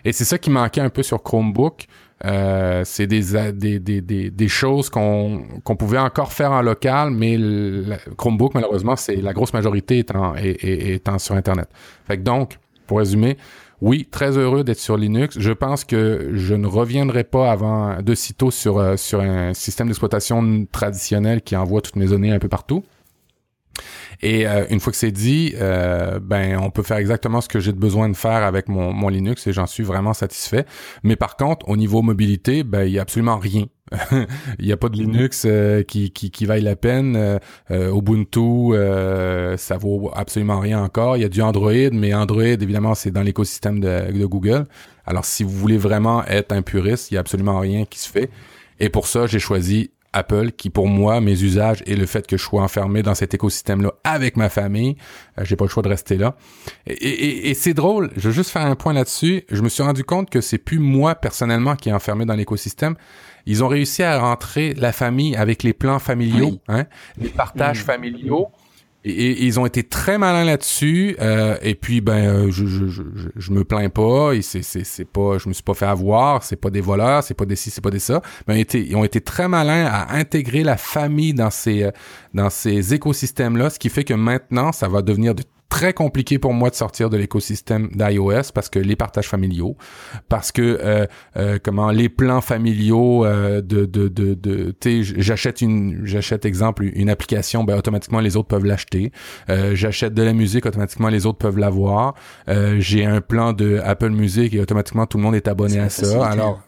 Et 0.05 0.11
c'est 0.11 0.25
ça 0.25 0.37
qui 0.37 0.49
manquait 0.49 0.81
un 0.81 0.89
peu 0.89 1.03
sur 1.03 1.21
Chromebook. 1.21 1.87
Euh, 2.25 2.81
c'est 2.83 3.05
des, 3.05 3.51
des, 3.51 3.79
des, 3.79 4.01
des, 4.01 4.47
choses 4.47 4.89
qu'on 4.89 5.43
qu'on 5.63 5.75
pouvait 5.75 5.99
encore 5.99 6.33
faire 6.33 6.51
en 6.51 6.63
local, 6.63 7.11
mais 7.11 7.37
le, 7.37 7.95
Chromebook, 8.17 8.55
malheureusement, 8.55 8.95
c'est 8.95 9.17
la 9.17 9.33
grosse 9.33 9.53
majorité 9.53 9.99
étant, 9.99 10.33
étant 10.35 11.19
sur 11.19 11.35
Internet. 11.35 11.69
Fait 12.07 12.17
que 12.17 12.23
donc, 12.23 12.57
pour 12.87 12.97
résumer, 12.97 13.37
oui, 13.81 14.07
très 14.09 14.37
heureux 14.37 14.63
d'être 14.63 14.79
sur 14.79 14.97
Linux. 14.97 15.37
Je 15.39 15.51
pense 15.51 15.83
que 15.83 16.31
je 16.33 16.55
ne 16.55 16.65
reviendrai 16.65 17.23
pas 17.23 17.51
avant 17.51 18.01
de 18.01 18.15
sitôt 18.15 18.49
sur, 18.49 18.79
euh, 18.79 18.97
sur 18.97 19.21
un 19.21 19.53
système 19.53 19.87
d'exploitation 19.87 20.65
traditionnel 20.71 21.41
qui 21.41 21.55
envoie 21.55 21.81
toutes 21.81 21.97
mes 21.97 22.07
données 22.07 22.31
un 22.31 22.39
peu 22.39 22.49
partout. 22.49 22.83
Et 24.21 24.47
euh, 24.47 24.65
une 24.69 24.79
fois 24.79 24.91
que 24.91 24.97
c'est 24.97 25.11
dit, 25.11 25.53
euh, 25.57 26.19
ben 26.19 26.57
on 26.59 26.71
peut 26.71 26.83
faire 26.83 26.97
exactement 26.97 27.41
ce 27.41 27.47
que 27.47 27.59
j'ai 27.59 27.71
besoin 27.71 28.09
de 28.09 28.15
faire 28.15 28.43
avec 28.43 28.67
mon, 28.67 28.91
mon 28.93 29.09
Linux 29.09 29.45
et 29.47 29.53
j'en 29.53 29.67
suis 29.67 29.83
vraiment 29.83 30.13
satisfait. 30.13 30.65
Mais 31.03 31.15
par 31.15 31.37
contre, 31.37 31.67
au 31.69 31.77
niveau 31.77 32.01
mobilité, 32.01 32.63
ben 32.63 32.83
il 32.83 32.91
y 32.91 32.99
a 32.99 33.01
absolument 33.01 33.37
rien. 33.37 33.65
il 34.59 34.65
n'y 34.65 34.71
a 34.71 34.77
pas 34.77 34.89
de 34.89 34.97
Linux 34.97 35.43
euh, 35.45 35.83
qui, 35.83 36.11
qui, 36.11 36.31
qui 36.31 36.45
vaille 36.45 36.61
la 36.61 36.75
peine. 36.75 37.15
Euh, 37.15 37.39
euh, 37.71 37.95
Ubuntu, 37.95 38.73
euh, 38.73 39.57
ça 39.57 39.77
vaut 39.77 40.11
absolument 40.13 40.59
rien 40.59 40.81
encore. 40.81 41.17
Il 41.17 41.21
y 41.21 41.25
a 41.25 41.29
du 41.29 41.41
Android, 41.41 41.89
mais 41.91 42.13
Android, 42.13 42.43
évidemment, 42.43 42.95
c'est 42.95 43.11
dans 43.11 43.21
l'écosystème 43.21 43.79
de, 43.79 44.11
de 44.11 44.25
Google. 44.25 44.65
Alors, 45.05 45.25
si 45.25 45.43
vous 45.43 45.51
voulez 45.51 45.77
vraiment 45.77 46.25
être 46.25 46.51
un 46.51 46.61
puriste, 46.61 47.11
il 47.11 47.15
y 47.15 47.17
a 47.17 47.21
absolument 47.21 47.59
rien 47.59 47.85
qui 47.85 47.99
se 47.99 48.09
fait. 48.09 48.29
Et 48.79 48.89
pour 48.89 49.07
ça, 49.07 49.25
j'ai 49.25 49.39
choisi 49.39 49.91
Apple, 50.17 50.51
qui 50.51 50.69
pour 50.69 50.87
moi, 50.87 51.21
mes 51.21 51.41
usages 51.43 51.83
et 51.85 51.95
le 51.95 52.05
fait 52.05 52.25
que 52.27 52.37
je 52.37 52.43
sois 52.43 52.61
enfermé 52.61 53.03
dans 53.03 53.15
cet 53.15 53.33
écosystème-là 53.33 53.93
avec 54.03 54.35
ma 54.37 54.49
famille, 54.49 54.95
euh, 55.39 55.43
j'ai 55.45 55.55
pas 55.55 55.65
le 55.65 55.69
choix 55.69 55.83
de 55.83 55.89
rester 55.89 56.17
là. 56.17 56.35
Et, 56.87 56.93
et- 56.93 57.49
et 57.49 57.53
c'est 57.53 57.73
drôle, 57.73 58.09
je 58.17 58.27
veux 58.29 58.33
juste 58.33 58.49
faire 58.49 58.65
un 58.65 58.75
point 58.75 58.93
là-dessus. 58.93 59.43
Je 59.49 59.61
me 59.61 59.69
suis 59.69 59.83
rendu 59.83 60.03
compte 60.03 60.29
que 60.29 60.41
c'est 60.41 60.57
plus 60.57 60.79
moi 60.79 61.15
personnellement 61.15 61.75
qui 61.75 61.89
est 61.89 61.93
enfermé 61.93 62.25
dans 62.25 62.35
l'écosystème. 62.35 62.95
Ils 63.45 63.63
ont 63.63 63.67
réussi 63.69 64.03
à 64.03 64.19
rentrer 64.19 64.73
la 64.73 64.91
famille 64.91 65.35
avec 65.37 65.63
les 65.63 65.71
plans 65.73 65.99
familiaux, 65.99 66.49
Oui. 66.51 66.59
hein, 66.67 66.85
les 67.17 67.29
partages 67.29 67.81
familiaux. 67.83 68.47
Et, 69.09 69.45
ils 69.45 69.59
ont 69.59 69.65
été 69.65 69.83
très 69.83 70.17
malins 70.17 70.43
là-dessus. 70.45 71.15
euh, 71.21 71.57
et 71.61 71.75
puis 71.75 72.01
ben, 72.01 72.13
euh, 72.47 72.51
je, 72.51 72.65
je, 72.65 72.87
je, 72.87 73.03
je- 73.15 73.29
je 73.35 73.51
me 73.51 73.63
plains 73.63 73.89
pas. 73.89 74.33
Et 74.33 74.41
c'est 74.41 74.61
c'est 74.63 74.83
c'est 74.83 75.05
pas, 75.05 75.37
je 75.37 75.47
me 75.49 75.53
suis 75.53 75.63
pas 75.63 75.73
fait 75.73 75.85
avoir. 75.85 76.43
C'est 76.43 76.55
pas 76.55 76.69
des 76.69 76.81
voleurs. 76.81 77.23
C'est 77.23 77.33
pas 77.33 77.45
des 77.45 77.55
ci, 77.55 77.69
c'est 77.69 77.81
pas 77.81 77.89
des 77.91 77.99
ça. 77.99 78.21
Mais 78.47 78.55
ils 78.55 78.57
ont 78.57 78.61
été, 78.61 78.87
ils 78.87 78.95
ont 78.95 79.03
été 79.03 79.21
très 79.21 79.47
malins 79.47 79.85
à 79.85 80.15
intégrer 80.15 80.63
la 80.63 80.77
famille 80.77 81.33
dans 81.33 81.49
ces 81.51 81.83
euh, 81.83 81.91
dans 82.33 82.49
ces 82.49 82.93
écosystèmes-là, 82.93 83.69
ce 83.69 83.79
qui 83.79 83.89
fait 83.89 84.03
que 84.03 84.13
maintenant, 84.13 84.71
ça 84.71 84.87
va 84.87 85.01
devenir 85.01 85.33
de 85.35 85.43
très 85.69 85.93
compliqué 85.93 86.39
pour 86.39 86.53
moi 86.53 86.69
de 86.69 86.75
sortir 86.75 87.09
de 87.09 87.17
l'écosystème 87.17 87.89
d'iOS 87.93 88.51
parce 88.53 88.69
que 88.69 88.79
les 88.79 88.95
partages 88.95 89.27
familiaux, 89.27 89.75
parce 90.29 90.51
que 90.51 90.79
euh, 90.81 91.05
euh, 91.35 91.59
comment 91.61 91.91
les 91.91 92.09
plans 92.09 92.41
familiaux 92.41 93.25
euh, 93.25 93.61
de 93.61 93.85
de 93.85 94.07
de, 94.07 94.33
de 94.33 94.73
tu 94.79 95.03
j'achète 95.03 95.61
une 95.61 96.05
j'achète 96.05 96.45
exemple 96.45 96.83
une 96.83 97.09
application 97.09 97.63
ben 97.63 97.77
automatiquement 97.77 98.19
les 98.19 98.37
autres 98.37 98.47
peuvent 98.47 98.65
l'acheter. 98.65 99.11
Euh, 99.49 99.75
j'achète 99.75 100.13
de 100.13 100.23
la 100.23 100.33
musique 100.33 100.65
automatiquement 100.65 101.09
les 101.09 101.25
autres 101.25 101.39
peuvent 101.39 101.57
l'avoir. 101.57 102.15
Euh, 102.47 102.77
j'ai 102.79 103.05
un 103.05 103.21
plan 103.21 103.53
de 103.53 103.79
Apple 103.83 104.09
Music 104.09 104.53
et 104.53 104.59
automatiquement 104.59 105.05
tout 105.05 105.17
le 105.17 105.23
monde 105.23 105.35
est 105.35 105.47
abonné 105.47 105.79
à 105.79 105.89
ça. 105.89 106.25
Alors 106.27 106.61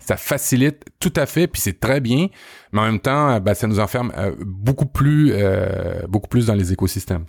ça 0.00 0.16
facilite 0.16 0.84
tout 1.00 1.12
à 1.16 1.26
fait 1.26 1.46
puis 1.46 1.60
c'est 1.60 1.80
très 1.80 2.00
bien 2.00 2.28
mais 2.72 2.80
en 2.80 2.84
même 2.84 3.00
temps 3.00 3.40
ben, 3.40 3.54
ça 3.54 3.66
nous 3.66 3.80
enferme 3.80 4.12
euh, 4.18 4.34
beaucoup 4.40 4.86
plus 4.86 5.32
euh, 5.32 6.02
beaucoup 6.08 6.28
plus 6.28 6.46
dans 6.46 6.54
les 6.54 6.72
écosystèmes 6.72 7.24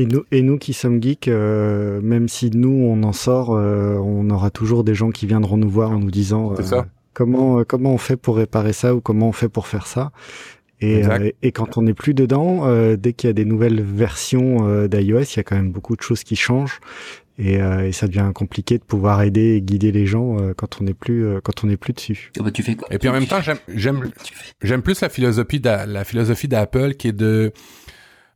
Et 0.00 0.06
nous, 0.06 0.22
et 0.30 0.42
nous 0.42 0.58
qui 0.58 0.74
sommes 0.74 1.02
geeks, 1.02 1.26
euh, 1.28 2.00
même 2.02 2.28
si 2.28 2.50
nous 2.54 2.70
on 2.70 3.02
en 3.02 3.12
sort, 3.12 3.50
euh, 3.54 3.94
on 3.96 4.30
aura 4.30 4.50
toujours 4.50 4.84
des 4.84 4.94
gens 4.94 5.10
qui 5.10 5.26
viendront 5.26 5.56
nous 5.56 5.68
voir 5.70 5.90
en 5.90 5.98
nous 5.98 6.10
disant 6.10 6.54
C'est 6.56 6.66
ça. 6.66 6.86
comment 7.14 7.58
euh, 7.60 7.64
comment 7.64 7.92
on 7.94 7.98
fait 7.98 8.16
pour 8.16 8.36
réparer 8.36 8.72
ça 8.72 8.94
ou 8.94 9.00
comment 9.00 9.28
on 9.28 9.32
fait 9.32 9.48
pour 9.48 9.66
faire 9.66 9.86
ça. 9.86 10.12
Et, 10.80 11.04
euh, 11.04 11.30
et 11.42 11.50
quand 11.50 11.76
on 11.78 11.82
n'est 11.82 11.94
plus 11.94 12.14
dedans, 12.14 12.60
euh, 12.68 12.96
dès 12.96 13.12
qu'il 13.12 13.26
y 13.28 13.32
a 13.32 13.32
des 13.32 13.44
nouvelles 13.44 13.82
versions 13.82 14.68
euh, 14.68 14.86
d'iOS, 14.86 15.22
il 15.22 15.36
y 15.38 15.40
a 15.40 15.42
quand 15.42 15.56
même 15.56 15.72
beaucoup 15.72 15.96
de 15.96 16.02
choses 16.02 16.22
qui 16.22 16.36
changent 16.36 16.78
et, 17.36 17.60
euh, 17.60 17.88
et 17.88 17.90
ça 17.92 18.06
devient 18.06 18.30
compliqué 18.32 18.78
de 18.78 18.84
pouvoir 18.84 19.22
aider 19.22 19.54
et 19.56 19.60
guider 19.60 19.90
les 19.90 20.06
gens 20.06 20.38
euh, 20.38 20.52
quand 20.56 20.80
on 20.80 20.84
n'est 20.84 20.94
plus 20.94 21.26
euh, 21.26 21.40
quand 21.42 21.64
on 21.64 21.66
n'est 21.66 21.76
plus 21.76 21.92
dessus. 21.94 22.30
Ah 22.38 22.44
bah, 22.44 22.52
tu 22.52 22.62
fais 22.62 22.76
quoi? 22.76 22.86
Et 22.92 22.98
puis 22.98 23.08
en 23.08 23.12
même 23.12 23.26
temps 23.26 23.40
j'aime 23.40 23.58
j'aime 24.62 24.82
plus 24.82 25.00
la 25.00 25.08
philosophie 25.08 25.58
d'a- 25.58 25.86
la 25.86 26.04
philosophie 26.04 26.46
d'Apple 26.46 26.94
qui 26.94 27.08
est 27.08 27.12
de 27.12 27.52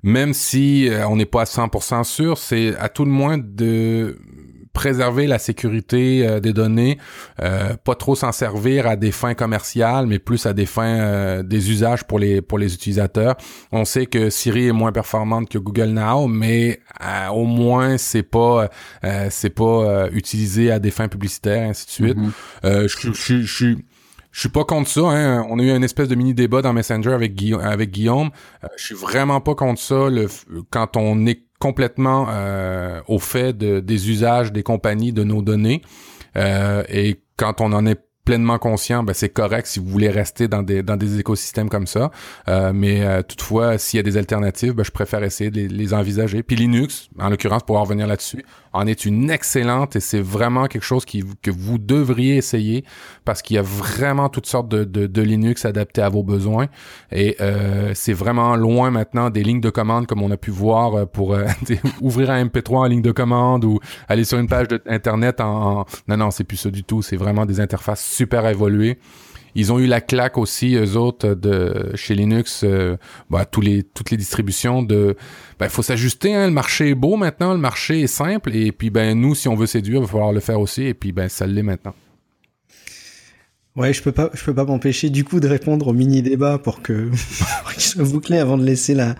même 0.02 0.34
si 0.34 0.88
euh, 0.88 1.06
on 1.08 1.16
n'est 1.16 1.26
pas 1.26 1.42
à 1.42 1.44
100% 1.44 2.04
sûr, 2.04 2.38
c'est 2.38 2.76
à 2.76 2.88
tout 2.88 3.04
le 3.04 3.10
moins 3.10 3.38
de 3.38 4.18
préserver 4.72 5.26
la 5.26 5.38
sécurité 5.38 6.26
euh, 6.26 6.40
des 6.40 6.52
données, 6.52 6.98
euh, 7.42 7.74
pas 7.84 7.94
trop 7.94 8.14
s'en 8.14 8.32
servir 8.32 8.86
à 8.86 8.96
des 8.96 9.12
fins 9.12 9.34
commerciales, 9.34 10.06
mais 10.06 10.18
plus 10.18 10.46
à 10.46 10.52
des 10.52 10.66
fins 10.66 11.00
euh, 11.00 11.42
des 11.42 11.70
usages 11.70 12.04
pour 12.04 12.18
les 12.18 12.40
pour 12.40 12.58
les 12.58 12.74
utilisateurs. 12.74 13.36
On 13.70 13.84
sait 13.84 14.06
que 14.06 14.30
Siri 14.30 14.68
est 14.68 14.72
moins 14.72 14.92
performante 14.92 15.48
que 15.48 15.58
Google 15.58 15.90
Now, 15.90 16.26
mais 16.26 16.80
euh, 17.04 17.28
au 17.28 17.44
moins 17.44 17.98
c'est 17.98 18.22
pas 18.22 18.70
euh, 19.04 19.26
c'est 19.30 19.50
pas 19.50 19.64
euh, 19.64 20.08
utilisé 20.12 20.70
à 20.70 20.78
des 20.78 20.90
fins 20.90 21.08
publicitaires, 21.08 21.62
et 21.62 21.68
ainsi 21.68 21.86
de 21.86 21.90
suite. 21.90 22.18
Je, 22.64 22.88
je, 22.88 23.12
je, 23.12 23.42
je, 23.42 23.74
je 24.32 24.40
suis 24.40 24.48
pas 24.48 24.64
contre 24.64 24.88
ça. 24.88 25.02
Hein. 25.02 25.46
On 25.48 25.58
a 25.58 25.62
eu 25.62 25.70
une 25.70 25.84
espèce 25.84 26.08
de 26.08 26.14
mini 26.14 26.34
débat 26.34 26.62
dans 26.62 26.72
Messenger 26.72 27.12
avec 27.12 27.34
Guillaume. 27.34 28.30
Euh, 28.64 28.68
je 28.76 28.86
suis 28.86 28.94
vraiment 28.94 29.40
pas 29.40 29.54
contre 29.54 29.80
ça. 29.80 30.08
Quand 30.70 30.96
on 30.96 31.26
est 31.26 31.42
complètement 31.60 32.26
euh, 32.30 33.00
au 33.06 33.18
fait 33.18 33.56
de, 33.56 33.78
des 33.78 34.10
usages 34.10 34.50
des 34.50 34.62
compagnies 34.62 35.12
de 35.12 35.22
nos 35.22 35.42
données 35.42 35.82
euh, 36.36 36.82
et 36.88 37.20
quand 37.36 37.60
on 37.60 37.72
en 37.72 37.86
est 37.86 38.00
pleinement 38.24 38.58
conscient, 38.58 39.02
ben 39.02 39.12
c'est 39.14 39.28
correct 39.28 39.66
si 39.66 39.80
vous 39.80 39.86
voulez 39.86 40.08
rester 40.08 40.48
dans 40.48 40.62
des 40.62 41.18
écosystèmes 41.18 41.68
comme 41.68 41.88
ça. 41.88 42.12
Mais 42.46 43.22
toutefois, 43.24 43.78
s'il 43.78 43.96
y 43.96 44.00
a 44.00 44.04
des 44.04 44.16
alternatives, 44.16 44.74
ben, 44.74 44.84
je 44.84 44.92
préfère 44.92 45.24
essayer 45.24 45.50
de 45.50 45.56
les, 45.56 45.66
les 45.68 45.92
envisager. 45.92 46.44
Puis 46.44 46.54
Linux, 46.54 47.08
en 47.18 47.30
l'occurrence, 47.30 47.64
pour 47.64 47.78
en 47.78 47.82
revenir 47.82 48.06
là-dessus, 48.06 48.44
en 48.72 48.86
est 48.86 49.04
une 49.04 49.30
excellente 49.30 49.96
et 49.96 50.00
c'est 50.00 50.20
vraiment 50.20 50.66
quelque 50.66 50.84
chose 50.84 51.04
que 51.04 51.50
vous 51.50 51.78
devriez 51.78 52.36
essayer 52.36 52.84
parce 53.24 53.42
qu'il 53.42 53.56
y 53.56 53.58
a 53.58 53.62
vraiment 53.62 54.28
toutes 54.28 54.46
sortes 54.46 54.68
de, 54.68 55.22
Linux 55.22 55.64
adaptés 55.64 56.02
à 56.02 56.08
vos 56.08 56.22
besoins. 56.24 56.66
Et 57.12 57.36
euh, 57.40 57.92
c'est 57.94 58.12
vraiment 58.12 58.56
loin 58.56 58.90
maintenant 58.90 59.30
des 59.30 59.44
lignes 59.44 59.60
de 59.60 59.70
commande 59.70 60.06
comme 60.06 60.22
on 60.22 60.30
a 60.30 60.36
pu 60.36 60.50
voir 60.50 60.94
euh, 60.94 61.06
pour 61.06 61.34
euh, 61.34 61.46
ouvrir 62.00 62.30
un 62.30 62.44
MP3 62.44 62.76
en 62.76 62.84
ligne 62.86 63.02
de 63.02 63.12
commande 63.12 63.64
ou 63.64 63.78
aller 64.08 64.24
sur 64.24 64.38
une 64.38 64.48
page 64.48 64.68
de 64.68 64.82
internet 64.86 65.40
en, 65.40 65.80
en- 65.80 65.86
non 66.08 66.16
non 66.16 66.30
c'est 66.30 66.44
plus 66.44 66.56
ça 66.56 66.70
du 66.70 66.82
tout. 66.82 67.02
C'est 67.02 67.16
vraiment 67.16 67.46
des 67.46 67.60
interfaces 67.60 68.04
super 68.04 68.46
évoluées 68.48 68.98
ils 69.54 69.72
ont 69.72 69.78
eu 69.78 69.86
la 69.86 70.00
claque 70.00 70.38
aussi, 70.38 70.74
eux 70.74 70.96
autres, 70.96 71.34
de 71.34 71.92
chez 71.94 72.14
Linux, 72.14 72.62
euh, 72.64 72.96
bah, 73.30 73.46
les, 73.60 73.82
toutes 73.82 74.10
les 74.10 74.16
distributions 74.16 74.82
de. 74.82 75.16
Ben, 75.58 75.68
faut 75.68 75.82
s'ajuster. 75.82 76.34
Hein, 76.34 76.46
le 76.46 76.52
marché 76.52 76.90
est 76.90 76.94
beau 76.94 77.16
maintenant, 77.16 77.52
le 77.52 77.58
marché 77.58 78.02
est 78.02 78.06
simple, 78.06 78.54
et 78.54 78.72
puis 78.72 78.90
ben 78.90 79.18
nous, 79.18 79.34
si 79.34 79.48
on 79.48 79.54
veut 79.54 79.66
séduire, 79.66 80.00
il 80.00 80.02
va 80.02 80.08
falloir 80.08 80.32
le 80.32 80.40
faire 80.40 80.60
aussi, 80.60 80.84
et 80.84 80.94
puis 80.94 81.12
ben 81.12 81.28
ça 81.28 81.46
l'est 81.46 81.62
maintenant. 81.62 81.94
Ouais, 83.74 83.92
je 83.92 84.02
peux 84.02 84.12
pas, 84.12 84.30
je 84.34 84.44
peux 84.44 84.54
pas 84.54 84.64
m'empêcher 84.64 85.08
du 85.08 85.24
coup 85.24 85.40
de 85.40 85.48
répondre 85.48 85.88
au 85.88 85.92
mini 85.94 86.20
débat 86.20 86.58
pour 86.58 86.82
que 86.82 87.10
pour 87.62 87.72
qu'il 87.72 87.82
soit 87.82 88.04
bouclé 88.04 88.38
avant 88.38 88.58
de 88.58 88.64
laisser 88.64 88.94
la 88.94 89.14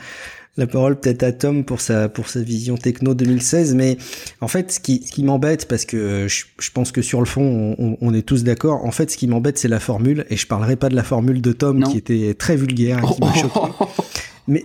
la 0.57 0.67
parole 0.67 1.01
peut-être 1.01 1.23
à 1.23 1.33
Tom 1.33 1.65
pour 1.65 1.81
sa 1.81 2.09
pour 2.09 2.29
sa 2.29 2.41
vision 2.43 2.77
techno 2.77 3.15
2016. 3.15 3.75
Mais 3.75 3.97
en 4.41 4.49
fait, 4.49 4.73
ce 4.73 4.81
qui 4.81 5.03
ce 5.07 5.13
qui 5.13 5.25
m'embête 5.25 5.67
parce 5.67 5.85
que 5.85 5.97
euh, 5.97 6.29
je, 6.29 6.45
je 6.59 6.71
pense 6.71 6.93
que 6.93 7.01
sur 7.03 7.21
le 7.21 7.27
fond 7.27 7.75
on, 7.79 7.97
on 8.01 8.15
est 8.15 8.23
tous 8.23 8.45
d'accord. 8.45 8.85
En 8.85 8.91
fait, 8.91 9.11
ce 9.11 9.17
qui 9.17 9.27
m'embête 9.29 9.57
c'est 9.59 9.69
la 9.69 9.81
formule 9.81 10.27
et 10.31 10.37
je 10.37 10.47
parlerai 10.47 10.77
pas 10.77 10.89
de 10.89 10.95
la 10.95 11.03
formule 11.05 11.41
de 11.41 11.53
Tom 11.53 11.79
Non. 11.79 11.91
qui 11.91 11.99
était 11.99 12.35
très 12.35 12.57
vulgaire 12.57 12.99
et 12.99 13.03
Oh, 13.05 13.15
qui 13.15 13.21
m'a 13.23 13.35
choqué. 13.35 13.61
Mais 14.49 14.65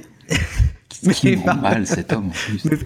Qui 1.13 1.38
Mais 1.38 1.53
mal 1.61 1.85
cet 1.88 2.11
homme 2.13 2.27
en 2.27 2.31
plus. 2.31 2.65
Mais- 2.65 2.77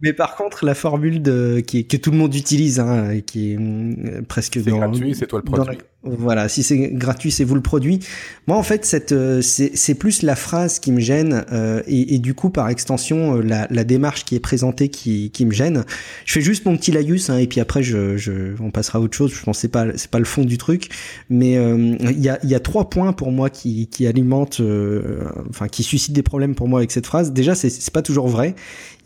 Mais 0.00 0.12
par 0.12 0.34
contre, 0.36 0.64
la 0.64 0.74
formule 0.74 1.22
de, 1.22 1.60
qui 1.64 1.78
est, 1.78 1.84
que 1.84 1.96
tout 1.96 2.10
le 2.10 2.16
monde 2.16 2.34
utilise, 2.34 2.80
hein, 2.80 3.10
et 3.10 3.22
qui 3.22 3.52
est 3.52 3.56
euh, 3.60 4.22
presque 4.26 4.54
C'est 4.54 4.70
dans- 4.70 4.78
gratuit, 4.78 5.14
c'est 5.14 5.26
toi 5.28 5.40
le 5.44 5.50
produit. 5.50 5.78
Voilà, 6.04 6.48
si 6.48 6.64
c'est 6.64 6.78
gratuit, 6.88 7.30
c'est 7.30 7.44
vous 7.44 7.54
le 7.54 7.60
produit. 7.60 8.00
Moi, 8.48 8.56
en 8.56 8.64
fait, 8.64 8.84
cette, 8.84 9.12
euh, 9.12 9.40
c'est 9.40 9.70
c'est 9.74 9.94
plus 9.94 10.22
la 10.22 10.34
phrase 10.34 10.80
qui 10.80 10.90
me 10.90 10.98
gêne 10.98 11.44
euh, 11.52 11.80
et, 11.86 12.16
et 12.16 12.18
du 12.18 12.34
coup, 12.34 12.50
par 12.50 12.68
extension, 12.70 13.36
euh, 13.36 13.40
la, 13.40 13.68
la 13.70 13.84
démarche 13.84 14.24
qui 14.24 14.34
est 14.34 14.40
présentée 14.40 14.88
qui, 14.88 15.30
qui 15.30 15.46
me 15.46 15.52
gêne. 15.52 15.84
Je 16.24 16.32
fais 16.32 16.40
juste 16.40 16.64
mon 16.66 16.76
petit 16.76 16.90
laïus 16.90 17.30
hein, 17.30 17.38
et 17.38 17.46
puis 17.46 17.60
après, 17.60 17.84
je, 17.84 18.16
je, 18.16 18.60
on 18.60 18.72
passera 18.72 18.98
à 18.98 19.02
autre 19.02 19.16
chose. 19.16 19.32
Je 19.32 19.44
pense 19.44 19.58
que 19.58 19.60
c'est 19.60 19.68
pas, 19.68 19.86
c'est 19.96 20.10
pas 20.10 20.18
le 20.18 20.24
fond 20.24 20.44
du 20.44 20.58
truc, 20.58 20.88
mais 21.30 21.56
euh, 21.56 21.96
il 22.00 22.20
y, 22.20 22.28
a, 22.28 22.40
il 22.42 22.50
y 22.50 22.54
a 22.56 22.60
trois 22.60 22.90
points 22.90 23.12
pour 23.12 23.30
moi 23.30 23.48
qui, 23.48 23.86
qui 23.86 24.08
alimentent, 24.08 24.58
euh, 24.58 25.22
enfin, 25.50 25.68
qui 25.68 25.84
suscitent 25.84 26.14
des 26.14 26.24
problèmes 26.24 26.56
pour 26.56 26.66
moi 26.66 26.80
avec 26.80 26.90
cette 26.90 27.06
phrase. 27.06 27.32
Déjà, 27.32 27.54
c'est 27.54 27.70
c'est 27.70 27.92
pas 27.92 28.02
toujours 28.02 28.26
vrai. 28.26 28.56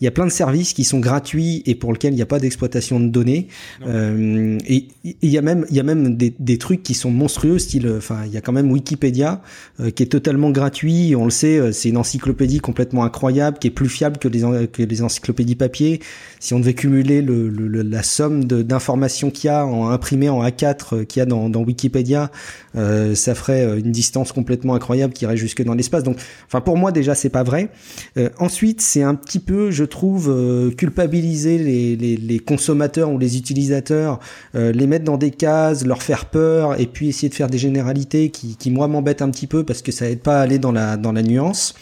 Il 0.01 0.05
y 0.05 0.09
a 0.09 0.11
plein 0.11 0.27
de 0.27 0.31
services 0.31 0.75
qui 0.75 0.85
sont 0.85 0.99
gratuits 0.99 1.63
et 1.65 1.75
pour 1.75 1.91
lesquels 1.93 2.13
il 2.13 2.17
n'y 2.17 2.23
a 2.23 2.27
pas 2.27 2.39
d'exploitation 2.39 3.01
de 3.01 3.09
données. 3.09 3.49
Euh, 3.87 4.59
et 4.67 4.89
et 5.05 5.17
il 5.23 5.31
y 5.31 5.39
a 5.39 5.43
même, 5.43 5.65
il 5.71 5.77
y 5.77 5.81
a 5.81 5.83
même 5.83 6.17
des, 6.17 6.35
des 6.39 6.59
trucs 6.59 6.83
qui 6.87 6.95
sont 6.95 7.11
monstrueux, 7.11 7.59
style, 7.59 7.93
enfin, 7.99 8.21
il 8.27 8.33
y 8.33 8.37
a 8.37 8.41
quand 8.41 8.53
même 8.53 8.71
Wikipédia 8.71 9.43
euh, 9.81 9.91
qui 9.91 10.05
est 10.05 10.07
totalement 10.07 10.51
gratuit. 10.51 11.17
On 11.17 11.25
le 11.25 11.31
sait, 11.33 11.59
euh, 11.59 11.73
c'est 11.73 11.89
une 11.89 11.97
encyclopédie 11.97 12.61
complètement 12.61 13.03
incroyable, 13.03 13.59
qui 13.59 13.67
est 13.67 13.71
plus 13.73 13.89
fiable 13.89 14.19
que 14.19 14.29
les, 14.29 14.43
que 14.69 14.85
les 14.85 15.03
encyclopédies 15.03 15.57
papier. 15.57 16.01
Si 16.39 16.55
on 16.55 16.61
devait 16.61 16.75
cumuler 16.75 17.23
le, 17.23 17.49
le- 17.49 17.83
la 17.83 18.05
somme 18.05 18.45
d'informations 18.45 19.31
qu'il 19.31 19.49
y 19.49 19.51
a 19.51 19.67
en 19.67 19.89
imprimé 19.89 20.29
en 20.29 20.45
A4 20.45 20.77
euh, 20.93 21.05
qu'il 21.05 21.19
y 21.19 21.23
a 21.23 21.27
dans, 21.27 21.49
dans 21.49 21.63
Wikipédia, 21.63 22.31
euh, 22.77 23.17
ça 23.17 23.35
ferait 23.35 23.65
euh, 23.65 23.79
une 23.81 23.91
distance 23.91 24.31
complètement 24.31 24.75
incroyable 24.77 25.13
qui 25.13 25.25
irait 25.25 25.37
jusque 25.37 25.65
dans 25.65 25.75
l'espace. 25.75 26.05
Donc, 26.05 26.19
enfin, 26.47 26.61
pour 26.61 26.77
moi 26.77 26.93
déjà, 26.93 27.17
c'est 27.17 27.31
pas 27.31 27.43
vrai. 27.43 27.71
Euh, 28.17 28.29
ensuite, 28.39 28.81
c'est 28.81 29.03
un 29.03 29.17
petit 29.17 29.41
peu, 29.41 29.73
je 29.73 29.83
trouve, 29.85 30.31
euh, 30.31 30.71
culpabiliser 30.71 31.59
les, 31.59 31.97
les, 31.97 32.17
les 32.17 32.39
consommateurs 32.39 33.11
ou 33.11 33.19
les 33.19 33.37
utilisateurs, 33.37 34.21
euh, 34.55 34.71
les 34.71 34.87
mettre 34.87 35.05
dans 35.05 35.17
des 35.17 35.33
cases, 35.33 35.85
leur 35.85 36.03
faire 36.03 36.27
peur, 36.27 36.76
et 36.79 36.87
puis 36.87 37.09
essayer 37.09 37.29
de 37.29 37.35
faire 37.35 37.49
des 37.49 37.59
généralités 37.59 38.31
qui, 38.31 38.57
qui 38.57 38.71
moi 38.71 38.89
m'embêtent 38.89 39.23
un 39.23 39.31
petit 39.31 39.47
peu 39.47 39.65
parce 39.65 39.83
que 39.83 39.93
ça 39.93 40.09
aide 40.09 40.21
pas 40.21 40.39
à 40.39 40.43
aller 40.43 40.59
dans 40.59 40.73
la 40.73 40.97
dans 40.97 41.13
la 41.13 41.23
nuance. 41.23 41.75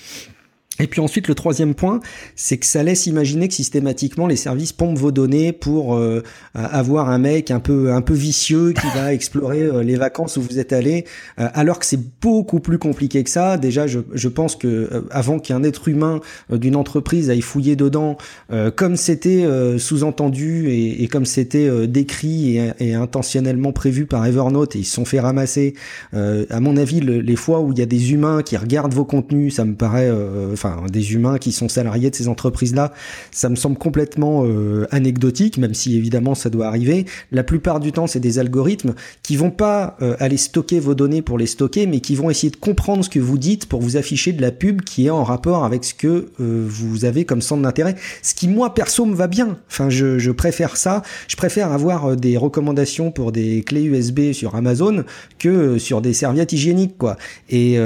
Et 0.81 0.89
puis 0.89 1.01
ensuite, 1.01 1.29
le 1.29 1.37
troisième 1.37 1.75
point, 1.75 2.01
c'est 2.35 2.59
que 2.59 2.67
ça 2.67 2.83
laisse 2.83 3.07
imaginer 3.07 3.47
que 3.47 3.55
systématiquement 3.55 4.27
les 4.27 4.35
services 4.35 4.73
pompent 4.73 4.99
vos 4.99 5.13
données 5.13 5.53
pour 5.53 5.95
euh, 5.95 6.25
avoir 6.55 7.11
un 7.11 7.19
mec 7.19 7.53
un 7.53 7.61
peu 7.61 7.93
un 7.93 8.01
peu 8.01 8.13
vicieux 8.15 8.73
qui 8.73 8.87
va 8.93 9.15
explorer 9.15 9.63
euh, 9.63 9.85
les 9.85 9.95
vacances 9.95 10.37
où 10.37 10.43
vous 10.43 10.59
êtes 10.59 10.73
allé, 10.73 11.05
euh, 11.39 11.47
alors 11.55 11.79
que 11.79 11.87
c'est 11.87 12.01
beaucoup 12.21 12.59
plus 12.59 12.79
compliqué 12.79 13.23
que 13.23 13.31
ça. 13.31 13.57
Déjà, 13.57 13.87
je, 13.87 14.01
je 14.15 14.29
pense 14.29 14.57
que 14.57 14.67
euh, 14.67 15.03
avant 15.13 15.39
qu'un 15.39 15.63
être 15.63 15.87
humain 15.87 16.19
euh, 16.53 16.59
d'une 16.59 16.75
entreprise 16.75 17.31
aille 17.31 17.41
fouiller 17.41 17.77
dedans, 17.77 18.17
euh, 18.53 18.73
comme 18.73 18.97
c'était 18.97 19.45
euh, 19.45 19.79
sous-entendu 19.79 20.71
et, 20.71 21.05
et 21.05 21.07
comme 21.07 21.25
c'était 21.25 21.69
euh, 21.69 21.87
décrit 21.87 22.57
et, 22.59 22.73
et 22.81 22.95
intentionnellement 22.95 23.73
prévu 23.73 24.07
par 24.07 24.27
Evernote, 24.27 24.75
et 24.75 24.81
ils 24.81 24.85
se 24.85 24.95
sont 24.95 25.05
fait 25.05 25.21
ramasser. 25.21 25.75
euh, 26.15 26.47
à 26.51 26.59
mon 26.59 26.77
avis, 26.77 26.99
le- 26.99 27.21
les 27.21 27.37
fois 27.37 27.61
où 27.61 27.71
il 27.73 27.79
y 27.79 27.83
a 27.83 27.87
des 27.87 28.13
humains 28.13 28.43
qui 28.43 28.57
regardent 28.57 28.93
vos 28.95 29.05
contenus, 29.05 29.55
ça 29.55 29.65
me 29.65 29.75
paraît, 29.77 30.09
euh, 30.11 30.57
enfin, 30.65 30.87
des 30.89 31.13
humains 31.13 31.39
qui 31.39 31.53
sont 31.53 31.69
salariés 31.69 32.11
de 32.11 32.15
ces 32.15 32.29
entreprises-là, 32.29 32.93
ça 33.31 33.49
me 33.49 33.57
semble 33.57 33.77
complètement 33.77 34.45
euh, 34.45 34.87
anecdotique, 34.91 35.59
même 35.59 35.75
si 35.75 35.97
évidemment 35.97 36.35
ça 36.35 36.51
doit 36.51 36.67
arriver. 36.67 37.05
La 37.33 37.45
plupart 37.45 37.81
du 37.81 37.93
temps, 37.93 38.07
c'est 38.07 38.21
des 38.21 38.39
algorithmes 38.39 38.95
qui 39.23 39.37
vont 39.37 39.51
pas 39.51 39.97
euh, 40.03 40.17
aller 40.21 40.37
stocker 40.37 40.81
vos 40.81 40.95
données 40.95 41.23
pour 41.23 41.39
les 41.39 41.47
stocker, 41.47 41.87
mais 41.87 42.01
qui 42.01 42.15
vont 42.15 42.31
essayer 42.31 42.51
de 42.51 42.57
comprendre 42.57 43.05
ce 43.05 43.11
que 43.11 43.19
vous 43.19 43.39
dites 43.39 43.67
pour 43.67 43.81
vous 43.81 43.97
afficher 43.97 44.33
de 44.33 44.43
la 44.43 44.51
pub 44.51 44.83
qui 44.83 45.07
est 45.07 45.11
en 45.11 45.25
rapport 45.25 45.65
avec 45.65 45.85
ce 45.85 45.95
que 45.95 46.29
euh, 46.41 46.65
vous 46.67 47.05
avez 47.05 47.25
comme 47.25 47.43
centre 47.43 47.63
d'intérêt. 47.63 47.97
Ce 48.23 48.35
qui 48.35 48.49
moi 48.49 48.75
perso 48.75 49.05
me 49.07 49.15
va 49.15 49.27
bien. 49.27 49.59
Enfin, 49.69 49.91
je, 49.91 50.19
je 50.19 50.31
préfère 50.31 50.77
ça. 50.77 51.03
Je 51.29 51.37
préfère 51.37 51.73
avoir 51.73 52.17
des 52.17 52.37
recommandations 52.37 53.11
pour 53.11 53.33
des 53.33 53.63
clés 53.63 53.85
USB 53.85 54.33
sur 54.33 54.55
Amazon 54.55 55.05
que 55.39 55.79
sur 55.79 56.01
des 56.01 56.13
serviettes 56.13 56.53
hygiéniques, 56.53 56.97
quoi. 56.99 57.17
Et 57.51 57.79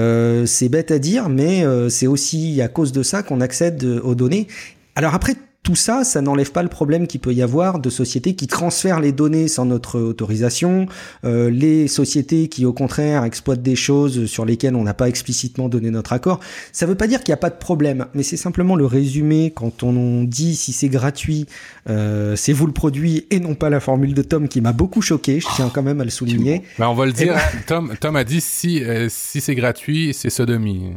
c'est 0.47 0.69
bête 0.69 0.91
à 0.91 0.99
dire, 0.99 1.29
mais 1.29 1.65
c'est 1.89 2.07
aussi 2.07 2.61
à 2.61 2.68
cause 2.69 2.93
de 2.93 3.03
ça 3.03 3.23
qu'on 3.23 3.41
accède 3.41 3.83
euh, 3.85 4.01
aux 4.03 4.15
données. 4.15 4.47
Alors 4.95 5.15
après, 5.15 5.35
tout 5.65 5.75
ça, 5.77 6.03
ça 6.03 6.23
n'enlève 6.23 6.51
pas 6.53 6.63
le 6.63 6.69
problème 6.71 7.07
qu'il 7.07 7.21
peut 7.21 7.35
y 7.35 7.43
avoir 7.43 7.79
de 7.79 7.91
sociétés 7.91 8.35
qui 8.35 8.47
transfèrent 8.47 9.01
les 9.01 9.13
données 9.13 9.49
sans 9.49 9.67
notre 9.67 10.01
autorisation, 10.01 10.87
euh, 11.25 11.51
les 11.51 11.89
sociétés 11.89 12.49
qui 12.49 12.65
au 12.65 12.73
contraire 12.73 13.25
exploitent 13.25 13.61
des 13.61 13.77
choses 13.77 14.27
sur 14.27 14.47
lesquelles 14.47 14.77
on 14.77 14.85
n'a 14.85 14.95
pas 14.95 15.09
explicitement 15.09 15.69
donné 15.69 15.91
notre 15.91 16.15
accord. 16.15 16.41
Ça 16.73 16.87
veut 16.87 16.95
pas 16.95 17.07
dire 17.07 17.23
qu'il 17.23 17.33
n'y 17.33 17.35
a 17.35 17.39
pas 17.39 17.51
de 17.51 17.57
problème, 17.59 18.07
mais 18.15 18.23
c'est 18.23 18.39
simplement 18.39 18.77
le 18.77 18.87
résumé 18.87 19.53
quand 19.55 19.83
on 19.83 20.23
dit 20.25 20.57
si 20.57 20.73
c'est 20.73 20.89
gratuit, 20.89 21.47
euh, 21.91 22.35
c'est 22.35 22.53
vous 22.55 22.67
le 22.67 22.73
produit 22.73 23.27
et 23.31 23.39
non 23.41 23.55
pas 23.55 23.69
la 23.69 23.81
formule 23.81 24.15
de 24.15 24.23
Tom 24.23 24.49
qui 24.49 24.61
m'a 24.63 24.73
beaucoup 24.73 25.03
choqué, 25.03 25.41
je 25.41 25.49
tiens 25.55 25.71
quand 25.75 25.83
même 25.83 26.01
à 26.01 26.05
le 26.05 26.11
souligner. 26.11 26.63
Ben, 26.79 26.89
on 26.89 26.95
va 26.95 27.05
le 27.05 27.13
Eh 27.19 27.25
dire. 27.25 27.35
ben-. 27.35 27.41
Tom, 27.67 27.95
Tom 28.01 28.17
a 28.17 28.25
dit 28.25 28.41
si, 28.41 28.83
euh, 28.85 29.09
si 29.11 29.41
c'est 29.43 29.57
gratuit, 29.57 30.15
c'est 30.15 30.31
sodomie. 30.31 30.93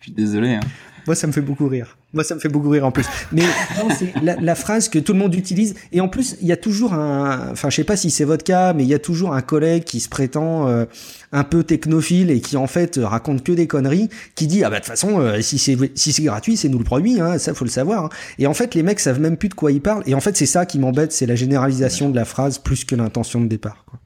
Je 0.00 0.04
suis 0.06 0.12
désolé. 0.12 0.54
Hein. 0.54 0.60
Moi, 1.06 1.14
ça 1.14 1.26
me 1.26 1.32
fait 1.32 1.40
beaucoup 1.40 1.66
rire. 1.68 1.98
Moi, 2.12 2.24
ça 2.24 2.34
me 2.34 2.40
fait 2.40 2.48
beaucoup 2.48 2.68
rire 2.70 2.86
en 2.86 2.92
plus. 2.92 3.04
Mais 3.32 3.42
non, 3.78 3.88
c'est 3.98 4.12
la, 4.22 4.36
la 4.36 4.54
phrase 4.54 4.88
que 4.88 4.98
tout 4.98 5.12
le 5.12 5.18
monde 5.18 5.34
utilise. 5.34 5.74
Et 5.92 6.00
en 6.00 6.08
plus, 6.08 6.36
il 6.40 6.46
y 6.48 6.52
a 6.52 6.56
toujours 6.56 6.94
un. 6.94 7.50
Enfin, 7.52 7.68
je 7.70 7.76
sais 7.76 7.84
pas 7.84 7.96
si 7.96 8.10
c'est 8.10 8.24
votre 8.24 8.44
cas, 8.44 8.72
mais 8.72 8.84
il 8.84 8.88
y 8.88 8.94
a 8.94 8.98
toujours 8.98 9.34
un 9.34 9.42
collègue 9.42 9.84
qui 9.84 10.00
se 10.00 10.08
prétend 10.08 10.68
euh, 10.68 10.84
un 11.32 11.44
peu 11.44 11.64
technophile 11.64 12.30
et 12.30 12.40
qui 12.40 12.56
en 12.56 12.66
fait 12.66 12.98
raconte 13.02 13.42
que 13.44 13.52
des 13.52 13.66
conneries, 13.66 14.08
qui 14.34 14.46
dit 14.46 14.62
ah 14.64 14.70
bah 14.70 14.76
de 14.76 14.80
toute 14.80 14.88
façon, 14.88 15.20
euh, 15.20 15.40
si 15.42 15.58
c'est 15.58 15.76
si 15.94 16.12
c'est 16.12 16.22
gratuit, 16.22 16.56
c'est 16.56 16.68
nous 16.68 16.78
le 16.78 16.84
produit. 16.84 17.20
Hein, 17.20 17.38
ça, 17.38 17.52
faut 17.54 17.64
le 17.64 17.70
savoir. 17.70 18.04
hein. 18.06 18.08
Et 18.38 18.46
en 18.46 18.54
fait, 18.54 18.74
les 18.74 18.82
mecs 18.82 19.00
savent 19.00 19.20
même 19.20 19.36
plus 19.36 19.48
de 19.48 19.54
quoi 19.54 19.72
ils 19.72 19.80
parlent. 19.82 20.04
Et 20.06 20.14
en 20.14 20.20
fait, 20.20 20.36
c'est 20.36 20.46
ça 20.46 20.64
qui 20.66 20.78
m'embête, 20.78 21.12
c'est 21.12 21.26
la 21.26 21.34
généralisation 21.36 22.08
de 22.08 22.16
la 22.16 22.24
phrase 22.24 22.58
plus 22.58 22.84
que 22.84 22.94
l'intention 22.94 23.40
de 23.40 23.46
départ. 23.48 23.84
Quoi. 23.86 23.98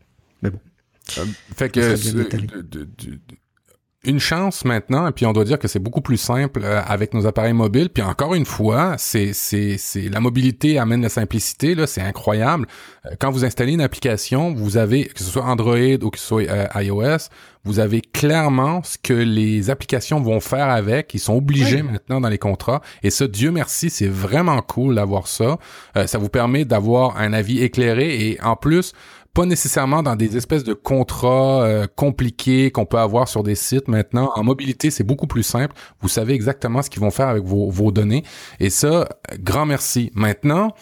Fait 1.57 1.70
que 1.70 1.80
Ça 1.80 1.96
serait 1.96 2.24
bien 2.38 2.38
euh, 2.57 2.62
de- 2.62 2.84
de- 2.84 3.18
une 4.05 4.20
chance 4.20 4.64
maintenant, 4.64 5.09
et 5.09 5.12
puis 5.12 5.26
on 5.26 5.32
doit 5.32 5.44
dire 5.44 5.59
que 5.59 5.66
c'est 5.66 5.80
beaucoup 5.80 6.01
plus 6.01 6.18
simple 6.18 6.61
euh, 6.62 6.80
avec 6.86 7.14
nos 7.14 7.26
appareils 7.26 7.53
mobiles. 7.53 7.90
Puis 7.90 8.03
encore 8.03 8.34
une 8.34 8.44
fois, 8.44 8.94
c'est 8.96 9.32
c'est 9.32 9.76
c'est 9.76 10.09
la 10.09 10.20
mobilité 10.20 10.78
amène 10.78 11.03
la 11.03 11.09
simplicité 11.09 11.74
là, 11.74 11.86
c'est 11.88 12.01
incroyable. 12.01 12.66
Euh, 13.07 13.16
Quand 13.18 13.32
vous 13.32 13.44
installez 13.44 13.72
une 13.72 13.80
application, 13.80 14.55
vous 14.55 14.76
avez 14.76 15.07
que 15.07 15.18
ce 15.18 15.24
soit 15.24 15.44
Android 15.44 15.76
ou 16.03 16.11
que 16.11 16.18
ce 16.18 16.26
soit 16.26 16.49
euh, 16.49 16.66
iOS, 16.76 17.28
vous 17.64 17.80
avez 17.80 18.01
clairement 18.01 18.82
ce 18.84 18.96
que 18.99 19.12
les 19.12 19.68
applications 19.68 20.20
vont 20.20 20.40
faire 20.40 20.68
avec. 20.68 21.12
Ils 21.14 21.18
sont 21.18 21.34
obligés 21.34 21.82
maintenant 21.82 22.20
dans 22.20 22.28
les 22.28 22.38
contrats. 22.38 22.80
Et 23.03 23.11
ça, 23.11 23.26
Dieu 23.26 23.51
merci, 23.51 23.90
c'est 23.90 24.09
vraiment 24.09 24.62
cool 24.62 24.94
d'avoir 24.94 25.26
ça. 25.26 25.59
Euh, 25.96 26.07
ça 26.07 26.18
vous 26.18 26.28
permet 26.28 26.64
d'avoir 26.64 27.18
un 27.18 27.32
avis 27.32 27.62
éclairé 27.62 28.28
et 28.28 28.40
en 28.42 28.55
plus 28.55 28.92
pas 29.39 29.47
nécessairement 29.47 30.03
dans 30.03 30.16
des 30.16 30.36
espèces 30.36 30.64
de 30.64 30.74
contrats 30.74 31.62
euh, 31.62 31.86
compliqués 31.95 32.72
qu'on 32.72 32.86
peut 32.86 32.99
avoir 32.99 33.28
sur 33.28 33.45
des 33.45 33.55
sites 33.55 33.86
maintenant. 33.86 34.32
En 34.34 34.43
mobilité, 34.43 34.91
c'est 34.91 35.05
beaucoup 35.05 35.28
plus 35.28 35.45
simple. 35.45 35.76
Vous 36.01 36.09
savez 36.09 36.34
exactement 36.34 36.82
ce 36.82 36.91
qu'ils 36.91 37.03
vont 37.03 37.12
faire 37.12 37.28
avec 37.28 37.45
vos, 37.45 37.70
vos 37.70 37.93
données. 37.93 38.24
Et 38.59 38.68
ça, 38.68 39.09
grand 39.39 39.64
merci. 39.64 40.11
Maintenant, 40.12 40.72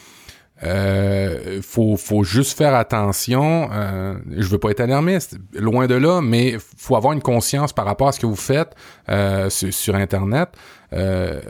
euh, 0.64 1.60
faut 1.60 1.96
faut 1.96 2.24
juste 2.24 2.56
faire 2.56 2.74
attention. 2.74 3.68
Euh, 3.72 4.14
je 4.36 4.48
veux 4.48 4.58
pas 4.58 4.70
être 4.70 4.80
alarmiste, 4.80 5.36
loin 5.52 5.86
de 5.86 5.94
là, 5.94 6.22
mais 6.22 6.56
faut 6.78 6.96
avoir 6.96 7.12
une 7.12 7.20
conscience 7.20 7.74
par 7.74 7.84
rapport 7.84 8.08
à 8.08 8.12
ce 8.12 8.20
que 8.20 8.26
vous 8.26 8.36
faites 8.36 8.74
euh, 9.10 9.50
sur, 9.50 9.72
sur 9.72 9.94
Internet. 9.94 10.48
Euh, 10.92 11.40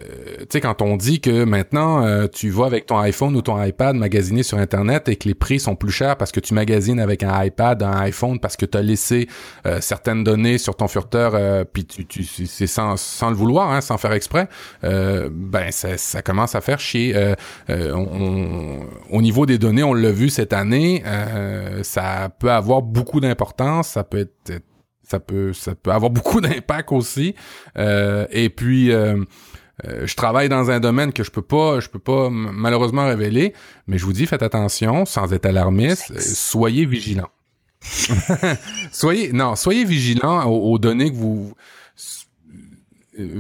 tu 0.41 0.47
sais, 0.51 0.61
quand 0.61 0.83
on 0.83 0.97
dit 0.97 1.21
que 1.21 1.45
maintenant 1.45 2.05
euh, 2.05 2.27
tu 2.27 2.51
vas 2.51 2.67
avec 2.67 2.87
ton 2.87 2.99
iPhone 2.99 3.37
ou 3.37 3.43
ton 3.43 3.63
iPad 3.63 3.97
magasiner 3.97 4.43
sur 4.43 4.59
Internet 4.59 5.09
et 5.09 5.17
que 5.17 5.29
les 5.29 5.35
prix 5.35 5.61
sont 5.61 5.77
plus 5.77 5.91
chers 5.91 6.17
parce 6.17 6.33
que 6.33 6.41
tu 6.41 6.55
magasines 6.55 7.01
avec 7.01 7.23
un 7.23 7.45
iPad, 7.45 7.83
un 7.83 7.99
iPhone, 7.99 8.41
parce 8.41 8.57
que 8.57 8.67
tu 8.67 8.79
as 8.79 8.83
laissé 8.83 9.29
euh, 9.67 9.81
certaines 9.81 10.25
données 10.25 10.59
sur 10.59 10.77
ton 10.77 10.89
furteur, 10.89 11.33
euh, 11.35 11.65
puis 11.65 11.85
tu, 11.85 12.25
c'est 12.25 12.67
sans, 12.67 12.97
sans 12.97 13.31
le 13.31 13.37
vouloir, 13.37 13.71
hein, 13.71 13.81
sans 13.81 13.99
faire 13.99 14.13
exprès, 14.13 14.49
ben 14.83 15.71
ça, 15.71 16.23
commence 16.23 16.55
à 16.55 16.61
faire 16.61 16.79
chier. 16.79 17.15
Au 17.69 19.23
niveau 19.23 19.47
des 19.47 19.59
données, 19.59 19.83
on 19.83 19.95
l'a 19.95 20.11
vu 20.11 20.31
cette 20.31 20.53
année, 20.53 21.03
ça 21.83 22.29
peut 22.39 22.51
avoir 22.51 22.83
beaucoup 22.83 23.21
d'importance, 23.21 23.89
ça 23.89 24.05
peut 24.05 24.19
être 24.19 24.63
ça 25.07 25.21
peut 25.21 25.53
ça 25.53 25.75
peut 25.75 25.91
avoir 25.91 26.11
beaucoup 26.17 26.41
d'impact 26.41 26.93
aussi. 26.93 27.35
Euh, 27.79 28.27
et 28.31 28.51
puis 28.51 28.93
euh, 28.93 29.25
euh, 29.85 30.07
je 30.07 30.17
travaille 30.17 30.49
dans 30.49 30.71
un 30.71 30.81
domaine 30.81 31.13
que 31.13 31.23
je 31.23 31.31
peux 31.31 31.43
pas 31.43 31.81
je 31.81 31.89
peux 31.89 31.99
pas 31.99 32.31
malheureusement 32.31 33.05
révéler 33.05 33.53
mais 33.87 33.99
je 33.99 34.07
vous 34.07 34.15
dis 34.15 34.25
faites 34.27 34.43
attention 34.43 35.05
sans 35.05 35.35
être 35.35 35.45
alarmiste 35.45 36.13
euh, 36.13 36.19
soyez 36.19 36.87
vigilants 36.87 37.29
soyez 38.91 39.33
non 39.35 39.55
soyez 39.55 39.85
vigilants 39.85 40.47
aux, 40.47 40.73
aux 40.73 40.79
données 40.79 41.11
que 41.11 41.17
vous 41.17 41.53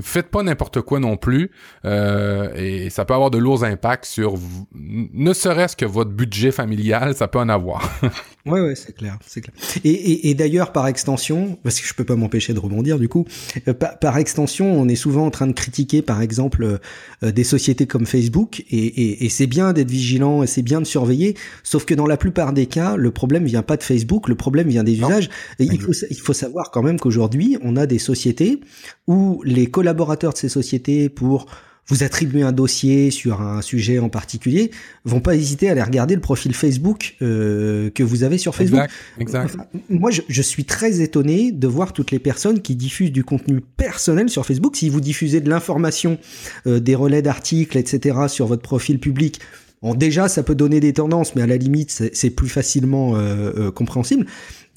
faites 0.03 0.29
pas 0.29 0.43
n'importe 0.43 0.81
quoi 0.81 1.01
non 1.01 1.16
plus 1.16 1.51
euh, 1.85 2.53
et 2.55 2.91
ça 2.91 3.05
peut 3.05 3.14
avoir 3.14 3.31
de 3.31 3.39
lourds 3.39 3.64
impacts 3.64 4.05
sur 4.07 4.35
ne 4.74 5.33
serait-ce 5.33 5.77
que 5.77 5.85
votre 5.85 6.11
budget 6.11 6.51
familial 6.51 7.14
ça 7.14 7.29
peut 7.29 7.39
en 7.39 7.49
avoir 7.49 7.91
Ouais, 8.47 8.61
ouais, 8.61 8.77
c'est 8.77 8.95
clair, 8.95 9.18
c'est 9.27 9.41
clair. 9.41 9.55
Et, 9.83 9.91
et, 9.91 10.31
et 10.31 10.35
d'ailleurs, 10.35 10.70
par 10.70 10.87
extension, 10.87 11.59
parce 11.64 11.81
que 11.81 11.89
je 11.89 11.93
peux 11.95 12.05
pas 12.05 12.14
m'empêcher 12.14 12.55
de 12.55 12.61
rebondir 12.61 12.97
du 13.01 13.09
coup, 13.09 13.24
euh, 13.66 13.74
par, 13.74 13.99
par 13.99 14.18
extension, 14.18 14.72
on 14.81 14.87
est 14.89 14.95
souvent 14.95 15.27
en 15.27 15.33
train 15.33 15.49
de 15.49 15.53
critiquer, 15.53 16.01
par 16.01 16.22
exemple, 16.22 16.79
euh, 17.24 17.33
des 17.33 17.43
sociétés 17.43 17.89
comme 17.89 18.07
Facebook, 18.07 18.62
et, 18.70 19.24
et, 19.24 19.29
c'est 19.31 19.49
bien 19.49 19.72
d'être 19.72 19.91
vigilant, 19.91 20.45
et 20.45 20.47
c'est 20.47 20.62
bien 20.62 20.81
de 20.81 20.87
surveiller, 20.87 21.35
sauf 21.64 21.85
que 21.87 21.95
dans 21.95 22.07
la 22.07 22.16
plupart 22.16 22.53
des 22.53 22.66
cas, 22.66 22.95
le 22.95 23.11
problème 23.11 23.47
vient 23.47 23.64
pas 23.64 23.77
de 23.77 23.83
Facebook, 23.83 24.29
le 24.29 24.37
problème 24.37 24.68
vient 24.68 24.85
des 24.85 24.97
Non. 24.97 25.09
usages. 25.09 25.29
Et 25.59 25.64
il, 25.64 25.81
faut, 25.81 25.93
il 26.09 26.20
faut 26.20 26.33
savoir 26.33 26.70
quand 26.70 26.85
même 26.85 27.01
qu'aujourd'hui, 27.01 27.59
on 27.62 27.74
a 27.77 27.87
des 27.87 27.99
sociétés 27.99 28.61
où 29.09 29.43
les 29.45 29.66
collaborateurs 29.71 30.33
de 30.33 30.39
ces 30.39 30.49
sociétés, 30.49 31.09
pour 31.09 31.47
vous 31.89 32.03
attribuer 32.03 32.43
un 32.43 32.53
dossier 32.53 33.11
sur 33.11 33.41
un 33.41 33.62
sujet 33.62 33.99
en 33.99 34.09
particulier, 34.09 34.71
vont 35.05 35.21
pas 35.21 35.37
hésiter 35.37 35.69
à 35.69 35.73
aller 35.73 35.83
regarder 35.83 36.14
le 36.14 36.21
profil 36.21 36.53
Facebook 36.53 37.14
euh, 37.23 37.91
que 37.91 38.03
vous 38.03 38.25
avez 38.25 38.39
sur 38.39 38.55
Facebook. 38.55 38.81
exact 38.81 38.95
exact 39.21 39.55
Enfin, 39.55 39.67
moi, 39.89 40.11
je, 40.11 40.23
je 40.29 40.43
suis 40.43 40.64
très 40.64 41.01
étonné 41.01 41.53
de 41.53 41.67
voir 41.69 41.93
toutes 41.93 42.11
les 42.11 42.19
personnes 42.19 42.61
qui 42.61 42.75
diffusent 42.75 43.12
du 43.12 43.23
contenu 43.23 43.61
personnel 43.61 44.29
sur 44.29 44.45
Facebook. 44.45 44.77
Si 44.77 44.89
vous 44.89 45.01
diffusez 45.01 45.41
de 45.41 45.49
l'information, 45.49 46.19
euh, 46.67 46.81
des 46.81 46.97
relais 46.97 47.23
d'articles, 47.23 47.79
etc., 47.79 48.19
sur 48.29 48.47
votre 48.47 48.62
profil 48.62 48.99
public, 48.99 49.41
bon, 49.81 49.95
déjà, 49.95 50.29
ça 50.29 50.43
peut 50.43 50.57
donner 50.57 50.81
des 50.81 50.93
tendances, 50.93 51.37
mais 51.37 51.43
à 51.43 51.47
la 51.47 51.57
limite, 51.57 51.91
c'est 51.93 52.14
c'est 52.17 52.31
plus 52.31 52.49
facilement 52.49 53.14
euh, 53.14 53.53
euh, 53.57 53.71
compréhensible. 53.71 54.27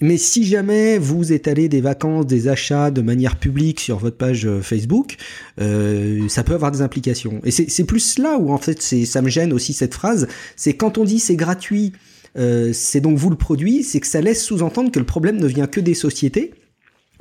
Mais 0.02 0.18
si 0.18 0.45
jamais 0.45 0.97
vous 0.97 1.34
étalez 1.34 1.68
des 1.68 1.82
vacances, 1.82 2.26
des 2.26 2.47
achats 2.47 2.91
de 2.91 3.02
manière 3.02 3.38
publique 3.38 3.80
sur 3.80 3.97
votre 3.97 4.16
page 4.16 4.45
euh, 4.45 4.62
Facebook, 4.62 5.18
euh, 5.60 6.28
ça 6.30 6.43
peut 6.43 6.54
avoir 6.54 6.72
des 6.72 6.82
implications. 6.82 7.41
Et 7.43 7.52
c'est 7.52 7.84
plus 7.84 8.18
là 8.18 8.38
où 8.38 8.52
en 8.52 8.58
fait 8.58 8.82
ça 8.82 9.22
me 9.22 9.30
gêne 9.30 9.52
aussi 9.52 9.74
cette 9.74 9.93
phrase. 9.93 10.28
C'est 10.56 10.74
quand 10.74 10.97
on 10.97 11.04
dit 11.04 11.20
c'est 11.20 11.36
gratuit, 11.36 11.93
euh, 12.38 12.72
c'est 12.74 13.02
donc 13.02 13.18
vous 13.18 13.30
le 13.30 13.36
produit, 13.36 13.84
c'est 13.84 14.00
que 14.00 14.08
ça 14.08 14.22
laisse 14.22 14.43
sous-entendre 14.43 14.91
que 14.91 15.00
le 15.00 15.06
problème 15.06 15.38
ne 15.38 15.47
vient 15.47 15.68
que 15.68 15.82
des 15.82 15.95
sociétés. 15.95 16.54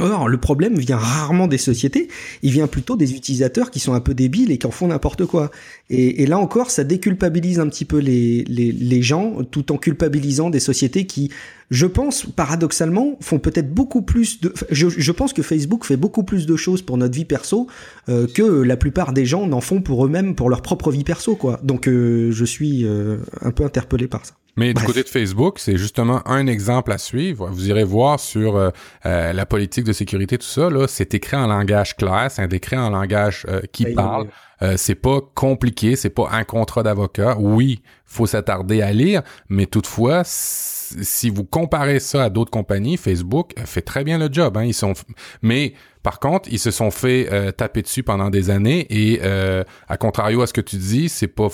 Or, 0.00 0.28
le 0.28 0.38
problème 0.38 0.78
vient 0.78 0.96
rarement 0.96 1.48
des 1.48 1.58
sociétés, 1.58 2.06
il 2.42 2.52
vient 2.52 2.68
plutôt 2.68 2.96
des 2.96 3.14
utilisateurs 3.14 3.72
qui 3.72 3.80
sont 3.80 3.94
un 3.94 4.00
peu 4.00 4.14
débiles 4.14 4.52
et 4.52 4.58
qui 4.58 4.66
en 4.68 4.70
font 4.70 4.86
n'importe 4.86 5.26
quoi. 5.26 5.50
Et, 5.90 6.24
là 6.26 6.38
encore, 6.38 6.70
ça 6.70 6.84
déculpabilise 6.84 7.58
un 7.58 7.68
petit 7.68 7.84
peu 7.84 7.98
les, 7.98 8.44
les, 8.44 8.70
les, 8.70 9.02
gens, 9.02 9.42
tout 9.42 9.72
en 9.72 9.76
culpabilisant 9.76 10.50
des 10.50 10.60
sociétés 10.60 11.04
qui, 11.04 11.32
je 11.70 11.86
pense, 11.86 12.26
paradoxalement, 12.26 13.16
font 13.20 13.40
peut-être 13.40 13.74
beaucoup 13.74 14.02
plus 14.02 14.40
de... 14.40 14.54
Je, 14.70 14.88
je, 14.88 15.12
pense 15.12 15.32
que 15.32 15.42
Facebook 15.42 15.84
fait 15.84 15.96
beaucoup 15.96 16.22
plus 16.22 16.46
de 16.46 16.54
choses 16.54 16.82
pour 16.82 16.96
notre 16.96 17.16
vie 17.16 17.24
perso 17.24 17.66
euh, 18.08 18.28
que 18.28 18.42
la 18.42 18.76
plupart 18.76 19.12
des 19.12 19.26
gens 19.26 19.48
n'en 19.48 19.60
font 19.60 19.82
pour 19.82 20.06
eux-mêmes, 20.06 20.36
pour 20.36 20.48
leur 20.48 20.62
propre 20.62 20.92
vie 20.92 21.02
perso, 21.02 21.34
quoi. 21.34 21.58
Donc, 21.64 21.88
euh, 21.88 22.30
je 22.30 22.44
suis 22.44 22.84
euh, 22.84 23.16
un 23.40 23.50
peu 23.50 23.64
interpellé 23.64 24.06
par 24.06 24.24
ça. 24.24 24.34
Mais 24.58 24.72
Bref. 24.72 24.84
du 24.84 24.92
côté 24.92 25.02
de 25.04 25.08
Facebook, 25.08 25.58
c'est 25.60 25.76
justement 25.76 26.20
un 26.28 26.48
exemple 26.48 26.90
à 26.90 26.98
suivre. 26.98 27.48
Vous 27.48 27.68
irez 27.68 27.84
voir 27.84 28.18
sur 28.18 28.56
euh, 28.56 28.70
euh, 29.06 29.32
la 29.32 29.46
politique 29.46 29.84
de 29.84 29.92
sécurité, 29.92 30.36
tout 30.36 30.46
ça. 30.46 30.68
Là, 30.68 30.86
c'est 30.88 31.14
écrit 31.14 31.36
en 31.36 31.46
langage 31.46 31.96
clair, 31.96 32.26
c'est 32.28 32.52
écrit 32.52 32.76
en 32.76 32.90
langage 32.90 33.46
euh, 33.48 33.60
qui 33.72 33.84
Oui, 33.84 33.94
parle. 33.94 34.26
Euh, 34.60 34.74
c'est 34.76 34.96
pas 34.96 35.20
compliqué, 35.34 35.94
c'est 35.94 36.10
pas 36.10 36.28
un 36.32 36.42
contrat 36.42 36.82
d'avocat. 36.82 37.36
Oui, 37.38 37.82
faut 38.04 38.26
s'attarder 38.26 38.82
à 38.82 38.92
lire, 38.92 39.22
mais 39.48 39.66
toutefois, 39.66 40.22
si 40.24 41.30
vous 41.30 41.44
comparez 41.44 42.00
ça 42.00 42.24
à 42.24 42.30
d'autres 42.30 42.50
compagnies, 42.50 42.96
Facebook 42.96 43.52
fait 43.64 43.82
très 43.82 44.02
bien 44.02 44.18
le 44.18 44.28
job. 44.32 44.56
Hein. 44.56 44.64
Ils 44.64 44.74
sont, 44.74 44.94
mais 45.42 45.74
par 46.02 46.20
contre, 46.20 46.48
ils 46.50 46.58
se 46.58 46.70
sont 46.70 46.90
fait 46.90 47.28
euh, 47.32 47.50
taper 47.50 47.82
dessus 47.82 48.02
pendant 48.02 48.30
des 48.30 48.50
années 48.50 48.86
et 48.90 49.20
euh, 49.22 49.64
à 49.88 49.96
contrario 49.96 50.42
à 50.42 50.46
ce 50.46 50.52
que 50.52 50.60
tu 50.60 50.76
dis, 50.76 51.08
c'est 51.08 51.26
pas 51.28 51.48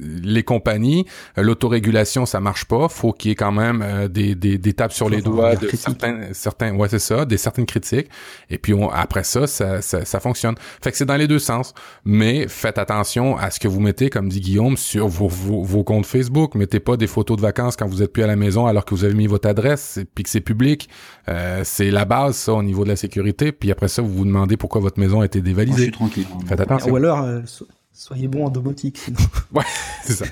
les 0.00 0.42
compagnies, 0.42 1.06
euh, 1.38 1.42
l'autorégulation, 1.42 2.26
ça 2.26 2.40
marche 2.40 2.64
pas. 2.64 2.88
Faut 2.88 3.12
qu'il 3.12 3.30
y 3.30 3.32
ait 3.32 3.36
quand 3.36 3.52
même 3.52 3.82
euh, 3.82 4.08
des, 4.08 4.34
des, 4.34 4.58
des 4.58 4.72
tapes 4.72 4.92
sur 4.92 5.08
les 5.08 5.22
doigts 5.22 5.56
de 5.56 5.66
critique. 5.66 5.80
certains, 5.80 6.32
certains, 6.32 6.74
ouais 6.74 6.88
c'est 6.88 6.98
ça, 6.98 7.24
des 7.24 7.36
certaines 7.36 7.66
critiques. 7.66 8.08
Et 8.50 8.58
puis 8.58 8.74
on, 8.74 8.90
après 8.90 9.24
ça, 9.24 9.46
ça, 9.46 9.82
ça, 9.82 10.04
ça 10.04 10.20
fonctionne. 10.20 10.54
Fait 10.82 10.90
que 10.90 10.96
c'est 10.96 11.04
dans 11.04 11.16
les 11.16 11.28
deux 11.28 11.38
sens. 11.38 11.74
Mais 12.04 12.48
faites 12.48 12.78
attention 12.78 13.36
à 13.36 13.50
ce 13.50 13.60
que 13.60 13.68
vous 13.68 13.80
mettez, 13.80 14.10
comme 14.10 14.28
dit 14.28 14.40
Guillaume, 14.40 14.76
sur 14.76 15.08
vos, 15.08 15.28
vos, 15.28 15.62
vos 15.62 15.84
comptes 15.84 16.06
Facebook. 16.06 16.54
Mettez 16.54 16.80
pas 16.80 16.96
des 16.96 17.06
photos 17.06 17.36
de 17.36 17.42
vacances 17.42 17.76
quand 17.76 17.86
vous 17.86 18.02
êtes 18.02 18.12
plus 18.12 18.22
à 18.22 18.26
la 18.26 18.36
maison 18.36 18.66
alors 18.66 18.84
que 18.84 18.94
vous 18.94 19.04
avez 19.04 19.14
mis 19.14 19.26
votre 19.26 19.48
adresse 19.48 19.96
et 19.96 20.04
puis 20.04 20.24
que 20.24 20.30
c'est 20.30 20.40
public. 20.40 20.88
Euh, 21.28 21.62
c'est 21.64 21.90
la 21.90 22.04
base, 22.04 22.36
ça, 22.36 22.52
au 22.52 22.62
niveau 22.62 22.84
de 22.84 22.90
la 22.90 22.96
sécurité. 22.96 23.52
Puis 23.52 23.70
après 23.76 23.88
ça, 23.88 24.02
vous 24.02 24.12
vous 24.12 24.24
demandez 24.24 24.56
pourquoi 24.56 24.80
votre 24.80 24.98
maison 24.98 25.20
a 25.20 25.26
été 25.26 25.38
Moi, 25.40 25.44
je 25.48 25.50
dévalisée. 25.54 25.82
suis 25.84 25.92
tranquille. 25.92 26.26
Faites 26.48 26.60
attention. 26.60 26.90
Ou 26.90 26.96
alors, 26.96 27.22
euh, 27.22 27.40
so- 27.44 27.66
soyez 27.92 28.26
bon 28.28 28.46
en 28.46 28.50
domotique, 28.50 28.98
sinon. 28.98 29.18
C'est 30.04 30.14
ça. 30.14 30.24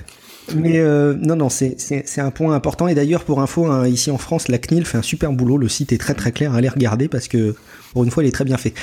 Mais 0.55 0.77
euh, 0.79 1.15
non, 1.15 1.35
non, 1.35 1.49
c'est- 1.49 1.75
un 2.19 2.29
point 2.31 2.53
important. 2.55 2.87
Et 2.87 2.93
d'ailleurs, 2.95 3.23
pour 3.23 3.41
info, 3.41 3.65
hein, 3.65 3.87
ici 3.87 4.11
en 4.11 4.17
France, 4.19 4.47
la 4.47 4.57
CNIL 4.59 4.85
fait 4.85 4.97
un 4.97 5.01
super 5.01 5.31
boulot. 5.31 5.57
Le 5.57 5.67
site 5.69 5.91
est 5.91 5.97
très 5.97 6.13
très 6.13 6.31
clair. 6.31 6.53
Allez 6.53 6.69
regarder 6.69 7.07
parce 7.07 7.27
que 7.27 7.55
pour 7.93 8.03
une 8.03 8.11
fois, 8.11 8.23
il 8.23 8.27
est 8.27 8.31
très 8.31 8.45
bien 8.45 8.57
fait. 8.57 8.73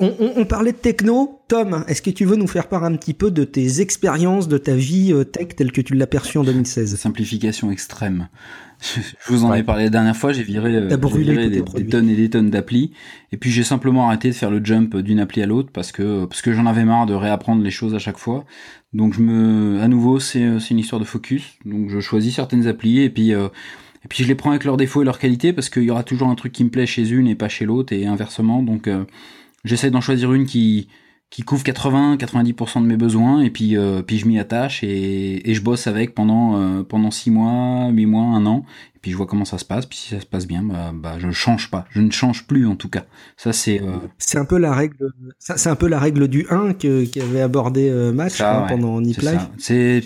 On, 0.00 0.12
on- 0.18 0.32
on 0.36 0.44
parlait 0.44 0.72
de 0.72 0.76
techno. 0.76 1.40
Tom, 1.46 1.84
est-ce 1.86 2.02
que 2.02 2.10
tu 2.10 2.24
veux 2.24 2.34
nous 2.34 2.48
faire 2.48 2.66
part 2.68 2.82
un 2.82 2.96
petit 2.96 3.14
peu 3.14 3.30
de 3.30 3.44
tes 3.44 3.80
expériences, 3.80 4.48
de 4.48 4.58
ta 4.58 4.74
vie 4.74 5.12
euh, 5.12 5.22
tech 5.24 5.48
telle 5.56 5.70
que 5.70 5.80
tu 5.80 5.94
l'as 5.94 6.08
perçue 6.08 6.38
en 6.38 6.42
2016 6.44 6.96
Simplification 6.96 7.70
extrême. 7.70 8.28
Je 8.84 9.32
vous 9.32 9.44
en 9.44 9.54
ai 9.54 9.62
parlé 9.62 9.84
la 9.84 9.90
dernière 9.90 10.16
fois, 10.16 10.32
j'ai 10.32 10.42
viré, 10.42 10.74
euh, 10.76 10.96
viré 11.14 11.48
des, 11.48 11.62
tonnes 11.62 12.08
et 12.08 12.14
des 12.14 12.28
tonnes 12.28 12.50
d'applis. 12.50 12.92
Et 13.32 13.36
puis 13.36 13.50
j'ai 13.50 13.64
simplement 13.64 14.06
arrêté 14.06 14.28
de 14.28 14.34
faire 14.34 14.50
le 14.50 14.62
jump 14.62 14.96
d'une 14.96 15.20
appli 15.20 15.42
à 15.42 15.46
l'autre 15.46 15.70
parce 15.72 15.90
que 15.90 16.26
parce 16.26 16.42
que 16.42 16.52
j'en 16.52 16.66
avais 16.66 16.84
marre 16.84 17.06
de 17.06 17.14
réapprendre 17.14 17.62
les 17.62 17.70
choses 17.70 17.94
à 17.94 17.98
chaque 17.98 18.18
fois. 18.18 18.44
Donc 18.92 19.14
je 19.14 19.20
me, 19.20 19.80
à 19.80 19.88
nouveau, 19.88 20.20
c'est 20.20 20.60
c'est 20.60 20.70
une 20.70 20.78
histoire 20.78 21.00
de 21.00 21.06
focus. 21.06 21.54
Donc 21.64 21.88
je 21.88 22.00
choisis 22.00 22.34
certaines 22.34 22.66
applis 22.66 23.00
et 23.00 23.10
puis 23.10 23.32
euh, 23.32 23.48
et 24.04 24.08
puis 24.08 24.22
je 24.22 24.28
les 24.28 24.34
prends 24.34 24.50
avec 24.50 24.64
leurs 24.64 24.76
défauts 24.76 25.02
et 25.02 25.04
leurs 25.04 25.18
qualités 25.18 25.52
parce 25.52 25.70
qu'il 25.70 25.84
y 25.84 25.90
aura 25.90 26.04
toujours 26.04 26.28
un 26.28 26.34
truc 26.34 26.52
qui 26.52 26.64
me 26.64 26.70
plaît 26.70 26.86
chez 26.86 27.08
une 27.08 27.26
et 27.26 27.34
pas 27.34 27.48
chez 27.48 27.64
l'autre 27.64 27.92
et 27.92 28.06
inversement. 28.06 28.62
Donc 28.62 28.86
euh, 28.86 29.04
j'essaie 29.64 29.90
d'en 29.90 30.02
choisir 30.02 30.32
une 30.34 30.44
qui 30.44 30.88
qui 31.34 31.42
couvre 31.42 31.64
80-90% 31.64 32.80
de 32.82 32.86
mes 32.86 32.96
besoins 32.96 33.40
et 33.40 33.50
puis 33.50 33.76
euh, 33.76 34.02
puis 34.02 34.18
je 34.18 34.26
m'y 34.28 34.38
attache 34.38 34.84
et, 34.84 35.50
et 35.50 35.54
je 35.54 35.60
bosse 35.62 35.88
avec 35.88 36.14
pendant 36.14 36.56
euh, 36.56 36.84
pendant 36.84 37.10
six 37.10 37.32
mois, 37.32 37.88
huit 37.88 38.06
mois, 38.06 38.22
un 38.22 38.46
an 38.46 38.64
puis 39.04 39.10
je 39.10 39.18
vois 39.18 39.26
comment 39.26 39.44
ça 39.44 39.58
se 39.58 39.66
passe 39.66 39.84
puis 39.84 39.98
si 39.98 40.14
ça 40.14 40.18
se 40.20 40.24
passe 40.24 40.46
bien 40.46 40.62
bah, 40.62 40.92
bah 40.94 41.16
je 41.18 41.30
change 41.30 41.70
pas, 41.70 41.84
je 41.90 42.00
ne 42.00 42.10
change 42.10 42.46
plus 42.46 42.66
en 42.66 42.74
tout 42.74 42.88
cas. 42.88 43.04
Ça 43.36 43.52
c'est 43.52 43.82
euh, 43.82 43.96
C'est 44.16 44.38
un 44.38 44.46
peu 44.46 44.56
la 44.56 44.72
règle. 44.72 44.96
ça, 45.38 45.58
C'est 45.58 45.68
un 45.68 45.76
peu 45.76 45.88
la 45.88 45.98
règle 45.98 46.26
du 46.28 46.46
1 46.48 46.72
que 46.72 47.04
qu'avait 47.04 47.42
abordé 47.42 47.90
euh, 47.90 48.16
Ça, 48.30 48.44
crois, 48.46 48.62
ouais. 48.62 48.68
pendant 48.70 48.98
Nip 49.02 49.20
ça. 49.20 49.50
C'est 49.58 50.02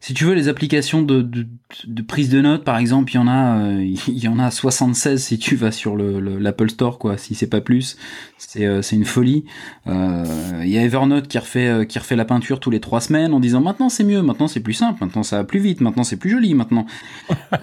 si 0.00 0.12
tu 0.12 0.24
veux 0.24 0.34
les 0.34 0.48
applications 0.48 1.00
de, 1.00 1.22
de, 1.22 1.46
de 1.86 2.02
prise 2.02 2.28
de 2.28 2.42
notes 2.42 2.64
par 2.64 2.76
exemple, 2.76 3.10
il 3.12 3.14
y 3.14 3.18
en 3.18 3.26
a 3.28 3.58
euh, 3.58 3.82
il 4.08 4.18
y 4.18 4.28
en 4.28 4.38
a 4.38 4.50
76 4.50 5.22
si 5.24 5.38
tu 5.38 5.56
vas 5.56 5.72
sur 5.72 5.96
le 5.96 6.20
le- 6.20 6.38
l'Apple 6.38 6.68
Store 6.68 6.98
quoi, 6.98 7.16
si 7.16 7.34
c'est 7.34 7.46
pas 7.46 7.62
plus. 7.62 7.96
C'est 8.36 8.66
euh, 8.66 8.82
c'est 8.82 8.96
une 8.96 9.06
folie. 9.06 9.46
Euh, 9.86 10.60
Il 10.62 10.68
y 10.68 10.76
a 10.76 10.82
Evernote 10.82 11.26
qui 11.28 11.38
refait 11.38 11.68
euh, 11.68 11.84
qui 11.86 11.98
refait 11.98 12.16
la 12.16 12.26
peinture 12.26 12.60
tous 12.60 12.70
les 12.70 12.80
trois 12.80 13.00
semaines 13.00 13.32
en 13.32 13.40
disant 13.40 13.62
maintenant 13.62 13.88
c'est 13.88 14.04
mieux, 14.04 14.20
maintenant 14.20 14.48
c'est 14.48 14.60
plus 14.60 14.74
simple, 14.74 14.98
maintenant 15.02 15.22
ça 15.22 15.38
va 15.38 15.44
plus 15.44 15.60
vite, 15.60 15.80
maintenant 15.80 16.04
c'est 16.04 16.16
plus 16.18 16.30
joli, 16.30 16.52
maintenant. 16.54 16.84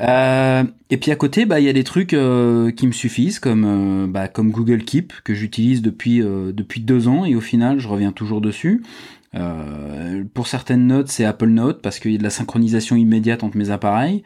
Euh, 0.01 0.63
et 0.91 0.97
puis 0.97 1.11
à 1.11 1.15
côté, 1.15 1.45
bah 1.45 1.59
il 1.59 1.65
y 1.65 1.69
a 1.69 1.73
des 1.73 1.83
trucs 1.83 2.13
euh, 2.13 2.71
qui 2.71 2.87
me 2.87 2.91
suffisent 2.91 3.39
comme 3.39 3.65
euh, 3.65 4.07
bah, 4.07 4.27
comme 4.27 4.49
Google 4.49 4.83
Keep 4.83 5.13
que 5.23 5.35
j'utilise 5.35 5.83
depuis 5.83 6.21
euh, 6.21 6.51
depuis 6.51 6.81
deux 6.81 7.07
ans 7.07 7.25
et 7.25 7.35
au 7.35 7.41
final 7.41 7.79
je 7.79 7.87
reviens 7.87 8.11
toujours 8.11 8.41
dessus. 8.41 8.83
Pour 10.33 10.47
certaines 10.47 10.87
notes, 10.87 11.09
c'est 11.09 11.23
Apple 11.23 11.49
Note 11.49 11.83
parce 11.83 11.99
qu'il 11.99 12.11
y 12.11 12.15
a 12.15 12.17
de 12.17 12.23
la 12.23 12.31
synchronisation 12.31 12.95
immédiate 12.95 13.43
entre 13.43 13.57
mes 13.57 13.69
appareils. 13.69 14.23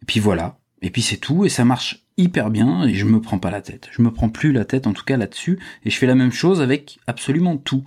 Et 0.00 0.06
puis 0.06 0.18
voilà. 0.18 0.58
Et 0.80 0.88
puis 0.88 1.02
c'est 1.02 1.18
tout 1.18 1.44
et 1.44 1.50
ça 1.50 1.66
marche 1.66 2.06
hyper 2.16 2.48
bien 2.48 2.84
et 2.84 2.94
je 2.94 3.04
me 3.04 3.20
prends 3.20 3.38
pas 3.38 3.50
la 3.50 3.60
tête. 3.60 3.88
Je 3.92 4.00
me 4.00 4.10
prends 4.10 4.30
plus 4.30 4.52
la 4.52 4.64
tête 4.64 4.86
en 4.86 4.94
tout 4.94 5.04
cas 5.04 5.18
là-dessus 5.18 5.58
et 5.84 5.90
je 5.90 5.98
fais 5.98 6.06
la 6.06 6.14
même 6.14 6.32
chose 6.32 6.62
avec 6.62 6.98
absolument 7.06 7.58
tout. 7.58 7.84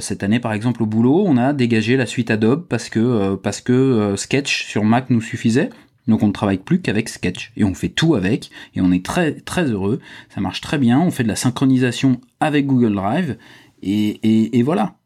Cette 0.00 0.24
année 0.24 0.40
par 0.40 0.52
exemple 0.52 0.82
au 0.82 0.86
boulot, 0.86 1.22
on 1.24 1.36
a 1.36 1.52
dégagé 1.52 1.96
la 1.96 2.06
suite 2.06 2.32
Adobe 2.32 2.66
parce 2.68 2.88
que 2.88 3.36
parce 3.36 3.60
que 3.60 4.14
Sketch 4.16 4.64
sur 4.66 4.82
Mac 4.82 5.10
nous 5.10 5.20
suffisait. 5.20 5.70
Donc 6.08 6.22
on 6.22 6.28
ne 6.28 6.32
travaille 6.32 6.58
plus 6.58 6.80
qu'avec 6.80 7.08
Sketch 7.08 7.52
et 7.56 7.64
on 7.64 7.74
fait 7.74 7.90
tout 7.90 8.14
avec 8.14 8.50
et 8.74 8.80
on 8.80 8.90
est 8.90 9.04
très 9.04 9.34
très 9.34 9.70
heureux. 9.70 10.00
Ça 10.34 10.40
marche 10.40 10.62
très 10.62 10.78
bien. 10.78 10.98
On 10.98 11.10
fait 11.10 11.22
de 11.22 11.28
la 11.28 11.36
synchronisation 11.36 12.20
avec 12.40 12.66
Google 12.66 12.94
Drive 12.94 13.36
et, 13.82 14.56
et, 14.58 14.62
voilà. 14.62 14.96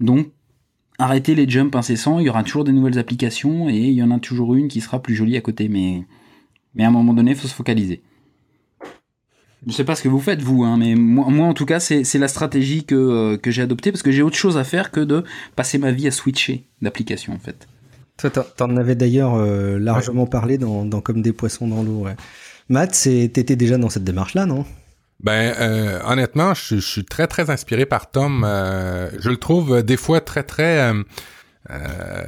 Donc 0.00 0.28
arrêtez 0.98 1.34
les 1.34 1.48
jumps 1.48 1.76
incessants, 1.76 2.18
il 2.18 2.26
y 2.26 2.30
aura 2.30 2.42
toujours 2.42 2.64
des 2.64 2.72
nouvelles 2.72 2.98
applications 2.98 3.68
et 3.68 3.76
il 3.76 3.92
y 3.92 4.02
en 4.02 4.10
a 4.10 4.18
toujours 4.18 4.54
une 4.54 4.68
qui 4.68 4.80
sera 4.80 5.00
plus 5.00 5.14
jolie 5.14 5.36
à 5.36 5.42
côté, 5.42 5.68
mais, 5.68 6.04
mais 6.74 6.84
à 6.84 6.88
un 6.88 6.90
moment 6.90 7.12
donné, 7.12 7.32
il 7.32 7.36
faut 7.36 7.48
se 7.48 7.54
focaliser. 7.54 8.02
Je 9.66 9.72
sais 9.72 9.84
pas 9.84 9.94
ce 9.94 10.02
que 10.02 10.08
vous 10.08 10.20
faites 10.20 10.40
vous, 10.40 10.64
hein, 10.64 10.76
mais 10.78 10.94
moi, 10.94 11.46
en 11.46 11.54
tout 11.54 11.66
cas 11.66 11.80
c'est 11.80 12.18
la 12.18 12.28
stratégie 12.28 12.86
euh, 12.92 13.36
que 13.36 13.50
j'ai 13.50 13.62
adoptée 13.62 13.92
parce 13.92 14.02
que 14.02 14.10
j'ai 14.10 14.22
autre 14.22 14.36
chose 14.36 14.56
à 14.56 14.64
faire 14.64 14.90
que 14.90 15.00
de 15.00 15.24
passer 15.54 15.76
ma 15.78 15.92
vie 15.92 16.06
à 16.06 16.10
switcher 16.10 16.64
d'application 16.82 17.34
en 17.34 17.38
fait. 17.38 17.68
Toi, 18.18 18.30
t'en- 18.30 18.76
avais 18.76 18.94
d'ailleurs 18.94 19.34
euh, 19.34 19.78
largement 19.78 20.26
parlé 20.26 20.58
dans, 20.58 20.84
dans 20.84 21.00
Comme 21.00 21.22
des 21.22 21.32
poissons 21.32 21.68
dans 21.68 21.82
l'eau. 21.82 22.04
Ouais. 22.04 22.16
Matt, 22.68 22.92
t'étais 22.92 23.56
déjà 23.56 23.76
dans 23.78 23.90
cette 23.90 24.04
démarche-là, 24.04 24.46
non? 24.46 24.64
Ben, 25.22 25.54
euh, 25.60 26.00
honnêtement, 26.06 26.52
je, 26.54 26.76
je 26.76 26.80
suis 26.80 27.04
très, 27.04 27.26
très 27.26 27.50
inspiré 27.50 27.86
par 27.86 28.10
Tom. 28.10 28.44
Euh, 28.46 29.08
je 29.18 29.28
le 29.30 29.36
trouve 29.36 29.82
des 29.82 29.96
fois 29.96 30.20
très, 30.20 30.42
très... 30.42 30.92
euh, 31.70 31.74
euh, 31.76 32.24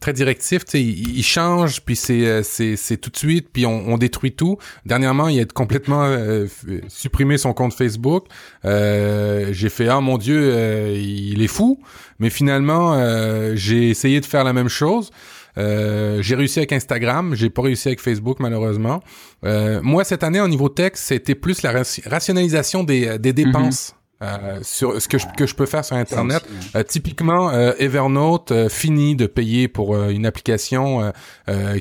très 0.00 0.12
directif, 0.12 0.64
tu 0.64 0.72
sais, 0.72 0.82
il, 0.82 1.16
il 1.18 1.22
change, 1.22 1.80
puis 1.82 1.96
c'est 1.96 2.26
euh, 2.26 2.42
c'est 2.42 2.76
c'est 2.76 2.96
tout 2.96 3.10
de 3.10 3.16
suite, 3.16 3.48
puis 3.52 3.64
on, 3.66 3.88
on 3.88 3.98
détruit 3.98 4.32
tout. 4.32 4.58
Dernièrement, 4.86 5.28
il 5.28 5.40
a 5.40 5.44
complètement 5.44 6.04
euh, 6.04 6.46
f- 6.46 6.80
supprimé 6.88 7.38
son 7.38 7.52
compte 7.54 7.72
Facebook. 7.74 8.26
Euh, 8.64 9.48
j'ai 9.52 9.68
fait 9.70 9.88
ah 9.88 10.00
mon 10.00 10.18
Dieu, 10.18 10.40
euh, 10.40 10.94
il 10.96 11.42
est 11.42 11.48
fou. 11.48 11.80
Mais 12.18 12.30
finalement, 12.30 12.94
euh, 12.94 13.52
j'ai 13.56 13.90
essayé 13.90 14.20
de 14.20 14.26
faire 14.26 14.44
la 14.44 14.52
même 14.52 14.68
chose. 14.68 15.10
Euh, 15.58 16.22
j'ai 16.22 16.34
réussi 16.34 16.60
avec 16.60 16.72
Instagram, 16.72 17.34
j'ai 17.34 17.50
pas 17.50 17.62
réussi 17.62 17.88
avec 17.88 18.00
Facebook 18.00 18.38
malheureusement. 18.40 19.02
Euh, 19.44 19.80
moi 19.82 20.02
cette 20.04 20.22
année 20.22 20.40
au 20.40 20.48
niveau 20.48 20.70
texte, 20.70 21.04
c'était 21.04 21.34
plus 21.34 21.62
la 21.62 21.72
rationalisation 22.06 22.84
des, 22.84 23.18
des 23.18 23.32
dépenses. 23.34 23.94
Euh, 24.22 24.58
sur 24.62 25.00
ce 25.02 25.08
que 25.08 25.18
je, 25.18 25.26
que 25.36 25.46
je 25.46 25.54
peux 25.54 25.66
faire 25.66 25.84
sur 25.84 25.96
Internet. 25.96 26.42
Euh, 26.76 26.82
typiquement, 26.82 27.50
euh, 27.50 27.72
Evernote 27.78 28.52
euh, 28.52 28.68
finit 28.68 29.16
de 29.16 29.26
payer 29.26 29.68
pour 29.68 29.94
euh, 29.94 30.08
une 30.10 30.24
application 30.26 31.12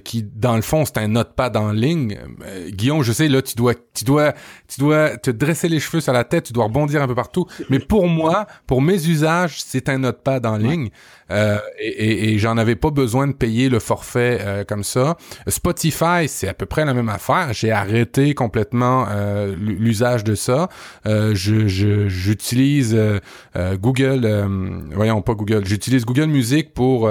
qui, 0.03 0.23
dans 0.35 0.55
le 0.55 0.61
fond, 0.61 0.83
c'est 0.85 0.97
un 0.97 1.07
notepad 1.07 1.55
en 1.55 1.71
ligne. 1.71 2.17
Guillaume, 2.69 3.03
je 3.03 3.11
sais, 3.11 3.27
là, 3.27 3.41
tu 3.41 3.55
dois, 3.55 3.73
tu 3.93 4.03
dois, 4.03 4.33
tu 4.67 4.79
dois 4.79 5.17
te 5.17 5.31
dresser 5.31 5.69
les 5.69 5.79
cheveux 5.79 6.01
sur 6.01 6.13
la 6.13 6.23
tête, 6.23 6.45
tu 6.45 6.53
dois 6.53 6.65
rebondir 6.65 7.01
un 7.01 7.07
peu 7.07 7.15
partout. 7.15 7.45
Mais 7.69 7.79
pour 7.79 8.07
moi, 8.07 8.47
pour 8.67 8.81
mes 8.81 9.07
usages, 9.07 9.61
c'est 9.61 9.87
un 9.89 9.99
notepad 9.99 10.45
en 10.45 10.57
ligne. 10.57 10.89
Euh, 11.29 11.57
et 11.79 11.87
et, 11.89 12.33
et 12.33 12.37
j'en 12.39 12.57
avais 12.57 12.75
pas 12.75 12.89
besoin 12.89 13.27
de 13.27 13.31
payer 13.33 13.69
le 13.69 13.79
forfait 13.79 14.39
euh, 14.41 14.63
comme 14.65 14.83
ça. 14.83 15.15
Spotify, 15.47 16.27
c'est 16.27 16.47
à 16.47 16.53
peu 16.53 16.65
près 16.65 16.83
la 16.85 16.93
même 16.93 17.09
affaire. 17.09 17.53
J'ai 17.53 17.71
arrêté 17.71 18.33
complètement 18.33 19.05
euh, 19.09 19.55
l'usage 19.57 20.23
de 20.23 20.35
ça. 20.35 20.67
Euh, 21.05 21.33
je 21.35 21.67
je- 21.67 22.07
j'utilise 22.31 22.95
euh, 22.95 23.19
euh, 23.57 23.75
Google, 23.77 24.21
euh, 24.23 24.47
voyons 24.93 25.21
pas 25.21 25.33
Google, 25.33 25.65
j'utilise 25.65 26.05
Google 26.05 26.27
Music 26.27 26.73
pour 26.73 27.09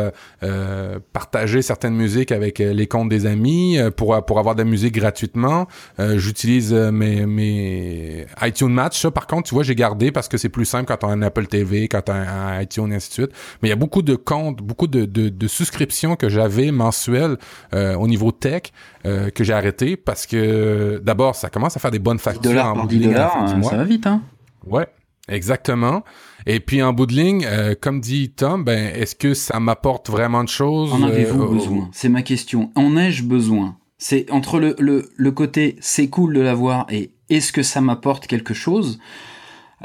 partager 1.12 1.62
certaines 1.62 1.94
musiques 1.94 2.32
avec 2.32 2.58
les 2.58 2.86
comptes 2.86 3.08
des 3.08 3.26
amis, 3.26 3.78
euh, 3.78 3.90
pour 3.90 4.24
pour 4.24 4.38
avoir 4.38 4.54
de 4.54 4.62
la 4.62 4.68
musique 4.68 4.94
gratuitement. 4.94 5.66
Euh, 5.98 6.18
j'utilise 6.18 6.72
mes 6.72 7.26
mes 7.26 8.26
iTunes 8.42 8.72
Match. 8.72 9.00
Ça, 9.00 9.10
par 9.10 9.26
contre, 9.26 9.48
tu 9.48 9.54
vois, 9.54 9.62
j'ai 9.62 9.74
gardé 9.74 10.10
parce 10.10 10.28
que 10.28 10.38
c'est 10.38 10.48
plus 10.48 10.64
simple 10.64 10.86
quand 10.86 11.04
on 11.04 11.10
a 11.10 11.12
un 11.12 11.22
Apple 11.22 11.46
TV, 11.46 11.88
quand 11.88 12.08
on 12.08 12.12
a 12.12 12.16
un 12.16 12.62
iTunes 12.62 12.92
et 12.92 12.96
ainsi 12.96 13.08
de 13.10 13.14
suite. 13.14 13.30
Mais 13.62 13.68
il 13.68 13.70
y 13.70 13.74
a 13.74 13.76
beaucoup 13.76 14.02
de 14.02 14.16
comptes, 14.16 14.62
beaucoup 14.62 14.86
de, 14.86 15.04
de, 15.04 15.28
de 15.28 15.48
souscriptions 15.48 16.16
que 16.16 16.28
j'avais 16.28 16.70
mensuelles 16.70 17.36
euh, 17.74 17.94
au 17.94 18.08
niveau 18.08 18.32
tech 18.32 18.62
euh, 19.06 19.30
que 19.30 19.44
j'ai 19.44 19.52
arrêté 19.52 19.96
parce 19.96 20.26
que 20.26 21.00
d'abord, 21.04 21.34
ça 21.34 21.50
commence 21.50 21.76
à 21.76 21.80
faire 21.80 21.90
des 21.90 21.98
bonnes 21.98 22.16
10 22.16 22.22
factures. 22.22 22.42
dollars 22.42 22.72
en 22.72 22.74
par 22.74 22.82
bout 22.82 22.88
de 22.88 22.94
10 22.94 22.98
ligne 22.98 23.14
à 23.14 23.18
la 23.18 23.46
dollars, 23.46 23.64
ça 23.64 23.76
va 23.76 23.84
vite, 23.84 24.06
hein. 24.06 24.22
Ouais, 24.66 24.86
exactement. 25.30 26.02
Et 26.46 26.60
puis 26.60 26.82
en 26.82 26.92
bout 26.92 27.06
de 27.06 27.14
ligne, 27.14 27.44
euh, 27.46 27.74
comme 27.80 28.00
dit 28.00 28.30
Tom, 28.30 28.64
ben 28.64 28.92
est-ce 28.94 29.14
que 29.14 29.34
ça 29.34 29.60
m'apporte 29.60 30.10
vraiment 30.10 30.42
de 30.44 30.48
choses 30.48 30.92
En 30.92 31.02
avez-vous 31.02 31.42
euh, 31.42 31.48
besoin? 31.48 31.88
C'est 31.92 32.08
ma 32.08 32.22
question. 32.22 32.70
En 32.74 32.96
ai-je 32.96 33.22
besoin? 33.24 33.76
C'est 33.98 34.30
entre 34.30 34.58
le, 34.58 34.74
le, 34.78 35.10
le 35.16 35.30
côté 35.32 35.76
c'est 35.80 36.08
cool 36.08 36.34
de 36.34 36.40
l'avoir 36.40 36.86
et 36.90 37.12
est-ce 37.28 37.52
que 37.52 37.62
ça 37.62 37.80
m'apporte 37.80 38.26
quelque 38.26 38.54
chose? 38.54 38.98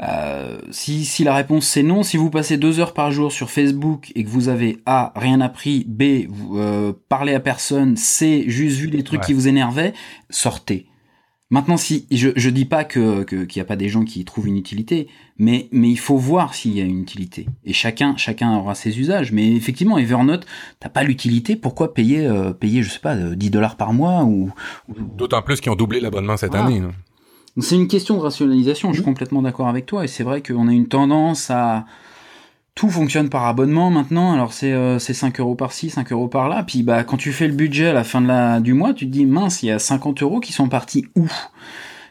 Euh, 0.02 0.58
si, 0.70 1.06
si 1.06 1.24
la 1.24 1.34
réponse 1.34 1.66
c'est 1.66 1.82
non, 1.82 2.02
si 2.02 2.16
vous 2.18 2.28
passez 2.28 2.58
deux 2.58 2.80
heures 2.80 2.92
par 2.92 3.10
jour 3.12 3.32
sur 3.32 3.50
Facebook 3.50 4.12
et 4.14 4.24
que 4.24 4.28
vous 4.28 4.48
avez 4.48 4.78
A, 4.84 5.12
rien 5.16 5.40
appris, 5.40 5.84
B, 5.88 6.26
vous, 6.28 6.60
parlé 7.08 7.32
à 7.34 7.40
personne, 7.40 7.96
C, 7.96 8.44
juste 8.46 8.76
vu 8.78 8.88
des 8.88 9.02
trucs 9.04 9.20
Ouais. 9.20 9.26
qui 9.26 9.32
vous 9.32 9.48
énervaient, 9.48 9.94
sortez. 10.28 10.86
Maintenant, 11.48 11.76
si 11.76 12.06
je, 12.10 12.30
je 12.34 12.50
dis 12.50 12.64
pas 12.64 12.82
que 12.82 13.22
que- 13.22 13.44
qu'il 13.44 13.60
n'y 13.60 13.64
a 13.64 13.66
pas 13.66 13.76
des 13.76 13.88
gens 13.88 14.04
qui 14.04 14.18
y 14.20 14.24
trouvent 14.24 14.48
une 14.48 14.56
utilité, 14.56 15.06
mais 15.38 15.68
mais 15.70 15.88
il 15.90 15.96
faut 15.98 16.16
voir 16.16 16.54
s'il 16.54 16.76
y 16.76 16.80
a 16.80 16.84
une 16.84 17.00
utilité. 17.00 17.46
Et 17.64 17.72
chacun 17.72 18.16
chacun 18.16 18.56
aura 18.56 18.74
ses 18.74 18.98
usages. 18.98 19.30
Mais 19.30 19.52
effectivement, 19.54 19.96
Evernote, 19.96 20.44
t'as 20.80 20.88
pas 20.88 21.04
l'utilité. 21.04 21.54
Pourquoi 21.54 21.94
payer 21.94 22.26
euh, 22.26 22.52
payer 22.52 22.82
je 22.82 22.90
sais 22.90 22.98
pas 22.98 23.14
euh, 23.14 23.36
10 23.36 23.50
dollars 23.50 23.76
par 23.76 23.92
mois 23.92 24.24
ou, 24.24 24.50
ou- 24.88 24.94
D'autant 25.16 25.40
plus 25.42 25.60
qu'ils 25.60 25.70
ont 25.70 25.76
doublé 25.76 26.00
l'abonnement 26.00 26.36
cette 26.36 26.54
année. 26.56 26.82
c'est 27.60 27.76
une 27.76 27.86
question 27.88 28.16
de 28.16 28.22
rationalisation. 28.22 28.90
Je 28.90 28.96
suis 28.96 29.04
complètement 29.04 29.40
d'accord 29.42 29.68
avec 29.68 29.86
toi. 29.86 30.04
Et 30.04 30.08
c'est 30.08 30.24
vrai 30.24 30.42
qu'on 30.42 30.66
a 30.66 30.72
une 30.72 30.88
tendance 30.88 31.48
à 31.50 31.86
tout 32.76 32.90
fonctionne 32.90 33.28
par 33.28 33.46
abonnement 33.46 33.90
maintenant. 33.90 34.32
Alors 34.32 34.52
c'est 34.52 34.72
euh, 34.72 35.00
c'est 35.00 35.14
5 35.14 35.40
euros 35.40 35.56
par-ci, 35.56 35.90
5 35.90 36.12
euros 36.12 36.28
par-là. 36.28 36.62
Puis 36.62 36.84
bah 36.84 37.02
quand 37.02 37.16
tu 37.16 37.32
fais 37.32 37.48
le 37.48 37.54
budget 37.54 37.88
à 37.88 37.92
la 37.92 38.04
fin 38.04 38.20
de 38.20 38.28
la 38.28 38.60
du 38.60 38.74
mois, 38.74 38.94
tu 38.94 39.06
te 39.06 39.10
dis 39.10 39.26
mince, 39.26 39.64
il 39.64 39.66
y 39.66 39.72
a 39.72 39.80
50 39.80 40.22
euros 40.22 40.38
qui 40.38 40.52
sont 40.52 40.68
partis 40.68 41.06
où? 41.16 41.26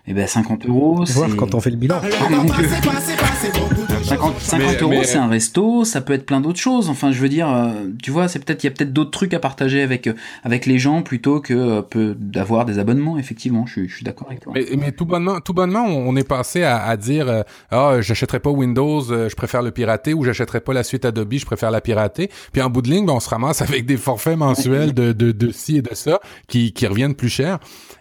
Et 0.08 0.14
ben 0.14 0.28
50 0.28 0.68
euros, 0.68 1.04
c'est 1.06 1.14
Voir 1.14 1.36
quand 1.36 1.56
on 1.56 1.60
fait 1.60 1.72
le 1.72 1.78
bilan. 1.78 2.00
Le 2.04 2.12
temps 2.12 2.46
passé, 2.46 2.68
passé, 2.88 3.14
passé, 3.18 3.60
beaucoup 3.60 3.74
de 3.92 4.04
50, 4.06 4.40
50 4.40 4.68
Mais- 4.70 4.82
euros, 4.82 4.90
mais- 4.92 5.04
c'est 5.04 5.18
un 5.18 5.28
resto, 5.28 5.84
ça 5.84 6.00
peut 6.02 6.14
être 6.14 6.28
plein 6.28 6.42
d'autres 6.42 6.60
choses. 6.60 6.90
Enfin, 6.90 7.12
je 7.12 7.20
veux 7.20 7.28
dire, 7.30 7.50
euh, 7.50 7.72
tu 8.04 8.12
vois, 8.12 8.28
c'est 8.28 8.38
peut-être 8.38 8.64
il 8.64 8.68
y 8.68 8.70
a 8.70 8.72
peut-être 8.72 8.94
d'autres 8.94 9.10
trucs 9.10 9.34
à 9.34 9.40
partager 9.40 9.82
avec 9.82 10.06
euh, 10.06 10.14
avec 10.44 10.68
les 10.68 10.78
gens 10.78 11.02
plutôt 11.02 11.40
que 11.42 11.82
euh, 11.96 12.14
d'avoir 12.20 12.66
des 12.66 12.78
abonnements. 12.78 13.18
Effectivement, 13.18 13.66
je 13.66 13.72
suis, 13.72 13.90
je 13.90 13.96
suis 13.96 14.04
d'accord 14.06 14.28
avec 14.28 14.42
toi. 14.42 14.54
Mais, 14.56 14.66
mais 14.78 14.92
tout 14.92 15.06
bonnement, 15.06 15.40
tout 15.40 15.54
bonnement, 15.56 15.86
on 15.88 16.16
est 16.16 16.28
passé 16.28 16.62
à, 16.62 16.84
à 16.86 16.98
dire 16.98 17.28
euh, 17.28 17.42
ah 17.72 17.96
j'achèterai 18.02 18.40
pas 18.40 18.52
Windows, 18.52 19.12
euh, 19.12 19.28
je 19.28 19.36
préfère 19.36 19.64
le 19.64 19.72
pirater, 19.72 20.14
ou 20.14 20.24
j'achèterai 20.24 20.60
pas 20.62 20.74
la 20.74 20.84
suite 20.84 21.06
Adobe, 21.06 21.34
je 21.34 21.46
préfère 21.48 21.72
la 21.72 21.82
pirater. 21.82 22.30
Puis 22.54 22.62
en 22.62 22.70
bout 22.70 22.84
de 22.84 22.90
ligne, 22.92 23.08
ben, 23.08 23.14
on 23.14 23.20
se 23.20 23.30
ramasse 23.30 23.62
avec 23.64 23.88
des 23.88 23.98
forfaits 23.98 24.38
mensuels 24.38 24.94
de 24.94 25.14
de, 25.14 25.32
de 25.32 25.52
ci 25.52 25.78
et 25.78 25.82
de 25.82 25.96
ça 25.96 26.20
qui, 26.48 26.74
qui 26.74 26.86
reviennent 26.86 27.16
plus 27.16 27.30
cher 27.30 27.58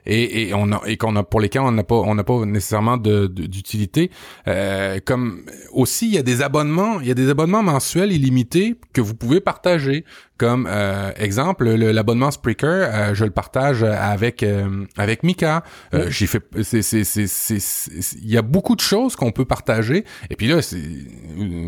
et, 0.06 0.48
et 0.48 0.54
on 0.54 0.70
a 0.72 0.82
et 0.86 0.96
qu'on 0.96 1.16
a 1.16 1.22
pour 1.22 1.40
lesquels 1.40 1.62
on 1.62 1.72
n'a 1.72 1.82
pas 1.84 1.96
on 1.96 2.14
n'a 2.14 2.24
pas 2.24 2.44
nécessairement 2.44 2.96
de- 2.96 3.26
de- 3.26 3.46
d'utilité. 3.46 4.10
Euh, 4.48 4.98
comme 5.04 5.44
aussi 5.72 6.06
il 6.08 6.14
y 6.14 6.18
a 6.18 6.22
des 6.22 6.42
abonnements, 6.42 7.00
il 7.00 7.06
y 7.06 7.10
a 7.10 7.14
des 7.14 7.30
abonnements 7.30 7.62
mensuels 7.62 8.12
illimités 8.12 8.76
que 8.92 9.00
vous 9.00 9.14
pouvez 9.14 9.40
partager. 9.40 10.04
Comme 10.36 10.66
euh, 10.68 11.12
exemple, 11.16 11.64
le- 11.70 11.92
l'abonnement 11.92 12.32
Spreaker, 12.32 12.68
euh, 12.92 13.14
je 13.14 13.24
le 13.24 13.30
partage 13.30 13.84
avec 13.84 14.42
euh, 14.42 14.84
avec 14.96 15.22
Mika. 15.22 15.62
Euh, 15.94 16.06
J'ai 16.10 16.26
fait, 16.26 16.42
c'est 16.64 16.82
c'est 16.82 17.04
c'est 17.04 17.28
c'est 17.28 17.60
c'est- 17.60 18.16
il 18.20 18.28
y 18.30 18.36
a 18.36 18.42
beaucoup 18.42 18.74
de 18.74 18.80
choses 18.80 19.14
qu'on 19.14 19.30
peut 19.30 19.44
partager. 19.44 20.04
Et 20.30 20.34
puis 20.36 20.48
là, 20.48 20.58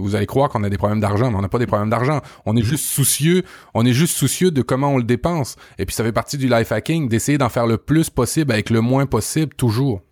vous 0.00 0.16
allez 0.16 0.26
croire 0.26 0.48
qu'on 0.48 0.64
a 0.64 0.68
des 0.68 0.78
problèmes 0.78 0.98
d'argent, 1.00 1.30
mais 1.30 1.36
on 1.36 1.42
n'a 1.42 1.48
pas 1.48 1.60
des 1.60 1.66
problèmes 1.66 1.90
d'argent. 1.90 2.20
On 2.44 2.56
est 2.56 2.62
juste 2.64 2.86
soucieux, 2.86 3.44
on 3.74 3.86
est 3.86 3.92
juste 3.92 4.16
soucieux 4.16 4.50
de 4.50 4.62
comment 4.62 4.88
on 4.94 4.98
le 4.98 5.04
dépense. 5.04 5.54
Et 5.78 5.86
puis 5.86 5.94
ça 5.94 6.02
fait 6.02 6.10
partie 6.12 6.36
du 6.36 6.48
life 6.48 6.72
hacking 6.72 7.08
d'essayer 7.08 7.38
d'en 7.38 7.48
faire 7.48 7.68
le 7.68 7.76
plus 7.78 8.10
possible 8.10 8.50
avec 8.52 8.70
le 8.70 8.80
moins 8.80 9.06
possible 9.06 9.54
toujours. 9.54 10.02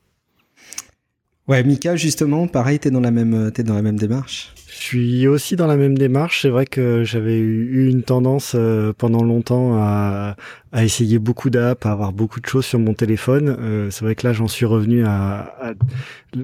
Ouais, 1.47 1.63
Mika, 1.63 1.95
justement, 1.95 2.47
pareil, 2.47 2.79
t'es 2.79 2.91
dans 2.91 3.01
la 3.01 3.11
même, 3.11 3.35
euh, 3.35 3.51
t'es 3.51 3.63
dans 3.63 3.75
la 3.75 3.83
même 3.83 3.99
démarche. 3.99 4.55
Je 4.67 4.77
suis 4.77 5.27
aussi 5.27 5.57
dans 5.57 5.67
la 5.67 5.77
même 5.77 5.99
démarche. 5.99 6.41
C'est 6.43 6.49
vrai 6.49 6.65
que 6.65 7.05
j'avais 7.05 7.39
eu 7.39 7.89
une 7.89 8.03
tendance 8.03 8.53
euh, 8.55 8.95
pendant 8.97 9.23
longtemps 9.23 9.77
à, 9.77 10.37
à 10.75 10.83
essayer 10.83 11.21
beaucoup 11.21 11.51
d'apps, 11.51 11.87
à 11.87 11.93
avoir 11.93 12.13
beaucoup 12.13 12.41
de 12.41 12.47
choses 12.47 12.65
sur 12.67 12.81
mon 12.81 12.95
téléphone. 12.95 13.57
Euh, 13.61 13.91
c'est 13.93 14.05
vrai 14.05 14.17
que 14.17 14.27
là, 14.27 14.33
j'en 14.33 14.49
suis 14.49 14.67
revenu 14.67 15.05
à, 15.07 15.55
à- 15.61 15.73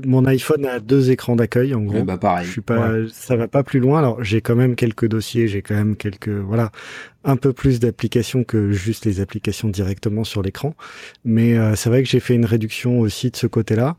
mon 0.07 0.25
iPhone 0.25 0.65
a 0.67 0.79
deux 0.79 1.11
écrans 1.11 1.35
d'accueil 1.35 1.75
en 1.75 1.81
gros. 1.81 1.99
Eh 1.99 2.03
bah 2.05 2.17
pareil. 2.17 2.47
Je 2.47 2.53
suis 2.53 2.61
pas, 2.61 2.91
ça 3.13 3.35
va 3.35 3.49
pas 3.49 3.65
plus 3.65 3.81
loin. 3.81 3.99
Alors 3.99 4.23
j'ai 4.23 4.41
quand 4.41 4.55
même 4.55 4.77
quelques 4.77 5.09
dossiers, 5.09 5.49
j'ai 5.49 5.63
quand 5.63 5.75
même 5.75 5.97
quelques, 5.97 6.29
voilà, 6.29 6.71
un 7.25 7.35
peu 7.37 7.53
plus 7.53 7.81
d'applications 7.81 8.45
que 8.45 8.71
juste 8.71 9.05
les 9.05 9.21
applications 9.21 9.69
directement 9.69 10.23
sur 10.23 10.43
l'écran. 10.43 10.77
Mais 11.25 11.59
euh, 11.59 11.75
c'est 11.75 11.89
vrai 11.91 12.05
que 12.05 12.09
j'ai 12.09 12.21
fait 12.21 12.37
une 12.37 12.45
réduction 12.45 13.01
aussi 13.01 13.33
de 13.33 13.37
ce 13.37 13.49
côté-là. 13.49 13.97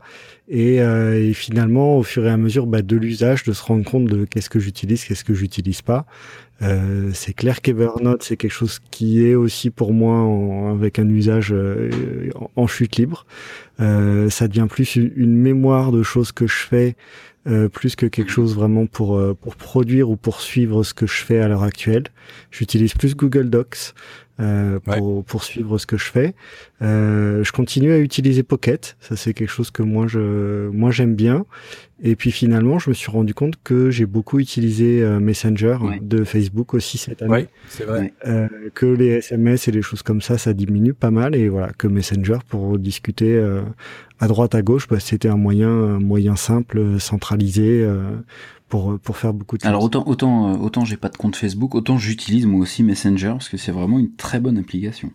Et, 0.48 0.80
euh, 0.80 1.22
et 1.22 1.34
finalement, 1.34 1.98
au 1.98 2.02
fur 2.02 2.24
et 2.26 2.30
à 2.30 2.38
mesure 2.38 2.66
bah, 2.66 2.80
de 2.80 2.96
l'usage, 2.96 3.42
de 3.44 3.52
se 3.52 3.62
rendre 3.62 3.84
compte 3.84 4.06
de 4.06 4.24
qu'est-ce 4.24 4.48
que 4.48 4.58
j'utilise, 4.60 5.04
qu'est-ce 5.04 5.24
que 5.24 5.34
j'utilise 5.34 5.82
pas. 5.82 6.06
Euh, 6.62 7.10
c'est 7.12 7.32
clair 7.32 7.60
qu'Evernote, 7.60 8.22
c'est 8.22 8.36
quelque 8.36 8.52
chose 8.52 8.78
qui 8.90 9.26
est 9.26 9.34
aussi 9.34 9.70
pour 9.70 9.92
moi 9.92 10.14
en- 10.18 10.70
avec 10.72 10.98
un 10.98 11.08
usage 11.08 11.52
euh, 11.52 11.90
en, 12.56 12.66
chute 12.66 12.96
libre. 12.96 13.26
Euh, 13.80 14.30
ça 14.30 14.48
devient 14.48 14.66
plus 14.70 14.96
une, 14.96 15.36
mémoire 15.36 15.90
de 15.92 16.02
choses 16.02 16.30
que 16.32 16.46
je 16.46 16.54
fais 16.54 16.96
euh, 17.48 17.68
plus 17.68 17.96
que 17.96 18.06
quelque 18.06 18.30
chose 18.30 18.54
vraiment 18.54 18.86
pour 18.86 19.16
euh, 19.18 19.34
pour 19.34 19.56
produire 19.56 20.08
ou 20.10 20.16
pour 20.16 20.40
suivre 20.40 20.84
ce 20.84 20.94
que 20.94 21.06
je 21.06 21.24
fais 21.24 21.40
à 21.40 21.48
l'heure 21.48 21.64
actuelle. 21.64 22.04
J'utilise 22.52 22.94
plus 22.94 23.16
Google 23.16 23.50
Docs 23.50 23.94
euh, 24.40 24.78
pour 24.80 25.24
pour 25.24 25.44
suivre 25.44 25.78
ce 25.78 25.86
que 25.86 25.96
je 25.96 26.04
fais. 26.10 26.34
Euh, 26.80 27.44
je 27.44 27.52
continue 27.52 27.92
à 27.92 27.98
utiliser 27.98 28.42
Pocket, 28.42 28.96
ça 29.00 29.16
c'est 29.16 29.34
quelque 29.34 29.50
chose 29.50 29.70
que 29.70 29.82
moi 29.82 30.06
je 30.06 30.68
moi 30.70 30.90
j'aime 30.90 31.14
bien. 31.14 31.44
Et 32.04 32.16
puis 32.16 32.32
finalement, 32.32 32.80
je 32.80 32.90
me 32.90 32.94
suis 32.94 33.10
rendu 33.12 33.32
compte 33.32 33.54
que 33.62 33.90
j'ai 33.90 34.06
beaucoup 34.06 34.40
utilisé 34.40 35.02
euh, 35.04 35.20
Messenger 35.20 35.76
Ouais. 35.80 36.00
de 36.02 36.24
Facebook 36.24 36.74
aussi 36.74 36.98
cette 36.98 37.22
année. 37.22 37.32
Oui, 37.32 37.46
c'est 37.68 37.84
vrai. 37.84 38.00
Ouais. 38.00 38.12
Euh, 38.26 38.48
que 38.74 38.86
les 38.86 39.06
SMS 39.18 39.68
et 39.68 39.70
les 39.70 39.82
choses 39.82 40.02
comme 40.02 40.20
ça, 40.20 40.36
ça 40.36 40.52
diminue 40.52 40.94
pas 40.94 41.12
mal 41.12 41.36
et 41.36 41.48
voilà 41.48 41.68
que 41.78 41.86
Messenger 41.86 42.38
pour 42.48 42.76
discuter 42.78 43.36
euh, 43.36 43.62
à 44.18 44.26
droite 44.26 44.56
à 44.56 44.62
gauche, 44.62 44.88
bah, 44.88 44.98
c'était 44.98 45.28
un 45.28 45.36
moyen, 45.36 45.68
un 45.70 46.00
moyen 46.00 46.34
simple, 46.34 46.78
euh, 46.78 46.98
centralisé 46.98 47.82
euh, 47.84 48.02
pour 48.72 48.98
pour 48.98 49.18
faire 49.18 49.34
beaucoup 49.34 49.58
de 49.58 49.62
choses. 49.62 49.68
Alors 49.68 49.82
autant 49.82 50.02
autant 50.06 50.54
euh, 50.54 50.56
autant 50.56 50.86
j'ai 50.86 50.96
pas 50.96 51.10
de 51.10 51.16
compte 51.18 51.36
Facebook, 51.36 51.74
autant 51.74 51.98
j'utilise 51.98 52.46
moi 52.46 52.60
aussi 52.60 52.82
Messenger 52.82 53.32
parce 53.32 53.50
que 53.50 53.58
c'est 53.58 53.70
vraiment 53.70 53.98
une 53.98 54.16
très 54.16 54.40
bonne 54.40 54.56
application. 54.56 55.12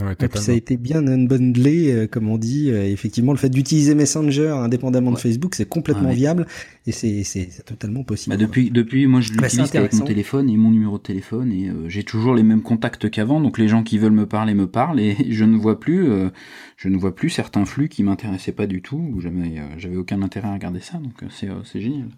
Ouais, 0.00 0.12
Et 0.12 0.16
puis 0.16 0.40
ça 0.40 0.50
a 0.50 0.54
été 0.56 0.76
bien 0.76 1.06
unbundlé, 1.06 1.92
euh, 1.92 2.06
comme 2.08 2.28
on 2.28 2.36
dit. 2.36 2.70
Euh, 2.70 2.84
effectivement, 2.84 3.30
le 3.30 3.38
fait 3.38 3.48
d'utiliser 3.48 3.94
Messenger 3.94 4.48
indépendamment 4.48 5.12
de. 5.12 5.18
Facebook, 5.18 5.54
c'est 5.54 5.68
complètement 5.68 6.08
Ouais. 6.08 6.14
viable 6.16 6.46
et 6.86 6.90
c'est 6.92 7.22
c'est 7.22 7.48
c'est 7.48 7.62
totalement 7.62 8.02
possible. 8.02 8.34
Bah 8.36 8.42
depuis 8.42 8.70
depuis 8.72 9.06
moi 9.06 9.20
je 9.20 9.32
Bah, 9.32 9.42
l'utilise 9.42 9.74
avec 9.76 9.92
mon 9.92 10.04
téléphone 10.04 10.50
et 10.50 10.56
mon 10.56 10.70
numéro 10.72 10.98
de 10.98 11.02
téléphone 11.02 11.52
et 11.52 11.68
euh, 11.68 11.88
j'ai 11.88 12.02
toujours 12.02 12.34
les 12.34 12.42
mêmes 12.42 12.62
contacts 12.62 13.08
qu'avant 13.08 13.40
donc 13.40 13.56
les 13.56 13.68
gens 13.68 13.84
qui 13.84 13.98
veulent 13.98 14.12
me 14.12 14.26
parler 14.26 14.54
me 14.54 14.66
parlent 14.66 14.98
et 14.98 15.16
je 15.30 15.44
ne 15.44 15.56
vois 15.56 15.78
plus 15.78 16.10
euh, 16.10 16.30
je 16.76 16.88
ne 16.88 16.96
vois 16.96 17.14
plus 17.14 17.30
certains 17.30 17.64
flux 17.64 17.88
qui 17.88 18.02
m'intéressaient 18.02 18.52
pas 18.52 18.66
du 18.66 18.82
tout 18.82 18.96
ou 19.14 19.20
j'avais 19.20 19.60
euh, 19.60 19.68
j'avais 19.78 19.96
aucun 19.96 20.22
intérêt 20.22 20.48
à 20.48 20.54
regarder 20.54 20.80
ça 20.80 20.98
donc 20.98 21.22
euh, 21.22 21.26
c'est 21.30 21.48
euh, 21.48 21.62
c'est 21.64 21.80
génial. 21.80 22.08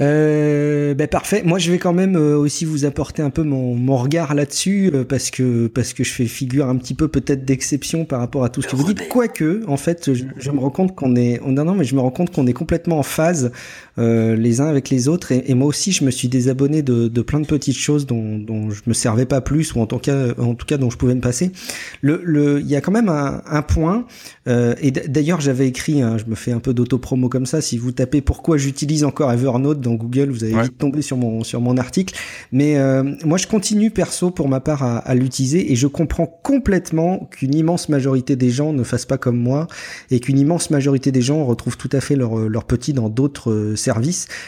Euh, 0.00 0.92
ben 0.94 1.06
parfait. 1.06 1.42
Moi, 1.44 1.60
je 1.60 1.70
vais 1.70 1.78
quand 1.78 1.92
même 1.92 2.16
euh, 2.16 2.36
aussi 2.36 2.64
vous 2.64 2.84
apporter 2.84 3.22
un 3.22 3.30
peu 3.30 3.44
mon, 3.44 3.76
mon 3.76 3.96
regard 3.96 4.34
là-dessus 4.34 4.90
euh, 4.92 5.04
parce 5.04 5.30
que 5.30 5.68
parce 5.68 5.92
que 5.92 6.02
je 6.02 6.12
fais 6.12 6.26
figure 6.26 6.68
un 6.68 6.76
petit 6.76 6.94
peu 6.94 7.06
peut-être 7.06 7.44
d'exception 7.44 8.04
par 8.04 8.18
rapport 8.18 8.42
à 8.42 8.48
tout 8.48 8.60
ce 8.60 8.66
que 8.66 8.74
vous 8.74 8.92
dites. 8.92 9.08
Quoique, 9.08 9.62
en 9.68 9.76
fait, 9.76 10.12
je, 10.12 10.24
je 10.36 10.50
me 10.50 10.58
rends 10.58 10.70
compte 10.70 10.96
qu'on 10.96 11.14
est 11.14 11.40
non 11.46 11.64
non, 11.64 11.74
mais 11.74 11.84
je 11.84 11.94
me 11.94 12.00
rends 12.00 12.10
compte 12.10 12.32
qu'on 12.32 12.48
est 12.48 12.52
complètement 12.52 12.98
en 12.98 13.04
phase 13.04 13.52
euh, 13.98 14.34
les 14.36 14.60
uns 14.60 14.66
avec 14.66 14.90
les 14.90 15.08
autres. 15.08 15.32
Et, 15.32 15.44
et, 15.50 15.54
moi 15.54 15.68
aussi, 15.68 15.92
je 15.92 16.04
me 16.04 16.10
suis 16.10 16.28
désabonné 16.28 16.82
de, 16.82 17.08
de 17.08 17.22
plein 17.22 17.40
de 17.40 17.46
petites 17.46 17.76
choses 17.76 18.06
dont, 18.06 18.38
dont 18.38 18.70
je 18.70 18.82
me 18.86 18.92
servais 18.94 19.26
pas 19.26 19.40
plus 19.40 19.74
ou 19.74 19.80
en 19.80 19.86
tout 19.86 19.98
cas 19.98 20.28
en 20.38 20.54
tout 20.54 20.66
cas 20.66 20.76
dont 20.78 20.90
je 20.90 20.96
pouvais 20.96 21.14
me 21.14 21.20
passer. 21.20 21.52
Le 22.00 22.20
le 22.24 22.60
il 22.60 22.66
y 22.68 22.76
a 22.76 22.80
quand 22.80 22.92
même 22.92 23.08
un, 23.08 23.42
un 23.46 23.62
point. 23.62 24.06
Euh, 24.48 24.74
et 24.80 24.90
d'ailleurs, 24.90 25.40
j'avais 25.40 25.68
écrit, 25.68 26.02
hein, 26.02 26.16
je 26.18 26.24
me 26.28 26.34
fais 26.34 26.52
un 26.52 26.58
peu 26.60 26.74
d'auto-promo 26.74 27.28
comme 27.28 27.46
ça. 27.46 27.60
Si 27.60 27.78
vous 27.78 27.92
tapez 27.92 28.20
pourquoi 28.20 28.56
j'utilise 28.58 29.04
encore 29.04 29.32
Evernote 29.32 29.80
dans 29.80 29.94
Google, 29.94 30.30
vous 30.30 30.44
allez 30.44 30.54
Ouais. 30.54 30.62
vite 30.64 30.78
tomber 30.78 31.02
sur 31.02 31.16
mon 31.16 31.42
sur 31.44 31.60
mon 31.60 31.76
article. 31.76 32.14
Mais 32.52 32.76
euh, 32.78 33.02
moi, 33.24 33.38
je 33.38 33.46
continue 33.46 33.90
perso 33.90 34.30
pour 34.30 34.48
ma 34.48 34.60
part 34.60 34.82
à, 34.82 34.98
à 34.98 35.14
l'utiliser 35.14 35.72
et 35.72 35.76
je 35.76 35.86
comprends 35.86 36.26
complètement 36.26 37.28
qu'une 37.30 37.54
immense 37.54 37.88
majorité 37.88 38.36
des 38.36 38.50
gens 38.50 38.72
ne 38.72 38.82
fassent 38.82 39.06
pas 39.06 39.18
comme 39.18 39.36
moi 39.38 39.66
et 40.10 40.20
qu'une 40.20 40.38
immense 40.38 40.70
majorité 40.70 41.12
des 41.12 41.22
gens 41.22 41.44
retrouvent 41.44 41.76
tout 41.76 41.90
à 41.92 42.00
fait 42.00 42.16
leur 42.16 42.36
leur 42.48 42.64
petit 42.64 42.92
dans 42.92 43.08
d'autres 43.08 43.74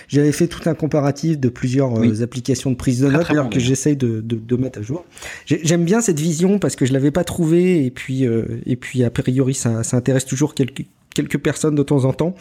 J'avais 0.08 0.32
fait 0.32 0.46
tout 0.46 0.68
un 0.68 0.74
comparatif 0.74 1.38
de 1.38 1.48
plusieurs 1.48 1.94
euh, 1.96 2.00
Oui. 2.00 2.22
applications 2.22 2.70
de 2.70 2.76
prise 2.76 3.00
de 3.00 3.08
notes 3.08 3.22
très 3.22 3.34
d'ailleurs 3.34 3.44
bon, 3.44 3.50
que 3.50 3.60
j'essaye 3.60 3.96
de, 3.96 4.20
de 4.20 4.36
de 4.36 4.56
mettre 4.56 4.78
à 4.78 4.82
jour. 4.82 5.04
J'ai- 5.46 5.60
J'aime 5.64 5.84
bien 5.84 6.00
cette 6.00 6.20
vision 6.20 6.58
parce 6.58 6.76
que 6.76 6.86
je 6.86 6.92
l'avais 6.92 7.10
pas 7.10 7.24
trouvée 7.24 7.84
et 7.84 7.90
puis 7.90 8.26
euh, 8.26 8.44
et 8.66 8.76
puis 8.76 9.04
a 9.04 9.10
priori 9.10 9.54
ça, 9.54 9.82
ça 9.82 9.96
intéresse 9.96 10.24
toujours 10.24 10.54
quelques 10.54 10.84
quelques 11.14 11.38
personnes 11.38 11.74
de 11.74 11.82
temps 11.82 12.04
en 12.04 12.12
temps. 12.12 12.34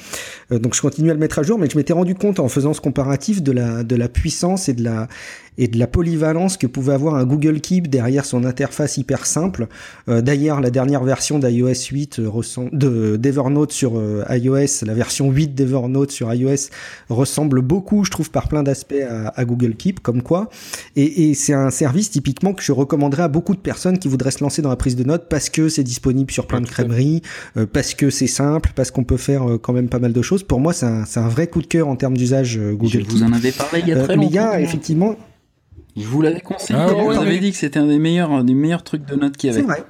Euh, 0.52 0.60
donc 0.60 0.76
je 0.76 0.82
continue 0.82 1.10
à 1.10 1.14
le 1.14 1.20
mettre 1.20 1.40
à 1.40 1.44
jour, 1.44 1.58
mais 1.58 1.70
je 1.70 1.78
m'étais 1.78 1.94
rendu 1.94 2.14
compte 2.14 2.42
en 2.42 2.50
faisant 2.50 2.74
ce 2.74 2.82
comparatif 2.82 3.42
de 3.42 3.54
la 3.54 3.84
de 3.84 3.96
la 3.96 4.10
puissance 4.10 4.68
et 4.68 4.74
de 4.74 4.84
la 4.84 5.08
et 5.58 5.68
de 5.68 5.78
la 5.80 5.88
polyvalence 5.88 6.58
que 6.58 6.68
pouvait 6.68 6.94
avoir 6.94 7.16
un 7.16 7.26
Google 7.26 7.62
Keep 7.62 7.88
derrière 7.90 8.26
son 8.26 8.44
interface 8.44 8.98
hyper 8.98 9.26
simple. 9.26 9.68
Euh, 10.10 10.22
D'ailleurs, 10.22 10.62
la 10.62 10.70
dernière 10.72 11.04
version 11.04 11.40
d'iOS 11.40 11.90
8 11.92 12.20
euh, 12.20 12.32
de 12.72 13.16
d'Evernote 13.18 13.72
sur 13.72 13.98
euh, 13.98 14.24
iOS, 14.30 14.86
la 14.86 14.94
version 14.94 15.32
8 15.32 15.56
d'Evernote 15.56 16.12
sur 16.12 16.34
iOS 16.34 16.70
ressemble 17.10 17.62
beaucoup, 17.62 18.04
je 18.04 18.12
trouve, 18.12 18.32
par 18.32 18.48
plein 18.48 18.64
d'aspects 18.64 18.96
à, 19.10 19.30
à 19.30 19.46
Google 19.46 19.76
Keep, 19.76 20.00
comme 20.02 20.22
quoi. 20.22 20.50
Et, 20.96 21.30
et 21.30 21.34
c'est 21.34 21.54
un 21.54 21.70
service 21.70 22.10
typiquement 22.12 22.54
que 22.54 22.64
je 22.64 22.72
recommanderais 22.72 23.24
à 23.24 23.28
beaucoup 23.28 23.54
de 23.56 23.60
personnes 23.60 23.98
qui 24.00 24.08
voudraient 24.08 24.32
se 24.32 24.44
lancer 24.44 24.62
dans 24.62 24.70
la 24.70 24.76
prise 24.76 24.96
de 24.96 25.04
notes 25.04 25.28
parce 25.30 25.50
que 25.50 25.70
c'est 25.70 25.84
disponible 25.84 26.32
sur 26.32 26.48
plein 26.48 26.62
de 26.62 26.68
crèmeries, 26.68 27.22
euh, 27.58 27.66
parce 27.72 27.94
que 27.94 28.10
c'est 28.10 28.28
simple, 28.28 28.72
parce 28.76 28.92
qu'on 28.92 29.04
peut 29.04 29.18
faire 29.18 29.50
euh, 29.50 29.58
quand 29.58 29.74
même 29.74 29.90
pas 29.90 30.00
mal 30.00 30.14
de 30.14 30.22
choses. 30.22 30.44
Pour 30.44 30.60
moi, 30.60 30.74
c'est 30.74 30.86
un, 30.86 31.28
vrai 31.30 31.48
coup 31.48 31.62
de 31.62 31.68
cœur 31.68 31.88
en 31.88 31.96
termes 31.96 32.18
d'usage 32.18 32.58
euh, 32.58 32.72
Je 32.72 32.76
Google 32.76 33.04
vous 33.08 33.18
Keep. 33.20 33.24
en 33.28 33.34
avais 33.34 33.52
parlé 33.52 33.80
il 33.82 33.88
y 33.90 33.94
a 33.94 33.98
Euh, 33.98 34.04
très 34.04 34.16
mais 34.18 34.26
longtemps. 34.26 34.30
il 34.32 34.36
y 34.36 34.40
a 34.40 34.60
effectivement, 34.62 35.16
Je 35.96 36.06
vous 36.08 36.22
l'avais 36.22 36.42
conseillé. 36.42 36.78
Ah, 36.80 36.88
vous 36.88 37.08
ouais, 37.08 37.18
avez 37.18 37.32
ouais. 37.32 37.40
dit 37.40 37.52
que 37.52 37.58
c'était 37.58 37.80
un 37.80 37.88
des 37.88 38.00
meilleurs, 38.00 38.32
un 38.32 38.44
des 38.44 38.54
meilleurs 38.54 38.84
trucs 38.84 39.06
de 39.06 39.16
notes 39.16 39.38
qu'il 39.38 39.50
y 39.50 39.54
c'est 39.54 39.60
avait. 39.60 39.68
vrai. 39.68 39.84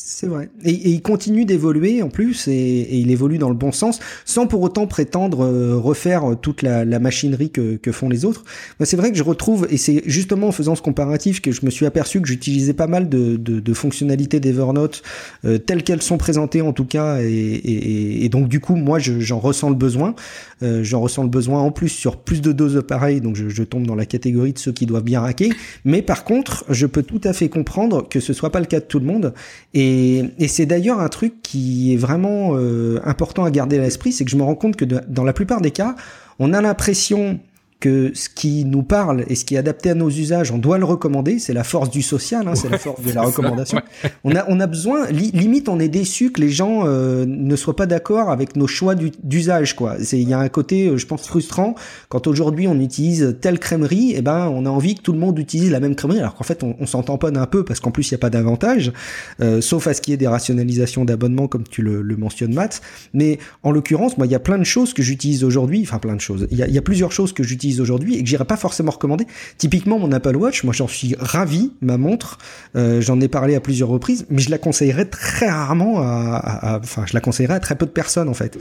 C'est 0.00 0.28
vrai. 0.28 0.48
Et, 0.64 0.70
et 0.70 0.90
il 0.90 1.02
continue 1.02 1.44
d'évoluer 1.44 2.02
en 2.02 2.08
plus, 2.08 2.46
et, 2.46 2.52
et 2.52 2.96
il 2.98 3.10
évolue 3.10 3.36
dans 3.38 3.48
le 3.48 3.56
bon 3.56 3.72
sens, 3.72 3.98
sans 4.24 4.46
pour 4.46 4.62
autant 4.62 4.86
prétendre 4.86 5.40
euh, 5.44 5.76
refaire 5.76 6.36
toute 6.40 6.62
la, 6.62 6.84
la 6.84 7.00
machinerie 7.00 7.50
que, 7.50 7.74
que 7.74 7.90
font 7.90 8.08
les 8.08 8.24
autres. 8.24 8.44
C'est 8.84 8.96
vrai 8.96 9.10
que 9.10 9.18
je 9.18 9.24
retrouve, 9.24 9.66
et 9.70 9.76
c'est 9.76 10.02
justement 10.06 10.48
en 10.48 10.52
faisant 10.52 10.76
ce 10.76 10.82
comparatif 10.82 11.42
que 11.42 11.50
je 11.50 11.66
me 11.66 11.70
suis 11.70 11.84
aperçu 11.84 12.20
que 12.22 12.28
j'utilisais 12.28 12.74
pas 12.74 12.86
mal 12.86 13.08
de, 13.08 13.36
de, 13.36 13.58
de 13.58 13.74
fonctionnalités 13.74 14.38
d'Evernote 14.38 15.02
euh, 15.44 15.58
telles 15.58 15.82
qu'elles 15.82 16.02
sont 16.02 16.16
présentées 16.16 16.62
en 16.62 16.72
tout 16.72 16.84
cas, 16.84 17.18
et, 17.20 18.24
et, 18.24 18.28
donc 18.28 18.48
du 18.48 18.60
coup, 18.60 18.76
moi, 18.76 19.00
je- 19.00 19.18
j'en 19.18 19.40
ressens 19.40 19.68
le 19.70 19.76
besoin. 19.76 20.14
Euh, 20.62 20.82
j'en 20.84 21.00
ressens 21.00 21.22
le 21.24 21.28
besoin 21.28 21.60
en 21.60 21.70
plus 21.72 21.88
sur 21.88 22.16
plus 22.18 22.40
de 22.40 22.52
doses 22.52 22.82
pareil, 22.86 23.20
donc 23.20 23.34
je, 23.34 23.48
je 23.48 23.62
tombe 23.64 23.86
dans 23.86 23.94
la 23.96 24.06
catégorie 24.06 24.52
de 24.52 24.58
ceux 24.58 24.72
qui 24.72 24.86
doivent 24.86 25.02
bien 25.04 25.20
raquer. 25.20 25.50
Mais 25.84 26.02
par 26.02 26.22
contre, 26.24 26.64
je 26.68 26.86
peux 26.86 27.02
tout 27.02 27.20
à 27.24 27.32
fait 27.32 27.48
comprendre 27.48 28.08
que 28.08 28.20
ce 28.20 28.32
soit 28.32 28.50
pas 28.50 28.60
le 28.60 28.66
cas 28.66 28.78
de 28.80 28.84
tout 28.84 29.00
le 29.00 29.04
monde. 29.06 29.34
Et, 29.74 29.87
et 29.88 30.48
c'est 30.48 30.66
d'ailleurs 30.66 31.00
un 31.00 31.08
truc 31.08 31.42
qui 31.42 31.92
est 31.92 31.96
vraiment 31.96 32.56
euh, 32.56 33.00
important 33.04 33.44
à 33.44 33.50
garder 33.50 33.78
à 33.78 33.82
l'esprit, 33.82 34.12
c'est 34.12 34.24
que 34.24 34.30
je 34.30 34.36
me 34.36 34.42
rends 34.42 34.54
compte 34.54 34.76
que 34.76 34.84
dans 34.84 35.24
la 35.24 35.32
plupart 35.32 35.60
des 35.60 35.70
cas, 35.70 35.94
on 36.38 36.52
a 36.52 36.60
l'impression 36.60 37.40
que 37.80 38.10
ce 38.14 38.28
qui 38.28 38.64
nous 38.64 38.82
parle 38.82 39.24
et 39.28 39.36
ce 39.36 39.44
qui 39.44 39.54
est 39.54 39.58
adapté 39.58 39.90
à 39.90 39.94
nos 39.94 40.10
usages, 40.10 40.50
on 40.50 40.58
doit 40.58 40.78
le 40.78 40.84
recommander. 40.84 41.38
C'est 41.38 41.52
la 41.52 41.62
force 41.62 41.90
du 41.90 42.02
social, 42.02 42.48
hein, 42.48 42.56
c'est 42.56 42.68
la 42.68 42.78
force 42.78 43.00
de 43.02 43.08
la 43.08 43.14
ça, 43.14 43.20
recommandation. 43.22 43.80
On 44.24 44.34
a, 44.34 44.44
on 44.48 44.58
a 44.58 44.66
besoin, 44.66 45.06
li- 45.10 45.30
limite, 45.32 45.68
on 45.68 45.78
est 45.78 45.88
déçu 45.88 46.32
que 46.32 46.40
les 46.40 46.50
gens 46.50 46.82
euh, 46.86 47.24
ne 47.26 47.54
soient 47.54 47.76
pas 47.76 47.86
d'accord 47.86 48.30
avec 48.30 48.56
nos 48.56 48.66
choix 48.66 48.96
du- 48.96 49.12
d'usage, 49.22 49.76
quoi. 49.76 49.94
C'est, 50.02 50.20
il 50.20 50.28
y 50.28 50.32
a 50.32 50.40
un 50.40 50.48
côté, 50.48 50.88
euh, 50.88 50.96
je 50.96 51.06
pense, 51.06 51.26
frustrant 51.26 51.76
quand 52.08 52.26
aujourd'hui 52.26 52.66
on 52.66 52.80
utilise 52.80 53.36
telle 53.40 53.60
crèmerie, 53.60 54.12
et 54.16 54.22
ben, 54.22 54.48
on 54.52 54.66
a 54.66 54.70
envie 54.70 54.96
que 54.96 55.02
tout 55.02 55.12
le 55.12 55.20
monde 55.20 55.38
utilise 55.38 55.70
la 55.70 55.78
même 55.78 55.94
crèmerie, 55.94 56.18
alors 56.18 56.34
qu'en 56.34 56.44
fait, 56.44 56.64
on, 56.64 56.74
on 56.80 56.86
s'en 56.86 57.02
tamponne 57.04 57.36
un 57.36 57.46
peu 57.46 57.64
parce 57.64 57.78
qu'en 57.78 57.92
plus, 57.92 58.10
il 58.10 58.14
n'y 58.14 58.16
a 58.16 58.18
pas 58.18 58.30
d'avantage, 58.30 58.92
euh, 59.40 59.60
sauf 59.60 59.86
à 59.86 59.94
ce 59.94 60.00
qui 60.00 60.12
est 60.12 60.16
des 60.16 60.26
rationalisations 60.26 61.04
d'abonnement, 61.04 61.46
comme 61.46 61.62
tu 61.62 61.82
le, 61.82 62.02
le 62.02 62.16
mentionnes, 62.16 62.54
Matt. 62.54 62.80
Mais 63.14 63.38
en 63.62 63.70
l'occurrence, 63.70 64.18
moi, 64.18 64.26
il 64.26 64.32
y 64.32 64.34
a 64.34 64.40
plein 64.40 64.58
de 64.58 64.64
choses 64.64 64.94
que 64.94 65.02
j'utilise 65.04 65.44
aujourd'hui, 65.44 65.82
enfin 65.82 65.98
plein 66.00 66.16
de 66.16 66.20
choses. 66.20 66.48
Il 66.50 66.58
y 66.58 66.62
a, 66.64 66.66
il 66.66 66.74
y 66.74 66.78
a 66.78 66.82
plusieurs 66.82 67.12
choses 67.12 67.32
que 67.32 67.42
j'utilise 67.44 67.67
aujourd'hui 67.80 68.16
et 68.16 68.22
que 68.22 68.28
j'irais 68.28 68.44
pas 68.44 68.56
forcément 68.56 68.90
recommander. 68.90 69.26
Typiquement, 69.58 69.98
mon 69.98 70.12
Apple 70.12 70.36
Watch, 70.36 70.64
moi, 70.64 70.72
j'en 70.72 70.88
suis 70.88 71.14
ravi, 71.18 71.72
ma 71.80 71.96
montre. 71.96 72.38
Euh, 72.76 73.00
j'en 73.00 73.20
ai 73.20 73.28
parlé 73.28 73.54
à 73.54 73.60
plusieurs 73.60 73.88
reprises, 73.88 74.26
mais 74.30 74.40
je 74.40 74.50
la 74.50 74.58
conseillerais 74.58 75.04
très 75.04 75.48
rarement 75.48 76.00
à, 76.00 76.80
enfin, 76.82 77.04
je 77.06 77.14
la 77.14 77.20
conseillerais 77.20 77.54
à 77.54 77.60
très 77.60 77.76
peu 77.76 77.86
de 77.86 77.90
personnes, 77.90 78.28
en 78.28 78.34
fait. 78.34 78.58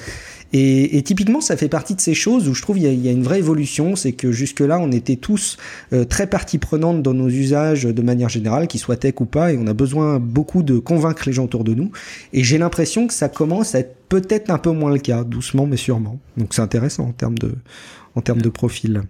Et, 0.53 1.01
typiquement, 1.03 1.41
ça 1.41 1.57
fait 1.57 1.67
partie 1.67 1.95
de 1.95 2.01
ces 2.01 2.13
choses 2.13 2.47
où 2.47 2.53
je 2.53 2.61
trouve 2.61 2.77
il 2.77 2.83
y 2.83 2.87
a, 2.87 2.91
il 2.91 3.03
y 3.05 3.09
a 3.09 3.11
une 3.11 3.23
vraie 3.23 3.39
évolution, 3.39 3.95
c'est 3.95 4.13
que 4.13 4.31
jusque-là, 4.31 4.79
on 4.79 4.91
était 4.91 5.17
tous 5.17 5.57
euh, 5.93 6.05
très 6.05 6.27
partie 6.27 6.57
prenante 6.57 7.01
dans 7.01 7.13
nos 7.13 7.27
usages 7.27 7.83
de 7.83 8.01
manière 8.01 8.29
générale, 8.29 8.67
qu'ils 8.67 8.79
soient 8.79 8.95
tech 8.95 9.15
ou 9.19 9.25
pas, 9.25 9.51
et 9.51 9.57
on 9.57 9.67
a 9.67 9.73
besoin 9.73 10.19
beaucoup 10.19 10.63
de 10.63 10.79
convaincre 10.79 11.23
les 11.25 11.33
gens 11.33 11.45
autour 11.45 11.63
de 11.63 11.73
nous. 11.73 11.91
Et 12.33 12.43
j'ai 12.43 12.57
l'impression 12.57 13.07
que 13.07 13.13
ça 13.13 13.29
commence 13.29 13.75
à 13.75 13.79
être 13.79 13.95
peut-être 14.09 14.49
un 14.49 14.57
peu 14.57 14.71
moins 14.71 14.91
le 14.91 14.99
cas, 14.99 15.23
doucement 15.23 15.65
mais 15.65 15.77
sûrement. 15.77 16.19
Donc 16.37 16.53
c'est 16.53 16.61
intéressant 16.61 17.05
en 17.05 17.11
termes 17.11 17.37
de, 17.37 17.53
en 18.17 18.21
termes 18.21 18.41
de 18.41 18.49
profil. 18.49 19.03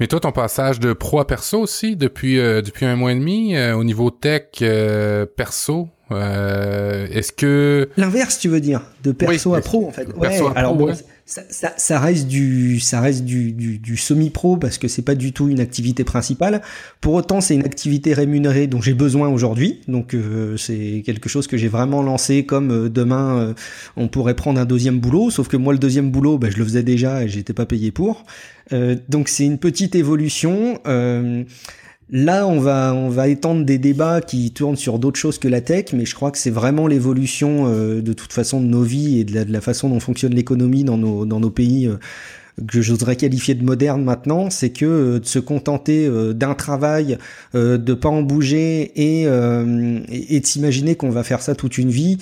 Mais 0.00 0.06
toi, 0.06 0.18
ton 0.20 0.32
passage 0.32 0.80
de 0.80 0.94
pro 0.94 1.20
à 1.20 1.26
perso 1.26 1.60
aussi, 1.60 1.94
depuis, 1.94 2.38
euh, 2.38 2.62
depuis 2.62 2.86
un 2.86 2.96
mois 2.96 3.12
et 3.12 3.16
demi, 3.16 3.54
euh, 3.54 3.76
au 3.76 3.84
niveau 3.84 4.10
tech 4.10 4.44
euh, 4.62 5.26
perso, 5.26 5.88
est-ce 6.16 7.32
que... 7.32 7.88
L'inverse, 7.96 8.38
tu 8.38 8.48
veux 8.48 8.60
dire, 8.60 8.82
de 9.04 9.12
perso 9.12 9.52
Oui, 9.52 9.58
à 9.58 9.60
pro 9.60 9.86
en 9.86 9.92
fait. 9.92 10.06
perso 10.06 10.46
à 10.46 10.50
pro, 10.50 10.58
alors 10.58 10.74
bon, 10.74 10.86
ouais. 10.86 10.94
ça, 11.26 11.42
ça, 11.50 11.74
ça 11.76 12.00
reste 12.00 12.26
du, 12.26 12.80
ça 12.80 13.00
reste 13.00 13.24
du, 13.24 13.52
du, 13.52 13.78
du 13.78 13.96
semi-pro 13.96 14.56
parce 14.56 14.78
que 14.78 14.88
c'est 14.88 15.02
pas 15.02 15.14
du 15.14 15.32
tout 15.32 15.48
une 15.48 15.60
activité 15.60 16.04
principale. 16.04 16.62
Pour 17.00 17.14
autant, 17.14 17.40
c'est 17.40 17.54
une 17.54 17.64
activité 17.64 18.14
rémunérée 18.14 18.66
dont 18.66 18.80
j'ai 18.80 18.94
besoin 18.94 19.28
aujourd'hui. 19.28 19.80
Donc 19.88 20.14
euh, 20.14 20.56
c'est 20.56 21.02
quelque 21.04 21.28
chose 21.28 21.46
que 21.46 21.56
j'ai 21.56 21.68
vraiment 21.68 22.02
lancé 22.02 22.44
comme 22.46 22.70
euh, 22.70 22.88
demain 22.88 23.38
euh, 23.38 23.54
on 23.96 24.08
pourrait 24.08 24.34
prendre 24.34 24.60
un 24.60 24.64
deuxième 24.64 25.00
boulot. 25.00 25.30
Sauf 25.30 25.48
que 25.48 25.56
moi, 25.56 25.72
le 25.72 25.78
deuxième 25.78 26.10
boulot, 26.10 26.38
bah, 26.38 26.48
je 26.50 26.56
le 26.56 26.64
faisais 26.64 26.82
déjà 26.82 27.24
et 27.24 27.28
j'étais 27.28 27.52
pas 27.52 27.66
payé 27.66 27.90
pour. 27.90 28.24
Euh, 28.72 28.96
donc 29.08 29.28
c'est 29.28 29.44
une 29.44 29.58
petite 29.58 29.94
évolution. 29.94 30.80
Là, 32.10 32.46
on 32.46 32.58
va, 32.58 32.94
on 32.94 33.10
va 33.10 33.28
étendre 33.28 33.66
des 33.66 33.76
débats 33.76 34.22
qui 34.22 34.50
tournent 34.50 34.76
sur 34.76 34.98
d'autres 34.98 35.18
choses 35.20 35.38
que 35.38 35.46
la 35.46 35.60
tech, 35.60 35.92
mais 35.92 36.06
je 36.06 36.14
crois 36.14 36.30
que 36.30 36.38
c'est 36.38 36.50
vraiment 36.50 36.86
l'évolution 36.86 37.66
euh, 37.66 38.00
de 38.00 38.14
toute 38.14 38.32
façon 38.32 38.62
de 38.62 38.66
nos 38.66 38.82
vies 38.82 39.20
et 39.20 39.24
de 39.24 39.52
la, 39.52 39.60
façon 39.60 39.90
dont 39.90 40.00
fonctionne 40.00 40.34
l'économie 40.34 40.84
dans 40.84 40.96
nos, 40.96 41.26
dans 41.26 41.38
nos 41.38 41.50
pays 41.50 41.86
euh, 41.86 41.96
que 42.66 42.80
j'oserais 42.80 43.16
qualifier 43.16 43.54
de 43.54 43.62
moderne 43.62 44.02
maintenant, 44.02 44.48
c'est 44.48 44.70
que 44.70 44.86
euh, 44.86 45.20
de 45.20 45.26
se 45.26 45.38
contenter 45.38 46.10
d'un 46.34 46.54
travail, 46.54 47.18
de 47.52 47.94
pas 47.94 48.08
en 48.08 48.22
bouger 48.22 48.90
et, 48.96 49.24
et, 49.24 50.36
et 50.36 50.40
de 50.40 50.46
s'imaginer 50.46 50.96
qu'on 50.96 51.10
va 51.10 51.22
faire 51.22 51.42
ça 51.42 51.54
toute 51.54 51.76
une 51.76 51.90
vie, 51.90 52.16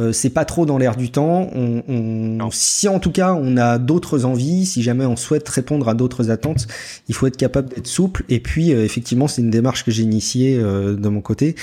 euh, 0.00 0.12
c'est 0.12 0.30
pas 0.30 0.44
trop 0.44 0.66
dans 0.66 0.78
l'air 0.78 0.96
du 0.96 1.10
temps. 1.10 1.48
On, 1.54 1.82
on- 1.88 2.50
si 2.50 2.88
en 2.88 2.98
tout 2.98 3.12
cas 3.12 3.34
on 3.34 3.56
a 3.56 3.78
d'autres 3.78 4.24
envies, 4.24 4.66
si 4.66 4.82
jamais 4.82 5.04
on 5.04 5.16
souhaite 5.16 5.48
répondre 5.48 5.88
à 5.88 5.94
d'autres 5.94 6.30
attentes, 6.30 6.66
il 7.08 7.14
faut 7.14 7.26
être 7.26 7.36
capable 7.36 7.68
d'être 7.68 7.86
souple. 7.86 8.24
Et 8.28 8.40
puis 8.40 8.72
euh, 8.72 8.84
effectivement, 8.84 9.28
c'est 9.28 9.42
une 9.42 9.50
démarche 9.50 9.84
que 9.84 9.90
j'ai 9.90 10.02
initiée 10.02 10.58
euh, 10.58 10.94
de 10.96 11.08
mon 11.08 11.20
côté. 11.20 11.54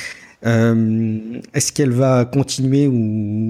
Euh, 0.46 1.18
Est-ce 1.56 1.74
qu'elle 1.74 1.90
va 1.92 2.24
continuer 2.24 2.86
ou, 2.88 2.94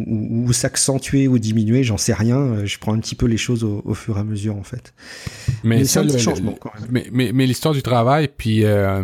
ou- 0.08 0.46
ou 0.48 0.54
s'accentuer 0.54 1.28
ou 1.28 1.38
diminuer? 1.38 1.84
J'en 1.84 1.98
sais 1.98 2.14
rien. 2.14 2.38
Euh, 2.38 2.66
Je 2.66 2.80
prends 2.80 2.94
un 2.94 3.00
petit 3.00 3.16
peu 3.16 3.26
les 3.26 3.36
choses 3.38 3.64
au, 3.66 3.82
au 3.84 3.94
fur 3.94 4.18
et 4.18 4.22
à 4.22 4.24
mesure 4.24 4.56
en 4.56 4.64
fait. 4.64 4.94
Mais 5.64 5.80
c'est 5.80 5.86
ça, 5.86 6.00
un 6.00 6.04
petit 6.04 6.14
le- 6.14 6.20
changement 6.20 6.52
le- 6.52 6.58
quand 6.58 6.72
même. 6.80 6.88
Mais, 6.90 7.08
mais, 7.12 7.32
mais 7.34 7.46
l'histoire 7.46 7.74
du 7.74 7.84
travail, 7.84 8.30
puis 8.36 8.64
euh, 8.64 9.04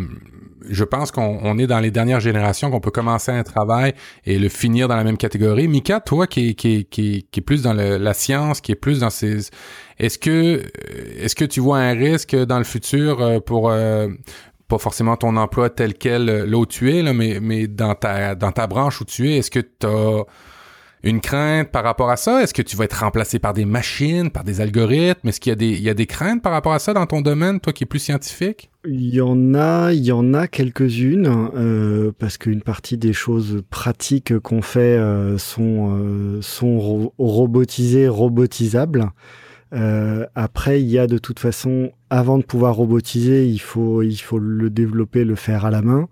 je 0.68 0.84
pense 0.84 1.10
qu'on 1.10 1.38
on 1.42 1.58
est 1.58 1.66
dans 1.66 1.80
les 1.80 1.90
dernières 1.90 2.20
générations 2.20 2.70
qu'on 2.70 2.80
peut 2.80 2.90
commencer 2.90 3.32
un 3.32 3.42
travail 3.42 3.94
et 4.24 4.38
le 4.38 4.48
finir 4.48 4.88
dans 4.88 4.96
la 4.96 5.04
même 5.04 5.16
catégorie. 5.16 5.68
Mika, 5.68 6.00
toi 6.00 6.26
qui 6.26 6.54
qui 6.54 6.84
qui 6.84 7.26
qui 7.30 7.40
est 7.40 7.42
plus 7.42 7.62
dans 7.62 7.74
le- 7.74 7.98
la 7.98 8.14
science, 8.14 8.60
qui 8.60 8.72
est 8.72 8.76
plus 8.76 9.00
dans 9.00 9.10
ces... 9.10 9.48
Est-ce 9.98 10.18
que, 10.18 10.62
est-ce 11.18 11.34
que 11.34 11.44
tu 11.44 11.60
vois 11.60 11.78
un 11.78 11.94
risque 11.94 12.34
dans 12.34 12.58
le 12.58 12.64
futur 12.64 13.20
euh, 13.20 13.40
pour... 13.40 13.70
euh, 13.70 14.08
pas 14.66 14.78
forcément 14.78 15.16
ton 15.16 15.36
emploi 15.36 15.68
tel 15.68 15.92
quel 15.92 16.28
euh, 16.28 16.46
là 16.46 16.56
où 16.56 16.64
tu 16.66 16.90
es, 16.90 17.02
là, 17.02 17.12
mais, 17.12 17.38
mais 17.40 17.66
dans 17.66 17.94
ta 17.94 18.34
dans 18.34 18.50
ta 18.50 18.66
branche 18.66 19.00
où 19.02 19.04
tu 19.04 19.30
es, 19.30 19.36
est-ce 19.36 19.50
que 19.50 19.60
t'as 19.60 20.22
une 21.04 21.20
crainte 21.20 21.70
par 21.70 21.84
rapport 21.84 22.10
à 22.10 22.16
ça? 22.16 22.42
Est-ce 22.42 22.54
que 22.54 22.62
tu 22.62 22.76
vas 22.76 22.84
être 22.84 23.00
remplacé 23.00 23.38
par 23.38 23.52
des 23.52 23.64
machines, 23.64 24.30
par 24.30 24.44
des 24.44 24.60
algorithmes? 24.60 25.28
Est-ce 25.28 25.40
qu'il 25.40 25.50
y 25.50 25.52
a 25.52 25.56
des, 25.56 25.70
il 25.70 25.82
y 25.82 25.88
a 25.88 25.94
des 25.94 26.06
craintes 26.06 26.42
par 26.42 26.52
rapport 26.52 26.72
à 26.72 26.78
ça 26.78 26.92
dans 26.94 27.06
ton 27.06 27.20
domaine, 27.20 27.60
toi 27.60 27.72
qui 27.72 27.84
es 27.84 27.86
plus 27.86 27.98
scientifique? 27.98 28.70
Il 28.86 29.14
y 29.14 29.20
en 29.20 29.54
a, 29.54 29.92
il 29.92 30.04
y 30.04 30.12
en 30.12 30.34
a 30.34 30.46
quelques-unes, 30.46 31.50
euh, 31.56 32.12
parce 32.18 32.36
qu'une 32.36 32.60
partie 32.62 32.98
des 32.98 33.12
choses 33.12 33.62
pratiques 33.70 34.38
qu'on 34.40 34.62
fait 34.62 34.98
euh, 34.98 35.38
sont, 35.38 35.96
euh, 35.98 36.42
sont 36.42 36.78
ro- 36.78 37.14
robotisées, 37.18 38.08
robotisables. 38.08 39.10
Euh, 39.72 40.26
après, 40.34 40.80
il 40.82 40.88
y 40.88 40.98
a 40.98 41.06
de 41.06 41.18
toute 41.18 41.40
façon, 41.40 41.90
avant 42.16 42.38
de 42.38 42.44
pouvoir 42.44 42.76
robotiser, 42.76 43.46
il 43.46 43.58
faut, 43.58 44.02
il 44.02 44.16
faut 44.16 44.38
le 44.38 44.70
développer, 44.70 45.24
le 45.24 45.34
faire 45.34 45.64
à 45.64 45.70
la 45.70 45.82
main 45.82 46.08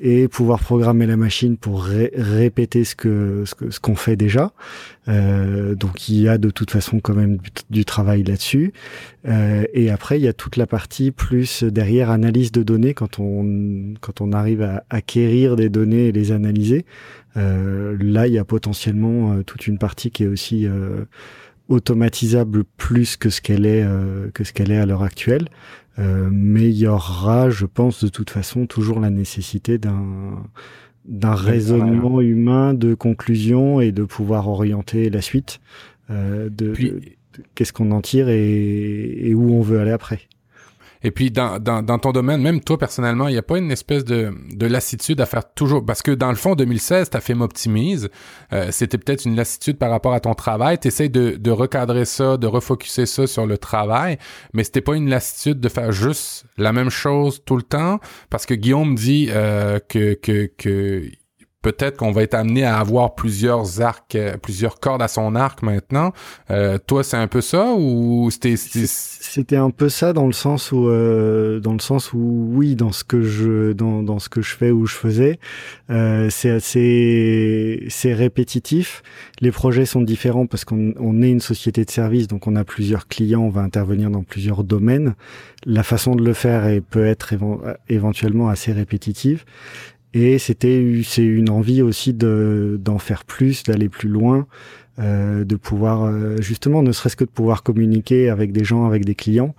et 0.00 0.26
pouvoir 0.26 0.60
programmer 0.60 1.06
la 1.06 1.16
machine 1.18 1.56
pour 1.58 1.84
ré- 1.84 2.10
répéter 2.16 2.84
ce 2.84 2.96
que 2.96 3.44
ce 3.44 3.54
que- 3.54 3.70
ce 3.70 3.78
qu'on 3.78 3.94
fait 3.94 4.16
déjà. 4.16 4.52
Euh, 5.08 5.74
donc, 5.74 6.08
il 6.08 6.20
y 6.20 6.28
a 6.28 6.38
de 6.38 6.48
toute 6.50 6.70
façon 6.70 7.00
quand 7.00 7.14
même 7.14 7.36
du, 7.36 7.50
du 7.70 7.84
travail 7.84 8.22
là-dessus. 8.22 8.72
Euh, 9.28 9.64
et 9.74 9.90
après, 9.90 10.18
il 10.18 10.22
y 10.24 10.28
a 10.28 10.32
toute 10.32 10.56
la 10.56 10.66
partie 10.66 11.10
plus 11.10 11.64
derrière 11.64 12.10
analyse 12.10 12.50
de 12.50 12.62
données 12.62 12.94
quand 12.94 13.18
on 13.20 13.94
quand 14.00 14.20
on 14.22 14.32
arrive 14.32 14.62
à 14.62 14.84
acquérir 14.90 15.56
des 15.56 15.68
données 15.68 16.08
et 16.08 16.12
les 16.12 16.32
analyser. 16.32 16.84
Euh, 17.36 17.96
là, 18.00 18.26
il 18.26 18.32
y 18.34 18.38
a 18.38 18.44
potentiellement 18.44 19.32
euh, 19.34 19.42
toute 19.42 19.66
une 19.66 19.78
partie 19.78 20.10
qui 20.10 20.24
est 20.24 20.26
aussi 20.26 20.66
euh, 20.66 21.04
automatisable 21.68 22.64
plus 22.76 23.16
que 23.16 23.30
ce 23.30 23.40
qu'elle 23.40 23.66
est 23.66 23.82
euh, 23.82 24.30
que 24.34 24.44
ce 24.44 24.52
qu'elle 24.52 24.70
est 24.70 24.78
à 24.78 24.86
l'heure 24.86 25.02
actuelle. 25.02 25.48
Euh, 25.98 26.28
mais 26.32 26.68
il 26.70 26.76
y 26.78 26.86
aura, 26.86 27.50
je 27.50 27.66
pense, 27.66 28.02
de 28.02 28.08
toute 28.08 28.30
façon, 28.30 28.66
toujours 28.66 28.98
la 29.00 29.10
nécessité 29.10 29.78
d'un 29.78 30.42
d'un 31.04 31.34
raisonnement 31.34 32.20
humain 32.20 32.74
de 32.74 32.94
conclusion 32.94 33.80
et 33.80 33.90
de 33.92 34.04
pouvoir 34.04 34.48
orienter 34.48 35.10
la 35.10 35.20
suite. 35.20 35.60
Euh, 36.10 36.48
de, 36.48 36.70
Puis- 36.70 36.90
de- 36.90 36.96
de 36.96 37.42
qu'est-ce 37.54 37.72
qu'on 37.72 37.90
en 37.90 38.00
tire 38.00 38.28
et, 38.28 39.28
et 39.28 39.34
où 39.34 39.52
on 39.54 39.62
veut 39.62 39.80
aller 39.80 39.90
après. 39.90 40.20
Et 41.04 41.10
puis 41.10 41.30
dans, 41.30 41.58
dans, 41.58 41.98
ton 41.98 42.12
domaine, 42.12 42.40
même 42.42 42.60
toi 42.60 42.78
personnellement, 42.78 43.28
il 43.28 43.32
n'y 43.32 43.38
a 43.38 43.42
pas 43.42 43.58
une 43.58 43.70
espèce 43.70 44.04
de, 44.04 44.32
de 44.52 44.66
lassitude 44.66 45.20
à 45.20 45.26
faire 45.26 45.52
toujours. 45.54 45.84
Parce 45.84 46.02
que 46.02 46.10
dans 46.12 46.30
le 46.30 46.36
fond, 46.36 46.54
2016, 46.54 47.10
tu 47.10 47.16
as 47.16 47.20
fait 47.20 47.34
M'Optimise. 47.34 48.08
Euh, 48.52 48.68
C'était 48.70 48.98
peut-être 48.98 49.24
une 49.24 49.36
lassitude 49.36 49.78
par 49.78 49.90
rapport 49.90 50.12
à 50.12 50.20
ton 50.20 50.34
travail. 50.34 50.78
Tu 50.78 51.08
de, 51.08 51.36
de 51.36 51.50
recadrer 51.50 52.04
ça, 52.04 52.36
de 52.36 52.46
refocuser 52.46 53.06
ça 53.06 53.26
sur 53.26 53.46
le 53.46 53.58
travail. 53.58 54.18
Mais 54.52 54.64
c'était 54.64 54.80
pas 54.80 54.94
une 54.94 55.08
lassitude 55.08 55.60
de 55.60 55.68
faire 55.68 55.92
juste 55.92 56.44
la 56.56 56.72
même 56.72 56.90
chose 56.90 57.42
tout 57.44 57.56
le 57.56 57.62
temps. 57.62 57.98
Parce 58.30 58.46
que 58.46 58.54
Guillaume 58.54 58.94
dit 58.94 59.28
euh, 59.30 59.78
que, 59.88 60.14
que 60.14 61.02
peut-être 61.62 61.96
qu'on 61.96 62.10
va 62.12 62.22
être 62.22 62.34
amené 62.34 62.64
à 62.64 62.78
avoir 62.78 63.14
plusieurs 63.14 63.80
arcs, 63.80 64.14
euh, 64.16 64.36
plusieurs 64.36 64.80
cordes 64.80 65.00
à 65.02 65.08
son 65.08 65.34
arc 65.34 65.62
maintenant. 65.62 66.12
Euh, 66.50 66.78
toi, 66.86 67.02
c'est 67.04 67.16
un 67.16 67.28
peu 67.28 67.40
ça 67.40 67.72
ou 67.76 68.28
c'était... 68.30 68.56
c'était- 68.56 69.56
un 69.56 69.70
peu 69.70 69.88
ça 69.88 70.12
dans 70.12 70.26
le 70.26 70.32
sens 70.32 70.72
où, 70.72 70.88
euh, 70.88 71.60
dans 71.60 71.72
le 71.72 71.78
sens 71.78 72.12
où, 72.12 72.48
oui, 72.52 72.74
dans 72.74 72.90
ce 72.92 73.04
que 73.04 73.22
je, 73.22 73.72
dans, 73.72 74.02
dans 74.02 74.18
ce 74.18 74.28
que 74.28 74.42
je 74.42 74.54
fais 74.54 74.70
ou 74.70 74.86
je 74.86 74.94
faisais, 74.94 75.38
euh, 75.90 76.28
c'est 76.30 76.50
assez, 76.50 77.84
c'est 77.88 78.12
répétitif. 78.14 79.02
Les 79.40 79.50
projets 79.52 79.86
sont 79.86 80.02
différents 80.02 80.46
parce 80.46 80.64
qu'on 80.64 80.92
on 80.98 81.22
est 81.22 81.30
une 81.30 81.40
société 81.40 81.84
de 81.84 81.90
service, 81.90 82.28
donc 82.28 82.46
on 82.46 82.56
a 82.56 82.64
plusieurs 82.64 83.08
clients, 83.08 83.42
on 83.42 83.50
va 83.50 83.62
intervenir 83.62 84.10
dans 84.10 84.22
plusieurs 84.22 84.64
domaines. 84.64 85.14
La 85.64 85.82
façon 85.82 86.14
de 86.16 86.24
le 86.24 86.32
faire 86.32 86.66
est, 86.66 86.80
peut 86.80 87.06
être 87.06 87.32
éven- 87.34 87.76
éventuellement 87.88 88.48
assez 88.48 88.72
répétitive. 88.72 89.44
Et 90.14 90.38
c'était, 90.38 91.00
c'est 91.04 91.24
une 91.24 91.50
envie 91.50 91.82
aussi 91.82 92.12
de, 92.12 92.78
d'en 92.82 92.98
faire 92.98 93.24
plus, 93.24 93.62
d'aller 93.62 93.88
plus 93.88 94.08
loin 94.08 94.46
euh, 94.98 95.44
de 95.44 95.56
pouvoir 95.56 96.04
euh, 96.04 96.36
justement, 96.40 96.82
ne 96.82 96.92
serait-ce 96.92 97.16
que 97.16 97.24
de 97.24 97.30
pouvoir 97.30 97.62
communiquer 97.62 98.28
avec 98.28 98.52
des 98.52 98.64
gens, 98.64 98.86
avec 98.86 99.04
des 99.04 99.14
clients. 99.14 99.54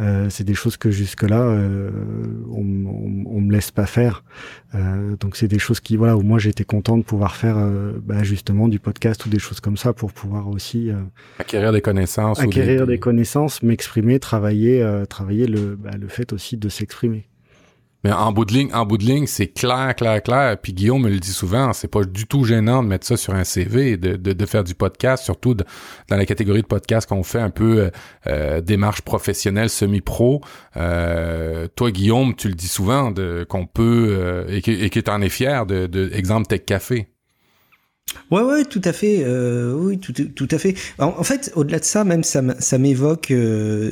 Euh, 0.00 0.30
c'est 0.30 0.44
des 0.44 0.54
choses 0.54 0.76
que 0.76 0.90
jusque-là, 0.90 1.42
euh, 1.42 1.90
on, 2.52 2.62
on, 2.86 3.24
on 3.26 3.40
me 3.40 3.52
laisse 3.52 3.70
pas 3.72 3.84
faire. 3.84 4.22
Euh, 4.74 5.16
donc 5.16 5.36
c'est 5.36 5.48
des 5.48 5.58
choses 5.58 5.80
qui, 5.80 5.96
voilà, 5.96 6.16
où 6.16 6.22
moi 6.22 6.38
j'étais 6.38 6.64
content 6.64 6.96
de 6.96 7.02
pouvoir 7.02 7.34
faire 7.34 7.56
bah, 8.02 8.22
justement 8.22 8.68
du 8.68 8.78
podcast 8.78 9.26
ou 9.26 9.28
des 9.28 9.40
choses 9.40 9.60
comme 9.60 9.76
ça 9.76 9.92
pour 9.92 10.12
pouvoir 10.12 10.48
aussi 10.48 10.90
euh, 10.90 10.94
acquérir 11.38 11.72
des 11.72 11.80
connaissances. 11.80 12.38
ou 12.38 12.42
acquérir 12.42 12.86
des 12.86 12.98
connaissances, 12.98 13.62
m'exprimer, 13.62 14.20
travailler, 14.20 14.82
euh, 14.82 15.04
travailler 15.04 15.48
le, 15.48 15.74
bah, 15.76 15.90
le 16.00 16.08
fait 16.08 16.32
aussi 16.32 16.56
de 16.56 16.68
s'exprimer. 16.68 17.26
Mais 18.04 18.12
en 18.12 18.30
bout 18.32 18.44
de 18.44 18.52
ligne, 18.52 18.72
en 18.72 18.86
bout 18.86 18.96
de 18.96 19.04
ligne, 19.04 19.26
c'est 19.26 19.48
clair, 19.48 19.92
clair, 19.96 20.22
clair. 20.22 20.56
Puis 20.62 20.72
Guillaume 20.72 21.02
me 21.02 21.08
le 21.10 21.18
dit 21.18 21.32
souvent, 21.32 21.72
c'est 21.72 21.88
pas 21.88 22.04
du 22.04 22.26
tout 22.28 22.44
gênant 22.44 22.82
de 22.84 22.88
mettre 22.88 23.04
ça 23.06 23.16
sur 23.16 23.34
un 23.34 23.42
CV, 23.42 23.96
de, 23.96 24.14
de, 24.14 24.32
de 24.32 24.46
faire 24.46 24.62
du 24.62 24.76
podcast, 24.76 25.24
surtout 25.24 25.54
de- 25.54 25.64
dans 26.08 26.16
la 26.16 26.24
catégorie 26.24 26.62
de 26.62 26.66
podcast 26.66 27.08
qu'on 27.08 27.24
fait 27.24 27.40
un 27.40 27.50
peu 27.50 27.78
euh, 27.80 27.90
euh, 28.28 28.60
démarche 28.60 29.02
professionnelle, 29.02 29.68
semi-pro. 29.68 30.42
Euh, 30.76 31.66
toi, 31.74 31.90
Guillaume, 31.90 32.34
tu 32.36 32.48
le 32.48 32.54
dis 32.54 32.68
souvent, 32.68 33.10
de, 33.10 33.44
qu'on 33.48 33.66
peut 33.66 34.08
euh, 34.10 34.46
et 34.48 34.62
que 34.62 34.70
et 34.70 34.90
que 34.90 35.00
t'en 35.00 35.20
es 35.20 35.28
fier 35.28 35.66
de, 35.66 35.86
de 35.88 36.10
exemple 36.14 36.46
Tech 36.46 36.64
Café. 36.66 37.08
Ouais, 38.30 38.42
ouais, 38.42 38.64
tout 38.64 38.80
à 38.84 38.92
fait. 38.92 39.22
euh, 39.24 39.72
oui, 39.74 39.98
tout, 39.98 40.12
tout 40.12 40.48
à 40.50 40.58
fait. 40.58 40.74
En, 40.98 41.06
en 41.18 41.22
fait, 41.22 41.52
au-delà 41.56 41.78
de 41.78 41.84
ça, 41.84 42.04
même 42.04 42.22
ça, 42.24 42.42
m'évoque 42.78 43.30
euh, 43.30 43.90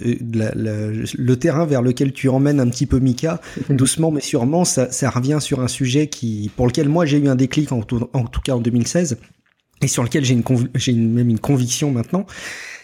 le 1.18 1.34
terrain 1.36 1.66
vers 1.66 1.82
lequel 1.82 2.12
tu 2.12 2.28
emmènes 2.28 2.60
un 2.60 2.68
petit 2.68 2.86
peu 2.86 2.98
Mika, 2.98 3.40
doucement 3.70 4.10
mais 4.10 4.20
sûrement. 4.20 4.64
Ça, 4.64 4.90
ça 4.92 5.10
revient 5.10 5.38
sur 5.40 5.60
un 5.60 5.68
sujet 5.68 6.06
qui, 6.08 6.50
pour 6.56 6.66
lequel 6.66 6.88
moi 6.88 7.06
j'ai 7.06 7.18
eu 7.18 7.28
un 7.28 7.36
déclic 7.36 7.72
en 7.72 7.82
tout, 7.82 8.08
en 8.12 8.24
tout 8.24 8.40
cas 8.40 8.52
en 8.54 8.60
2016 8.60 9.18
et 9.82 9.88
sur 9.88 10.02
lequel 10.02 10.24
j'ai 10.24 10.34
une, 10.34 10.42
j'ai 10.74 10.92
une- 10.92 11.12
même 11.12 11.28
une 11.28 11.38
conviction 11.38 11.90
maintenant. 11.90 12.26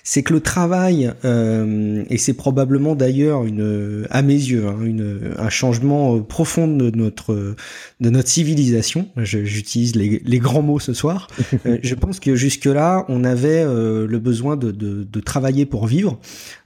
C'est 0.05 0.22
que 0.22 0.32
le 0.32 0.40
travail, 0.40 1.12
euh, 1.24 2.03
et 2.11 2.18
c'est 2.18 2.32
probablement 2.32 2.96
d'ailleurs 2.96 3.44
une, 3.44 4.07
à 4.11 4.22
mes 4.22 4.34
yeux, 4.34 4.66
hein, 4.66 4.76
une, 4.84 5.32
un 5.38 5.48
changement 5.48 6.16
euh, 6.16 6.20
profond 6.20 6.66
de 6.66 6.90
notre 6.90 7.55
de 8.00 8.11
notre 8.11 8.28
civilisation. 8.28 9.09
J'utilise 9.16 9.94
les, 9.94 10.20
les 10.24 10.38
grands 10.38 10.62
mots 10.62 10.80
ce 10.80 10.92
soir. 10.92 11.28
Euh, 11.66 11.78
je 11.82 11.94
pense 11.94 12.18
que 12.18 12.34
jusque-là, 12.34 13.05
on 13.09 13.22
avait 13.24 13.62
euh, 13.62 14.07
le 14.09 14.18
besoin 14.18 14.57
de, 14.57 14.72
de, 14.72 15.05
de 15.05 15.20
travailler 15.20 15.64
pour 15.64 15.86
vivre. 15.86 16.18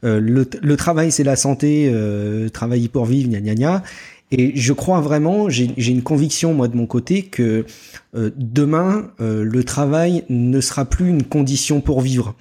Le, 0.03 0.49
le 0.63 0.77
travail, 0.77 1.13
c'est 1.13 1.25
la 1.25 1.37
santé. 1.37 1.93
Travailler 2.53 2.89
pour 2.89 3.05
vivre, 3.05 3.29
gna 3.29 3.41
gna 3.41 3.55
gna. 3.55 3.83
Et 4.33 4.53
je 4.57 4.73
crois 4.73 5.01
vraiment, 5.01 5.49
j'ai 5.49 5.71
j'ai 5.77 5.93
une 5.93 6.03
conviction 6.03 6.53
moi 6.53 6.67
de 6.67 6.77
mon 6.77 6.87
côté 6.87 7.23
que 7.23 7.65
euh, 8.17 8.31
demain, 8.37 9.11
euh, 9.21 9.45
le 9.45 9.63
travail 9.63 10.25
ne 10.29 10.61
sera 10.61 10.85
plus 10.85 11.09
une 11.09 11.23
condition 11.23 11.81
pour 11.81 12.01
vivre. 12.01 12.35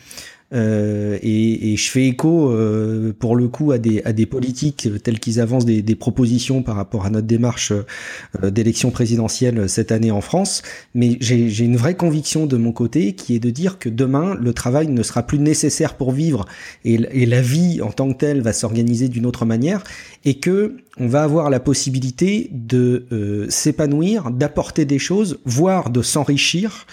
Euh, 0.53 1.17
et, 1.23 1.73
et 1.73 1.77
je 1.77 1.89
fais 1.89 2.07
écho 2.07 2.51
euh, 2.51 3.13
pour 3.17 3.35
le 3.35 3.47
coup 3.47 3.71
à 3.71 3.79
des, 3.79 4.03
à 4.05 4.13
des 4.13 4.27
politiques 4.27 4.87
tels 5.01 5.19
qu'ils 5.19 5.39
avancent 5.39 5.65
des, 5.65 5.81
des 5.81 5.95
propositions 5.95 6.61
par 6.61 6.75
rapport 6.75 7.05
à 7.05 7.09
notre 7.09 7.25
démarche 7.25 7.71
euh, 7.71 8.51
d'élection 8.51 8.91
présidentielle 8.91 9.67
cette 9.67 9.91
année 9.91 10.11
en 10.11 10.21
France. 10.21 10.61
Mais 10.93 11.17
j'ai 11.19 11.65
une 11.65 11.77
vraie 11.77 11.95
conviction 11.95 12.45
de 12.45 12.57
mon 12.57 12.71
côté 12.71 13.13
qui 13.13 13.35
est 13.35 13.39
de 13.39 13.49
dire 13.49 13.79
que 13.79 13.89
demain, 13.89 14.35
le 14.39 14.53
travail 14.53 14.87
ne 14.87 15.03
sera 15.03 15.23
plus 15.23 15.39
nécessaire 15.39 15.95
pour 15.95 16.11
vivre 16.11 16.45
et, 16.83 16.93
et 16.93 17.25
la 17.25 17.41
vie 17.41 17.81
en 17.81 17.91
tant 17.91 18.13
que 18.13 18.17
telle 18.17 18.41
va 18.41 18.53
s'organiser 18.53 19.09
d'une 19.09 19.25
autre 19.25 19.45
manière 19.45 19.83
et 20.25 20.35
que 20.35 20.77
on 20.97 21.07
va 21.07 21.23
avoir 21.23 21.49
la 21.49 21.59
possibilité 21.59 22.49
de 22.51 23.05
euh, 23.11 23.49
s'épanouir, 23.49 24.31
d'apporter 24.31 24.85
des 24.85 24.99
choses, 24.99 25.39
voire 25.45 25.89
de 25.89 26.01
s'enrichir 26.01 26.85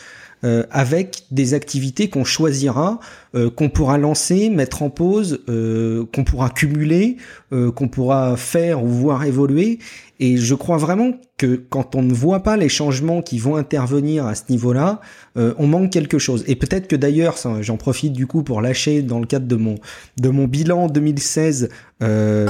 euh, 0.44 0.64
avec 0.70 1.22
des 1.30 1.55
activités 1.55 2.09
qu'on 2.09 2.24
choisira, 2.24 2.98
euh, 3.35 3.51
qu'on 3.51 3.68
pourra 3.68 3.99
lancer, 3.99 4.51
mettre 4.51 4.83
en 4.83 4.91
pause, 4.91 5.41
euh, 5.49 6.05
qu'on 6.14 6.24
pourra 6.24 6.51
cumuler, 6.51 7.16
euh, 7.53 7.70
qu'on 7.72 7.89
pourra 7.89 8.37
faire 8.37 8.83
ou 8.85 8.89
voir 8.89 9.24
évoluer. 9.24 9.78
Et 10.20 10.37
je 10.37 10.55
crois 10.55 10.76
vraiment 10.76 11.12
que 11.37 11.57
quand 11.68 11.97
on 11.97 12.03
ne 12.03 12.12
voit 12.12 12.45
pas 12.45 12.57
les 12.57 12.68
changements 12.68 13.22
qui 13.22 13.39
vont 13.39 13.57
intervenir 13.57 14.24
à 14.26 14.37
ce 14.37 14.43
niveau-là, 14.51 15.01
euh, 15.37 15.53
on 15.59 15.66
manque 15.66 15.91
quelque 15.91 16.18
chose. 16.18 16.45
Et 16.47 16.55
peut-être 16.55 16.87
que 16.87 16.95
d'ailleurs, 16.95 17.37
j'en 17.61 17.76
profite 17.76 18.12
du 18.12 18.28
coup 18.28 18.45
pour 18.45 18.61
lâcher 18.61 19.03
dans 19.03 19.18
le 19.18 19.26
cadre 19.26 19.47
de 19.49 19.57
mon 19.57 19.74
de 20.20 20.28
mon 20.28 20.45
bilan 20.47 20.87
2016. 20.87 21.70
Euh, 22.05 22.47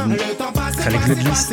avec 0.87 1.07
le 1.09 1.15
glisse. 1.15 1.51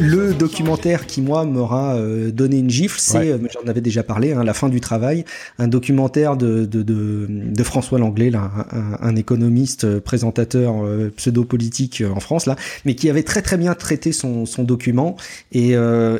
le 0.00 0.32
documentaire 0.34 1.06
qui 1.06 1.20
moi 1.22 1.44
m'aura 1.44 1.96
donné 2.32 2.58
une 2.58 2.70
gifle, 2.70 2.98
c'est, 2.98 3.34
Ouais. 3.34 3.40
j'en 3.52 3.68
avais 3.68 3.80
déjà 3.80 4.02
parlé, 4.02 4.32
hein, 4.32 4.42
la 4.44 4.54
fin 4.54 4.68
du 4.68 4.80
travail, 4.80 5.24
un 5.58 5.68
documentaire 5.68 6.36
de 6.36 6.64
de, 6.64 6.82
de, 6.82 7.26
de 7.28 7.62
François 7.62 7.98
Langlais, 7.98 8.30
là, 8.30 8.50
un, 8.72 9.16
économiste 9.16 9.84
euh, 9.84 10.00
présentateur 10.00 10.84
euh, 10.84 11.12
pseudo-politique 11.16 12.00
euh, 12.00 12.10
en 12.10 12.20
France 12.20 12.46
là, 12.46 12.56
mais 12.84 12.94
qui 12.94 13.10
avait 13.10 13.22
très 13.22 13.42
très 13.42 13.56
bien 13.56 13.74
traité 13.74 14.12
son, 14.12 14.46
son 14.46 14.62
document 14.62 15.16
et, 15.52 15.70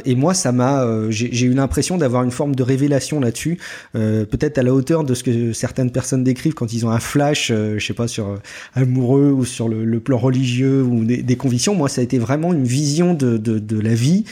et 0.04 0.14
moi 0.14 0.34
ça 0.34 0.52
m'a, 0.52 0.86
j'ai 1.10 1.46
eu 1.46 1.54
l'impression 1.54 1.96
d'avoir 1.98 2.22
une 2.22 2.30
forme 2.30 2.54
de 2.54 2.62
révélation 2.62 3.20
là-dessus, 3.20 3.58
peut-être 3.92 4.58
à 4.58 4.62
la 4.62 4.72
hauteur 4.72 5.04
de 5.04 5.14
ce 5.14 5.22
que 5.22 5.52
certaines 5.52 5.90
personnes 5.90 6.24
décrivent 6.24 6.54
quand 6.54 6.72
ils 6.72 6.86
ont 6.86 6.90
un 6.90 7.00
flash, 7.00 7.48
je 7.48 7.78
sais 7.84 7.94
pas 7.94 8.08
sur 8.08 8.38
amoureux 8.74 9.30
ou 9.30 9.44
sur 9.44 9.68
le, 9.68 9.84
le 9.84 10.00
plan 10.00 10.18
religieux 10.18 10.82
ou 10.82 11.04
des, 11.04 11.22
des 11.22 11.36
convictions. 11.36 11.74
Moi, 11.74 11.88
ça 11.88 12.00
a 12.00 12.04
été 12.04 12.18
vraiment 12.18 12.52
une 12.52 12.64
vision 12.64 13.14
de, 13.14 13.36
de, 13.36 13.58
de 13.58 13.80
la 13.80 13.94
vie 13.94 14.24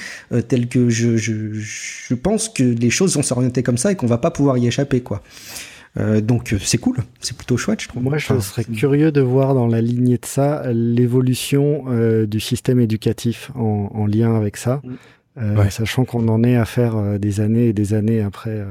telle 0.49 0.69
que 0.69 0.89
je, 0.89 1.16
je, 1.16 1.35
je 1.53 2.14
pense 2.14 2.49
que 2.49 2.62
les 2.62 2.91
choses 2.91 3.16
vont 3.16 3.23
s'orienter 3.23 3.62
comme 3.62 3.79
ça 3.79 3.93
et 3.93 3.97
qu'on 3.97 4.07
va 4.07 4.19
pas 4.19 4.31
pouvoir 4.31 4.59
y 4.59 4.66
échapper, 4.66 5.01
quoi. 5.01 5.23
Euh, 5.97 6.20
donc 6.20 6.53
euh, 6.53 6.59
c'est 6.61 6.78
cool, 6.78 6.99
c'est 7.20 7.36
plutôt 7.36 7.57
chouette, 7.57 7.80
je 7.82 7.89
trouve. 7.89 8.03
Moi, 8.03 8.18
je 8.18 8.26
Enfin, 8.26 8.41
serais 8.41 8.64
curieux 8.64 9.11
de 9.11 9.20
voir 9.20 9.55
dans 9.55 9.66
la 9.66 9.80
lignée 9.80 10.18
de 10.18 10.26
ça 10.26 10.62
l'évolution 10.72 11.84
euh, 11.89 12.26
du 12.26 12.41
système 12.41 12.78
éducatif 12.80 13.51
en, 13.55 13.91
en 13.95 14.07
lien 14.07 14.34
avec 14.36 14.57
ça. 14.57 14.80
Mm. 14.84 14.89
Euh, 15.41 15.55
Ouais. 15.57 15.70
Sachant 15.70 16.05
qu'on 16.05 16.26
en 16.26 16.43
est 16.43 16.57
à 16.57 16.64
faire 16.64 16.97
euh, 16.97 17.16
des 17.18 17.39
années 17.41 17.68
et 17.68 17.72
des 17.72 17.95
années 17.95 18.20
après 18.20 18.51
euh, 18.51 18.66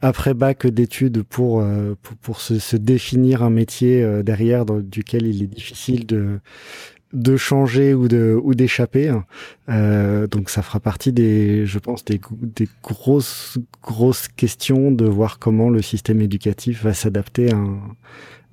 après 0.00 0.34
bac 0.34 0.66
d'études 0.66 1.22
pour, 1.22 1.60
euh, 1.60 1.94
pour 2.02 2.16
pour 2.16 2.40
se, 2.40 2.58
se 2.58 2.76
définir 2.76 3.44
un 3.44 3.50
métier 3.50 4.02
euh, 4.02 4.24
derrière 4.24 4.64
dans, 4.66 4.80
duquel 4.80 5.24
il 5.28 5.40
est 5.44 5.46
difficile 5.46 6.06
de 6.06 6.40
de 7.12 7.36
changer 7.36 7.92
ou 7.94 8.06
de 8.08 8.38
ou 8.42 8.54
d'échapper. 8.54 9.12
Euh, 9.68 10.26
donc 10.26 10.48
ça 10.50 10.62
fera 10.62 10.78
partie 10.80 11.12
des 11.12 11.66
je 11.66 11.78
pense 11.78 12.04
des 12.04 12.20
des 12.40 12.68
grosses 12.82 13.58
grosses 13.82 14.28
questions 14.28 14.90
de 14.92 15.04
voir 15.06 15.38
comment 15.38 15.70
le 15.70 15.82
système 15.82 16.20
éducatif 16.20 16.82
va 16.84 16.94
s'adapter 16.94 17.50
à, 17.52 17.56
un- 17.56 17.74
à 17.74 17.80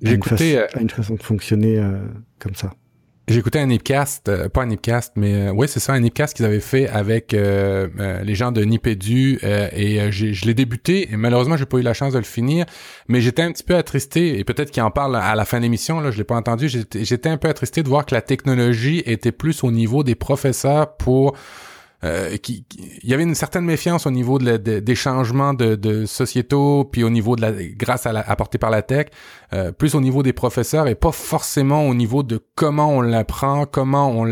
J'ai 0.02 0.14
une, 0.14 0.22
euh, 0.56 0.66
à 0.74 0.80
une 0.80 0.90
façon 0.90 1.14
de 1.14 1.22
fonctionner 1.22 1.78
euh, 1.78 1.98
comme 2.38 2.54
ça. 2.54 2.72
Écouté 3.36 3.60
un 3.60 3.66
Nipcast, 3.66 4.28
euh, 4.28 4.48
pas 4.48 4.62
un 4.62 4.66
Nipcast, 4.66 5.12
mais 5.16 5.48
euh, 5.48 5.52
ouais, 5.52 5.66
c'est 5.66 5.80
ça, 5.80 5.92
un 5.92 6.00
Nipcast 6.00 6.34
qu'ils 6.34 6.46
avaient 6.46 6.60
fait 6.60 6.88
avec 6.88 7.34
euh, 7.34 7.86
euh, 8.00 8.22
les 8.22 8.34
gens 8.34 8.52
de 8.52 8.62
Nipédu 8.62 9.38
euh, 9.44 9.68
et 9.72 10.00
euh, 10.00 10.10
je 10.10 10.44
l'ai 10.44 10.54
débuté 10.54 11.12
et 11.12 11.16
malheureusement 11.16 11.56
j'ai 11.56 11.66
pas 11.66 11.78
eu 11.78 11.82
la 11.82 11.94
chance 11.94 12.14
de 12.14 12.18
le 12.18 12.24
finir, 12.24 12.64
mais 13.06 13.20
j'étais 13.20 13.42
un 13.42 13.52
petit 13.52 13.62
peu 13.62 13.76
attristé 13.76 14.38
et 14.38 14.44
peut-être 14.44 14.70
qu'il 14.70 14.82
en 14.82 14.90
parle 14.90 15.14
à 15.14 15.34
la 15.34 15.44
fin 15.44 15.58
de 15.58 15.62
l'émission 15.62 16.00
là, 16.00 16.10
je 16.10 16.18
l'ai 16.18 16.24
pas 16.24 16.36
entendu, 16.36 16.68
j'étais 16.68 17.28
un 17.28 17.36
peu 17.36 17.48
attristé 17.48 17.82
de 17.82 17.88
voir 17.88 18.06
que 18.06 18.14
la 18.14 18.22
technologie 18.22 19.02
était 19.06 19.32
plus 19.32 19.62
au 19.62 19.70
niveau 19.70 20.02
des 20.02 20.14
professeurs 20.14 20.96
pour 20.96 21.36
euh, 22.04 22.36
qui, 22.36 22.64
il 23.02 23.08
y 23.10 23.14
avait 23.14 23.24
une 23.24 23.34
certaine 23.34 23.64
méfiance 23.64 24.06
au 24.06 24.10
niveau 24.10 24.38
de 24.38 24.44
la- 24.44 24.58
de- 24.58 24.78
des 24.78 24.94
changements 24.94 25.52
de, 25.54 25.74
de 25.74 26.06
sociétaux, 26.06 26.84
puis 26.84 27.02
au 27.02 27.10
niveau 27.10 27.34
de 27.34 27.40
la, 27.42 27.52
grâce 27.52 28.06
à 28.06 28.12
la, 28.12 28.20
apporté 28.20 28.56
par 28.58 28.70
la 28.70 28.82
tech, 28.82 29.06
euh, 29.52 29.72
plus 29.72 29.94
au 29.94 30.00
niveau 30.00 30.22
des 30.22 30.32
professeurs 30.32 30.86
et 30.86 30.94
pas 30.94 31.10
forcément 31.12 31.88
au 31.88 31.94
niveau 31.94 32.22
de 32.22 32.40
comment 32.54 32.90
on 32.90 33.00
l'apprend, 33.00 33.66
comment 33.66 34.10
on, 34.10 34.26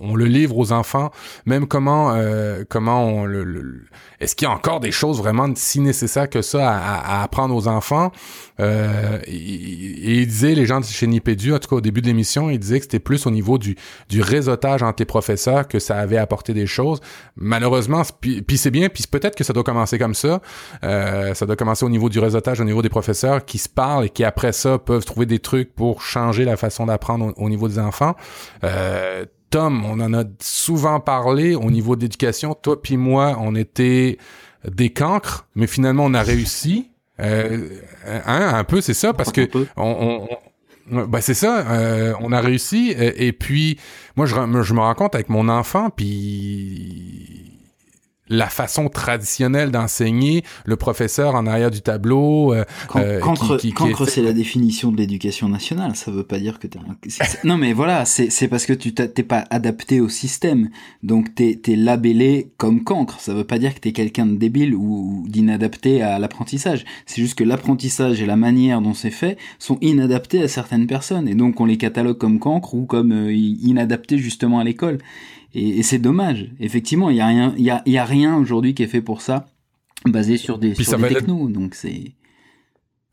on, 0.00 0.14
le 0.14 0.24
livre 0.24 0.56
aux 0.56 0.72
enfants, 0.72 1.10
même 1.46 1.66
comment 1.66 2.12
euh, 2.14 2.64
comment 2.68 3.04
on 3.04 3.24
le, 3.26 3.44
le- 3.44 3.82
est-ce 4.20 4.34
qu'il 4.36 4.46
y 4.48 4.50
a 4.50 4.54
encore 4.54 4.80
des 4.80 4.92
choses 4.92 5.18
vraiment 5.18 5.48
si 5.54 5.80
nécessaires 5.80 6.30
que 6.30 6.40
ça 6.40 6.70
à, 6.70 7.18
à- 7.20 7.22
apprendre 7.24 7.54
aux 7.54 7.68
enfants? 7.68 8.10
Euh, 8.60 9.18
et, 9.26 9.34
et 9.34 10.14
il 10.20 10.26
disait 10.26 10.54
les 10.54 10.64
gens 10.64 10.80
de 10.80 10.84
chez 10.86 11.06
Nipédu, 11.08 11.52
en 11.52 11.58
tout 11.58 11.68
cas 11.68 11.76
au 11.76 11.80
début 11.80 12.00
de 12.00 12.06
l'émission, 12.06 12.48
il 12.50 12.58
disait 12.58 12.78
que 12.78 12.84
c'était 12.84 13.00
plus 13.00 13.26
au 13.26 13.30
niveau 13.30 13.58
du 13.58 13.76
du 14.08 14.22
réseautage 14.22 14.82
entre 14.82 15.00
les 15.00 15.04
professeurs 15.06 15.66
que 15.68 15.78
ça 15.80 15.98
avait 15.98 16.16
apporté 16.18 16.53
des 16.54 16.66
choses. 16.66 17.00
Malheureusement, 17.36 18.02
puis, 18.20 18.42
c'est 18.56 18.70
bien, 18.70 18.88
puis 18.88 19.04
peut-être 19.10 19.36
que 19.36 19.44
ça 19.44 19.52
doit 19.52 19.64
commencer 19.64 19.98
comme 19.98 20.14
ça. 20.14 20.40
Euh, 20.84 21.34
ça 21.34 21.44
doit 21.46 21.56
commencer 21.56 21.84
au 21.84 21.90
niveau 21.90 22.08
du 22.08 22.18
réseautage, 22.18 22.60
au 22.60 22.64
niveau 22.64 22.80
des 22.80 22.88
professeurs 22.88 23.44
qui 23.44 23.58
se 23.58 23.68
parlent 23.68 24.06
et 24.06 24.08
qui 24.10 24.24
après 24.24 24.52
ça 24.52 24.78
peuvent 24.78 25.04
trouver 25.04 25.26
des 25.26 25.40
trucs 25.40 25.74
pour 25.74 26.00
changer 26.02 26.44
la 26.44 26.56
façon 26.56 26.86
d'apprendre 26.86 27.32
au, 27.36 27.44
au 27.44 27.48
niveau 27.50 27.68
des 27.68 27.78
enfants. 27.78 28.14
Euh, 28.64 29.26
Tom, 29.50 29.84
on 29.84 30.00
en 30.00 30.14
a 30.14 30.24
souvent 30.40 30.98
parlé 31.00 31.54
au 31.54 31.70
niveau 31.70 31.94
d'éducation. 31.96 32.54
Toi 32.54 32.80
puis 32.82 32.96
moi, 32.96 33.36
on 33.40 33.54
était 33.54 34.18
des 34.68 34.90
cancres, 34.90 35.46
mais 35.54 35.66
finalement 35.66 36.04
on 36.06 36.14
a 36.14 36.22
réussi. 36.22 36.90
Euh, 37.20 37.68
hein, 38.06 38.50
un 38.54 38.64
peu, 38.64 38.80
c'est 38.80 38.94
ça, 38.94 39.12
parce 39.12 39.30
que 39.30 39.42
on- 39.76 40.26
ben 40.90 41.20
c'est 41.20 41.34
ça, 41.34 41.66
euh, 41.70 42.14
on 42.20 42.32
a 42.32 42.40
réussi. 42.40 42.94
Et, 42.96 43.32
puis, 43.32 43.78
moi, 44.16 44.26
je, 44.26 44.34
je 44.34 44.74
me 44.74 44.80
rends 44.80 44.94
compte 44.94 45.14
avec 45.14 45.28
mon 45.28 45.48
enfant, 45.48 45.90
puis 45.90 47.53
la 48.28 48.48
façon 48.48 48.88
traditionnelle 48.88 49.70
d'enseigner, 49.70 50.44
le 50.64 50.76
professeur 50.76 51.34
en 51.34 51.46
arrière 51.46 51.70
du 51.70 51.82
tableau. 51.82 52.54
euh, 52.54 52.64
Can- 52.88 53.00
euh, 53.00 53.20
cancre, 53.20 53.56
qui- 53.56 53.68
qui- 53.68 53.68
qui 53.68 53.72
cancre, 53.74 54.02
essaie 54.02 54.10
c'est 54.12 54.22
la 54.22 54.32
définition 54.32 54.90
de 54.90 54.96
l'éducation 54.96 55.48
nationale. 55.48 55.94
Ça 55.94 56.10
veut 56.10 56.22
pas 56.24 56.38
dire 56.38 56.58
que 56.58 56.66
c'est- 57.08 57.44
Non, 57.44 57.58
mais 57.58 57.72
voilà, 57.74 58.04
c'est 58.06 58.30
c'est 58.30 58.48
parce 58.48 58.64
que 58.66 58.72
tu 58.72 58.94
t'as- 58.94 59.08
t'es 59.08 59.22
pas 59.22 59.44
adapté 59.50 60.00
au 60.00 60.08
système. 60.08 60.70
Donc 61.02 61.34
t'es 61.34 61.60
es 61.68 61.76
labellé 61.76 62.50
comme 62.56 62.82
cancre. 62.82 63.20
Ça 63.20 63.34
veut 63.34 63.44
pas 63.44 63.58
dire 63.58 63.74
que 63.74 63.80
t'es 63.80 63.92
quelqu'un 63.92 64.26
de 64.26 64.36
débile 64.36 64.74
ou, 64.74 65.22
ou 65.24 65.28
d'inadapté 65.28 66.00
à 66.02 66.18
l'apprentissage. 66.18 66.84
C'est 67.06 67.20
juste 67.20 67.34
que 67.36 67.44
l'apprentissage 67.44 68.22
et 68.22 68.26
la 68.26 68.36
manière 68.36 68.80
dont 68.80 68.94
c'est 68.94 69.10
fait 69.10 69.36
sont 69.58 69.76
inadaptés 69.82 70.42
à 70.42 70.48
certaines 70.48 70.86
personnes. 70.86 71.28
Et 71.28 71.34
donc 71.34 71.60
on 71.60 71.66
les 71.66 71.76
catalogue 71.76 72.16
comme 72.18 72.38
cancre 72.38 72.74
ou 72.74 72.86
comme 72.86 73.12
euh, 73.12 73.32
inadaptés 73.34 74.16
justement 74.18 74.60
à 74.60 74.64
l'école. 74.64 74.98
Et, 75.54 75.78
et 75.78 75.82
c'est 75.82 75.98
dommage. 75.98 76.50
Effectivement, 76.60 77.10
il 77.10 77.16
y 77.16 77.20
a 77.20 77.26
rien, 77.26 77.54
y 77.56 77.70
a, 77.70 77.82
il 77.86 77.92
y 77.92 77.98
a 77.98 78.04
rien 78.04 78.36
aujourd'hui 78.36 78.74
qui 78.74 78.82
est 78.82 78.88
fait 78.88 79.02
pour 79.02 79.20
ça, 79.22 79.46
basé 80.06 80.36
sur 80.36 80.58
des, 80.58 80.72
Puis 80.72 80.84
sur 80.84 80.98
ça 80.98 81.08
des 81.08 81.14
technos. 81.14 81.48
Donc 81.48 81.74
c'est 81.74 82.12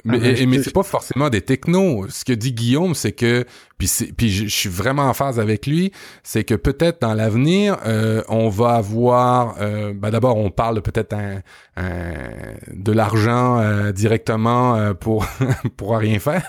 Mais, 0.03 0.17
Ah, 0.19 0.29
et- 0.31 0.45
mais 0.47 0.63
c'est 0.63 0.73
pas 0.73 0.81
forcément 0.81 1.29
des 1.29 1.41
technos. 1.41 2.07
Ce 2.09 2.25
que 2.25 2.33
dit 2.33 2.53
Guillaume, 2.53 2.95
c'est 2.95 3.11
que 3.11 3.45
puis 3.77 3.87
puis 4.17 4.29
je, 4.31 4.45
je 4.45 4.55
suis 4.55 4.69
vraiment 4.69 5.03
en 5.03 5.13
phase 5.13 5.39
avec 5.39 5.67
lui, 5.67 5.91
c'est 6.23 6.43
que 6.43 6.55
peut-être 6.55 7.01
dans 7.01 7.13
l'avenir, 7.13 7.77
euh, 7.85 8.23
on 8.27 8.49
va 8.49 8.69
avoir 8.75 9.57
euh, 9.61 9.93
ben 9.93 10.09
d'abord 10.09 10.37
on 10.37 10.49
parle 10.49 10.81
peut-être 10.81 11.13
un, 11.13 11.41
un- 11.77 12.55
de 12.73 12.91
l'argent 12.91 13.59
euh, 13.59 13.91
directement 13.91 14.75
euh, 14.75 14.93
pour 14.95 15.27
pour 15.77 15.95
rien 15.97 16.17
faire. 16.17 16.47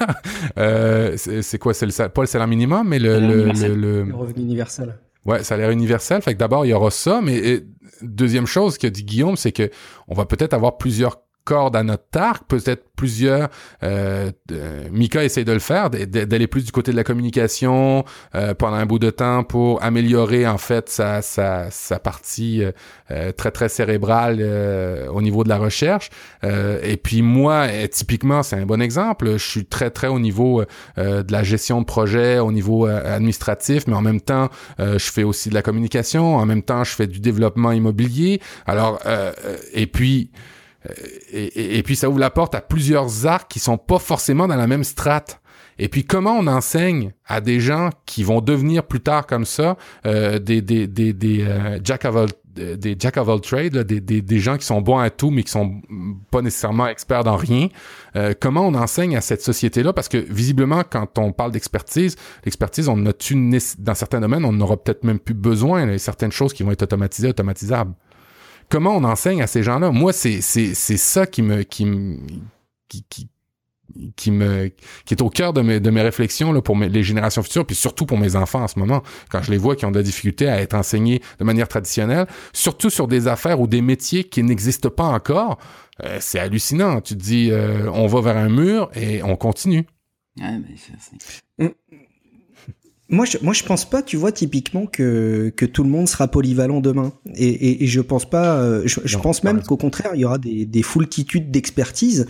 Euh, 0.58 1.16
c'est 1.18 1.58
quoi 1.58 1.74
c'est 1.74 1.84
le 1.86 2.08
pas 2.08 2.22
le 2.22 2.26
salaire 2.26 2.48
minimum 2.48 2.88
mais 2.88 2.98
le- 2.98 3.20
le- 3.20 4.04
Le 4.04 4.14
revenu 4.14 4.42
universel. 4.42 4.96
Ouais, 5.24 5.44
salaire 5.44 5.70
universel. 5.70 6.20
Fait 6.22 6.34
que 6.34 6.38
d'abord, 6.38 6.66
il 6.66 6.70
y 6.70 6.72
aura 6.72 6.90
ça, 6.90 7.20
mais 7.22 7.40
euh, 7.40 7.66
deuxième 8.02 8.46
chose 8.46 8.78
que 8.78 8.86
dit 8.86 9.04
Guillaume, 9.04 9.36
c'est 9.36 9.52
que 9.52 9.70
on 10.08 10.14
va 10.14 10.26
peut-être 10.26 10.52
avoir 10.52 10.78
plusieurs 10.78 11.21
cordes 11.44 11.76
à 11.76 11.82
notre 11.82 12.04
arc, 12.18 12.44
peut-être 12.48 12.84
plusieurs. 12.96 13.48
Euh, 13.82 14.30
euh, 14.52 14.88
Mika 14.92 15.24
essaye 15.24 15.44
de 15.44 15.52
le 15.52 15.58
faire, 15.58 15.90
d'aller 15.90 16.46
plus 16.46 16.64
du 16.64 16.72
côté 16.72 16.92
de 16.92 16.96
la 16.96 17.04
communication 17.04 18.04
euh, 18.34 18.54
pendant 18.54 18.76
un 18.76 18.86
bout 18.86 18.98
de 19.00 19.10
temps 19.10 19.42
pour 19.42 19.82
améliorer 19.82 20.46
en 20.46 20.58
fait 20.58 20.88
sa 20.88 21.20
sa, 21.20 21.70
sa 21.70 21.98
partie 21.98 22.62
euh, 22.62 22.70
euh, 23.10 23.32
très 23.32 23.50
très 23.50 23.68
cérébrale 23.68 24.38
euh, 24.40 25.08
au 25.08 25.20
niveau 25.20 25.42
de 25.44 25.48
la 25.48 25.58
recherche. 25.58 26.10
Et 26.42 26.96
puis 26.96 27.22
moi, 27.22 27.66
euh, 27.68 27.86
typiquement, 27.86 28.42
c'est 28.42 28.56
un 28.56 28.66
bon 28.66 28.80
exemple. 28.80 29.32
Je 29.32 29.50
suis 29.50 29.64
très 29.64 29.90
très 29.90 30.08
au 30.08 30.18
niveau 30.18 30.64
de 30.96 31.32
la 31.32 31.42
gestion 31.42 31.80
de 31.80 31.86
projet, 31.86 32.38
au 32.38 32.52
niveau 32.52 32.86
administratif, 32.86 33.86
mais 33.86 33.94
en 33.94 34.02
même 34.02 34.20
temps, 34.20 34.48
je 34.78 34.98
fais 34.98 35.24
aussi 35.24 35.48
de 35.48 35.54
la 35.54 35.62
communication. 35.62 36.36
En 36.36 36.46
même 36.46 36.62
temps, 36.62 36.84
je 36.84 36.94
fais 36.94 37.06
du 37.06 37.20
développement 37.20 37.72
immobilier. 37.72 38.40
Alors, 38.66 39.00
et 39.72 39.86
puis, 39.86 40.30
et, 41.32 41.78
et- 41.78 41.82
puis 41.82 41.96
ça 41.96 42.08
ouvre 42.08 42.18
la 42.18 42.30
porte 42.30 42.54
à 42.54 42.60
plusieurs 42.60 43.26
arcs 43.26 43.48
qui 43.50 43.58
sont 43.60 43.78
pas 43.78 43.98
forcément 43.98 44.46
dans 44.48 44.56
la 44.56 44.66
même 44.66 44.84
strate. 44.84 45.40
Et 45.78 45.88
puis 45.88 46.04
comment 46.04 46.36
on 46.38 46.46
enseigne 46.46 47.12
à 47.26 47.40
des 47.40 47.58
gens 47.60 47.90
qui 48.04 48.24
vont 48.24 48.40
devenir 48.40 48.84
plus 48.84 49.00
tard 49.00 49.26
comme 49.26 49.44
ça 49.46 49.76
euh, 50.06 50.38
des 50.38 50.60
des 50.60 50.86
des 50.86 51.12
des 51.12 51.42
euh, 51.42 51.78
jack 51.82 52.04
of 52.04 52.14
all 52.16 52.28
euh, 52.58 52.76
des 52.76 52.94
jack 52.98 53.16
of 53.16 53.26
all 53.30 53.40
trades, 53.40 53.74
là, 53.74 53.82
des, 53.82 53.98
des, 54.02 54.20
des 54.20 54.38
gens 54.38 54.58
qui 54.58 54.66
sont 54.66 54.82
bons 54.82 54.98
à 54.98 55.08
tout 55.08 55.30
mais 55.30 55.42
qui 55.42 55.50
sont 55.50 55.80
pas 56.30 56.42
nécessairement 56.42 56.86
experts 56.86 57.24
dans 57.24 57.36
rien. 57.36 57.68
Euh, 58.14 58.34
comment 58.38 58.66
on 58.66 58.74
enseigne 58.74 59.16
à 59.16 59.22
cette 59.22 59.40
société-là? 59.40 59.94
Parce 59.94 60.08
que 60.10 60.18
visiblement, 60.18 60.82
quand 60.88 61.18
on 61.18 61.32
parle 61.32 61.52
d'expertise, 61.52 62.16
l'expertise, 62.44 62.88
on 62.90 63.06
a-tu 63.06 63.36
nécess- 63.36 63.76
dans 63.80 63.94
certains 63.94 64.20
domaines, 64.20 64.44
on 64.44 64.52
n'aura 64.52 64.76
peut-être 64.76 65.02
même 65.04 65.18
plus 65.18 65.32
besoin. 65.34 65.84
Il 65.86 65.92
y 65.92 65.94
a 65.94 65.98
certaines 65.98 66.32
choses 66.32 66.52
qui 66.52 66.62
vont 66.62 66.72
être 66.72 66.82
automatisées, 66.82 67.28
automatisables. 67.28 67.94
Comment 68.72 68.96
on 68.96 69.04
enseigne 69.04 69.42
à 69.42 69.46
ces 69.46 69.62
gens-là? 69.62 69.90
Moi, 69.90 70.14
c'est 70.14 70.40
c'est 70.40 70.72
c'est 70.74 70.96
ça 70.96 71.26
qui 71.26 71.42
me 71.42 71.62
qui 71.62 71.84
me 71.84 72.16
qui, 72.88 73.04
qui 73.10 73.28
qui 74.16 74.30
me 74.30 74.68
qui 75.04 75.12
est 75.12 75.20
au 75.20 75.28
cœur 75.28 75.52
de 75.52 75.60
mes 75.60 75.78
de 75.78 75.90
mes 75.90 76.00
réflexions 76.00 76.52
là 76.52 76.62
pour 76.62 76.74
mes- 76.74 76.88
les 76.88 77.02
générations 77.02 77.42
futures 77.42 77.66
puis 77.66 77.76
surtout 77.76 78.06
pour 78.06 78.16
mes 78.16 78.34
enfants 78.34 78.62
en 78.62 78.68
ce 78.68 78.78
moment 78.78 79.02
quand 79.28 79.42
je 79.42 79.50
les 79.50 79.58
vois 79.58 79.76
qui 79.76 79.84
ont 79.84 79.90
de 79.90 79.98
la 79.98 80.02
difficulté 80.02 80.48
à 80.48 80.62
être 80.62 80.72
enseignés 80.72 81.20
de 81.38 81.44
manière 81.44 81.68
traditionnelle 81.68 82.26
surtout 82.54 82.88
sur 82.88 83.06
des 83.08 83.28
affaires 83.28 83.60
ou 83.60 83.66
des 83.66 83.82
métiers 83.82 84.24
qui 84.24 84.42
n'existent 84.42 84.88
pas 84.88 85.04
encore 85.04 85.58
euh, 86.04 86.16
c'est 86.20 86.38
hallucinant. 86.38 87.02
Tu 87.02 87.14
te 87.14 87.22
dis 87.22 87.50
euh, 87.50 87.90
on 87.92 88.06
va 88.06 88.22
vers 88.22 88.38
un 88.38 88.48
mur 88.48 88.90
et 88.94 89.22
on 89.22 89.36
continue. 89.36 89.84
Ouais, 90.40 90.58
mais 90.58 90.74
c'est- 90.78 90.92
c'est- 90.98 91.76
Moi 93.12 93.26
je, 93.26 93.36
moi, 93.42 93.52
je 93.52 93.62
pense 93.62 93.84
pas, 93.88 94.02
tu 94.02 94.16
vois, 94.16 94.32
typiquement 94.32 94.86
que, 94.86 95.52
que 95.54 95.66
tout 95.66 95.84
le 95.84 95.90
monde 95.90 96.08
sera 96.08 96.28
polyvalent 96.28 96.80
demain. 96.80 97.12
Et, 97.36 97.46
et, 97.46 97.84
et 97.84 97.86
je 97.86 98.00
pense 98.00 98.28
pas, 98.28 98.56
euh, 98.56 98.82
je, 98.86 99.00
je 99.04 99.16
Non, 99.16 99.22
pense 99.22 99.44
même 99.44 99.62
qu'au 99.62 99.76
contraire, 99.76 100.12
il 100.14 100.22
y 100.22 100.24
aura 100.24 100.38
des, 100.38 100.64
des 100.64 100.82
foultitudes 100.82 101.50
d'expertise. 101.50 102.26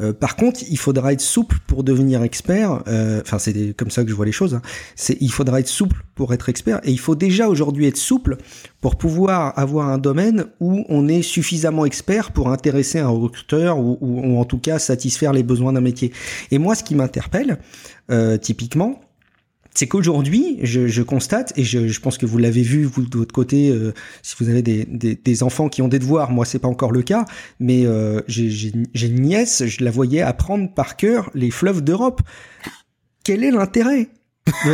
Euh, 0.00 0.14
par 0.14 0.36
contre, 0.36 0.60
il 0.70 0.78
faudra 0.78 1.12
être 1.12 1.20
souple 1.20 1.58
pour 1.66 1.84
devenir 1.84 2.22
expert. 2.22 2.82
Euh, 2.88 3.20
Enfin, 3.20 3.38
c'est 3.38 3.76
comme 3.76 3.90
ça 3.90 4.04
que 4.04 4.08
je 4.10 4.14
vois 4.14 4.24
les 4.24 4.32
choses. 4.32 4.54
hein. 4.54 4.62
C'est, 4.96 5.18
il 5.20 5.30
faudra 5.30 5.60
être 5.60 5.68
souple 5.68 6.02
pour 6.14 6.32
être 6.32 6.48
expert. 6.48 6.80
Et 6.84 6.90
il 6.92 6.98
faut 6.98 7.14
déjà 7.14 7.48
aujourd'hui 7.48 7.86
être 7.86 7.98
souple 7.98 8.38
pour 8.80 8.96
pouvoir 8.96 9.58
avoir 9.58 9.90
un 9.90 9.98
domaine 9.98 10.46
où 10.60 10.84
on 10.88 11.08
est 11.08 11.20
suffisamment 11.22 11.84
expert 11.84 12.32
pour 12.32 12.48
intéresser 12.50 12.98
un 12.98 13.08
recruteur 13.08 13.78
ou, 13.78 13.98
ou, 14.00 14.20
ou 14.22 14.38
en 14.38 14.46
tout 14.46 14.58
cas 14.58 14.78
satisfaire 14.78 15.34
les 15.34 15.42
besoins 15.42 15.74
d'un 15.74 15.82
métier. 15.82 16.10
Et 16.50 16.56
moi, 16.56 16.74
ce 16.74 16.82
qui 16.82 16.94
m'interpelle, 16.94 17.58
euh, 18.10 18.38
typiquement, 18.38 18.98
c'est 19.74 19.86
qu'aujourd'hui, 19.86 20.58
je, 20.62 20.86
je, 20.86 21.02
constate, 21.02 21.52
et 21.56 21.64
je, 21.64 21.88
je, 21.88 22.00
pense 22.00 22.18
que 22.18 22.26
vous 22.26 22.38
l'avez 22.38 22.62
vu, 22.62 22.84
vous, 22.84 23.02
de 23.02 23.16
votre 23.16 23.32
côté, 23.32 23.70
euh, 23.70 23.92
si 24.22 24.34
vous 24.38 24.48
avez 24.48 24.62
des, 24.62 24.84
des, 24.84 25.14
des, 25.14 25.42
enfants 25.42 25.68
qui 25.68 25.82
ont 25.82 25.88
des 25.88 25.98
devoirs, 25.98 26.30
moi, 26.30 26.44
c'est 26.44 26.58
pas 26.58 26.68
encore 26.68 26.92
le 26.92 27.02
cas, 27.02 27.24
mais 27.58 27.86
euh, 27.86 28.20
j'ai 28.28 28.72
une 29.06 29.20
nièce, 29.20 29.64
je 29.66 29.82
la 29.82 29.90
voyais 29.90 30.20
apprendre 30.20 30.72
par 30.72 30.96
cœur 30.96 31.30
les 31.34 31.50
fleuves 31.50 31.82
d'Europe. 31.82 32.20
Quel 33.24 33.44
est 33.44 33.50
l'intérêt? 33.50 34.08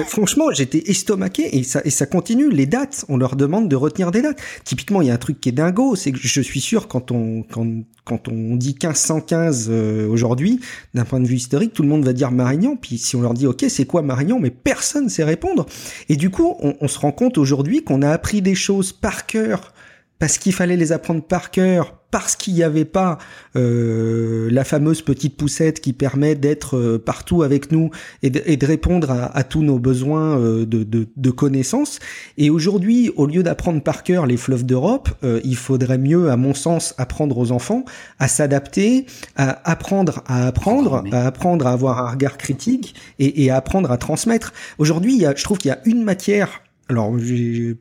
Franchement, 0.07 0.47
j'étais 0.53 0.91
estomaqué 0.91 1.57
et 1.59 1.63
ça, 1.63 1.81
et 1.85 1.91
ça 1.91 2.07
continue. 2.07 2.51
Les 2.51 2.67
dates, 2.67 3.05
on 3.09 3.17
leur 3.17 3.37
demande 3.37 3.69
de 3.69 3.77
retenir 3.77 4.11
des 4.11 4.23
dates. 4.23 4.41
Typiquement, 4.65 5.03
il 5.03 5.09
y 5.09 5.11
a 5.11 5.15
un 5.15 5.19
truc 5.19 5.41
qui 5.41 5.51
est 5.51 5.53
dingo, 5.53 5.95
c'est 5.95 6.13
que 6.13 6.19
je 6.19 6.41
suis 6.41 6.61
sûr 6.61 6.89
quand 6.89 7.11
on 7.13 7.43
quand, 7.43 7.67
quand 8.05 8.29
on 8.29 8.57
dit 8.57 8.71
1515 8.71 9.69
euh, 9.71 10.09
aujourd'hui, 10.09 10.61
d'un 10.95 11.05
point 11.05 11.21
de 11.21 11.27
vue 11.27 11.37
historique, 11.37 11.73
tout 11.75 11.83
le 11.83 11.89
monde 11.89 12.05
va 12.05 12.13
dire 12.13 12.31
Marignan. 12.31 12.77
Puis 12.77 12.99
si 12.99 13.17
on 13.17 13.21
leur 13.21 13.35
dit 13.35 13.47
OK, 13.47 13.65
c'est 13.69 13.87
quoi 13.87 14.03
Marignan? 14.03 14.39
Mais 14.41 14.51
personne 14.51 15.09
sait 15.09 15.25
répondre. 15.25 15.67
Et 16.09 16.17
du 16.17 16.31
coup, 16.31 16.57
on, 16.61 16.75
on 16.81 16.89
se 16.89 16.99
rend 16.99 17.13
compte 17.13 17.39
aujourd'hui 17.39 17.85
qu'on 17.85 18.03
a 18.03 18.11
appris 18.11 18.43
des 18.43 18.55
choses 18.55 18.93
par 18.93 19.27
cœur 19.27 19.73
parce 20.19 20.39
qu'il 20.39 20.53
fallait 20.53 20.77
les 20.77 20.93
apprendre 20.93 21.23
par 21.23 21.51
cœur, 21.51 21.98
parce 22.11 22.37
qu'il 22.37 22.55
n'y 22.55 22.63
avait 22.63 22.85
pas 22.85 23.19
euh, 23.57 24.49
la 24.51 24.65
fameuse 24.65 25.03
petite 25.03 25.37
poussette 25.37 25.81
qui 25.81 25.93
permet 25.93 26.35
d'être 26.35 26.77
euh, 26.77 26.99
partout 26.99 27.43
avec 27.43 27.71
nous 27.71 27.91
et 28.23 28.31
de, 28.31 28.43
et 28.47 28.57
de 28.57 28.67
répondre 28.67 29.11
à, 29.11 29.37
à, 29.37 29.45
tous 29.45 29.63
nos 29.63 29.79
besoins 29.79 30.39
euh, 30.39 30.65
de, 30.65 30.85
de, 30.85 31.09
de, 31.15 31.31
connaissances. 31.31 31.99
Et 32.39 32.51
aujourd'hui, 32.51 33.11
au 33.17 33.27
lieu 33.27 33.43
d'apprendre 33.43 33.83
par 33.83 34.03
cœur 34.03 34.27
les 34.27 34.37
fleuves 34.37 34.65
d'Europe, 34.65 35.11
euh, 35.23 35.41
il 35.45 35.57
faudrait 35.57 35.99
mieux, 35.99 36.31
à 36.31 36.37
mon 36.37 36.55
sens, 36.55 36.95
apprendre 36.99 37.37
aux 37.37 37.53
enfants 37.53 37.85
à 38.19 38.29
s'adapter, 38.29 39.07
à 39.37 39.71
apprendre 39.71 40.23
à 40.27 40.47
apprendre, 40.47 41.05
à 41.13 41.27
apprendre 41.27 41.67
à 41.67 41.73
avoir 41.73 42.05
un 42.07 42.11
regard 42.11 42.39
critique 42.39 42.95
et, 43.19 43.45
et 43.45 43.51
à 43.51 43.57
apprendre 43.57 43.91
à 43.91 43.99
transmettre. 43.99 44.53
Aujourd'hui, 44.79 45.25
je 45.37 45.45
trouve 45.45 45.59
qu'il 45.59 45.69
y 45.69 45.73
a 45.73 45.81
une 45.85 46.03
matière 46.03 46.63
alors 46.89 47.15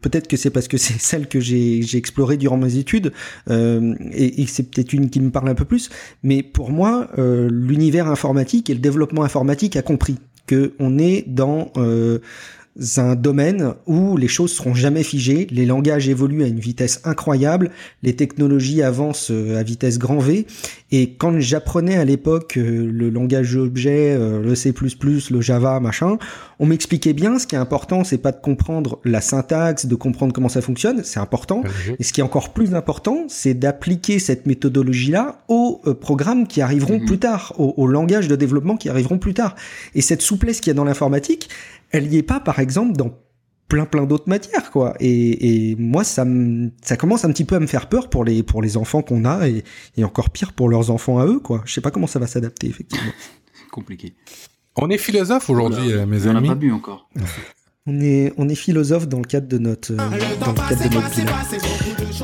peut-être 0.02 0.28
que 0.28 0.38
c'est 0.38 0.50
parce 0.50 0.68
que 0.68 0.78
c'est 0.78 1.00
celle 1.00 1.28
que 1.28 1.40
j'ai 1.40 1.98
explorée 1.98 2.38
durant 2.38 2.58
mes 2.58 2.78
études 2.78 3.14
euh, 3.50 3.96
et, 4.12 4.42
et 4.42 4.48
c'est 4.48 4.64
peut-être 4.64 4.94
une 4.94 5.10
qui 5.10 5.20
me 5.20 5.32
parle 5.32 5.50
un 5.50 5.56
peu 5.56 5.66
plus. 5.66 5.90
Mais 6.24 6.44
pour 6.44 6.72
moi, 6.72 7.10
euh, 7.18 7.50
l'univers 7.52 8.08
informatique 8.08 8.70
et 8.70 8.74
le 8.74 8.80
développement 8.80 9.24
informatique 9.24 9.76
a 9.76 9.82
compris 9.82 10.18
que 10.46 10.74
on 10.80 10.98
est 10.98 11.26
dans 11.28 11.72
euh, 11.78 12.20
un 12.98 13.16
domaine 13.16 13.74
où 13.88 14.18
les 14.18 14.28
choses 14.28 14.54
seront 14.54 14.76
jamais 14.76 15.04
figées, 15.04 15.48
les 15.50 15.66
langages 15.66 16.08
évoluent 16.10 16.44
à 16.44 16.48
une 16.48 16.60
vitesse 16.60 17.02
incroyable, 17.06 17.72
les 18.04 18.16
technologies 18.16 18.84
avancent 18.84 19.32
à 19.32 19.64
vitesse 19.64 19.98
grand 19.98 20.20
V, 20.20 20.46
et 20.90 21.16
quand 21.16 21.38
j'apprenais 21.40 21.98
à 21.98 22.06
l'époque 22.06 22.58
euh, 22.58 22.90
le 22.90 23.10
langage 23.10 23.58
objet, 23.58 24.16
euh, 24.18 24.42
le 24.42 24.56
C++, 24.56 24.74
le 25.30 25.42
Java, 25.42 25.80
machin, 25.82 26.18
on 26.60 26.66
m'expliquait 26.66 27.14
bien. 27.14 27.40
Ce 27.40 27.46
qui 27.46 27.56
est 27.56 27.60
important, 27.60 28.06
c'est 28.06 28.18
pas 28.18 28.32
de 28.32 28.40
comprendre 28.40 29.00
la 29.04 29.20
syntaxe, 29.20 29.86
de 29.86 29.96
comprendre 29.96 30.34
comment 30.34 30.50
ça 30.50 30.62
fonctionne, 30.62 31.04
c'est 31.04 31.20
important, 31.20 31.64
et 32.00 32.04
ce 32.04 32.14
qui 32.14 32.22
est 32.22 32.24
encore 32.24 32.54
plus 32.54 32.74
important, 32.74 33.26
c'est 33.28 33.54
d'appliquer 33.54 34.20
cette 34.20 34.46
méthodologie-là 34.46 35.40
aux 35.50 35.82
programmes 36.00 36.48
qui 36.48 36.62
arriveront 36.62 37.00
plus 37.06 37.20
tard, 37.20 37.54
aux, 37.58 37.74
aux 37.76 37.88
langages 37.88 38.28
de 38.28 38.36
développement 38.36 38.78
qui 38.78 38.90
arriveront 38.90 39.18
plus 39.18 39.34
tard. 39.34 39.56
Et 39.94 40.02
cette 40.02 40.22
souplesse 40.22 40.62
qu'il 40.62 40.72
y 40.72 40.72
a 40.72 40.76
dans 40.76 40.86
l'informatique, 40.86 41.50
elle 41.92 42.12
y 42.12 42.18
est 42.18 42.24
pas, 42.24 42.40
par 42.40 42.60
exemple, 42.60 42.94
dans 42.94 43.12
plein 43.68 43.86
plein 43.86 44.06
d'autres 44.06 44.28
matières 44.30 44.72
quoi. 44.72 44.94
Et, 45.00 45.72
et 45.72 45.76
moi 45.76 46.04
ça 46.04 46.26
me, 46.26 46.72
ça 46.82 46.98
commence 46.98 47.26
un 47.26 47.32
petit 47.32 47.46
peu 47.46 47.56
à 47.56 47.60
me 47.60 47.68
faire 47.68 47.90
peur 47.90 48.10
pour 48.10 48.24
les 48.24 48.44
pour 48.44 48.62
les 48.62 48.78
enfants 48.78 49.02
qu'on 49.02 49.26
a 49.26 49.48
et, 49.48 49.64
et 49.98 50.04
encore 50.04 50.30
pire 50.30 50.54
pour 50.54 50.70
leurs 50.70 50.92
enfants 50.92 51.20
à 51.20 51.26
eux 51.26 51.40
quoi. 51.40 51.62
Je 51.66 51.74
sais 51.74 51.82
pas 51.82 51.92
comment 51.92 52.08
ça 52.08 52.20
va 52.20 52.28
s'adapter 52.28 52.68
effectivement. 52.68 53.12
Compliqué. 53.72 54.14
On 54.76 54.90
est 54.90 54.98
philosophe 54.98 55.50
aujourd'hui 55.50 55.92
euh, 55.92 56.06
mes 56.06 56.28
amis 56.28 56.38
on 56.38 56.42
n'a 56.42 56.48
pas 56.50 56.56
bu 56.56 56.72
encore. 56.72 57.10
On 57.90 58.02
est, 58.02 58.34
on 58.38 58.50
est 58.50 58.56
philosophe 58.56 59.08
dans 59.08 59.20
le 59.20 59.24
cadre 59.24 59.48
de 59.48 59.58
notre, 59.58 59.94
euh, 59.94 59.96
dans 60.42 60.52
le 60.52 60.70
cadre 60.70 60.90
de 60.90 60.94
notre 60.94 61.16
bilan. 61.16 61.32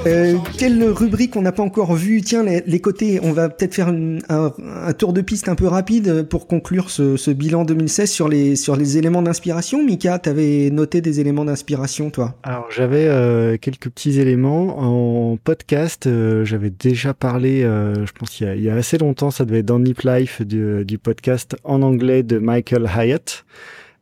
Euh, 0.06 0.38
quelle 0.58 0.84
rubrique 0.84 1.36
on 1.36 1.42
n'a 1.42 1.52
pas 1.52 1.64
encore 1.64 1.94
vue? 1.96 2.22
Tiens, 2.22 2.44
les, 2.44 2.64
les, 2.66 2.80
côtés, 2.80 3.20
on 3.22 3.32
va 3.32 3.50
peut-être 3.50 3.74
faire 3.74 3.90
une, 3.90 4.22
un, 4.30 4.52
un, 4.60 4.94
tour 4.94 5.14
de 5.14 5.22
piste 5.22 5.48
un 5.50 5.56
peu 5.56 5.68
rapide 5.68 6.24
pour 6.24 6.48
conclure 6.48 6.90
ce, 6.90 7.18
ce 7.18 7.32
bilan 7.32 7.64
2016 7.64 8.12
sur 8.12 8.28
les, 8.28 8.56
sur 8.56 8.76
les 8.76 8.98
éléments 8.98 9.22
d'inspiration. 9.22 9.84
Mika, 9.84 10.20
t'avais 10.20 10.70
noté 10.72 11.02
des 11.02 11.20
éléments 11.20 11.46
d'inspiration, 11.46 12.10
toi? 12.10 12.36
Alors, 12.44 12.68
j'avais 12.70 13.08
euh, 13.08 13.58
quelques 13.58 13.90
petits 13.90 14.20
éléments. 14.20 14.80
En 14.80 15.38
podcast, 15.38 16.08
euh, 16.08 16.44
j'avais 16.44 16.70
déjà 16.70 17.14
parlé, 17.14 17.64
euh, 17.64 18.06
je 18.06 18.12
pense 18.12 18.40
il 18.40 18.58
y, 18.58 18.64
y, 18.64 18.70
a, 18.70 18.76
assez 18.76 18.98
longtemps, 18.98 19.32
ça 19.32 19.46
devait 19.46 19.60
être 19.60 19.66
dans 19.66 19.80
Nip 19.80 20.02
Life, 20.02 20.42
du, 20.42 20.84
du 20.86 20.98
podcast 20.98 21.56
en 21.64 21.82
anglais 21.82 22.24
de 22.24 22.38
Michael 22.40 22.90
Hyatt. 22.94 23.46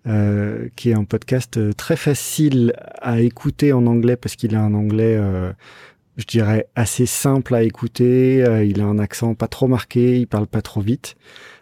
Euh, 0.07 0.67
qui 0.75 0.89
est 0.89 0.95
un 0.95 1.03
podcast 1.03 1.57
euh, 1.57 1.73
très 1.73 1.95
facile 1.95 2.73
à 2.99 3.19
écouter 3.21 3.71
en 3.71 3.85
anglais 3.85 4.15
parce 4.15 4.35
qu'il 4.35 4.55
a 4.55 4.59
un 4.59 4.73
anglais, 4.73 5.15
euh, 5.15 5.53
je 6.17 6.25
dirais, 6.25 6.67
assez 6.75 7.05
simple 7.05 7.53
à 7.53 7.61
écouter. 7.61 8.43
Euh, 8.43 8.65
il 8.65 8.81
a 8.81 8.85
un 8.85 8.97
accent 8.97 9.35
pas 9.35 9.47
trop 9.47 9.67
marqué, 9.67 10.19
il 10.19 10.25
parle 10.25 10.47
pas 10.47 10.63
trop 10.63 10.81
vite. 10.81 11.17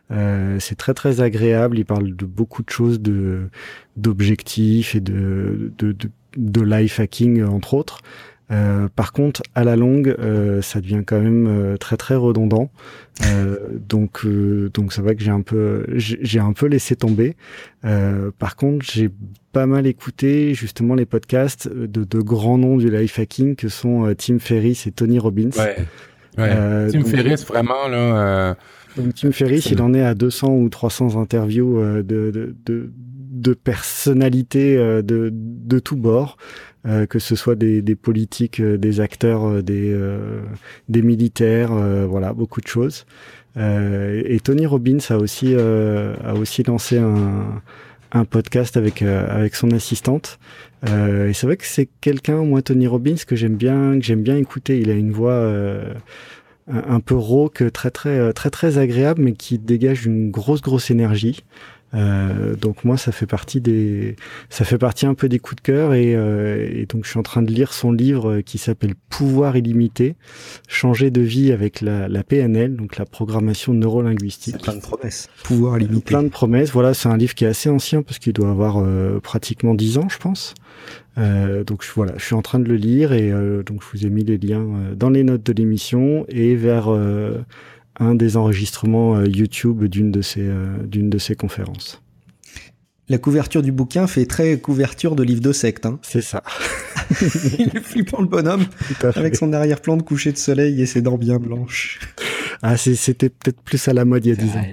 c'est 0.09 0.77
très 0.77 0.93
très 0.93 1.19
agréable. 1.19 1.79
Il 1.79 1.85
parle 1.85 2.15
de 2.15 2.25
beaucoup 2.25 2.63
de 2.63 2.69
choses, 2.69 3.01
de 3.01 3.49
d'objectifs 3.97 4.95
et 4.95 5.01
de, 5.01 5.73
de 5.77 5.91
de, 5.91 6.09
de 6.37 6.61
life 6.61 7.01
hacking 7.01 7.43
entre 7.43 7.73
autres. 7.73 7.99
Euh, 8.51 8.87
par 8.95 9.13
contre, 9.13 9.43
à 9.53 9.63
la 9.63 9.75
longue, 9.75 10.15
euh, 10.19 10.61
ça 10.61 10.81
devient 10.81 11.03
quand 11.05 11.19
même 11.19 11.47
euh, 11.47 11.77
très 11.77 11.97
très 11.97 12.15
redondant. 12.15 12.71
donc 13.87 14.25
donc 14.73 14.93
c'est 14.93 15.01
vrai 15.01 15.15
que 15.15 15.21
j'ai 15.21 15.31
un 15.31 15.41
peu 15.41 15.85
j'ai 15.97 16.39
un 16.39 16.53
peu 16.53 16.67
laissé 16.67 16.95
tomber. 16.95 17.35
par 17.83 18.55
contre, 18.55 18.85
j'ai 18.85 19.09
pas 19.51 19.65
mal 19.65 19.85
écouté 19.87 20.53
justement 20.53 20.95
les 20.95 21.05
podcasts 21.05 21.67
de, 21.67 22.03
de 22.03 22.19
grands 22.19 22.57
noms 22.57 22.77
du 22.77 22.89
life 22.89 23.19
hacking 23.19 23.55
que 23.55 23.67
sont 23.67 24.13
Tim 24.17 24.39
Ferriss 24.39 24.87
et 24.87 24.91
Tony 24.91 25.19
Robbins. 25.19 25.49
Ouais. 25.57 25.75
ouais. 26.37 26.87
Tim 26.91 26.99
donc, 26.99 27.07
Ferriss 27.07 27.45
vraiment 27.45 27.87
là. 27.87 28.55
Donc 28.97 29.13
Tim 29.15 29.31
Ferriss, 29.31 29.67
il 29.67 29.81
en 29.81 29.93
est 29.93 30.03
à 30.03 30.15
200 30.15 30.55
ou 30.55 30.69
300 30.69 31.21
interviews 31.21 31.81
de, 31.81 32.01
de, 32.01 32.55
de, 32.65 32.91
de 32.95 33.53
personnalités 33.53 34.75
de, 34.77 35.29
de 35.33 35.79
tous 35.79 35.97
bords. 35.97 36.37
Euh, 36.87 37.05
que 37.05 37.19
ce 37.19 37.35
soit 37.35 37.55
des, 37.55 37.81
des 37.81 37.95
politiques, 37.95 38.61
euh, 38.61 38.77
des 38.77 39.01
acteurs, 39.01 39.45
euh, 39.45 39.61
des, 39.61 39.93
des 40.87 41.01
militaires, 41.01 41.71
voilà, 42.07 42.33
beaucoup 42.33 42.61
de 42.61 42.67
choses. 42.67 43.05
et 43.57 44.39
Tony 44.41 44.65
Robbins 44.65 44.99
a 45.09 45.17
aussi, 45.17 45.55
a 45.55 46.33
aussi 46.35 46.63
lancé 46.63 46.97
un, 46.97 47.61
un 48.13 48.25
podcast 48.25 48.77
avec, 48.77 49.01
avec 49.01 49.55
son 49.55 49.71
assistante. 49.71 50.39
et 50.85 51.33
c'est 51.33 51.45
vrai 51.47 51.57
que 51.57 51.65
c'est 51.65 51.89
quelqu'un, 52.01 52.43
moi, 52.45 52.61
Tony 52.61 52.87
Robbins, 52.87 53.15
que 53.27 53.35
j'aime 53.35 53.55
bien, 53.55 53.99
que 53.99 54.05
j'aime 54.05 54.23
bien 54.23 54.37
écouter. 54.37 54.79
Il 54.79 54.89
a 54.89 54.93
une 54.93 55.11
voix 55.11 55.51
un 56.67 56.99
peu 56.99 57.15
rauque, 57.15 57.63
très 57.73 57.91
très 57.91 58.31
très 58.33 58.49
très 58.49 58.77
agréable, 58.77 59.21
mais 59.21 59.33
qui 59.33 59.57
dégage 59.57 60.05
une 60.05 60.31
grosse 60.31 60.61
grosse 60.61 60.91
énergie. 60.91 61.43
Euh, 61.93 62.55
donc 62.55 62.83
moi, 62.83 62.97
ça 62.97 63.11
fait 63.11 63.25
partie 63.25 63.61
des, 63.61 64.15
ça 64.49 64.65
fait 64.65 64.77
partie 64.77 65.05
un 65.05 65.15
peu 65.15 65.27
des 65.29 65.39
coups 65.39 65.57
de 65.57 65.61
cœur 65.61 65.93
et, 65.93 66.15
euh, 66.15 66.69
et 66.71 66.85
donc 66.85 67.05
je 67.05 67.09
suis 67.09 67.19
en 67.19 67.23
train 67.23 67.41
de 67.41 67.51
lire 67.51 67.73
son 67.73 67.91
livre 67.91 68.41
qui 68.41 68.57
s'appelle 68.57 68.93
Pouvoir 69.09 69.57
illimité, 69.57 70.15
changer 70.67 71.11
de 71.11 71.21
vie 71.21 71.51
avec 71.51 71.81
la, 71.81 72.07
la 72.07 72.23
PNL, 72.23 72.75
donc 72.75 72.97
la 72.97 73.05
programmation 73.05 73.73
neurolinguistique. 73.73 74.61
Plein 74.61 74.75
de 74.75 74.81
promesses. 74.81 75.29
Pouvoir 75.43 75.77
illimité. 75.77 76.05
Plein 76.05 76.23
de 76.23 76.29
promesses. 76.29 76.71
Voilà, 76.71 76.93
c'est 76.93 77.09
un 77.09 77.17
livre 77.17 77.33
qui 77.33 77.45
est 77.45 77.47
assez 77.47 77.69
ancien 77.69 78.01
parce 78.01 78.19
qu'il 78.19 78.33
doit 78.33 78.49
avoir 78.49 78.77
euh, 78.77 79.19
pratiquement 79.19 79.73
dix 79.73 79.97
ans, 79.97 80.07
je 80.09 80.17
pense. 80.17 80.53
Euh, 81.17 81.63
donc 81.63 81.83
voilà, 81.95 82.13
je 82.17 82.23
suis 82.23 82.35
en 82.35 82.41
train 82.41 82.59
de 82.59 82.69
le 82.69 82.75
lire 82.75 83.11
et 83.11 83.31
euh, 83.31 83.63
donc 83.63 83.81
je 83.83 83.97
vous 83.97 84.05
ai 84.05 84.09
mis 84.09 84.23
les 84.23 84.37
liens 84.37 84.65
dans 84.95 85.09
les 85.09 85.23
notes 85.23 85.43
de 85.43 85.53
l'émission 85.53 86.25
et 86.29 86.55
vers 86.55 86.89
un 87.99 88.15
des 88.15 88.37
enregistrements 88.37 89.15
euh, 89.15 89.27
YouTube 89.27 89.83
d'une 89.85 90.11
de 90.11 90.21
ces 90.21 90.41
euh, 90.41 90.77
d'une 90.83 91.09
de 91.09 91.17
ces 91.17 91.35
conférences. 91.35 92.01
La 93.09 93.17
couverture 93.17 93.63
du 93.63 93.71
bouquin 93.71 94.05
fait 94.05 94.25
très 94.25 94.59
couverture 94.59 95.15
de 95.15 95.23
livre 95.23 95.41
de 95.41 95.51
secte. 95.51 95.85
Hein. 95.87 95.99
C'est 96.03 96.21
ça. 96.21 96.43
Il 97.59 97.71
est 97.75 97.81
flippant 97.81 98.21
le 98.21 98.27
bonhomme, 98.27 98.65
avec 99.15 99.35
son 99.35 99.51
arrière-plan 99.51 99.97
de 99.97 100.03
coucher 100.03 100.31
de 100.31 100.37
soleil 100.37 100.79
et 100.79 100.85
ses 100.85 101.01
dents 101.01 101.17
bien 101.17 101.39
blanches. 101.39 101.99
Ah, 102.61 102.77
c'était 102.77 103.29
peut-être 103.29 103.61
plus 103.61 103.87
à 103.87 103.93
la 103.93 104.05
mode 104.05 104.25
il 104.25 104.29
y 104.29 104.31
a 104.33 104.35
dix 104.35 104.51
ans. 104.51 104.65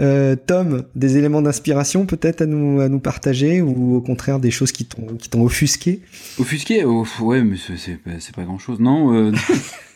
Euh, 0.00 0.34
Tom, 0.34 0.84
des 0.94 1.18
éléments 1.18 1.42
d'inspiration 1.42 2.06
peut-être 2.06 2.40
à 2.40 2.46
nous, 2.46 2.80
à 2.80 2.88
nous 2.88 3.00
partager 3.00 3.60
ou 3.60 3.96
au 3.96 4.00
contraire 4.00 4.40
des 4.40 4.50
choses 4.50 4.72
qui 4.72 4.86
t'ont 4.86 5.44
offusqué? 5.44 6.00
Offusqué 6.38 6.84
oh, 6.84 7.04
Ouais, 7.20 7.42
mais 7.42 7.56
c'est 7.58 7.98
pas, 7.98 8.12
pas 8.34 8.44
grand-chose. 8.44 8.80
Non, 8.80 9.14
euh... 9.14 9.32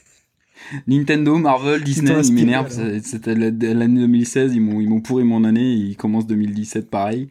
Nintendo, 0.86 1.36
Marvel, 1.38 1.82
Disney, 1.82 2.14
ils 2.24 2.32
m'énervent. 2.32 2.70
C'était 3.02 3.34
l'année 3.34 4.00
2016, 4.00 4.54
ils 4.54 4.60
m'ont, 4.60 4.80
ils 4.80 4.88
m'ont 4.88 5.00
pourri 5.00 5.24
mon 5.24 5.44
année, 5.44 5.72
ils 5.72 5.96
commencent 5.96 6.26
2017 6.26 6.90
pareil. 6.90 7.28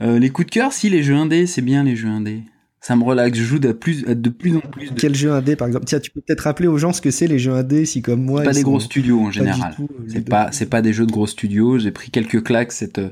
Euh, 0.00 0.18
les 0.18 0.30
coups 0.30 0.46
de 0.46 0.52
cœur, 0.52 0.72
si, 0.72 0.88
les 0.88 1.02
jeux 1.02 1.16
indés, 1.16 1.46
c'est 1.46 1.62
bien 1.62 1.82
les 1.82 1.96
jeux 1.96 2.08
indés. 2.08 2.42
Ça 2.88 2.96
me 2.96 3.04
relaxe. 3.04 3.36
Je 3.36 3.44
joue 3.44 3.58
de 3.58 3.72
plus, 3.72 4.02
de 4.06 4.30
plus 4.30 4.56
en 4.56 4.60
plus. 4.60 4.90
De... 4.90 4.98
Quel 4.98 5.14
jeu 5.14 5.30
indé, 5.30 5.56
par 5.56 5.66
exemple? 5.66 5.84
Tiens, 5.84 6.00
tu 6.00 6.10
peux 6.10 6.22
peut-être 6.22 6.40
rappeler 6.40 6.68
aux 6.68 6.78
gens 6.78 6.94
ce 6.94 7.02
que 7.02 7.10
c'est 7.10 7.26
les 7.26 7.38
jeux 7.38 7.52
indés, 7.52 7.84
si 7.84 8.00
comme 8.00 8.22
moi. 8.22 8.42
Pas 8.42 8.52
des 8.52 8.62
gros 8.62 8.80
studios 8.80 9.20
en 9.20 9.30
général. 9.30 9.76
euh, 9.78 9.84
C'est 10.06 10.26
pas, 10.26 10.48
c'est 10.52 10.70
pas 10.70 10.80
des 10.80 10.94
jeux 10.94 11.04
de 11.04 11.12
gros 11.12 11.26
studios. 11.26 11.78
J'ai 11.78 11.90
pris 11.90 12.10
quelques 12.10 12.42
claques 12.42 12.72
cette 12.72 13.02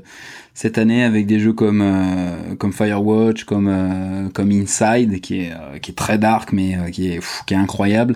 cette 0.55 0.79
année 0.79 1.03
avec 1.03 1.27
des 1.27 1.39
jeux 1.39 1.53
comme 1.53 1.83
euh, 1.83 2.55
comme 2.57 2.73
Firewatch, 2.73 3.43
comme 3.43 3.67
euh, 3.67 4.29
comme 4.33 4.49
Inside, 4.49 5.21
qui 5.21 5.41
est 5.41 5.51
euh, 5.51 5.77
qui 5.77 5.91
est 5.91 5.93
très 5.93 6.17
dark, 6.17 6.53
mais 6.53 6.75
euh, 6.75 6.89
qui 6.89 7.11
est 7.11 7.17
pff, 7.17 7.43
qui 7.45 7.53
est 7.53 7.57
incroyable. 7.57 8.15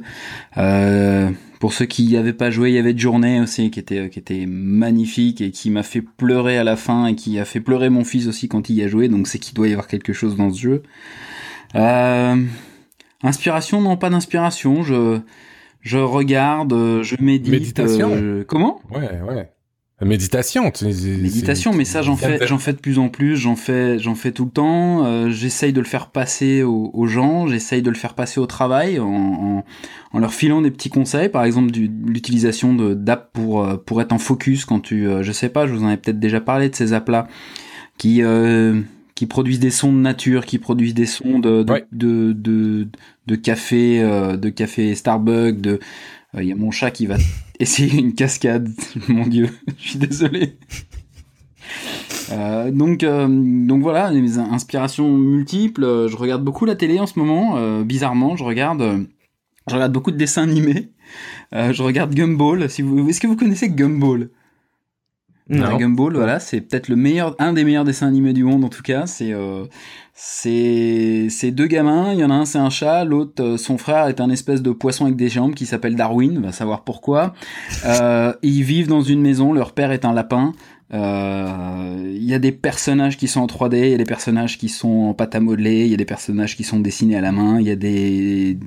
Euh, 0.58 1.30
pour 1.60 1.74
ceux 1.74 1.86
qui 1.86 2.08
n'y 2.08 2.18
avaient 2.18 2.34
pas 2.34 2.50
joué, 2.50 2.72
il 2.72 2.76
y 2.76 2.80
avait 2.80 2.98
Journée 2.98 3.40
aussi, 3.40 3.70
qui 3.70 3.80
était 3.80 4.10
qui 4.10 4.18
était 4.18 4.48
magnifique 4.48 5.42
et 5.42 5.52
qui 5.52 5.70
m'a 5.70 5.84
fait 5.84 6.02
pleurer 6.02 6.58
à 6.58 6.64
la 6.64 6.76
fin 6.76 7.06
et 7.06 7.14
qui 7.14 7.38
a 7.38 7.46
fait 7.46 7.60
pleurer 7.60 7.92
mon 7.92 8.04
fils 8.04 8.26
aussi 8.26 8.48
quand 8.48 8.68
il 8.72 8.78
y 8.78 8.82
a 8.82 8.88
joué. 8.88 9.10
Donc 9.10 9.28
c'est 9.28 9.38
qu'il 9.38 9.54
doit 9.54 9.68
y 9.68 9.74
avoir 9.74 9.88
quelque 9.88 10.12
chose 10.12 10.36
dans 10.36 10.52
ce 10.52 10.60
jeu. 10.60 10.82
Euh, 11.76 12.36
inspiration, 13.24 13.82
non 13.82 13.98
pas 13.98 14.10
d'inspiration. 14.10 14.84
Je 14.84 15.20
je 15.82 15.98
regarde, 15.98 16.74
euh, 16.74 17.04
je 17.04 17.16
médite. 17.20 17.52
Méditation. 17.52 18.12
euh, 18.14 18.44
comment? 18.48 18.82
Ouais, 18.92 19.20
ouais. 19.28 19.50
Méditation. 20.04 20.72
Méditation, 20.82 21.74
mais 21.76 21.86
ça 21.86 22.02
j'en 22.02 22.16
fais, 22.16 22.48
j'en 22.48 22.58
fais 22.58 22.74
de 22.74 22.80
plus 22.80 22.98
en 22.98 23.08
plus, 23.10 23.36
j'en 23.36 23.56
fais, 23.56 24.00
j'en 24.00 24.16
fais 24.16 24.32
tout 24.32 24.46
le 24.46 24.50
temps. 24.52 25.06
Euh, 25.06 25.30
j'essaye 25.30 25.74
de 25.74 25.80
le 25.80 25.86
faire 25.86 26.08
passer 26.10 26.64
aux, 26.64 26.90
aux 26.92 27.06
gens, 27.06 27.46
j'essaye 27.46 27.84
de 27.84 27.90
le 27.92 27.96
faire 27.96 28.16
passer 28.16 28.40
au 28.40 28.48
travail 28.48 28.98
en, 29.00 29.06
en, 29.08 29.64
en 30.12 30.20
leur 30.20 30.34
filant 30.34 30.64
des 30.64 30.72
petits 30.72 30.90
conseils, 30.90 31.30
par 31.30 31.44
exemple 31.44 31.70
du, 31.70 31.88
l'utilisation 32.08 32.74
de 32.74 32.96
d'app 32.96 33.32
pour 33.32 33.64
euh, 33.64 33.78
pour 33.78 34.02
être 34.02 34.12
en 34.12 34.18
focus 34.18 34.66
quand 34.66 34.80
tu, 34.80 35.08
euh, 35.08 35.22
je 35.22 35.32
sais 35.32 35.50
pas, 35.50 35.68
je 35.68 35.74
vous 35.74 35.84
en 35.84 35.90
ai 35.92 35.98
peut-être 35.98 36.20
déjà 36.20 36.42
parlé 36.42 36.70
de 36.70 36.76
ces 36.76 36.94
apps 36.94 37.10
là 37.12 37.28
qui 38.00 38.24
euh, 38.24 38.82
qui 39.22 39.28
produisent 39.28 39.60
des 39.60 39.70
sons 39.70 39.94
de 39.94 40.00
nature, 40.00 40.48
qui 40.48 40.58
produisent 40.58 40.96
des 40.96 41.06
sons 41.06 41.38
de 41.38 41.62
de 41.62 41.72
Ouais. 41.72 41.86
de, 41.92 42.34
de, 42.34 42.88
de 43.28 43.36
café, 43.36 44.02
euh, 44.02 44.36
de 44.36 44.50
café 44.50 44.96
Starbucks, 44.96 45.62
de 45.62 45.80
il 46.40 46.46
y 46.46 46.52
a 46.52 46.56
mon 46.56 46.72
chat 46.72 46.90
qui 46.90 47.06
va 47.06 47.18
essayer 47.60 48.00
une 48.00 48.16
cascade. 48.16 48.68
Mon 49.10 49.28
Dieu, 49.28 49.48
je 49.78 49.90
suis 49.90 50.00
désolé. 50.00 50.58
Euh, 52.32 52.72
donc, 52.72 53.04
euh, 53.04 53.28
donc 53.30 53.84
voilà, 53.84 54.12
des 54.12 54.40
inspirations 54.40 55.08
multiples. 55.16 55.84
Euh, 55.84 56.08
Je 56.08 56.18
regarde 56.18 56.44
beaucoup 56.44 56.66
la 56.66 56.76
télé 56.76 57.00
en 57.00 57.06
ce 57.06 57.20
moment. 57.20 57.58
euh, 57.58 57.84
bizarrement, 57.84 58.36
je 58.36 58.44
regarde, 58.44 58.82
euh, 58.82 59.04
je 59.70 59.76
regarde 59.76 59.94
beaucoup 59.94 60.10
de 60.10 60.18
dessins 60.18 60.42
animés. 60.50 60.90
Euh, 61.54 61.74
je 61.74 61.84
regarde 61.84 62.16
Gumball. 62.16 62.72
Si 62.72 62.82
vous, 62.82 63.08
est-ce 63.08 63.22
que 63.22 63.28
vous 63.28 63.36
connaissez 63.36 63.70
Gumball? 63.70 64.30
Non. 65.52 65.78
Gumball, 65.78 66.14
voilà, 66.14 66.40
c'est 66.40 66.62
peut-être 66.62 66.88
le 66.88 66.96
meilleur, 66.96 67.36
un 67.40 67.54
des 67.54 67.64
meilleurs 67.64 67.84
dessins 67.84 68.08
animés 68.08 68.34
du 68.34 68.44
monde 68.44 68.64
en 68.64 68.70
tout 68.70 68.82
cas. 68.82 69.06
C'est 69.06 69.34
euh, 69.34 69.66
c'est 70.14 71.28
c'est 71.30 71.52
deux 71.52 71.68
gamins. 71.68 72.14
Il 72.14 72.20
y 72.20 72.24
en 72.24 72.30
a 72.30 72.36
un 72.36 72.46
c'est 72.46 72.58
un 72.58 72.70
chat, 72.70 73.04
l'autre 73.04 73.44
euh, 73.44 73.58
son 73.58 73.78
frère 73.78 74.08
est 74.08 74.22
un 74.22 74.30
espèce 74.30 74.62
de 74.62 74.72
poisson 74.72 75.06
avec 75.06 75.18
des 75.18 75.30
jambes 75.30 75.54
qui 75.54 75.66
s'appelle 75.66 75.96
Darwin. 75.96 76.40
Va 76.42 76.52
savoir 76.52 76.84
pourquoi. 76.84 77.34
Euh, 77.84 78.34
ils 78.44 78.64
vivent 78.64 78.88
dans 78.88 79.02
une 79.02 79.22
maison. 79.22 79.54
Leur 79.54 79.74
père 79.74 79.92
est 79.92 80.06
un 80.06 80.14
lapin. 80.14 80.54
Euh, 80.94 82.14
Il 82.16 82.24
y 82.24 82.34
a 82.34 82.40
des 82.40 82.52
personnages 82.52 83.18
qui 83.18 83.28
sont 83.28 83.42
en 83.42 83.48
3D, 83.48 83.78
il 83.78 83.92
y 83.92 83.94
a 83.94 83.98
des 83.98 84.06
personnages 84.06 84.58
qui 84.58 84.70
sont 84.70 84.90
en 84.90 85.14
pâte 85.14 85.36
à 85.36 85.40
modeler, 85.40 85.86
il 85.86 85.92
y 85.92 85.94
a 85.94 85.98
des 85.98 86.06
personnages 86.06 86.56
qui 86.56 86.64
sont 86.64 86.80
dessinés 86.80 87.16
à 87.16 87.22
la 87.22 87.32
main, 87.32 87.60
il 87.60 87.68
y 87.68 87.72
a 87.72 87.76
des... 87.76 88.60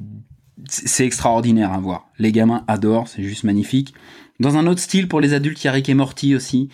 C'est 0.69 1.05
extraordinaire 1.05 1.73
à 1.73 1.79
voir. 1.79 2.09
Les 2.19 2.33
gamins 2.33 2.65
adorent, 2.67 3.09
c'est 3.09 3.23
juste 3.23 3.45
magnifique. 3.45 3.95
Dans 4.41 4.57
un 4.57 4.67
autre 4.67 4.81
style 4.81 5.09
pour 5.09 5.21
les 5.21 5.33
adultes, 5.33 5.63
il 5.63 5.67
y 5.67 5.69
a 5.69 5.73
Rick 5.73 5.89
et 5.89 5.95
Morty 5.95 6.35
aussi, 6.35 6.69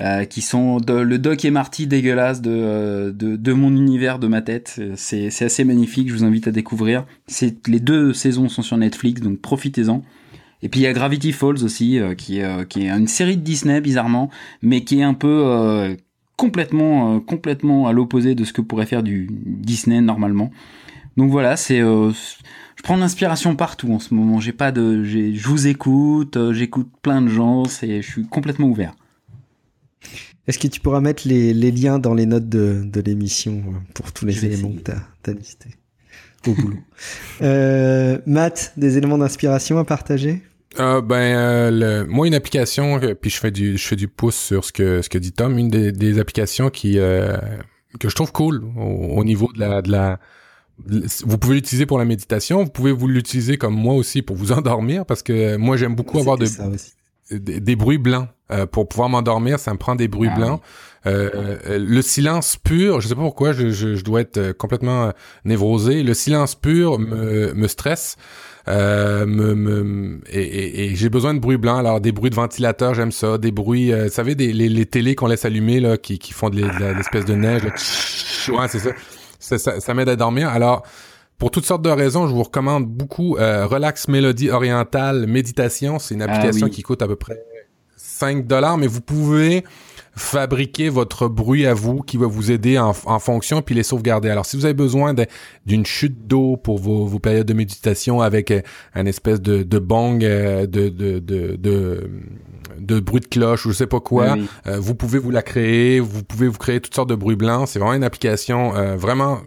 euh, 0.00 0.24
qui 0.24 0.40
sont 0.40 0.78
le 0.78 1.18
Doc 1.18 1.44
et 1.44 1.50
Marty 1.50 1.86
dégueulasse 1.86 2.40
de, 2.40 2.50
euh, 2.50 3.12
de, 3.12 3.36
de 3.36 3.52
mon 3.52 3.70
univers, 3.76 4.18
de 4.18 4.26
ma 4.26 4.42
tête. 4.42 4.80
C'est 4.96 5.30
c'est 5.30 5.44
assez 5.44 5.64
magnifique, 5.64 6.08
je 6.08 6.14
vous 6.14 6.24
invite 6.24 6.48
à 6.48 6.50
découvrir. 6.50 7.04
Les 7.66 7.80
deux 7.80 8.12
saisons 8.12 8.48
sont 8.48 8.62
sur 8.62 8.76
Netflix, 8.76 9.20
donc 9.20 9.40
profitez-en. 9.40 10.02
Et 10.62 10.68
puis 10.70 10.80
il 10.80 10.82
y 10.84 10.86
a 10.86 10.94
Gravity 10.94 11.32
Falls 11.32 11.62
aussi, 11.62 11.98
euh, 11.98 12.14
qui, 12.14 12.40
euh, 12.40 12.64
qui 12.64 12.86
est 12.86 12.88
une 12.88 13.06
série 13.06 13.36
de 13.36 13.42
Disney 13.42 13.82
bizarrement, 13.82 14.30
mais 14.62 14.82
qui 14.82 15.00
est 15.00 15.02
un 15.02 15.14
peu 15.14 15.94
complètement, 16.36 17.20
complètement 17.20 17.86
à 17.86 17.92
l'opposé 17.92 18.34
de 18.34 18.44
ce 18.44 18.52
que 18.52 18.62
pourrait 18.62 18.86
faire 18.86 19.02
du 19.02 19.28
Disney 19.30 20.00
normalement. 20.00 20.50
Donc 21.16 21.30
voilà, 21.30 21.56
c'est, 21.56 21.80
prends 22.84 22.96
l'inspiration 22.96 23.56
partout 23.56 23.92
en 23.92 23.98
ce 23.98 24.14
moment. 24.14 24.38
J'ai 24.40 24.52
pas 24.52 24.70
de, 24.70 25.02
j'ai- 25.02 25.34
je 25.34 25.48
vous 25.48 25.66
écoute, 25.66 26.36
euh, 26.36 26.52
j'écoute 26.52 26.88
plein 27.02 27.20
de 27.22 27.28
gens, 27.28 27.64
c'est, 27.64 28.02
je 28.02 28.08
suis 28.08 28.26
complètement 28.26 28.68
ouvert. 28.68 28.94
Est-ce 30.46 30.58
que 30.58 30.68
tu 30.68 30.80
pourras 30.80 31.00
mettre 31.00 31.26
les, 31.26 31.54
les 31.54 31.70
liens 31.72 31.98
dans 31.98 32.12
les 32.14 32.26
notes 32.26 32.48
de, 32.48 32.82
de 32.84 33.00
l'émission 33.00 33.64
euh, 33.66 33.78
pour 33.94 34.12
tous 34.12 34.26
les 34.26 34.44
éléments 34.44 34.68
essayer. 34.68 34.82
que 34.82 34.92
tu 35.24 35.30
as, 35.30 35.32
listés 35.32 35.70
au 36.46 36.52
boulot? 36.52 36.78
Euh, 37.42 38.18
Matt, 38.26 38.72
des 38.76 38.96
éléments 38.98 39.18
d'inspiration 39.18 39.78
à 39.78 39.84
partager? 39.84 40.42
Euh, 40.78 41.00
ben, 41.00 41.16
euh, 41.16 41.70
le- 41.70 42.06
moi, 42.06 42.26
une 42.26 42.34
application, 42.34 43.00
euh, 43.02 43.14
puis 43.14 43.30
je 43.30 43.38
fais 43.38 43.50
du, 43.50 43.76
je 43.78 43.86
fais 43.86 43.96
du 43.96 44.06
pouce 44.08 44.36
sur 44.36 44.64
ce 44.64 44.72
que, 44.72 45.00
ce 45.02 45.08
que 45.08 45.18
dit 45.18 45.32
Tom, 45.32 45.56
une 45.58 45.68
des, 45.68 45.90
des 45.90 46.18
applications 46.18 46.68
qui, 46.70 46.98
euh, 46.98 47.36
que 47.98 48.08
je 48.08 48.14
trouve 48.14 48.30
cool 48.32 48.62
au, 48.76 49.16
au 49.18 49.24
niveau 49.24 49.50
de 49.54 49.58
la, 49.60 49.80
de 49.82 49.90
la, 49.90 50.20
vous 51.24 51.38
pouvez 51.38 51.54
l'utiliser 51.56 51.86
pour 51.86 51.98
la 51.98 52.04
méditation, 52.04 52.64
vous 52.64 52.70
pouvez 52.70 52.92
vous 52.92 53.08
l'utiliser 53.08 53.56
comme 53.56 53.74
moi 53.74 53.94
aussi 53.94 54.22
pour 54.22 54.36
vous 54.36 54.52
endormir, 54.52 55.06
parce 55.06 55.22
que 55.22 55.56
moi, 55.56 55.76
j'aime 55.76 55.94
beaucoup 55.94 56.18
avoir 56.18 56.36
de, 56.38 56.46
des, 57.30 57.60
des 57.60 57.76
bruits 57.76 57.98
blancs. 57.98 58.28
Euh, 58.52 58.66
pour 58.66 58.86
pouvoir 58.88 59.08
m'endormir, 59.08 59.58
ça 59.58 59.72
me 59.72 59.78
prend 59.78 59.94
des 59.94 60.06
bruits 60.06 60.28
Ah 60.30 60.36
blancs. 60.36 60.60
Euh, 61.06 61.30
euh, 61.66 61.78
le 61.78 62.02
silence 62.02 62.56
pur, 62.56 63.00
je 63.00 63.08
sais 63.08 63.14
pas 63.14 63.22
pourquoi, 63.22 63.52
je, 63.52 63.70
je, 63.70 63.94
je 63.94 64.04
dois 64.04 64.20
être 64.20 64.52
complètement 64.52 65.12
névrosé. 65.46 66.02
Le 66.02 66.12
silence 66.12 66.54
pur 66.54 66.98
me, 66.98 67.54
me 67.54 67.68
stresse. 67.68 68.16
Euh, 68.68 69.24
me, 69.26 69.54
me, 69.54 70.20
et, 70.30 70.40
et- 70.42 70.84
et 70.84 70.94
j'ai 70.94 71.08
besoin 71.08 71.32
de 71.34 71.38
bruits 71.38 71.56
blancs. 71.56 71.78
Alors 71.78 72.00
des 72.02 72.12
bruits 72.12 72.30
de 72.30 72.34
ventilateur, 72.34 72.92
j'aime 72.94 73.12
ça. 73.12 73.38
Des 73.38 73.50
bruits, 73.50 73.92
euh, 73.92 74.04
vous 74.04 74.10
savez, 74.10 74.34
des, 74.34 74.52
les, 74.52 74.68
les 74.68 74.86
télés 74.86 75.14
qu'on 75.14 75.26
laisse 75.26 75.44
allumer 75.46 75.80
là, 75.80 75.96
qui, 75.96 76.18
qui 76.18 76.32
font 76.34 76.50
de, 76.50 76.60
l'espèce 76.96 77.24
de 77.24 77.34
neige. 77.34 77.62
là. 77.64 77.70
Ouais, 78.58 78.68
c'est 78.68 78.78
ça. 78.78 78.90
Ça, 79.44 79.58
ça, 79.58 79.80
ça 79.80 79.94
m'aide 79.94 80.08
à 80.08 80.16
dormir. 80.16 80.48
Alors 80.48 80.82
pour 81.38 81.50
toutes 81.50 81.66
sortes 81.66 81.82
de 81.82 81.90
raisons, 81.90 82.26
je 82.28 82.32
vous 82.32 82.42
recommande 82.44 82.86
beaucoup 82.86 83.36
euh, 83.36 83.66
Relax 83.66 84.08
Mélodie 84.08 84.50
Orientale 84.50 85.26
Méditation. 85.26 85.98
C'est 85.98 86.14
une 86.14 86.22
Ah 86.22 86.26
application 86.26 86.66
oui. 86.66 86.72
qui 86.72 86.82
coûte 86.82 87.02
à 87.02 87.06
peu 87.06 87.16
près 87.16 87.42
5 87.96 88.46
dollars, 88.46 88.78
mais 88.78 88.86
vous 88.86 89.00
pouvez 89.00 89.64
fabriquer 90.16 90.88
votre 90.88 91.28
bruit 91.28 91.66
à 91.66 91.74
vous 91.74 92.00
qui 92.02 92.16
va 92.16 92.26
vous 92.26 92.50
aider 92.50 92.78
en, 92.78 92.92
en 93.04 93.18
fonction 93.18 93.62
puis 93.62 93.74
les 93.74 93.82
sauvegarder. 93.82 94.30
Alors 94.30 94.46
si 94.46 94.56
vous 94.56 94.64
avez 94.64 94.74
besoin 94.74 95.14
d'une 95.66 95.86
chute 95.86 96.26
d'eau 96.26 96.56
pour 96.56 96.78
vos, 96.78 97.06
vos 97.06 97.18
périodes 97.18 97.46
de 97.46 97.54
méditation 97.54 98.20
avec 98.20 98.50
euh, 98.50 98.60
un 98.94 99.06
espèce 99.06 99.40
de, 99.40 99.62
de 99.62 99.78
bong, 99.78 100.22
euh, 100.24 100.66
de, 100.66 100.88
de, 100.88 101.18
de, 102.78 103.00
bruit 103.00 103.20
de 103.20 103.26
cloche 103.26 103.66
ou 103.66 103.70
je 103.70 103.76
sais 103.76 103.86
pas 103.86 104.00
quoi, 104.00 104.34
oui. 104.34 104.46
euh, 104.66 104.78
vous 104.78 104.94
pouvez 104.94 105.18
vous 105.18 105.30
la 105.30 105.42
créer, 105.42 106.00
vous 106.00 106.22
pouvez 106.22 106.48
vous 106.48 106.58
créer 106.58 106.80
toutes 106.80 106.94
sortes 106.94 107.08
de 107.08 107.14
bruits 107.14 107.36
blancs. 107.36 107.68
C'est 107.68 107.78
vraiment 107.78 107.94
une 107.94 108.04
application 108.04 108.74
euh, 108.76 108.96
vraiment 108.96 109.38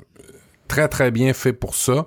très 0.67 0.87
très 0.87 1.11
bien 1.11 1.33
fait 1.33 1.53
pour 1.53 1.75
ça. 1.75 2.05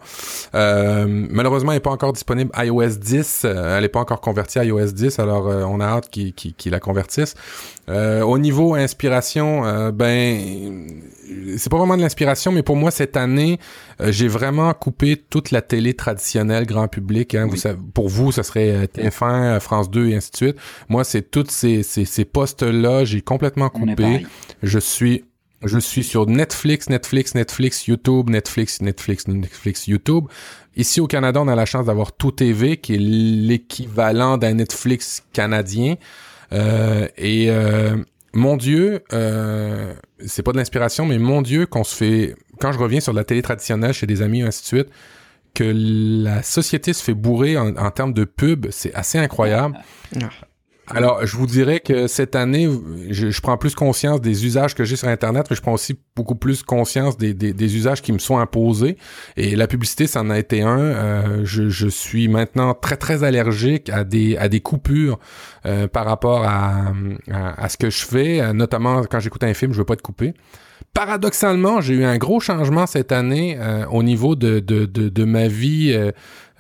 Euh, 0.55 1.07
malheureusement, 1.09 1.73
elle 1.73 1.77
n'est 1.77 1.81
pas 1.81 1.91
encore 1.91 2.13
disponible 2.13 2.51
iOS 2.57 2.97
10. 2.99 3.43
Euh, 3.45 3.77
elle 3.77 3.83
n'est 3.83 3.89
pas 3.89 4.01
encore 4.01 4.21
convertie 4.21 4.59
à 4.59 4.65
iOS 4.65 4.93
10, 4.93 5.19
alors 5.19 5.49
euh, 5.49 5.65
on 5.65 5.81
a 5.81 5.87
hâte 5.87 6.11
qu'ils 6.11 6.55
la 6.67 6.81
convertissent. 6.81 7.35
Euh, 7.89 8.23
au 8.23 8.39
niveau 8.39 8.75
inspiration, 8.75 9.65
euh, 9.67 9.91
ben 9.91 10.87
c'est 11.57 11.71
pas 11.71 11.79
vraiment 11.79 11.97
de 11.97 12.03
l'inspiration, 12.03 12.53
mais 12.53 12.63
pour 12.63 12.77
moi 12.77 12.91
cette 12.91 13.17
année, 13.17 13.59
j'ai 14.09 14.29
vraiment 14.29 14.73
coupé 14.75 15.17
toute 15.17 15.51
la 15.51 15.63
télé 15.63 15.95
traditionnelle 15.95 16.67
grand 16.67 16.89
public. 16.89 17.35
Hein. 17.35 17.47
Vous 17.49 17.57
savez, 17.57 17.79
pour 17.95 18.09
vous, 18.09 18.33
ça 18.33 18.43
serait 18.43 18.71
euh, 18.71 18.87
TF1, 18.87 19.57
euh, 19.57 19.61
France 19.61 19.91
2 19.91 20.09
et 20.09 20.17
ainsi 20.17 20.31
de 20.33 20.37
suite. 20.37 20.57
Moi, 20.89 21.05
c'est 21.05 21.31
toutes 21.31 21.51
ces, 21.51 21.83
ces, 21.83 22.05
ces 22.05 22.25
postes-là, 22.25 23.05
j'ai 23.05 23.21
complètement 23.21 23.69
coupé. 23.69 24.27
Je 24.63 24.79
suis 24.79 25.25
je 25.63 25.79
suis 25.79 26.05
sur 26.05 26.27
Netflix, 26.27 26.89
Netflix, 26.89 27.35
Netflix, 27.35 27.87
YouTube, 27.87 28.31
Netflix, 28.31 28.81
Netflix, 28.81 29.29
Netflix, 29.29 29.87
YouTube. 29.87 30.25
Ici 30.77 31.01
au 31.01 31.07
Canada, 31.07 31.41
on 31.43 31.49
a 31.49 31.55
la 31.55 31.67
chance 31.67 31.87
d'avoir 31.87 32.13
Tout 32.13 32.33
TV, 32.33 32.79
qui 32.79 32.95
est 32.95 32.99
l'équivalent 32.99 34.39
d'un 34.39 34.55
Netflix 34.55 35.23
canadien. 35.33 35.97
Euh, 36.53 37.07
et 37.19 37.51
euh, 37.51 37.97
mon 38.33 38.57
Dieu, 38.57 39.05
euh, 39.13 39.93
c'est 40.25 40.43
pas 40.43 40.53
de 40.53 40.57
l'inspiration, 40.57 41.05
mais 41.05 41.19
mon 41.19 41.43
Dieu, 41.43 41.67
qu'on 41.67 41.85
se 41.85 41.95
fait 41.95 42.35
quand 42.59 42.73
je 42.73 42.79
reviens 42.79 43.01
sur 43.01 43.13
la 43.13 43.25
télé 43.25 43.43
traditionnelle 43.43 43.93
chez 43.93 44.07
des 44.07 44.23
amis 44.23 44.43
ainsi 44.43 44.63
de 44.63 44.67
suite, 44.67 44.89
que 45.55 45.65
la 45.65 46.43
société 46.43 46.93
se 46.93 47.03
fait 47.03 47.15
bourrer 47.15 47.59
en, 47.59 47.77
en 47.77 47.91
termes 47.91 48.15
de 48.15 48.25
pub, 48.25 48.67
c'est 48.71 48.95
assez 48.95 49.19
incroyable. 49.19 49.79
Ah. 50.23 50.29
Alors, 50.91 51.25
je 51.25 51.37
vous 51.37 51.47
dirais 51.47 51.81
que 51.81 52.07
cette 52.07 52.35
année, 52.35 52.69
je, 53.11 53.31
je 53.31 53.41
prends 53.41 53.57
plus 53.57 53.75
conscience 53.75 54.21
des 54.21 54.45
usages 54.45 54.75
que 54.75 54.85
j'ai 54.85 54.97
sur 54.97 55.09
Internet, 55.09 55.47
mais 55.49 55.57
je 55.57 55.63
prends 55.63 55.73
aussi 55.73 55.99
beaucoup 56.17 56.35
plus 56.35 56.63
conscience 56.63 57.17
des, 57.17 57.33
des, 57.33 57.53
des 57.53 57.77
usages 57.77 58.03
qui 58.03 58.13
me 58.13 58.19
sont 58.19 58.39
imposés. 58.39 58.97
Et 59.37 59.55
la 59.55 59.67
publicité, 59.67 60.07
ça 60.07 60.21
en 60.21 60.31
a 60.31 60.39
été 60.39 60.63
un. 60.63 60.79
Euh, 60.79 61.41
je, 61.45 61.69
je, 61.69 61.89
suis 61.89 62.29
maintenant 62.29 62.75
très, 62.75 62.97
très 62.97 63.23
allergique 63.23 63.89
à 63.91 64.05
des, 64.05 64.37
à 64.37 64.49
des 64.49 64.61
coupures 64.61 65.19
euh, 65.65 65.87
par 65.87 66.07
rapport 66.07 66.45
à, 66.45 66.93
à, 67.31 67.69
ce 67.69 67.77
que 67.77 67.91
je 67.91 68.05
fais, 68.05 68.53
notamment 68.53 69.03
quand 69.05 69.21
j'écoute 69.21 69.45
un 69.45 69.55
film, 69.55 69.73
je 69.73 69.79
veux 69.79 69.85
pas 69.85 69.95
être 69.95 70.03
coupé. 70.03 70.35
Paradoxalement, 70.95 71.81
j'ai 71.81 71.95
eu 71.95 72.05
un 72.05 72.19
gros 72.19 72.41
changement 72.41 72.87
cette 72.87 73.13
année 73.13 73.57
euh, 73.61 73.87
au 73.91 74.03
niveau 74.03 74.35
de, 74.35 74.59
de, 74.59 74.87
de, 74.87 75.09
de 75.09 75.25
ma 75.25 75.47
vie 75.47 75.93
euh, 75.95 76.11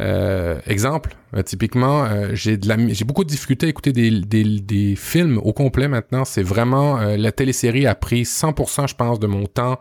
euh, 0.00 0.58
exemple, 0.66 1.14
euh, 1.36 1.42
typiquement, 1.42 2.04
euh, 2.04 2.30
j'ai 2.32 2.56
beaucoup 3.04 3.24
de 3.24 3.28
difficultés 3.28 3.66
à 3.66 3.68
écouter 3.68 3.92
des, 3.92 4.10
des, 4.10 4.44
des 4.60 4.96
films 4.96 5.38
au 5.38 5.52
complet 5.52 5.88
maintenant. 5.88 6.24
C'est 6.24 6.42
vraiment 6.42 6.96
la 6.98 7.32
télésérie 7.32 7.86
a 7.86 7.94
pris 7.94 8.22
100%, 8.22 8.88
je 8.88 8.94
pense, 8.94 9.20
de 9.20 9.26
mon 9.26 9.46
temps 9.46 9.78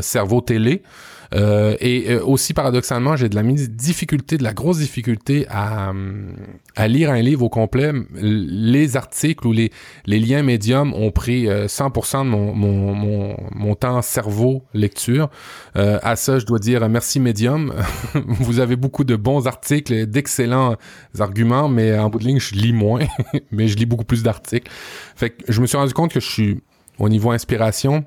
cerveau 0.00 0.40
télé. 0.40 0.82
Euh, 1.34 1.76
et 1.80 2.10
euh, 2.10 2.24
aussi 2.24 2.54
paradoxalement, 2.54 3.16
j'ai 3.16 3.28
de 3.28 3.34
la 3.34 3.42
difficulté, 3.42 4.36
de 4.36 4.44
la 4.44 4.52
grosse 4.52 4.78
difficulté 4.78 5.46
à, 5.48 5.92
à 6.76 6.88
lire 6.88 7.10
un 7.10 7.20
livre 7.20 7.42
au 7.42 7.48
complet. 7.48 7.92
Les 8.14 8.96
articles 8.96 9.46
ou 9.46 9.52
les, 9.52 9.70
liens 10.06 10.42
médiums 10.42 10.92
ont 10.94 11.10
pris 11.10 11.46
100% 11.46 12.16
euh, 12.16 12.24
de 12.24 12.28
mon, 12.28 12.54
mon, 12.54 12.94
mon, 12.94 13.36
mon, 13.54 13.74
temps 13.74 14.02
cerveau 14.02 14.64
lecture. 14.74 15.30
Euh, 15.76 15.98
à 16.02 16.16
ça, 16.16 16.38
je 16.38 16.46
dois 16.46 16.58
dire 16.58 16.88
merci 16.88 17.20
médium. 17.20 17.72
Vous 18.14 18.60
avez 18.60 18.76
beaucoup 18.76 19.04
de 19.04 19.16
bons 19.16 19.46
articles, 19.46 20.06
d'excellents 20.06 20.76
arguments, 21.18 21.68
mais 21.68 21.98
en 21.98 22.10
bout 22.10 22.18
de 22.18 22.24
ligne, 22.24 22.40
je 22.40 22.54
lis 22.54 22.72
moins, 22.72 23.06
mais 23.50 23.68
je 23.68 23.76
lis 23.76 23.86
beaucoup 23.86 24.04
plus 24.04 24.22
d'articles. 24.22 24.70
Fait 25.16 25.30
que 25.30 25.44
je 25.48 25.60
me 25.60 25.66
suis 25.66 25.76
rendu 25.76 25.92
compte 25.92 26.12
que 26.12 26.20
je 26.20 26.28
suis 26.28 26.60
au 26.98 27.08
niveau 27.08 27.30
inspiration, 27.30 28.04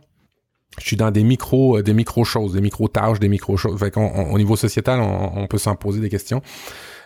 je 0.79 0.87
suis 0.87 0.97
dans 0.97 1.11
des 1.11 1.23
micros, 1.23 1.77
euh, 1.77 1.83
des 1.83 1.93
micro 1.93 2.23
choses, 2.23 2.53
des 2.53 2.61
micro 2.61 2.87
tâches, 2.87 3.19
des 3.19 3.29
micro 3.29 3.57
choses. 3.57 3.79
Fait 3.79 3.93
au 3.97 4.37
niveau 4.37 4.55
sociétal, 4.55 4.99
on, 4.99 5.47
peut 5.47 5.57
s'en 5.57 5.75
poser 5.75 5.99
des 5.99 6.09
questions. 6.09 6.41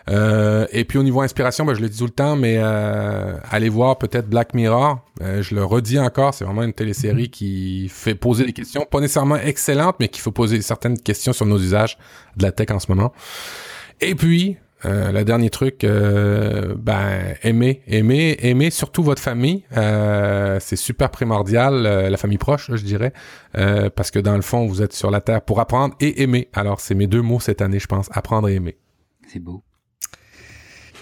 Euh, 0.08 0.66
et 0.72 0.84
puis 0.84 0.98
au 0.98 1.02
niveau 1.02 1.20
inspiration, 1.20 1.64
ben, 1.64 1.74
je 1.74 1.80
le 1.80 1.88
dis 1.88 1.98
tout 1.98 2.04
le 2.04 2.10
temps, 2.10 2.34
mais 2.34 2.56
euh, 2.58 3.36
allez 3.50 3.68
voir 3.68 3.98
peut-être 3.98 4.28
Black 4.28 4.54
Mirror. 4.54 4.98
Euh, 5.20 5.42
je 5.42 5.54
le 5.54 5.64
redis 5.64 5.98
encore, 5.98 6.34
c'est 6.34 6.44
vraiment 6.44 6.62
une 6.62 6.72
télésérie 6.72 7.30
qui 7.30 7.88
fait 7.88 8.14
poser 8.14 8.44
des 8.44 8.52
questions, 8.52 8.86
pas 8.90 9.00
nécessairement 9.00 9.36
excellentes, 9.36 9.96
mais 10.00 10.08
qui 10.08 10.20
faut 10.20 10.32
poser 10.32 10.62
certaines 10.62 10.98
questions 10.98 11.32
sur 11.32 11.46
nos 11.46 11.58
usages 11.58 11.98
de 12.36 12.42
la 12.42 12.52
tech 12.52 12.70
en 12.70 12.80
ce 12.80 12.90
moment. 12.90 13.12
Et 14.00 14.14
puis, 14.14 14.56
euh, 14.84 15.12
le 15.12 15.24
dernier 15.24 15.50
truc, 15.50 15.84
euh, 15.84 16.74
ben 16.76 17.34
aimer, 17.42 17.82
aimer, 17.86 18.36
aimer 18.40 18.70
surtout 18.70 19.02
votre 19.02 19.22
famille. 19.22 19.64
Euh, 19.76 20.58
c'est 20.60 20.76
super 20.76 21.10
primordial, 21.10 21.82
la 21.82 22.16
famille 22.16 22.38
proche, 22.38 22.70
je 22.74 22.82
dirais, 22.82 23.12
parce 23.52 24.10
que 24.10 24.18
dans 24.18 24.36
le 24.36 24.42
fond, 24.42 24.66
vous 24.66 24.82
êtes 24.82 24.92
sur 24.92 25.10
la 25.10 25.20
terre 25.20 25.42
pour 25.42 25.60
apprendre 25.60 25.94
et 26.00 26.22
aimer. 26.22 26.48
Alors 26.52 26.80
c'est 26.80 26.94
mes 26.94 27.06
deux 27.06 27.22
mots 27.22 27.40
cette 27.40 27.62
année, 27.62 27.78
je 27.78 27.86
pense, 27.86 28.08
apprendre 28.12 28.48
et 28.48 28.54
aimer. 28.54 28.76
C'est 29.26 29.40
beau. 29.40 29.62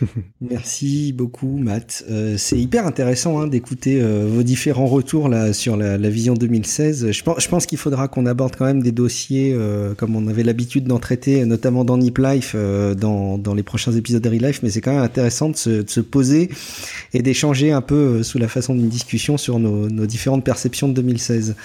Merci 0.40 1.12
beaucoup, 1.12 1.56
Matt. 1.58 2.04
Euh, 2.10 2.36
c'est 2.38 2.58
hyper 2.58 2.86
intéressant 2.86 3.40
hein, 3.40 3.46
d'écouter 3.46 4.00
euh, 4.00 4.26
vos 4.28 4.42
différents 4.42 4.86
retours 4.86 5.28
là 5.28 5.52
sur 5.52 5.76
la, 5.76 5.98
la 5.98 6.10
vision 6.10 6.34
2016. 6.34 7.10
Je 7.10 7.22
pense, 7.22 7.42
je 7.42 7.48
pense 7.48 7.66
qu'il 7.66 7.78
faudra 7.78 8.08
qu'on 8.08 8.26
aborde 8.26 8.56
quand 8.56 8.64
même 8.64 8.82
des 8.82 8.92
dossiers 8.92 9.52
euh, 9.54 9.94
comme 9.94 10.16
on 10.16 10.28
avait 10.28 10.42
l'habitude 10.42 10.84
d'en 10.84 10.98
traiter, 10.98 11.44
notamment 11.44 11.84
dans 11.84 11.98
Nip 11.98 12.18
Life, 12.18 12.54
dans, 12.54 13.38
dans 13.38 13.54
les 13.54 13.62
prochains 13.62 13.92
épisodes 13.92 14.22
de 14.22 14.28
Life. 14.30 14.60
Mais 14.62 14.70
c'est 14.70 14.80
quand 14.80 14.92
même 14.92 15.02
intéressant 15.02 15.48
de 15.50 15.56
se, 15.56 15.82
de 15.82 15.90
se 15.90 16.00
poser 16.00 16.50
et 17.14 17.22
d'échanger 17.22 17.72
un 17.72 17.80
peu 17.80 18.22
sous 18.22 18.38
la 18.38 18.48
façon 18.48 18.74
d'une 18.74 18.88
discussion 18.88 19.36
sur 19.36 19.58
nos, 19.58 19.88
nos, 19.88 20.06
différentes 20.06 20.44
perceptions 20.44 20.88
de 20.88 20.94
2016. 20.94 21.56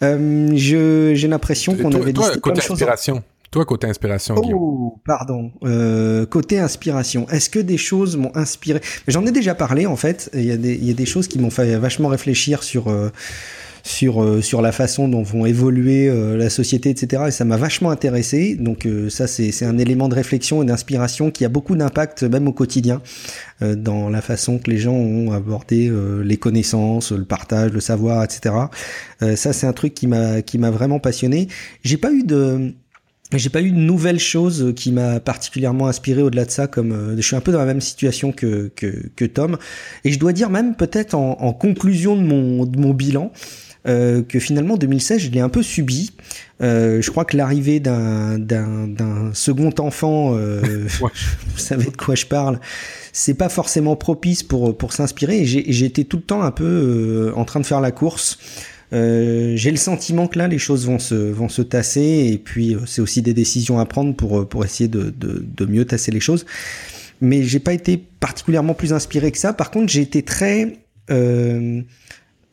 j'ai 0.00 1.28
l'impression 1.28 1.76
qu'on 1.76 1.92
avait 1.92 2.12
toi, 2.12 2.36
côté 2.36 2.60
inspiration. 2.60 3.22
Toi, 3.50 3.64
côté 3.64 3.88
inspiration, 3.88 4.36
Oh, 4.36 5.00
pardon. 5.04 5.50
Euh, 5.64 6.24
côté 6.24 6.58
inspiration, 6.60 7.28
est-ce 7.30 7.50
que 7.50 7.58
des 7.58 7.78
choses 7.78 8.16
m'ont 8.16 8.30
inspiré? 8.36 8.80
J'en 9.08 9.26
ai 9.26 9.32
déjà 9.32 9.54
parlé, 9.54 9.86
en 9.86 9.96
fait. 9.96 10.30
Il 10.34 10.44
y, 10.44 10.52
a 10.52 10.56
des, 10.56 10.74
il 10.74 10.84
y 10.84 10.90
a 10.90 10.94
des 10.94 11.06
choses 11.06 11.26
qui 11.26 11.38
m'ont 11.38 11.50
fait 11.50 11.76
vachement 11.76 12.08
réfléchir 12.08 12.62
sur... 12.62 12.88
Euh, 12.88 13.10
sur 13.82 14.22
euh, 14.22 14.40
sur 14.40 14.62
la 14.62 14.72
façon 14.72 15.08
dont 15.08 15.22
vont 15.22 15.46
évoluer 15.46 16.08
euh, 16.08 16.36
la 16.36 16.50
société, 16.50 16.90
etc. 16.90 17.24
Et 17.28 17.30
ça 17.30 17.44
m'a 17.44 17.56
vachement 17.56 17.90
intéressé. 17.90 18.54
Donc 18.54 18.86
euh, 18.86 19.08
ça, 19.08 19.26
c'est 19.26 19.52
c'est 19.52 19.64
un 19.64 19.78
élément 19.78 20.08
de 20.08 20.14
réflexion 20.14 20.62
et 20.62 20.66
d'inspiration 20.66 21.30
qui 21.30 21.44
a 21.44 21.48
beaucoup 21.48 21.76
d'impact 21.76 22.22
même 22.24 22.48
au 22.48 22.52
quotidien 22.52 23.00
dans 23.60 24.08
la 24.08 24.22
façon 24.22 24.58
que 24.58 24.70
les 24.70 24.78
gens 24.78 24.94
ont 24.94 25.32
abordé 25.32 25.92
les 26.24 26.36
connaissances, 26.38 27.12
le 27.12 27.26
partage, 27.26 27.72
le 27.72 27.80
savoir, 27.80 28.24
etc. 28.24 28.54
ça, 29.20 29.52
c'est 29.52 29.66
un 29.66 29.72
truc 29.74 29.92
qui 29.92 30.06
m'a 30.06 30.40
qui 30.40 30.56
m'a 30.56 30.70
vraiment 30.70 30.98
passionné. 30.98 31.48
J'ai 31.82 31.98
pas 31.98 32.10
eu 32.10 32.22
de 32.22 32.72
j'ai 33.38 33.50
pas 33.50 33.62
eu 33.62 33.70
de 33.70 33.76
nouvelle 33.76 34.18
chose 34.18 34.72
qui 34.74 34.92
m'a 34.92 35.20
particulièrement 35.20 35.86
inspiré 35.86 36.22
au-delà 36.22 36.44
de 36.44 36.50
ça, 36.50 36.66
comme 36.66 36.92
euh, 36.92 37.16
je 37.16 37.22
suis 37.22 37.36
un 37.36 37.40
peu 37.40 37.52
dans 37.52 37.58
la 37.58 37.66
même 37.66 37.80
situation 37.80 38.32
que, 38.32 38.70
que, 38.74 39.08
que 39.14 39.24
Tom. 39.24 39.56
Et 40.04 40.12
je 40.12 40.18
dois 40.18 40.32
dire 40.32 40.50
même 40.50 40.74
peut-être 40.74 41.14
en, 41.14 41.40
en, 41.40 41.52
conclusion 41.52 42.16
de 42.16 42.22
mon, 42.22 42.64
de 42.64 42.78
mon 42.78 42.92
bilan, 42.92 43.32
euh, 43.88 44.22
que 44.22 44.38
finalement 44.38 44.76
2016 44.76 45.20
je 45.22 45.30
l'ai 45.30 45.40
un 45.40 45.48
peu 45.48 45.62
subi. 45.62 46.10
Euh, 46.60 47.00
je 47.00 47.10
crois 47.10 47.24
que 47.24 47.36
l'arrivée 47.36 47.80
d'un, 47.80 48.38
d'un, 48.38 48.86
d'un 48.86 49.32
second 49.32 49.72
enfant, 49.78 50.36
euh, 50.36 50.60
vous 51.00 51.08
savez 51.58 51.90
de 51.90 51.96
quoi 51.96 52.14
je 52.14 52.26
parle, 52.26 52.60
c'est 53.12 53.34
pas 53.34 53.48
forcément 53.48 53.96
propice 53.96 54.42
pour, 54.42 54.76
pour 54.76 54.92
s'inspirer. 54.92 55.38
Et 55.38 55.84
été 55.84 56.04
tout 56.04 56.18
le 56.18 56.22
temps 56.22 56.42
un 56.42 56.50
peu 56.50 56.64
euh, 56.64 57.32
en 57.36 57.44
train 57.44 57.60
de 57.60 57.66
faire 57.66 57.80
la 57.80 57.90
course. 57.90 58.38
Euh, 58.92 59.52
j'ai 59.56 59.70
le 59.70 59.76
sentiment 59.76 60.26
que 60.26 60.38
là, 60.38 60.48
les 60.48 60.58
choses 60.58 60.86
vont 60.86 60.98
se, 60.98 61.14
vont 61.14 61.48
se 61.48 61.62
tasser, 61.62 62.30
et 62.32 62.38
puis 62.38 62.74
euh, 62.74 62.80
c'est 62.86 63.00
aussi 63.00 63.22
des 63.22 63.34
décisions 63.34 63.78
à 63.78 63.86
prendre 63.86 64.14
pour, 64.14 64.40
euh, 64.40 64.44
pour 64.44 64.64
essayer 64.64 64.88
de, 64.88 65.10
de, 65.10 65.44
de 65.44 65.66
mieux 65.66 65.84
tasser 65.84 66.10
les 66.10 66.20
choses. 66.20 66.44
Mais 67.20 67.42
j'ai 67.42 67.60
pas 67.60 67.72
été 67.72 67.96
particulièrement 67.98 68.74
plus 68.74 68.92
inspiré 68.92 69.30
que 69.30 69.38
ça. 69.38 69.52
Par 69.52 69.70
contre, 69.70 69.92
j'ai 69.92 70.00
été 70.00 70.22
très 70.22 70.78
euh, 71.10 71.82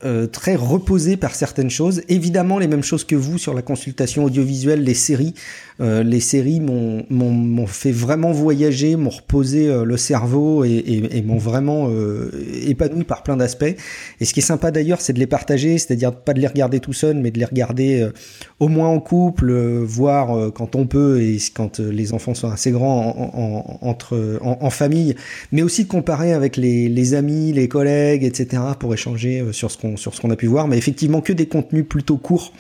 euh, 0.05 0.27
très 0.27 0.55
reposé 0.55 1.17
par 1.17 1.33
certaines 1.33 1.71
choses. 1.71 2.03
Évidemment, 2.07 2.59
les 2.59 2.67
mêmes 2.67 2.83
choses 2.83 3.03
que 3.03 3.15
vous 3.15 3.39
sur 3.39 3.55
la 3.55 3.63
consultation 3.63 4.25
audiovisuelle, 4.25 4.83
les 4.83 4.93
séries. 4.93 5.33
Euh, 5.79 6.01
les 6.01 6.19
séries 6.19 6.59
m'ont 6.59 7.67
fait 7.67 7.91
vraiment 7.91 8.31
voyager, 8.31 8.95
m'ont 8.95 9.11
reposé 9.11 9.67
euh, 9.67 9.83
le 9.83 9.97
cerveau 9.97 10.63
et, 10.63 10.71
et, 10.71 11.17
et 11.17 11.21
m'ont 11.21 11.37
vraiment 11.37 11.89
euh, 11.89 12.31
épanoui 12.65 13.03
par 13.03 13.23
plein 13.23 13.37
d'aspects. 13.37 13.75
Et 14.19 14.25
ce 14.25 14.33
qui 14.33 14.39
est 14.39 14.43
sympa 14.43 14.71
d'ailleurs, 14.71 15.01
c'est 15.01 15.13
de 15.13 15.19
les 15.19 15.27
partager, 15.27 15.77
c'est-à-dire 15.77 16.13
pas 16.13 16.33
de 16.33 16.39
les 16.39 16.47
regarder 16.47 16.79
tout 16.79 16.93
seul, 16.93 17.17
mais 17.17 17.29
de 17.29 17.37
les 17.37 17.45
regarder 17.45 18.01
euh, 18.01 18.11
au 18.59 18.69
moins 18.69 18.89
en 18.89 18.99
couple, 18.99 19.53
voire 19.83 20.51
quand 20.53 20.75
on 20.75 20.87
peut 20.87 21.21
et 21.21 21.37
quand 21.53 21.79
les 21.79 22.13
enfants 22.13 22.33
sont 22.33 22.49
assez 22.49 22.71
grands 22.71 23.15
en, 23.15 23.39
en, 23.39 23.87
entre, 23.87 24.39
en, 24.41 24.69
famille, 24.71 25.15
mais 25.51 25.61
aussi 25.61 25.83
de 25.83 25.89
comparer 25.89 26.33
avec 26.33 26.57
les, 26.57 26.89
les 26.89 27.13
amis, 27.13 27.53
les 27.53 27.67
collègues, 27.67 28.23
etc. 28.23 28.63
pour 28.79 28.93
échanger 28.93 29.45
sur 29.51 29.69
ce 29.69 29.77
qu'on 29.77 29.95
sur 29.95 30.15
ce 30.15 30.21
qu'on 30.21 30.31
a 30.31 30.35
pu 30.35 30.47
voir. 30.47 30.67
Mais 30.67 30.77
effectivement 30.77 31.21
que 31.21 31.33
des 31.33 31.45
contenus 31.45 31.85
plutôt 31.87 32.17
courts 32.17 32.51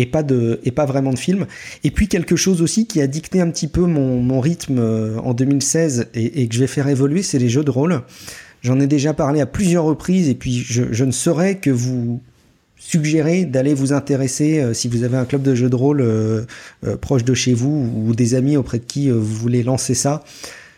et 0.00 0.06
pas 0.06 0.22
de 0.22 0.60
et 0.64 0.70
pas 0.70 0.86
vraiment 0.86 1.12
de 1.12 1.18
film. 1.18 1.46
Et 1.84 1.90
puis 1.90 2.08
quelque 2.08 2.36
chose 2.36 2.62
aussi 2.62 2.86
qui 2.86 3.00
a 3.00 3.06
dicté 3.06 3.40
un 3.40 3.50
petit 3.50 3.68
peu 3.68 3.82
mon, 3.82 4.20
mon 4.20 4.40
rythme 4.40 4.80
en 5.22 5.34
2016 5.34 6.08
et, 6.14 6.48
que 6.48 6.54
je 6.54 6.60
vais 6.60 6.66
faire 6.66 6.88
évoluer, 6.88 7.22
c'est 7.22 7.38
les 7.38 7.48
jeux 7.48 7.64
de 7.64 7.70
rôle. 7.70 8.02
J'en 8.62 8.78
ai 8.78 8.86
déjà 8.86 9.14
parlé 9.14 9.40
à 9.40 9.46
plusieurs 9.46 9.84
reprises 9.84 10.28
et 10.28 10.34
puis 10.34 10.58
je, 10.58 11.04
ne 11.04 11.12
saurais 11.12 11.56
que 11.56 11.70
vous 11.70 12.20
suggérer 12.76 13.44
d'aller 13.44 13.74
vous 13.74 13.92
intéresser 13.92 14.60
euh, 14.60 14.74
si 14.74 14.88
vous 14.88 15.02
avez 15.02 15.16
un 15.16 15.24
club 15.24 15.42
de 15.42 15.54
jeux 15.54 15.68
de 15.68 15.76
rôle 15.76 16.00
euh, 16.00 16.42
euh, 16.86 16.96
proche 16.96 17.24
de 17.24 17.34
chez 17.34 17.52
vous 17.52 17.90
ou 17.94 18.14
des 18.14 18.34
amis 18.34 18.56
auprès 18.56 18.78
de 18.78 18.84
qui 18.84 19.10
vous 19.10 19.22
voulez 19.22 19.62
lancer 19.62 19.94
ça. 19.94 20.24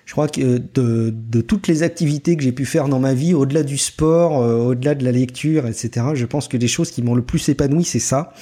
Je 0.04 0.12
crois 0.12 0.28
que 0.28 0.60
de, 0.74 1.14
de 1.30 1.40
toutes 1.40 1.68
les 1.68 1.82
activités 1.82 2.36
que 2.36 2.42
j'ai 2.42 2.52
pu 2.52 2.66
faire 2.66 2.88
dans 2.88 2.98
ma 2.98 3.14
vie, 3.14 3.34
au-delà 3.34 3.62
du 3.62 3.78
sport, 3.78 4.32
au-delà 4.66 4.94
de 4.94 5.04
la 5.04 5.12
lecture, 5.12 5.66
etc., 5.66 6.06
je 6.14 6.26
pense 6.26 6.48
que 6.48 6.56
les 6.56 6.68
choses 6.68 6.90
qui 6.90 7.02
m'ont 7.02 7.14
le 7.14 7.22
plus 7.22 7.48
épanoui, 7.48 7.84
c'est 7.84 8.00
ça. 8.00 8.34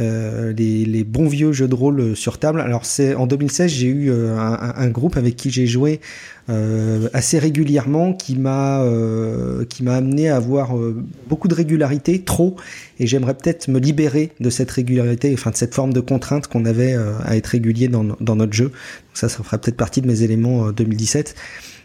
Euh, 0.00 0.54
les, 0.54 1.04
bons 1.04 1.28
vieux 1.28 1.52
jeux 1.52 1.68
de 1.68 1.74
rôle 1.74 2.16
sur 2.16 2.38
table. 2.38 2.60
Alors 2.60 2.86
c'est 2.86 3.14
en 3.14 3.26
2016, 3.26 3.70
j'ai 3.70 3.88
eu 3.88 4.10
euh, 4.10 4.36
un, 4.38 4.88
groupe 4.88 5.16
avec 5.18 5.36
qui 5.36 5.50
j'ai 5.50 5.66
joué 5.66 6.00
euh, 6.48 7.08
assez 7.12 7.38
régulièrement, 7.38 8.14
qui 8.14 8.36
m'a 8.36 8.82
euh, 8.82 9.64
qui 9.66 9.82
m'a 9.82 9.96
amené 9.96 10.30
à 10.30 10.36
avoir 10.36 10.78
euh, 10.78 11.02
beaucoup 11.28 11.48
de 11.48 11.54
régularité, 11.54 12.22
trop, 12.22 12.56
et 12.98 13.06
j'aimerais 13.06 13.34
peut-être 13.34 13.68
me 13.68 13.78
libérer 13.78 14.32
de 14.40 14.48
cette 14.48 14.70
régularité, 14.70 15.30
enfin 15.34 15.50
de 15.50 15.56
cette 15.56 15.74
forme 15.74 15.92
de 15.92 16.00
contrainte 16.00 16.46
qu'on 16.46 16.64
avait 16.64 16.96
à 17.24 17.36
être 17.36 17.48
régulier 17.48 17.88
dans, 17.88 18.04
dans 18.20 18.36
notre 18.36 18.54
jeu. 18.54 18.66
Donc 18.66 19.14
ça, 19.14 19.28
ça 19.28 19.42
fera 19.42 19.58
peut-être 19.58 19.76
partie 19.76 20.00
de 20.00 20.06
mes 20.06 20.22
éléments 20.22 20.72
2017. 20.72 21.34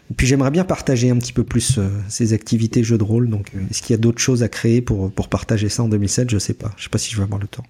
Et 0.10 0.14
puis 0.14 0.26
j'aimerais 0.26 0.52
bien 0.52 0.64
partager 0.64 1.10
un 1.10 1.18
petit 1.18 1.34
peu 1.34 1.44
plus 1.44 1.78
euh, 1.78 1.90
ces 2.08 2.34
activités 2.34 2.84
jeux 2.84 2.98
de 2.98 3.04
rôle. 3.04 3.30
Donc 3.30 3.52
est-ce 3.70 3.82
qu'il 3.82 3.94
y 3.94 4.00
a 4.00 4.02
d'autres 4.02 4.22
choses 4.22 4.44
à 4.44 4.50
créer 4.50 4.82
pour, 4.82 5.12
pour 5.12 5.28
partager 5.28 5.70
ça 5.70 5.84
en 5.84 5.90
2007 5.90 6.30
Je 6.30 6.38
sais 6.38 6.54
pas. 6.54 6.72
Je 6.78 6.84
sais 6.84 6.90
pas 6.90 6.98
si 6.98 7.12
je 7.12 7.18
vais 7.18 7.24
avoir 7.24 7.40
le 7.40 7.48
temps. 7.48 7.64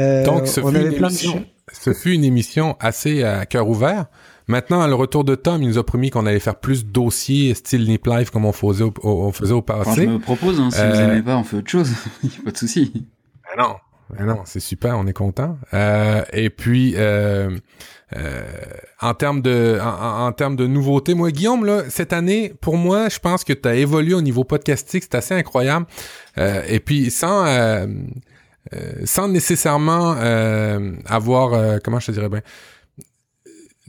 Euh, 0.00 0.24
Donc, 0.24 0.46
ce 0.46 0.60
fut, 0.60 0.68
une 0.68 0.92
émission, 0.92 1.44
ce 1.72 1.92
fut 1.92 2.12
une 2.14 2.24
émission 2.24 2.76
assez 2.80 3.22
à 3.22 3.46
cœur 3.46 3.68
ouvert, 3.68 4.06
Maintenant, 4.46 4.80
à 4.80 4.88
le 4.88 4.94
retour 4.96 5.22
de 5.22 5.36
Tom, 5.36 5.62
il 5.62 5.68
nous 5.68 5.78
a 5.78 5.86
promis 5.86 6.10
qu'on 6.10 6.26
allait 6.26 6.40
faire 6.40 6.56
plus 6.56 6.84
dossiers 6.84 7.54
style 7.54 7.86
Nip 7.86 8.04
Life 8.06 8.30
comme 8.30 8.44
on 8.46 8.50
faisait 8.52 8.82
au, 8.82 8.92
au- 9.04 9.26
on 9.26 9.30
faisait 9.30 9.52
au 9.52 9.58
Enfin, 9.68 9.84
passé. 9.84 10.06
je 10.06 10.10
me 10.10 10.18
propose, 10.18 10.58
hein, 10.58 10.70
si 10.72 10.78
vous 10.78 10.82
Euh, 10.86 11.08
aimez 11.12 11.22
pas, 11.22 11.36
on 11.36 11.44
fait 11.44 11.58
autre 11.58 11.70
chose. 11.70 11.92
Y 12.24 12.26
a 12.40 12.44
pas 12.46 12.50
de 12.50 12.56
souci. 12.56 13.06
Ah 13.44 13.54
non, 13.62 13.76
ah 14.18 14.24
non, 14.24 14.38
c'est 14.46 14.58
super, 14.58 14.98
on 14.98 15.06
est 15.06 15.12
content. 15.12 15.56
Euh, 15.72 16.22
et 16.32 16.50
puis, 16.50 16.94
euh, 16.96 17.56
euh, 18.16 18.42
en 19.00 19.14
termes 19.14 19.40
de, 19.40 19.78
en, 19.80 20.32
termes 20.32 20.56
de 20.56 20.66
nouveautés, 20.66 21.14
moi, 21.14 21.30
Guillaume, 21.30 21.64
là, 21.64 21.82
cette 21.88 22.12
année, 22.12 22.52
pour 22.60 22.76
moi, 22.76 23.08
je 23.08 23.20
pense 23.20 23.44
que 23.44 23.52
tu 23.52 23.68
as 23.68 23.76
évolué 23.76 24.14
au 24.14 24.22
niveau 24.22 24.42
podcastique, 24.42 25.04
c'est 25.04 25.14
assez 25.14 25.34
incroyable. 25.34 25.86
Euh, 26.38 26.64
et 26.66 26.80
puis, 26.80 27.12
sans, 27.12 27.46
euh, 27.46 27.86
euh, 27.86 27.86
sans 29.04 29.28
nécessairement 29.28 30.14
euh, 30.18 30.92
avoir, 31.06 31.54
euh, 31.54 31.78
comment 31.82 32.00
je 32.00 32.06
te 32.06 32.12
dirais 32.12 32.28
bien, 32.28 32.42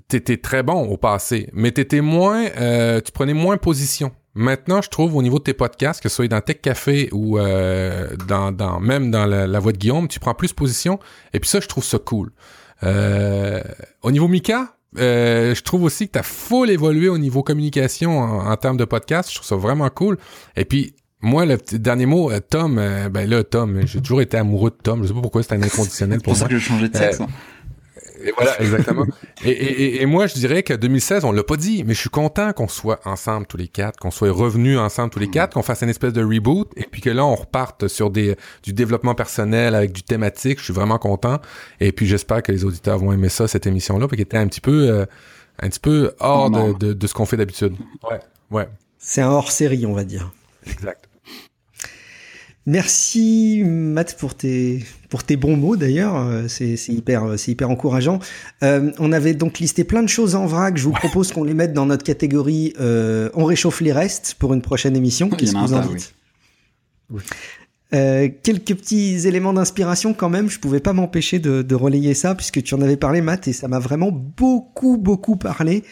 t'étais 0.07 0.37
très 0.37 0.63
bon 0.63 0.87
au 0.87 0.97
passé, 0.97 1.49
mais 1.53 1.71
t'étais 1.71 2.01
moins, 2.01 2.45
euh, 2.57 2.99
tu 3.01 3.11
prenais 3.11 3.33
moins 3.33 3.57
position. 3.57 4.11
Maintenant, 4.33 4.81
je 4.81 4.89
trouve 4.89 5.15
au 5.15 5.21
niveau 5.21 5.39
de 5.39 5.43
tes 5.43 5.53
podcasts, 5.53 6.01
que 6.01 6.09
ce 6.09 6.15
soit 6.15 6.27
dans 6.27 6.39
Tech 6.41 6.61
Café 6.61 7.09
ou 7.11 7.37
euh, 7.37 8.15
dans, 8.27 8.51
dans 8.51 8.79
même 8.79 9.11
dans 9.11 9.25
la, 9.25 9.59
voix 9.59 9.73
de 9.73 9.77
Guillaume, 9.77 10.07
tu 10.07 10.19
prends 10.19 10.33
plus 10.33 10.53
position. 10.53 10.99
Et 11.33 11.39
puis 11.39 11.49
ça, 11.49 11.59
je 11.59 11.67
trouve 11.67 11.83
ça 11.83 11.97
cool. 11.99 12.31
Euh, 12.83 13.61
au 14.01 14.11
niveau 14.11 14.29
Mika, 14.29 14.77
euh, 14.97 15.53
je 15.53 15.61
trouve 15.63 15.83
aussi 15.83 16.07
que 16.07 16.13
tu 16.13 16.19
as 16.19 16.23
full 16.23 16.69
évolué 16.69 17.09
au 17.09 17.17
niveau 17.17 17.43
communication 17.43 18.19
en, 18.19 18.49
en 18.49 18.57
termes 18.57 18.77
de 18.77 18.85
podcast. 18.85 19.29
Je 19.29 19.35
trouve 19.35 19.47
ça 19.47 19.55
vraiment 19.57 19.89
cool. 19.89 20.17
Et 20.55 20.63
puis, 20.63 20.95
moi, 21.21 21.45
le 21.45 21.57
petit 21.57 21.79
dernier 21.79 22.05
mot, 22.05 22.31
euh, 22.31 22.39
Tom, 22.39 22.77
euh, 22.77 23.09
ben 23.09 23.29
là, 23.29 23.43
Tom, 23.43 23.81
j'ai 23.85 24.01
toujours 24.01 24.21
été 24.21 24.37
amoureux 24.37 24.71
de 24.71 24.77
Tom. 24.81 25.03
Je 25.03 25.07
sais 25.09 25.13
pas 25.13 25.21
pourquoi 25.21 25.43
c'est 25.43 25.53
un 25.53 25.61
inconditionnel 25.61 26.19
C'est 26.19 26.23
pour 26.23 26.33
pour 26.33 26.37
ça 26.37 26.45
moi. 26.45 26.49
que 26.49 26.57
je 26.57 26.63
changeais 26.63 26.89
de 26.89 26.97
sexe. 26.97 27.19
Euh, 27.19 27.23
hein. 27.23 27.27
Et 28.23 28.31
voilà, 28.37 28.61
exactement. 28.61 29.05
et, 29.45 29.49
et, 29.49 29.81
et- 29.83 30.01
et 30.03 30.05
moi, 30.05 30.27
je 30.27 30.35
dirais 30.35 30.61
que 30.61 30.73
2016, 30.75 31.25
on 31.25 31.31
l'a 31.31 31.43
pas 31.43 31.55
dit, 31.57 31.83
mais 31.83 31.95
je 31.95 31.99
suis 32.01 32.09
content 32.09 32.53
qu'on 32.53 32.67
soit 32.67 32.99
ensemble 33.05 33.47
tous 33.47 33.57
les 33.57 33.67
quatre, 33.67 33.97
qu'on 33.99 34.11
soit 34.11 34.29
revenus 34.31 34.77
ensemble 34.77 35.09
tous 35.09 35.17
les 35.19 35.27
quatre, 35.29 35.53
qu'on 35.55 35.63
fasse 35.63 35.81
une 35.81 35.89
espèce 35.89 36.13
de 36.13 36.23
reboot, 36.23 36.69
et 36.75 36.83
puis 36.83 37.01
que 37.01 37.09
là, 37.09 37.25
on 37.25 37.33
reparte 37.33 37.87
sur 37.87 38.11
des 38.11 38.35
du 38.61 38.73
développement 38.73 39.15
personnel 39.15 39.73
avec 39.73 39.91
du 39.91 40.03
thématique. 40.03 40.59
Je 40.59 40.65
suis 40.65 40.73
vraiment 40.73 40.99
content. 40.99 41.39
Et 41.79 41.91
puis, 41.91 42.05
j'espère 42.05 42.43
que 42.43 42.51
les 42.51 42.63
auditeurs 42.63 42.99
vont 42.99 43.11
aimer 43.11 43.29
ça, 43.29 43.47
cette 43.47 43.65
émission-là, 43.65 44.01
parce 44.07 44.11
qu'elle 44.11 44.21
était 44.21 44.37
un 44.37 44.47
petit 44.47 44.61
peu, 44.61 44.89
euh, 44.89 45.05
un 45.59 45.69
petit 45.69 45.79
peu 45.79 46.11
hors 46.19 46.51
de, 46.51 46.93
de 46.93 47.07
ce 47.07 47.13
qu'on 47.15 47.25
fait 47.25 47.37
d'habitude. 47.37 47.73
Ouais, 48.09 48.19
ouais, 48.51 48.67
C'est 48.99 49.21
un 49.21 49.29
hors-série, 49.29 49.85
on 49.87 49.93
va 49.93 50.03
dire. 50.03 50.31
exact. 50.67 51.07
Merci 52.67 53.63
Matt 53.65 54.15
pour 54.19 54.35
tes 54.35 54.83
pour 55.09 55.23
tes 55.23 55.35
bons 55.35 55.57
mots 55.57 55.75
d'ailleurs, 55.75 56.15
Euh, 56.15 56.47
c'est 56.47 56.75
hyper 56.89 57.23
euh, 57.23 57.37
c'est 57.37 57.51
hyper 57.51 57.71
encourageant. 57.71 58.19
Euh, 58.61 58.91
on 58.99 59.11
avait 59.11 59.33
donc 59.33 59.57
listé 59.57 59.83
plein 59.83 60.03
de 60.03 60.09
choses 60.09 60.35
en 60.35 60.45
vrac. 60.45 60.77
Je 60.77 60.83
vous 60.83 60.91
propose 60.91 61.31
qu'on 61.31 61.43
les 61.43 61.55
mette 61.55 61.73
dans 61.73 61.87
notre 61.87 62.03
catégorie 62.03 62.73
euh, 62.79 63.29
on 63.33 63.45
réchauffe 63.45 63.81
les 63.81 63.91
restes 63.91 64.35
pour 64.37 64.53
une 64.53 64.61
prochaine 64.61 64.95
émission. 64.95 65.29
Qu'est-ce 65.29 65.53
que 65.53 65.57
vous 65.57 65.73
en 65.73 65.81
Euh, 67.93 68.29
quelques 68.43 68.75
petits 68.75 69.27
éléments 69.27 69.53
d'inspiration 69.53 70.13
quand 70.13 70.29
même. 70.29 70.49
Je 70.49 70.59
pouvais 70.59 70.79
pas 70.79 70.93
m'empêcher 70.93 71.39
de, 71.39 71.63
de 71.63 71.75
relayer 71.75 72.13
ça 72.13 72.35
puisque 72.35 72.61
tu 72.63 72.75
en 72.75 72.81
avais 72.81 72.95
parlé, 72.95 73.21
Matt, 73.21 73.47
et 73.47 73.53
ça 73.53 73.67
m'a 73.67 73.79
vraiment 73.79 74.11
beaucoup 74.11 74.97
beaucoup 74.97 75.35
parlé. 75.35 75.83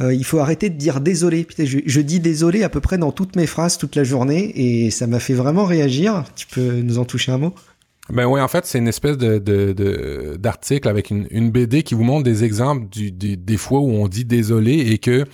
Euh, 0.00 0.14
il 0.14 0.24
faut 0.24 0.38
arrêter 0.38 0.70
de 0.70 0.76
dire 0.76 1.00
désolé. 1.00 1.46
Je, 1.58 2.00
dis 2.00 2.20
désolé 2.20 2.62
à 2.62 2.68
peu 2.68 2.80
près 2.80 2.98
dans 2.98 3.10
toutes 3.10 3.34
mes 3.34 3.46
phrases 3.46 3.78
toute 3.78 3.96
la 3.96 4.04
journée 4.04 4.52
et 4.54 4.90
ça 4.90 5.06
m'a 5.06 5.18
fait 5.18 5.34
vraiment 5.34 5.64
réagir. 5.64 6.24
Tu 6.36 6.46
peux 6.46 6.80
nous 6.80 6.98
en 6.98 7.04
toucher 7.04 7.32
un 7.32 7.38
mot? 7.38 7.54
Ben 8.10 8.26
oui, 8.26 8.40
en 8.40 8.48
fait, 8.48 8.64
c'est 8.64 8.78
une 8.78 8.88
espèce 8.88 9.18
de 9.18 10.36
d'article 10.36 10.88
avec 10.88 11.10
une, 11.10 11.26
une 11.30 11.50
BD 11.50 11.82
qui 11.82 11.94
vous 11.94 12.04
montre 12.04 12.22
des 12.22 12.44
exemples 12.44 12.86
des 12.90 13.56
fois 13.56 13.80
où 13.80 13.90
on 13.90 14.08
dit 14.08 14.24
désolé 14.24 14.78
et 14.78 14.98
que 14.98 15.26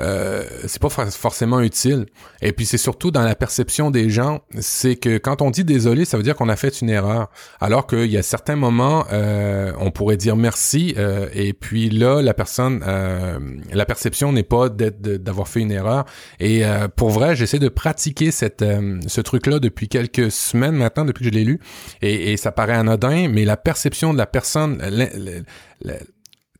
euh, 0.00 0.42
c'est 0.66 0.80
pas 0.80 0.88
for- 0.88 1.08
forcément 1.08 1.60
utile. 1.60 2.06
Et 2.42 2.52
puis 2.52 2.66
c'est 2.66 2.78
surtout 2.78 3.10
dans 3.10 3.22
la 3.22 3.34
perception 3.34 3.90
des 3.90 4.10
gens, 4.10 4.40
c'est 4.58 4.96
que 4.96 5.18
quand 5.18 5.42
on 5.42 5.50
dit 5.50 5.64
désolé, 5.64 6.04
ça 6.04 6.16
veut 6.16 6.22
dire 6.22 6.34
qu'on 6.34 6.48
a 6.48 6.56
fait 6.56 6.80
une 6.80 6.90
erreur. 6.90 7.30
Alors 7.60 7.86
qu'il 7.86 8.06
y 8.06 8.16
a 8.16 8.22
certains 8.22 8.56
moments, 8.56 9.04
euh, 9.12 9.72
on 9.78 9.90
pourrait 9.90 10.16
dire 10.16 10.36
merci, 10.36 10.94
euh, 10.96 11.28
et 11.34 11.52
puis 11.52 11.90
là, 11.90 12.22
la 12.22 12.34
personne, 12.34 12.82
euh, 12.86 13.38
la 13.72 13.84
perception 13.84 14.32
n'est 14.32 14.42
pas 14.42 14.68
d'avoir 14.68 15.48
fait 15.48 15.60
une 15.60 15.72
erreur. 15.72 16.04
Et 16.38 16.64
euh, 16.64 16.88
pour 16.88 17.10
vrai, 17.10 17.36
j'essaie 17.36 17.58
de 17.58 17.68
pratiquer 17.68 18.30
cette, 18.30 18.64
ce 19.06 19.20
truc-là 19.20 19.58
depuis 19.58 19.88
quelques 19.88 20.30
semaines 20.30 20.74
maintenant, 20.76 21.04
depuis 21.04 21.24
que 21.24 21.30
je 21.30 21.34
l'ai 21.34 21.44
lu, 21.44 21.60
et, 22.02 22.32
et 22.32 22.36
ça 22.36 22.52
paraît 22.52 22.74
anodin, 22.74 23.28
mais 23.28 23.44
la 23.44 23.56
perception 23.56 24.12
de 24.12 24.18
la 24.18 24.26
personne, 24.26 24.80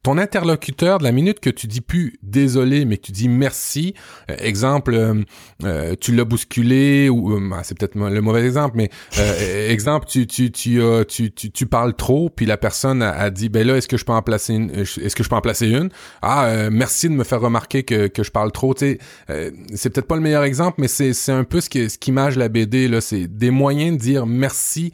ton 0.03 0.17
interlocuteur, 0.17 0.99
de 0.99 1.05
la 1.05 1.13
minute 1.13 1.41
que 1.41 1.51
tu 1.51 1.67
dis 1.67 1.83
plus 1.83 2.19
désolé, 2.23 2.87
mais 2.87 2.97
que 2.97 3.03
tu 3.03 3.13
dis 3.13 3.29
merci, 3.29 3.95
euh, 4.31 4.37
exemple, 4.39 4.95
euh, 4.95 5.23
euh, 5.65 5.95
tu 6.01 6.15
l'as 6.15 6.25
bousculé, 6.25 7.11
ou 7.11 7.37
euh, 7.37 7.51
ah, 7.53 7.61
c'est 7.65 7.77
peut-être 7.77 7.97
le 7.97 8.21
mauvais 8.23 8.45
exemple, 8.45 8.77
mais 8.77 8.91
euh, 9.19 9.71
exemple, 9.71 10.07
tu 10.09 10.27
tu 10.27 10.51
tu, 10.51 10.81
tu 11.07 11.33
tu 11.33 11.51
tu 11.51 11.67
parles 11.67 11.95
trop, 11.95 12.31
puis 12.31 12.47
la 12.47 12.57
personne 12.57 13.03
a, 13.03 13.11
a 13.11 13.31
dit 13.31 13.51
ben 13.51 13.67
là, 13.67 13.77
est-ce 13.77 13.89
que 13.89 13.99
je 13.99 14.05
peux 14.07 14.13
en 14.13 14.23
placer 14.23 14.55
une, 14.55 14.71
est-ce 14.71 15.15
que 15.15 15.23
je 15.23 15.29
peux 15.29 15.37
en 15.37 15.43
placer 15.43 15.69
une? 15.69 15.91
Ah, 16.23 16.47
euh, 16.47 16.71
merci 16.73 17.09
de 17.09 17.15
me 17.15 17.25
faire 17.25 17.41
remarquer 17.41 17.83
que 17.83 18.07
que 18.07 18.23
je 18.23 18.31
parle 18.31 18.53
trop. 18.53 18.73
Tu 18.73 18.81
sais, 18.81 18.99
euh, 19.29 19.51
c'est 19.75 19.91
peut-être 19.91 20.09
pas 20.09 20.17
le 20.17 20.23
meilleur 20.23 20.45
exemple, 20.45 20.81
mais 20.81 20.89
c'est 20.89 21.13
c'est 21.13 21.33
un 21.33 21.45
peu 21.45 21.61
ce 21.61 21.69
qui 21.69 21.91
ce 21.91 21.99
qu'image 21.99 22.39
la 22.39 22.49
BD 22.49 22.89
là, 22.89 23.03
c'est 23.03 23.27
des 23.27 23.51
moyens 23.51 23.99
de 23.99 24.03
dire 24.03 24.27
merci 24.27 24.93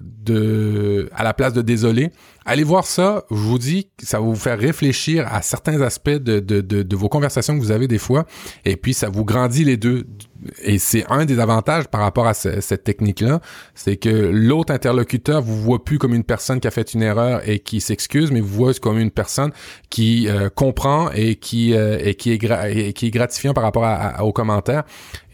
de 0.00 1.10
à 1.14 1.24
la 1.24 1.34
place 1.34 1.52
de 1.52 1.62
désolé. 1.62 2.10
Allez 2.44 2.64
voir 2.64 2.86
ça, 2.86 3.24
je 3.30 3.36
vous 3.36 3.58
dis, 3.58 3.88
ça 4.02 4.20
va 4.20 4.24
vous 4.26 4.34
faire 4.34 4.58
réfléchir 4.58 5.26
à 5.30 5.42
certains 5.42 5.80
aspects 5.82 6.08
de, 6.08 6.96
vos 6.96 7.08
conversations 7.08 7.54
que 7.54 7.60
vous 7.60 7.70
avez 7.72 7.88
des 7.88 7.98
fois, 7.98 8.24
et 8.64 8.76
puis 8.76 8.94
ça 8.94 9.08
vous 9.10 9.24
grandit 9.24 9.64
les 9.64 9.76
deux. 9.76 10.06
Et 10.62 10.78
c'est 10.78 11.04
un 11.10 11.24
des 11.24 11.40
avantages 11.40 11.88
par 11.88 12.00
rapport 12.00 12.26
à 12.28 12.32
ce- 12.32 12.60
cette 12.60 12.84
technique-là, 12.84 13.40
c'est 13.74 13.96
que 13.96 14.08
l'autre 14.08 14.72
interlocuteur 14.72 15.42
vous 15.42 15.60
voit 15.60 15.84
plus 15.84 15.98
comme 15.98 16.14
une 16.14 16.22
personne 16.22 16.60
qui 16.60 16.68
a 16.68 16.70
fait 16.70 16.94
une 16.94 17.02
erreur 17.02 17.46
et 17.46 17.58
qui 17.58 17.80
s'excuse, 17.80 18.30
mais 18.30 18.40
vous 18.40 18.54
voit 18.54 18.72
comme 18.74 18.98
une 19.00 19.10
personne 19.10 19.50
qui 19.90 20.28
euh, 20.28 20.48
comprend 20.48 21.10
et 21.10 21.34
qui 21.34 21.74
euh, 21.74 21.98
et 22.00 22.14
qui 22.14 22.30
est 22.32 23.10
gratifiant 23.10 23.52
par 23.52 23.64
rapport 23.64 23.84
à, 23.84 24.24
aux 24.24 24.32
commentaires. 24.32 24.84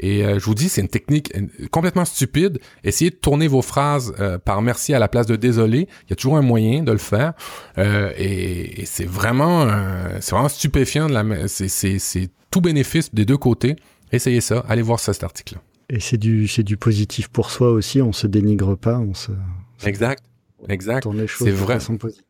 Et 0.00 0.24
euh, 0.24 0.38
je 0.38 0.44
vous 0.46 0.54
dis, 0.54 0.70
c'est 0.70 0.80
une 0.80 0.88
technique 0.88 1.32
complètement 1.70 2.06
stupide. 2.06 2.58
Essayez 2.82 3.10
de 3.10 3.16
tourner 3.16 3.46
vos 3.46 3.62
phrases 3.62 4.14
par 4.46 4.62
merci 4.62 4.94
à 4.94 4.98
la 4.98 5.08
place 5.08 5.26
de 5.26 5.36
désolé. 5.36 5.86
Il 6.06 6.10
y 6.10 6.12
a 6.14 6.16
toujours 6.16 6.38
un 6.38 6.42
moyen 6.42 6.82
de 6.82 6.92
le 6.92 6.98
faire. 7.04 7.32
Euh, 7.78 8.12
et, 8.16 8.82
et 8.82 8.86
c'est 8.86 9.04
vraiment, 9.06 9.62
euh, 9.62 10.18
c'est 10.20 10.32
vraiment 10.32 10.48
stupéfiant. 10.48 11.08
De 11.08 11.14
la, 11.14 11.48
c'est, 11.48 11.68
c'est, 11.68 11.98
c'est 11.98 12.28
tout 12.50 12.60
bénéfice 12.60 13.14
des 13.14 13.24
deux 13.24 13.36
côtés. 13.38 13.76
Essayez 14.12 14.40
ça. 14.40 14.64
Allez 14.68 14.82
voir 14.82 14.98
ça, 15.00 15.12
cet 15.12 15.24
article-là. 15.24 15.60
Et 15.90 16.00
c'est 16.00 16.16
du, 16.16 16.48
c'est 16.48 16.62
du 16.62 16.76
positif 16.76 17.28
pour 17.28 17.50
soi 17.50 17.70
aussi. 17.70 18.00
On 18.02 18.12
se 18.12 18.26
dénigre 18.26 18.74
pas. 18.76 18.98
On 18.98 19.12
se 19.14 19.32
Exact. 19.84 20.22
Exact. 20.68 21.02
tourne 21.02 21.18
les 21.18 21.26
choses 21.26 21.46
C'est 21.46 21.52
de 21.52 21.56
vrai. 21.58 21.74
façon 21.74 21.96
positive. 21.98 22.24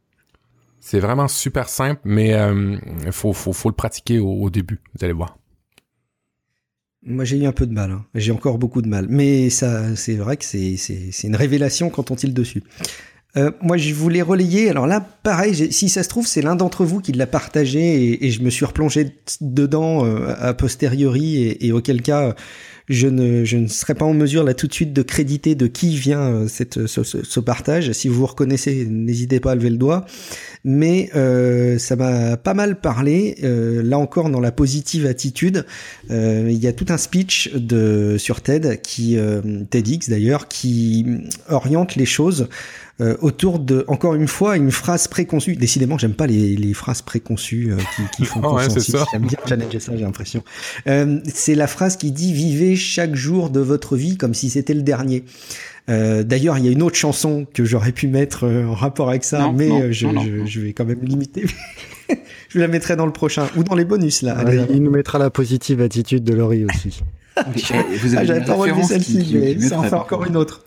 C'est 0.80 1.00
vraiment 1.00 1.28
super 1.28 1.68
simple, 1.68 2.00
mais 2.04 2.34
euh, 2.34 2.76
faut, 3.10 3.32
faut, 3.32 3.52
faut 3.52 3.68
le 3.70 3.74
pratiquer 3.74 4.18
au, 4.18 4.28
au 4.32 4.50
début. 4.50 4.80
Vous 4.94 5.04
allez 5.04 5.14
voir. 5.14 5.38
Moi, 7.06 7.24
j'ai 7.24 7.38
eu 7.38 7.46
un 7.46 7.52
peu 7.52 7.66
de 7.66 7.72
mal. 7.72 7.90
hein. 7.90 8.04
J'ai 8.14 8.32
encore 8.32 8.58
beaucoup 8.58 8.80
de 8.82 8.88
mal. 8.88 9.06
Mais 9.10 9.50
ça, 9.50 9.94
c'est 9.94 10.16
vrai 10.16 10.36
que 10.38 10.44
c'est, 10.44 10.76
c'est, 10.76 11.10
c'est 11.12 11.26
une 11.28 11.36
révélation 11.36 11.90
quand 11.90 12.10
on 12.10 12.16
tire 12.16 12.32
dessus? 12.32 12.62
Euh, 13.36 13.50
moi, 13.60 13.76
je 13.76 13.92
voulais 13.94 14.22
relayer. 14.22 14.70
Alors 14.70 14.86
là, 14.86 15.04
pareil, 15.22 15.72
si 15.72 15.88
ça 15.88 16.02
se 16.02 16.08
trouve, 16.08 16.26
c'est 16.26 16.42
l'un 16.42 16.54
d'entre 16.54 16.84
vous 16.84 17.00
qui 17.00 17.12
l'a 17.12 17.26
partagé 17.26 18.24
et, 18.24 18.30
je 18.30 18.42
me 18.42 18.50
suis 18.50 18.64
replongé 18.64 19.08
dedans 19.40 20.04
euh, 20.04 20.34
a 20.38 20.54
posteriori 20.54 21.56
et, 21.60 21.72
auquel 21.72 22.00
cas, 22.02 22.28
euh, 22.28 22.32
je 22.88 23.08
ne, 23.08 23.44
je 23.44 23.56
ne 23.56 23.66
serai 23.66 23.94
pas 23.94 24.04
en 24.04 24.12
mesure 24.12 24.44
là 24.44 24.52
tout 24.52 24.66
de 24.66 24.74
suite 24.74 24.92
de 24.92 25.02
créditer 25.02 25.54
de 25.54 25.66
qui 25.66 25.96
vient 25.96 26.46
cette, 26.46 26.86
ce, 26.86 27.40
partage. 27.40 27.90
Si 27.92 28.08
vous 28.08 28.16
vous 28.20 28.26
reconnaissez, 28.26 28.86
n'hésitez 28.88 29.40
pas 29.40 29.52
à 29.52 29.54
lever 29.54 29.70
le 29.70 29.78
doigt. 29.78 30.04
Mais 30.64 31.10
euh, 31.16 31.78
ça 31.78 31.96
m'a 31.96 32.36
pas 32.36 32.52
mal 32.52 32.80
parlé. 32.80 33.36
Là 33.42 33.98
encore, 33.98 34.28
dans 34.28 34.40
la 34.40 34.52
positive 34.52 35.06
attitude, 35.06 35.64
il 36.10 36.58
y 36.58 36.66
a 36.66 36.74
tout 36.74 36.86
un 36.90 36.98
speech 36.98 37.54
de 37.54 38.16
sur 38.18 38.42
TED 38.42 38.82
qui 38.82 39.16
TEDx 39.70 40.10
d'ailleurs 40.10 40.46
qui 40.46 41.06
oriente 41.48 41.96
les 41.96 42.06
choses 42.06 42.48
euh, 43.00 43.16
autour 43.22 43.58
de 43.58 43.84
encore 43.88 44.14
une 44.14 44.28
fois 44.28 44.56
une 44.56 44.70
phrase 44.70 45.08
préconçue. 45.08 45.56
Décidément, 45.56 45.98
j'aime 45.98 46.14
pas 46.14 46.26
les, 46.26 46.56
les 46.56 46.74
phrases 46.74 47.02
préconçues 47.02 47.72
euh, 47.72 47.76
qui, 47.96 48.02
qui 48.16 48.24
font 48.24 48.40
Oh 48.44 48.48
ouais, 48.56 48.64
consensus. 48.66 48.84
c'est 48.84 48.98
ça. 48.98 49.04
J'aime 49.12 49.22
bien 49.26 49.38
challenger 49.48 49.80
ça, 49.80 49.92
j'ai 49.96 50.02
l'impression. 50.04 50.44
Euh, 50.86 51.18
c'est 51.32 51.54
la 51.54 51.66
phrase 51.66 51.96
qui 51.96 52.12
dit 52.12 52.32
vivez 52.32 52.76
chaque 52.76 53.14
jour 53.14 53.50
de 53.50 53.60
votre 53.60 53.96
vie 53.96 54.16
comme 54.16 54.34
si 54.34 54.48
c'était 54.50 54.74
le 54.74 54.82
dernier. 54.82 55.24
Euh, 55.90 56.22
D'ailleurs, 56.22 56.56
il 56.58 56.64
y 56.64 56.68
a 56.68 56.70
une 56.72 56.82
autre 56.82 56.96
chanson 56.96 57.46
que 57.52 57.64
j'aurais 57.64 57.92
pu 57.92 58.06
mettre 58.06 58.44
euh, 58.44 58.64
en 58.66 58.74
rapport 58.74 59.10
avec 59.10 59.22
ça, 59.24 59.40
Non, 59.40 59.52
mais 59.52 59.68
non, 59.68 59.80
euh, 59.82 59.92
je, 59.92 60.06
non, 60.06 60.12
non, 60.14 60.22
je- 60.24 60.30
non. 60.30 60.46
je 60.46 60.60
vais 60.60 60.72
quand 60.72 60.84
même 60.86 61.00
limiter. 61.02 61.44
je 62.48 62.58
la 62.58 62.68
mettrai 62.68 62.96
dans 62.96 63.04
le 63.06 63.12
prochain 63.12 63.48
ou 63.56 63.64
dans 63.64 63.74
les 63.74 63.84
bonus 63.84 64.22
là. 64.22 64.34
Ah, 64.38 64.42
Allez. 64.46 64.62
il 64.70 64.82
nous 64.82 64.90
mettra 64.90 65.18
la 65.18 65.28
positive 65.30 65.82
attitude 65.82 66.24
de 66.24 66.32
Laurie 66.34 66.64
aussi. 66.64 67.02
Eh, 67.36 67.96
Vous 67.98 68.14
Ah, 68.14 68.18
avez 68.18 68.26
j'avais 68.28 68.38
une 68.38 68.44
pas 68.46 68.54
relevé 68.54 68.82
celle-ci, 68.84 69.28
mais 69.34 69.58
ça 69.58 69.80
en 69.80 69.82
fait 69.82 69.94
encore 69.94 70.24
une 70.24 70.36
autre. 70.36 70.62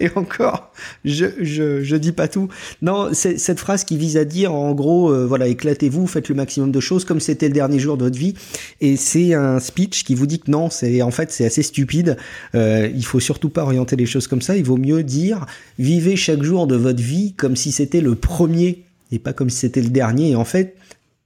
Et 0.00 0.10
encore, 0.14 0.72
je, 1.04 1.26
je, 1.40 1.82
je 1.82 1.96
dis 1.96 2.12
pas 2.12 2.26
tout. 2.26 2.48
Non, 2.80 3.10
c'est 3.12 3.38
cette 3.38 3.60
phrase 3.60 3.84
qui 3.84 3.98
vise 3.98 4.16
à 4.16 4.24
dire, 4.24 4.54
en 4.54 4.72
gros, 4.72 5.12
euh, 5.12 5.26
voilà, 5.26 5.46
éclatez-vous, 5.46 6.06
faites 6.06 6.30
le 6.30 6.34
maximum 6.34 6.72
de 6.72 6.80
choses 6.80 7.04
comme 7.04 7.20
c'était 7.20 7.48
le 7.48 7.54
dernier 7.54 7.78
jour 7.78 7.98
de 7.98 8.04
votre 8.04 8.18
vie. 8.18 8.34
Et 8.80 8.96
c'est 8.96 9.34
un 9.34 9.60
speech 9.60 10.04
qui 10.04 10.14
vous 10.14 10.26
dit 10.26 10.40
que 10.40 10.50
non, 10.50 10.70
c'est 10.70 11.02
en 11.02 11.10
fait 11.10 11.30
c'est 11.30 11.44
assez 11.44 11.62
stupide. 11.62 12.16
Euh, 12.54 12.90
il 12.94 13.04
faut 13.04 13.20
surtout 13.20 13.50
pas 13.50 13.62
orienter 13.62 13.94
les 13.94 14.06
choses 14.06 14.26
comme 14.26 14.40
ça. 14.40 14.56
Il 14.56 14.64
vaut 14.64 14.78
mieux 14.78 15.02
dire, 15.02 15.44
vivez 15.78 16.16
chaque 16.16 16.42
jour 16.42 16.66
de 16.66 16.76
votre 16.76 17.02
vie 17.02 17.34
comme 17.34 17.54
si 17.54 17.70
c'était 17.70 18.00
le 18.00 18.14
premier 18.14 18.84
et 19.12 19.18
pas 19.18 19.34
comme 19.34 19.50
si 19.50 19.58
c'était 19.58 19.82
le 19.82 19.90
dernier. 19.90 20.30
Et 20.30 20.36
en 20.36 20.46
fait, 20.46 20.76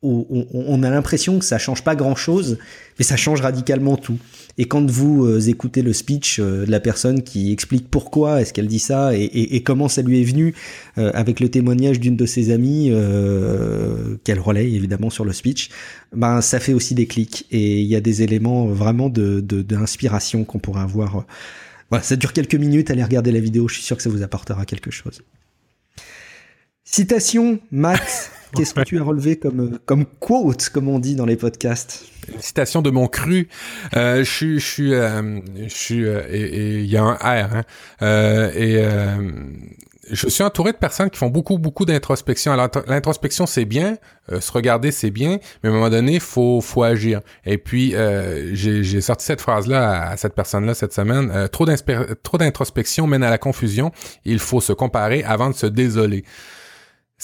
on, 0.05 0.83
a 0.83 0.91
l'impression 0.91 1.39
que 1.39 1.45
ça 1.45 1.59
change 1.59 1.83
pas 1.83 1.97
grand 1.97 2.15
chose, 2.15 2.59
mais 2.99 3.05
ça 3.05 3.17
change 3.17 3.41
radicalement 3.41 3.97
tout. 3.97 4.19
Et 4.59 4.67
quand 4.67 4.89
vous 4.89 5.25
euh, 5.25 5.41
écoutez 5.41 5.83
le 5.83 5.93
speech 5.93 6.39
euh, 6.39 6.65
de 6.65 6.71
la 6.71 6.79
personne 6.79 7.23
qui 7.23 7.53
explique 7.53 7.89
pourquoi 7.91 8.41
est-ce 8.41 8.53
qu'elle 8.53 8.69
dit 8.69 8.79
ça 8.79 9.11
et, 9.15 9.63
comment 9.65 9.89
ça 9.89 10.03
lui 10.03 10.21
est 10.21 10.25
venu 10.25 10.55
euh, 10.99 11.11
avec 11.15 11.41
le 11.41 11.49
témoignage 11.49 11.99
d'une 11.99 12.17
de 12.17 12.27
ses 12.27 12.51
amies 12.53 12.93
qu'elle 14.25 14.41
relaye 14.41 14.77
évidemment 14.77 15.11
sur 15.11 15.25
le 15.25 15.33
speech, 15.33 15.71
ben 16.15 16.41
ça 16.41 16.61
fait 16.61 16.75
aussi 16.75 16.95
des 16.95 17.07
clics 17.07 17.47
et 17.51 17.81
il 17.81 17.87
y 17.87 17.97
a 17.97 18.01
des 18.01 18.23
éléments 18.23 18.67
vraiment 18.67 19.09
de 19.09 19.41
d'inspiration 19.41 20.45
qu'on 20.45 20.59
pourrait 20.59 20.83
avoir. 20.83 21.25
Voilà, 21.91 22.03
ça 22.03 22.17
dure 22.17 22.33
quelques 22.33 22.55
minutes. 22.55 22.91
Allez 22.91 23.05
regarder 23.05 23.33
la 23.33 23.41
vidéo. 23.41 23.69
Je 23.69 23.75
suis 23.75 23.85
sûr 23.85 23.97
que 23.97 24.03
ça 24.03 24.11
vous 24.11 24.23
apportera 24.23 24.65
quelque 24.65 24.91
chose. 24.91 25.23
Citation, 26.95 27.59
Max. 27.73 28.31
Qu'est-ce 28.57 28.73
que 28.73 28.83
tu 28.83 29.01
as 29.01 29.03
relevé 29.03 29.35
comme, 29.35 29.61
euh, 29.61 29.81
comme 29.85 30.05
quote, 30.07 30.69
comme 30.69 30.89
on 30.89 31.01
dit 31.01 31.17
dans 31.17 31.27
les 31.27 31.35
podcasts 31.35 32.05
Une 32.33 32.41
citation 32.41 32.83
de 32.83 32.91
mon 32.91 33.09
cru. 33.09 33.49
Euh, 33.97 34.19
je 34.19 34.31
suis, 34.31 34.61
je 34.61 34.65
suis, 34.65 34.95
euh, 34.95 35.41
je 35.67 35.75
suis, 35.75 36.05
euh, 36.05 36.23
et 36.31 36.83
il 36.83 36.87
y 36.87 36.97
a 36.97 37.03
un 37.03 37.15
R. 37.15 37.57
Hein, 37.57 37.63
euh, 38.03 38.53
et 38.55 38.77
euh, 38.79 39.17
je 40.09 40.29
suis 40.29 40.45
entouré 40.45 40.71
de 40.71 40.77
personnes 40.77 41.11
qui 41.11 41.19
font 41.19 41.31
beaucoup, 41.31 41.59
beaucoup 41.59 41.85
d'introspection. 41.85 42.53
Alors 42.53 42.69
l'introspection 42.87 43.47
c'est 43.47 43.65
bien, 43.65 43.97
euh, 44.31 44.41
se 44.41 44.53
regarder 44.53 44.93
c'est 44.93 45.11
bien, 45.11 45.41
mais 45.65 45.71
à 45.71 45.73
un 45.73 45.75
moment 45.75 45.91
donné 45.91 46.21
faut, 46.21 46.61
faut 46.61 46.85
agir. 46.85 47.23
Et 47.45 47.59
puis 47.59 47.97
euh, 47.97 48.55
j'ai 48.55 49.01
sorti 49.01 49.27
cette 49.27 49.41
phrase 49.41 49.67
là 49.67 49.91
à, 49.91 50.11
à 50.11 50.17
cette 50.17 50.37
personne 50.37 50.65
là 50.65 50.75
cette 50.75 50.93
semaine. 50.93 51.33
Euh, 51.35 51.49
trop 51.49 52.39
d'introspection 52.39 53.09
mène 53.09 53.25
à 53.25 53.31
la 53.31 53.39
confusion. 53.39 53.91
Il 54.25 54.39
faut 54.39 54.61
se 54.61 54.73
comparer 54.73 55.25
avant 55.25 55.51
de 55.51 55.57
se 55.57 55.67
désoler. 55.67 56.25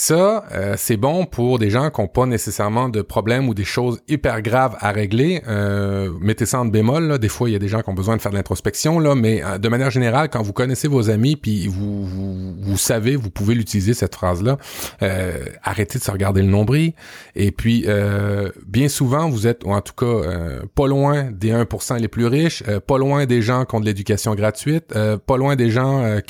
Ça, 0.02 0.46
euh, 0.52 0.76
c'est 0.78 0.96
bon 0.96 1.26
pour 1.26 1.58
des 1.58 1.68
gens 1.68 1.90
qui 1.90 2.00
n'ont 2.00 2.06
pas 2.06 2.24
nécessairement 2.24 2.88
de 2.88 3.02
problèmes 3.02 3.50
ou 3.50 3.54
des 3.54 3.64
choses 3.64 4.00
hyper 4.08 4.40
graves 4.40 4.74
à 4.80 4.92
régler. 4.92 5.42
Euh, 5.46 6.10
mettez 6.22 6.46
ça 6.46 6.58
en 6.58 6.64
bémol. 6.64 7.06
Là. 7.06 7.18
Des 7.18 7.28
fois, 7.28 7.50
il 7.50 7.52
y 7.52 7.56
a 7.56 7.58
des 7.58 7.68
gens 7.68 7.82
qui 7.82 7.90
ont 7.90 7.94
besoin 7.94 8.16
de 8.16 8.22
faire 8.22 8.32
de 8.32 8.36
l'introspection, 8.38 8.98
là, 8.98 9.14
mais 9.14 9.44
euh, 9.44 9.58
de 9.58 9.68
manière 9.68 9.90
générale, 9.90 10.30
quand 10.30 10.40
vous 10.40 10.54
connaissez 10.54 10.88
vos 10.88 11.10
amis, 11.10 11.36
puis 11.36 11.66
vous, 11.68 12.78
savez, 12.78 13.14
vous 13.14 13.28
pouvez 13.28 13.54
l'utiliser 13.54 13.92
cette 13.92 14.14
phrase-là. 14.14 14.56
Arrêtez 15.62 15.98
de 15.98 16.04
se 16.04 16.10
regarder 16.10 16.40
le 16.40 16.48
nombril. 16.48 16.94
Et 17.36 17.50
puis, 17.50 17.86
bien 18.66 18.88
souvent, 18.88 19.28
vous 19.28 19.46
êtes, 19.46 19.64
ou 19.64 19.72
en 19.72 19.82
tout 19.82 19.92
cas, 19.92 20.30
pas 20.74 20.86
loin 20.86 21.24
des 21.30 21.52
1% 21.52 21.98
les 21.98 22.08
plus 22.08 22.24
riches, 22.24 22.62
pas 22.86 22.96
loin 22.96 23.26
des 23.26 23.42
gens 23.42 23.66
qui 23.66 23.74
ont 23.74 23.80
de 23.80 23.84
l'éducation 23.84 24.34
gratuite, 24.34 24.94
pas 25.26 25.36
loin 25.36 25.56
des 25.56 25.70
gens 25.70 26.20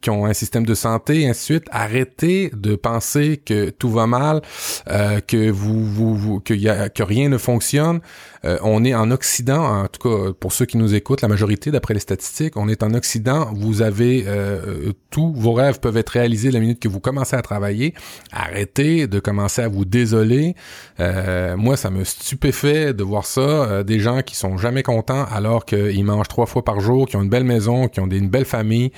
qui 0.00 0.10
ont 0.10 0.26
un 0.26 0.32
système 0.32 0.64
de 0.64 0.74
santé, 0.74 1.28
ainsi 1.28 1.54
de. 1.54 1.62
Arrêtez 1.72 2.52
de 2.54 2.76
penser 2.76 3.15
que 3.44 3.70
tout 3.70 3.90
va 3.90 4.06
mal, 4.06 4.42
euh, 4.88 5.20
que 5.20 5.50
vous, 5.50 5.84
vous, 5.84 6.14
vous- 6.16 6.40
que, 6.40 7.02
rien 7.02 7.28
ne 7.28 7.38
fonctionne. 7.38 8.00
Euh, 8.44 8.58
on 8.62 8.84
est 8.84 8.94
en 8.94 9.10
Occident, 9.10 9.64
en 9.82 9.86
tout 9.88 10.08
cas 10.08 10.32
pour 10.38 10.52
ceux 10.52 10.66
qui 10.66 10.76
nous 10.76 10.94
écoutent, 10.94 11.22
la 11.22 11.28
majorité 11.28 11.70
d'après 11.70 11.94
les 11.94 12.00
statistiques, 12.00 12.56
on 12.56 12.68
est 12.68 12.82
en 12.82 12.94
Occident. 12.94 13.50
Vous 13.54 13.82
avez 13.82 14.24
euh, 14.26 14.92
tous 15.10 15.32
vos 15.34 15.52
rêves 15.52 15.80
peuvent 15.80 15.96
être 15.96 16.10
réalisés 16.10 16.50
la 16.50 16.60
minute 16.60 16.78
que 16.80 16.88
vous 16.88 17.00
commencez 17.00 17.34
à 17.34 17.42
travailler. 17.42 17.94
Arrêtez 18.32 19.06
de 19.06 19.18
commencer 19.20 19.62
à 19.62 19.68
vous 19.68 19.84
désoler. 19.84 20.54
Euh, 21.00 21.56
moi, 21.56 21.76
ça 21.76 21.90
me 21.90 22.04
stupéfait 22.04 22.92
de 22.94 23.02
voir 23.02 23.24
ça. 23.26 23.40
euh, 23.40 23.82
des 23.82 23.98
gens 24.00 24.22
qui 24.22 24.36
sont 24.36 24.56
jamais 24.58 24.82
contents 24.82 25.24
alors 25.30 25.64
qu'ils 25.64 26.04
mangent 26.04 26.28
trois 26.28 26.46
fois 26.46 26.64
par 26.64 26.80
jour, 26.80 27.06
qui 27.08 27.16
ont 27.16 27.22
une 27.22 27.28
belle 27.28 27.44
maison, 27.44 27.88
qui 27.88 28.00
ont 28.00 28.06
une 28.08 28.28
belle 28.28 28.44
famille. 28.44 28.90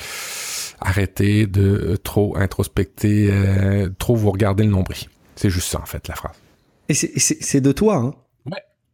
Arrêtez 0.81 1.47
de 1.47 1.63
euh, 1.63 1.97
trop 1.97 2.37
introspecter, 2.37 3.29
euh, 3.31 3.89
trop 3.99 4.15
vous 4.17 4.31
regarder 4.31 4.65
le 4.65 4.71
nombril. 4.71 5.09
C'est 5.37 5.51
juste 5.51 5.69
ça, 5.69 5.81
en 5.81 5.87
fait, 5.87 6.07
la 6.09 6.15
phrase. 6.15 6.37
Et 6.89 6.95
c'est- 6.95 7.61
de 7.61 7.73
toi, 7.73 7.97
hein 7.97 8.15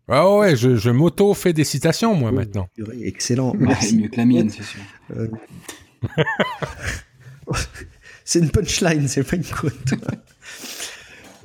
Ah 0.09 0.35
ouais, 0.37 0.57
je, 0.57 0.77
je 0.77 0.91
m'auto-fais 0.91 1.53
des 1.53 1.65
citations, 1.65 2.15
moi, 2.15 2.33
maintenant. 2.33 2.69
Excellent, 3.03 3.53
Ouais, 3.53 3.59
merci. 3.61 3.97
mieux 3.99 4.09
que 4.09 4.17
la 4.17 4.25
mienne, 4.25 4.51
c'est 4.51 4.63
sûr. 4.63 4.81
Euh, 5.17 5.29
c'est 8.25 8.39
une 8.41 8.51
punchline, 8.51 9.07
c'est 9.09 9.23
pas 9.25 9.37
une 9.37 9.45
quote. 9.45 9.73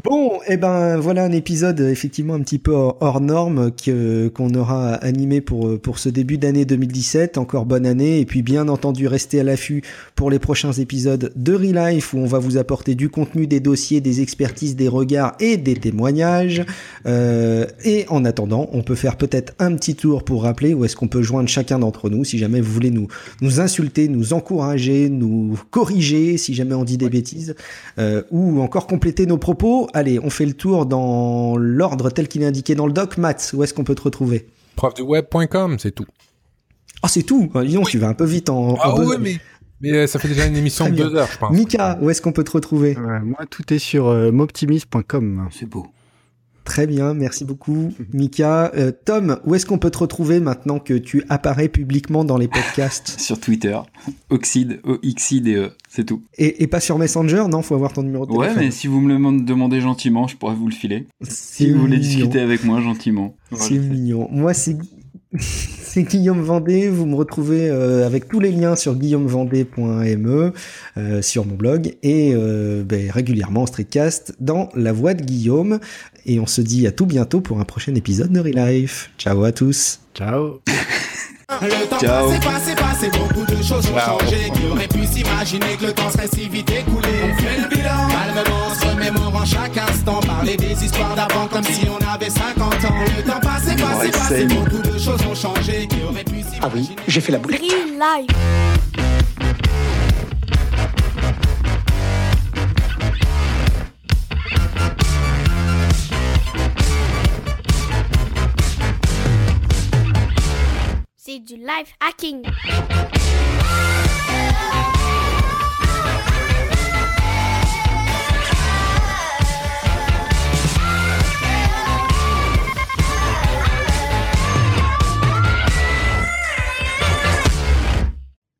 Bon, 0.05 0.39
et 0.47 0.55
ben 0.55 0.97
voilà 0.97 1.25
un 1.25 1.31
épisode 1.33 1.81
effectivement 1.81 2.35
un 2.35 2.39
petit 2.39 2.57
peu 2.57 2.71
hors 2.71 2.95
hors 3.01 3.19
norme 3.19 3.71
que 3.71 4.29
qu'on 4.29 4.53
aura 4.53 4.93
animé 4.93 5.41
pour 5.41 5.77
pour 5.81 5.99
ce 5.99 6.07
début 6.07 6.37
d'année 6.37 6.63
2017. 6.63 7.37
Encore 7.37 7.65
bonne 7.65 7.85
année 7.85 8.21
et 8.21 8.25
puis 8.25 8.41
bien 8.41 8.69
entendu 8.69 9.07
restez 9.07 9.41
à 9.41 9.43
l'affût 9.43 9.83
pour 10.15 10.31
les 10.31 10.39
prochains 10.39 10.71
épisodes 10.71 11.33
de 11.35 11.53
Relife 11.53 12.13
où 12.13 12.19
on 12.19 12.27
va 12.27 12.39
vous 12.39 12.55
apporter 12.55 12.95
du 12.95 13.09
contenu, 13.09 13.45
des 13.45 13.59
dossiers, 13.59 13.99
des 13.99 14.21
expertises, 14.21 14.77
des 14.77 14.87
regards 14.87 15.35
et 15.41 15.57
des 15.57 15.75
témoignages. 15.75 16.63
Euh, 17.05 17.65
et 17.83 18.05
en 18.07 18.23
attendant, 18.23 18.69
on 18.71 18.83
peut 18.83 18.95
faire 18.95 19.17
peut-être 19.17 19.53
un 19.59 19.75
petit 19.75 19.95
tour 19.95 20.23
pour 20.23 20.43
rappeler 20.43 20.73
où 20.73 20.85
est-ce 20.85 20.95
qu'on 20.95 21.09
peut 21.09 21.23
joindre 21.23 21.49
chacun 21.49 21.77
d'entre 21.77 22.09
nous 22.09 22.23
si 22.23 22.37
jamais 22.37 22.61
vous 22.61 22.71
voulez 22.71 22.91
nous 22.91 23.07
nous 23.41 23.59
insulter, 23.59 24.07
nous 24.07 24.31
encourager, 24.31 25.09
nous 25.09 25.59
corriger 25.71 26.37
si 26.37 26.53
jamais 26.53 26.75
on 26.75 26.85
dit 26.85 26.97
des 26.97 27.09
bêtises, 27.09 27.53
euh, 27.97 28.23
ou 28.31 28.61
encore 28.61 28.87
compléter 28.87 29.25
nos 29.25 29.37
propos. 29.37 29.88
Allez, 29.93 30.19
on 30.19 30.29
fait 30.29 30.45
le 30.45 30.53
tour 30.53 30.85
dans 30.85 31.57
l'ordre 31.57 32.09
tel 32.09 32.27
qu'il 32.27 32.41
est 32.41 32.45
indiqué 32.45 32.75
dans 32.75 32.87
le 32.87 32.93
doc. 32.93 33.17
Mats, 33.17 33.35
où 33.53 33.63
est-ce 33.63 33.73
qu'on 33.73 33.83
peut 33.83 33.95
te 33.95 34.01
retrouver? 34.03 34.47
Profduweb.com, 34.75 35.77
c'est 35.79 35.91
tout. 35.91 36.05
Ah, 37.01 37.07
c'est 37.07 37.23
tout? 37.23 37.49
Ah, 37.55 37.63
dis 37.63 37.73
donc, 37.73 37.87
tu 37.89 37.97
vas 37.97 38.07
un 38.09 38.13
peu 38.13 38.25
vite 38.25 38.49
en, 38.49 38.71
en 38.71 38.77
Ah 38.81 38.95
oui, 38.97 39.13
heures. 39.13 39.19
mais, 39.19 39.37
mais 39.81 39.91
euh, 39.93 40.07
ça 40.07 40.19
fait 40.19 40.27
déjà 40.27 40.45
une 40.45 40.55
émission 40.57 40.89
de 40.89 40.95
deux 40.95 41.15
heures, 41.15 41.29
je 41.31 41.37
pense. 41.37 41.55
Mika, 41.55 41.97
où 42.01 42.09
est-ce 42.09 42.21
qu'on 42.21 42.31
peut 42.33 42.43
te 42.43 42.51
retrouver? 42.51 42.97
Ouais, 42.97 43.19
moi, 43.21 43.39
tout 43.49 43.73
est 43.73 43.79
sur 43.79 44.07
euh, 44.07 44.31
moptimis.com. 44.31 45.47
C'est 45.51 45.65
beau. 45.67 45.87
Très 46.69 46.85
bien, 46.85 47.15
merci 47.15 47.45
beaucoup, 47.45 47.91
Mika. 48.13 48.71
Euh, 48.75 48.91
Tom, 49.03 49.39
où 49.43 49.55
est-ce 49.55 49.65
qu'on 49.65 49.79
peut 49.79 49.89
te 49.89 49.97
retrouver 49.97 50.39
maintenant 50.39 50.77
que 50.77 50.93
tu 50.93 51.23
apparais 51.27 51.67
publiquement 51.67 52.23
dans 52.23 52.37
les 52.37 52.47
podcasts 52.47 53.07
Sur 53.19 53.39
Twitter, 53.39 53.75
Oxide, 54.29 54.79
O-X-I-D-E, 54.83 55.71
c'est 55.89 56.03
tout. 56.05 56.21
et, 56.37 56.61
et 56.61 56.67
pas 56.67 56.79
sur 56.79 56.99
Messenger 56.99 57.45
Non, 57.49 57.63
faut 57.63 57.73
avoir 57.73 57.91
ton 57.91 58.03
numéro 58.03 58.27
de 58.27 58.31
Ouais, 58.33 58.49
téléphone. 58.49 58.65
mais 58.65 58.71
si 58.71 58.85
vous 58.85 59.01
me 59.01 59.11
le 59.11 59.41
demandez 59.43 59.81
gentiment, 59.81 60.27
je 60.27 60.37
pourrais 60.37 60.53
vous 60.53 60.67
le 60.67 60.75
filer. 60.75 61.07
Si 61.27 61.71
vous 61.71 61.79
voulez 61.79 61.97
discuter 61.97 62.39
avec 62.39 62.63
moi 62.63 62.79
gentiment. 62.81 63.35
Voilà. 63.49 63.65
C'est 63.65 63.79
mignon. 63.79 64.27
Moi, 64.31 64.53
c'est 64.53 64.77
c'est 65.39 66.03
Guillaume 66.03 66.41
Vendée. 66.41 66.89
Vous 66.89 67.05
me 67.05 67.15
retrouvez 67.15 67.69
euh, 67.69 68.05
avec 68.05 68.27
tous 68.27 68.39
les 68.39 68.51
liens 68.51 68.75
sur 68.75 68.95
guillaumevendée.me 68.95 70.53
euh, 70.97 71.21
sur 71.21 71.45
mon 71.45 71.55
blog 71.55 71.95
et 72.01 72.31
euh, 72.33 72.83
ben, 72.83 73.11
régulièrement 73.11 73.63
en 73.63 73.65
streetcast 73.67 74.35
dans 74.39 74.69
La 74.75 74.91
Voix 74.91 75.13
de 75.13 75.23
Guillaume. 75.23 75.79
Et 76.25 76.39
on 76.39 76.45
se 76.47 76.61
dit 76.61 76.87
à 76.87 76.91
tout 76.91 77.05
bientôt 77.05 77.41
pour 77.41 77.59
un 77.59 77.65
prochain 77.65 77.93
épisode 77.95 78.31
de 78.31 78.39
Relife. 78.39 79.11
Ciao 79.17 79.43
à 79.43 79.51
tous. 79.51 79.99
Ciao. 80.15 80.59
Le 81.61 81.87
temps 81.89 81.99
Ciao. 81.99 82.29
passé, 82.29 82.39
passé, 82.39 82.75
passé, 82.75 83.09
beaucoup 83.17 83.45
de 83.45 83.55
choses 83.63 83.87
ont 83.89 83.95
Ciao. 83.97 84.19
changé. 84.19 84.51
Qui 84.53 84.67
aurait 84.71 84.87
pu 84.87 85.05
s'imaginer 85.05 85.75
que 85.79 85.87
le 85.87 85.93
temps 85.93 86.09
serait 86.11 86.27
si 86.27 86.47
vite 86.47 86.69
écoulé 86.69 87.07
On 87.23 87.41
fait 87.41 87.61
le 87.61 87.67
bilan, 87.67 88.07
calmement, 88.07 88.67
en 88.67 88.75
se 88.75 88.85
remémorant 88.85 89.45
chaque 89.45 89.77
instant. 89.77 90.19
Parler 90.21 90.55
des 90.57 90.83
histoires 90.85 91.15
d'avant 91.15 91.47
comme 91.47 91.63
si 91.63 91.87
on 91.89 91.97
avait 92.13 92.29
50 92.29 92.61
ans. 92.85 92.95
Le 93.17 93.23
temps 93.23 93.39
passé, 93.39 93.75
passé, 93.75 94.11
passé, 94.11 94.47
same. 94.47 94.59
beaucoup 94.59 94.81
de 94.87 94.99
choses 94.99 95.19
ont 95.29 95.35
changé. 95.35 95.87
Qui 95.87 96.03
aurait 96.07 96.23
pu 96.23 96.35
s'imaginer 96.41 96.59
Ah 96.61 96.69
oui, 96.73 96.89
j'ai 97.07 97.21
fait 97.21 97.31
la 97.31 97.39
boulette. 97.39 97.61
Real 97.61 97.97
life. 98.21 98.78
C'est 111.31 111.41
du 111.41 111.57
life 111.57 111.95
hacking. 111.99 112.41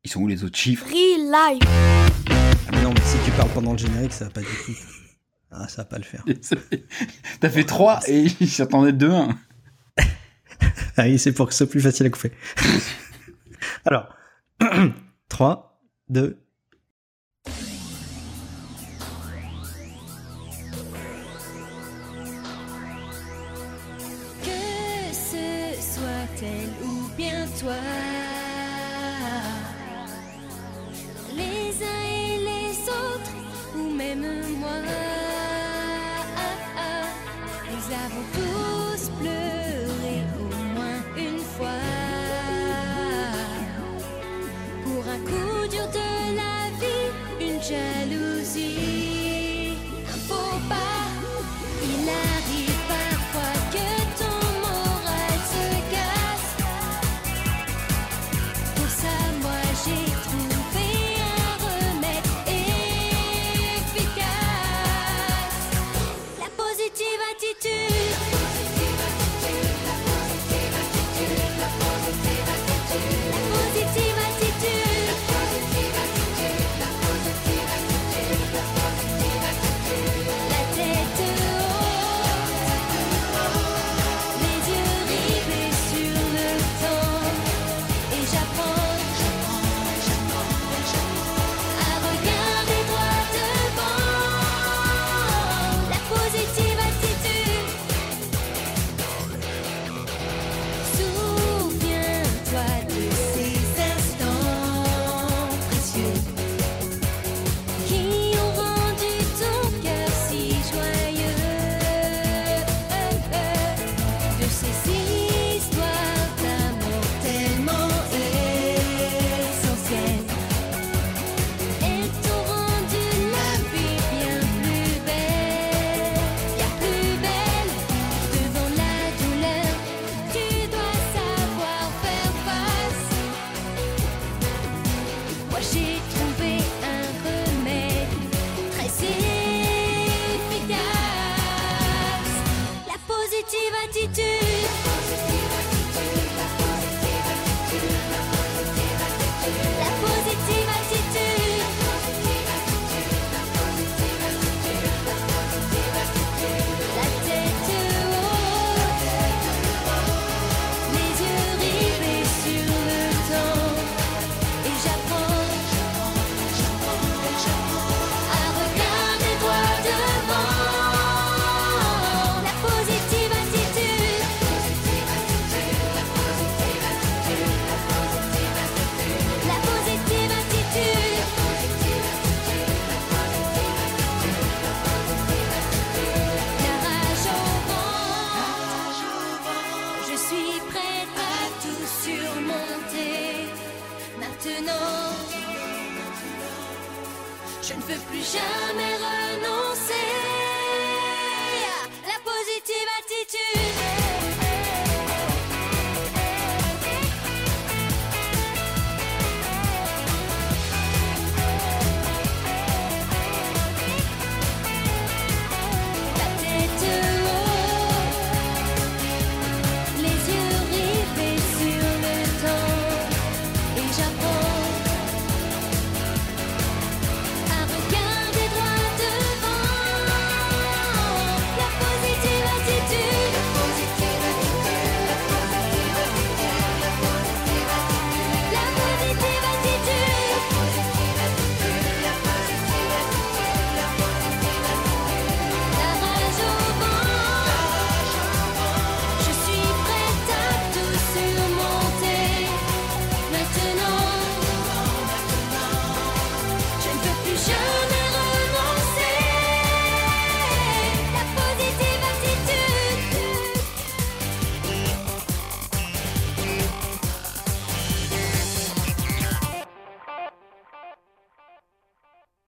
Ils 0.04 0.08
sont 0.08 0.20
où 0.20 0.28
les 0.28 0.44
autres 0.44 0.56
chiffres 0.56 0.86
Real 0.86 0.94
life. 1.26 1.62
Ah, 2.28 2.70
mais 2.70 2.82
non, 2.82 2.94
mais 2.94 3.00
si 3.00 3.16
tu 3.24 3.32
parles 3.32 3.50
pendant 3.52 3.72
le 3.72 3.78
générique, 3.78 4.12
ça 4.12 4.26
va 4.26 4.30
pas 4.30 4.42
du 4.42 4.46
tout. 4.46 4.76
Ah, 5.50 5.66
ça 5.66 5.78
va 5.78 5.86
pas 5.86 5.98
le 5.98 6.04
faire. 6.04 6.24
T'as 7.40 7.50
fait 7.50 7.64
3 7.64 8.02
et 8.06 8.26
ils 8.38 8.48
s'attendaient 8.48 8.92
2-1. 8.92 9.34
Ah 10.96 11.04
oui, 11.04 11.18
c'est 11.18 11.32
pour 11.32 11.46
que 11.46 11.52
ce 11.52 11.58
soit 11.64 11.70
plus 11.70 11.80
facile 11.80 12.06
à 12.06 12.10
couper. 12.10 12.32
Alors, 13.84 14.14
3, 15.28 15.80
2, 16.08 16.38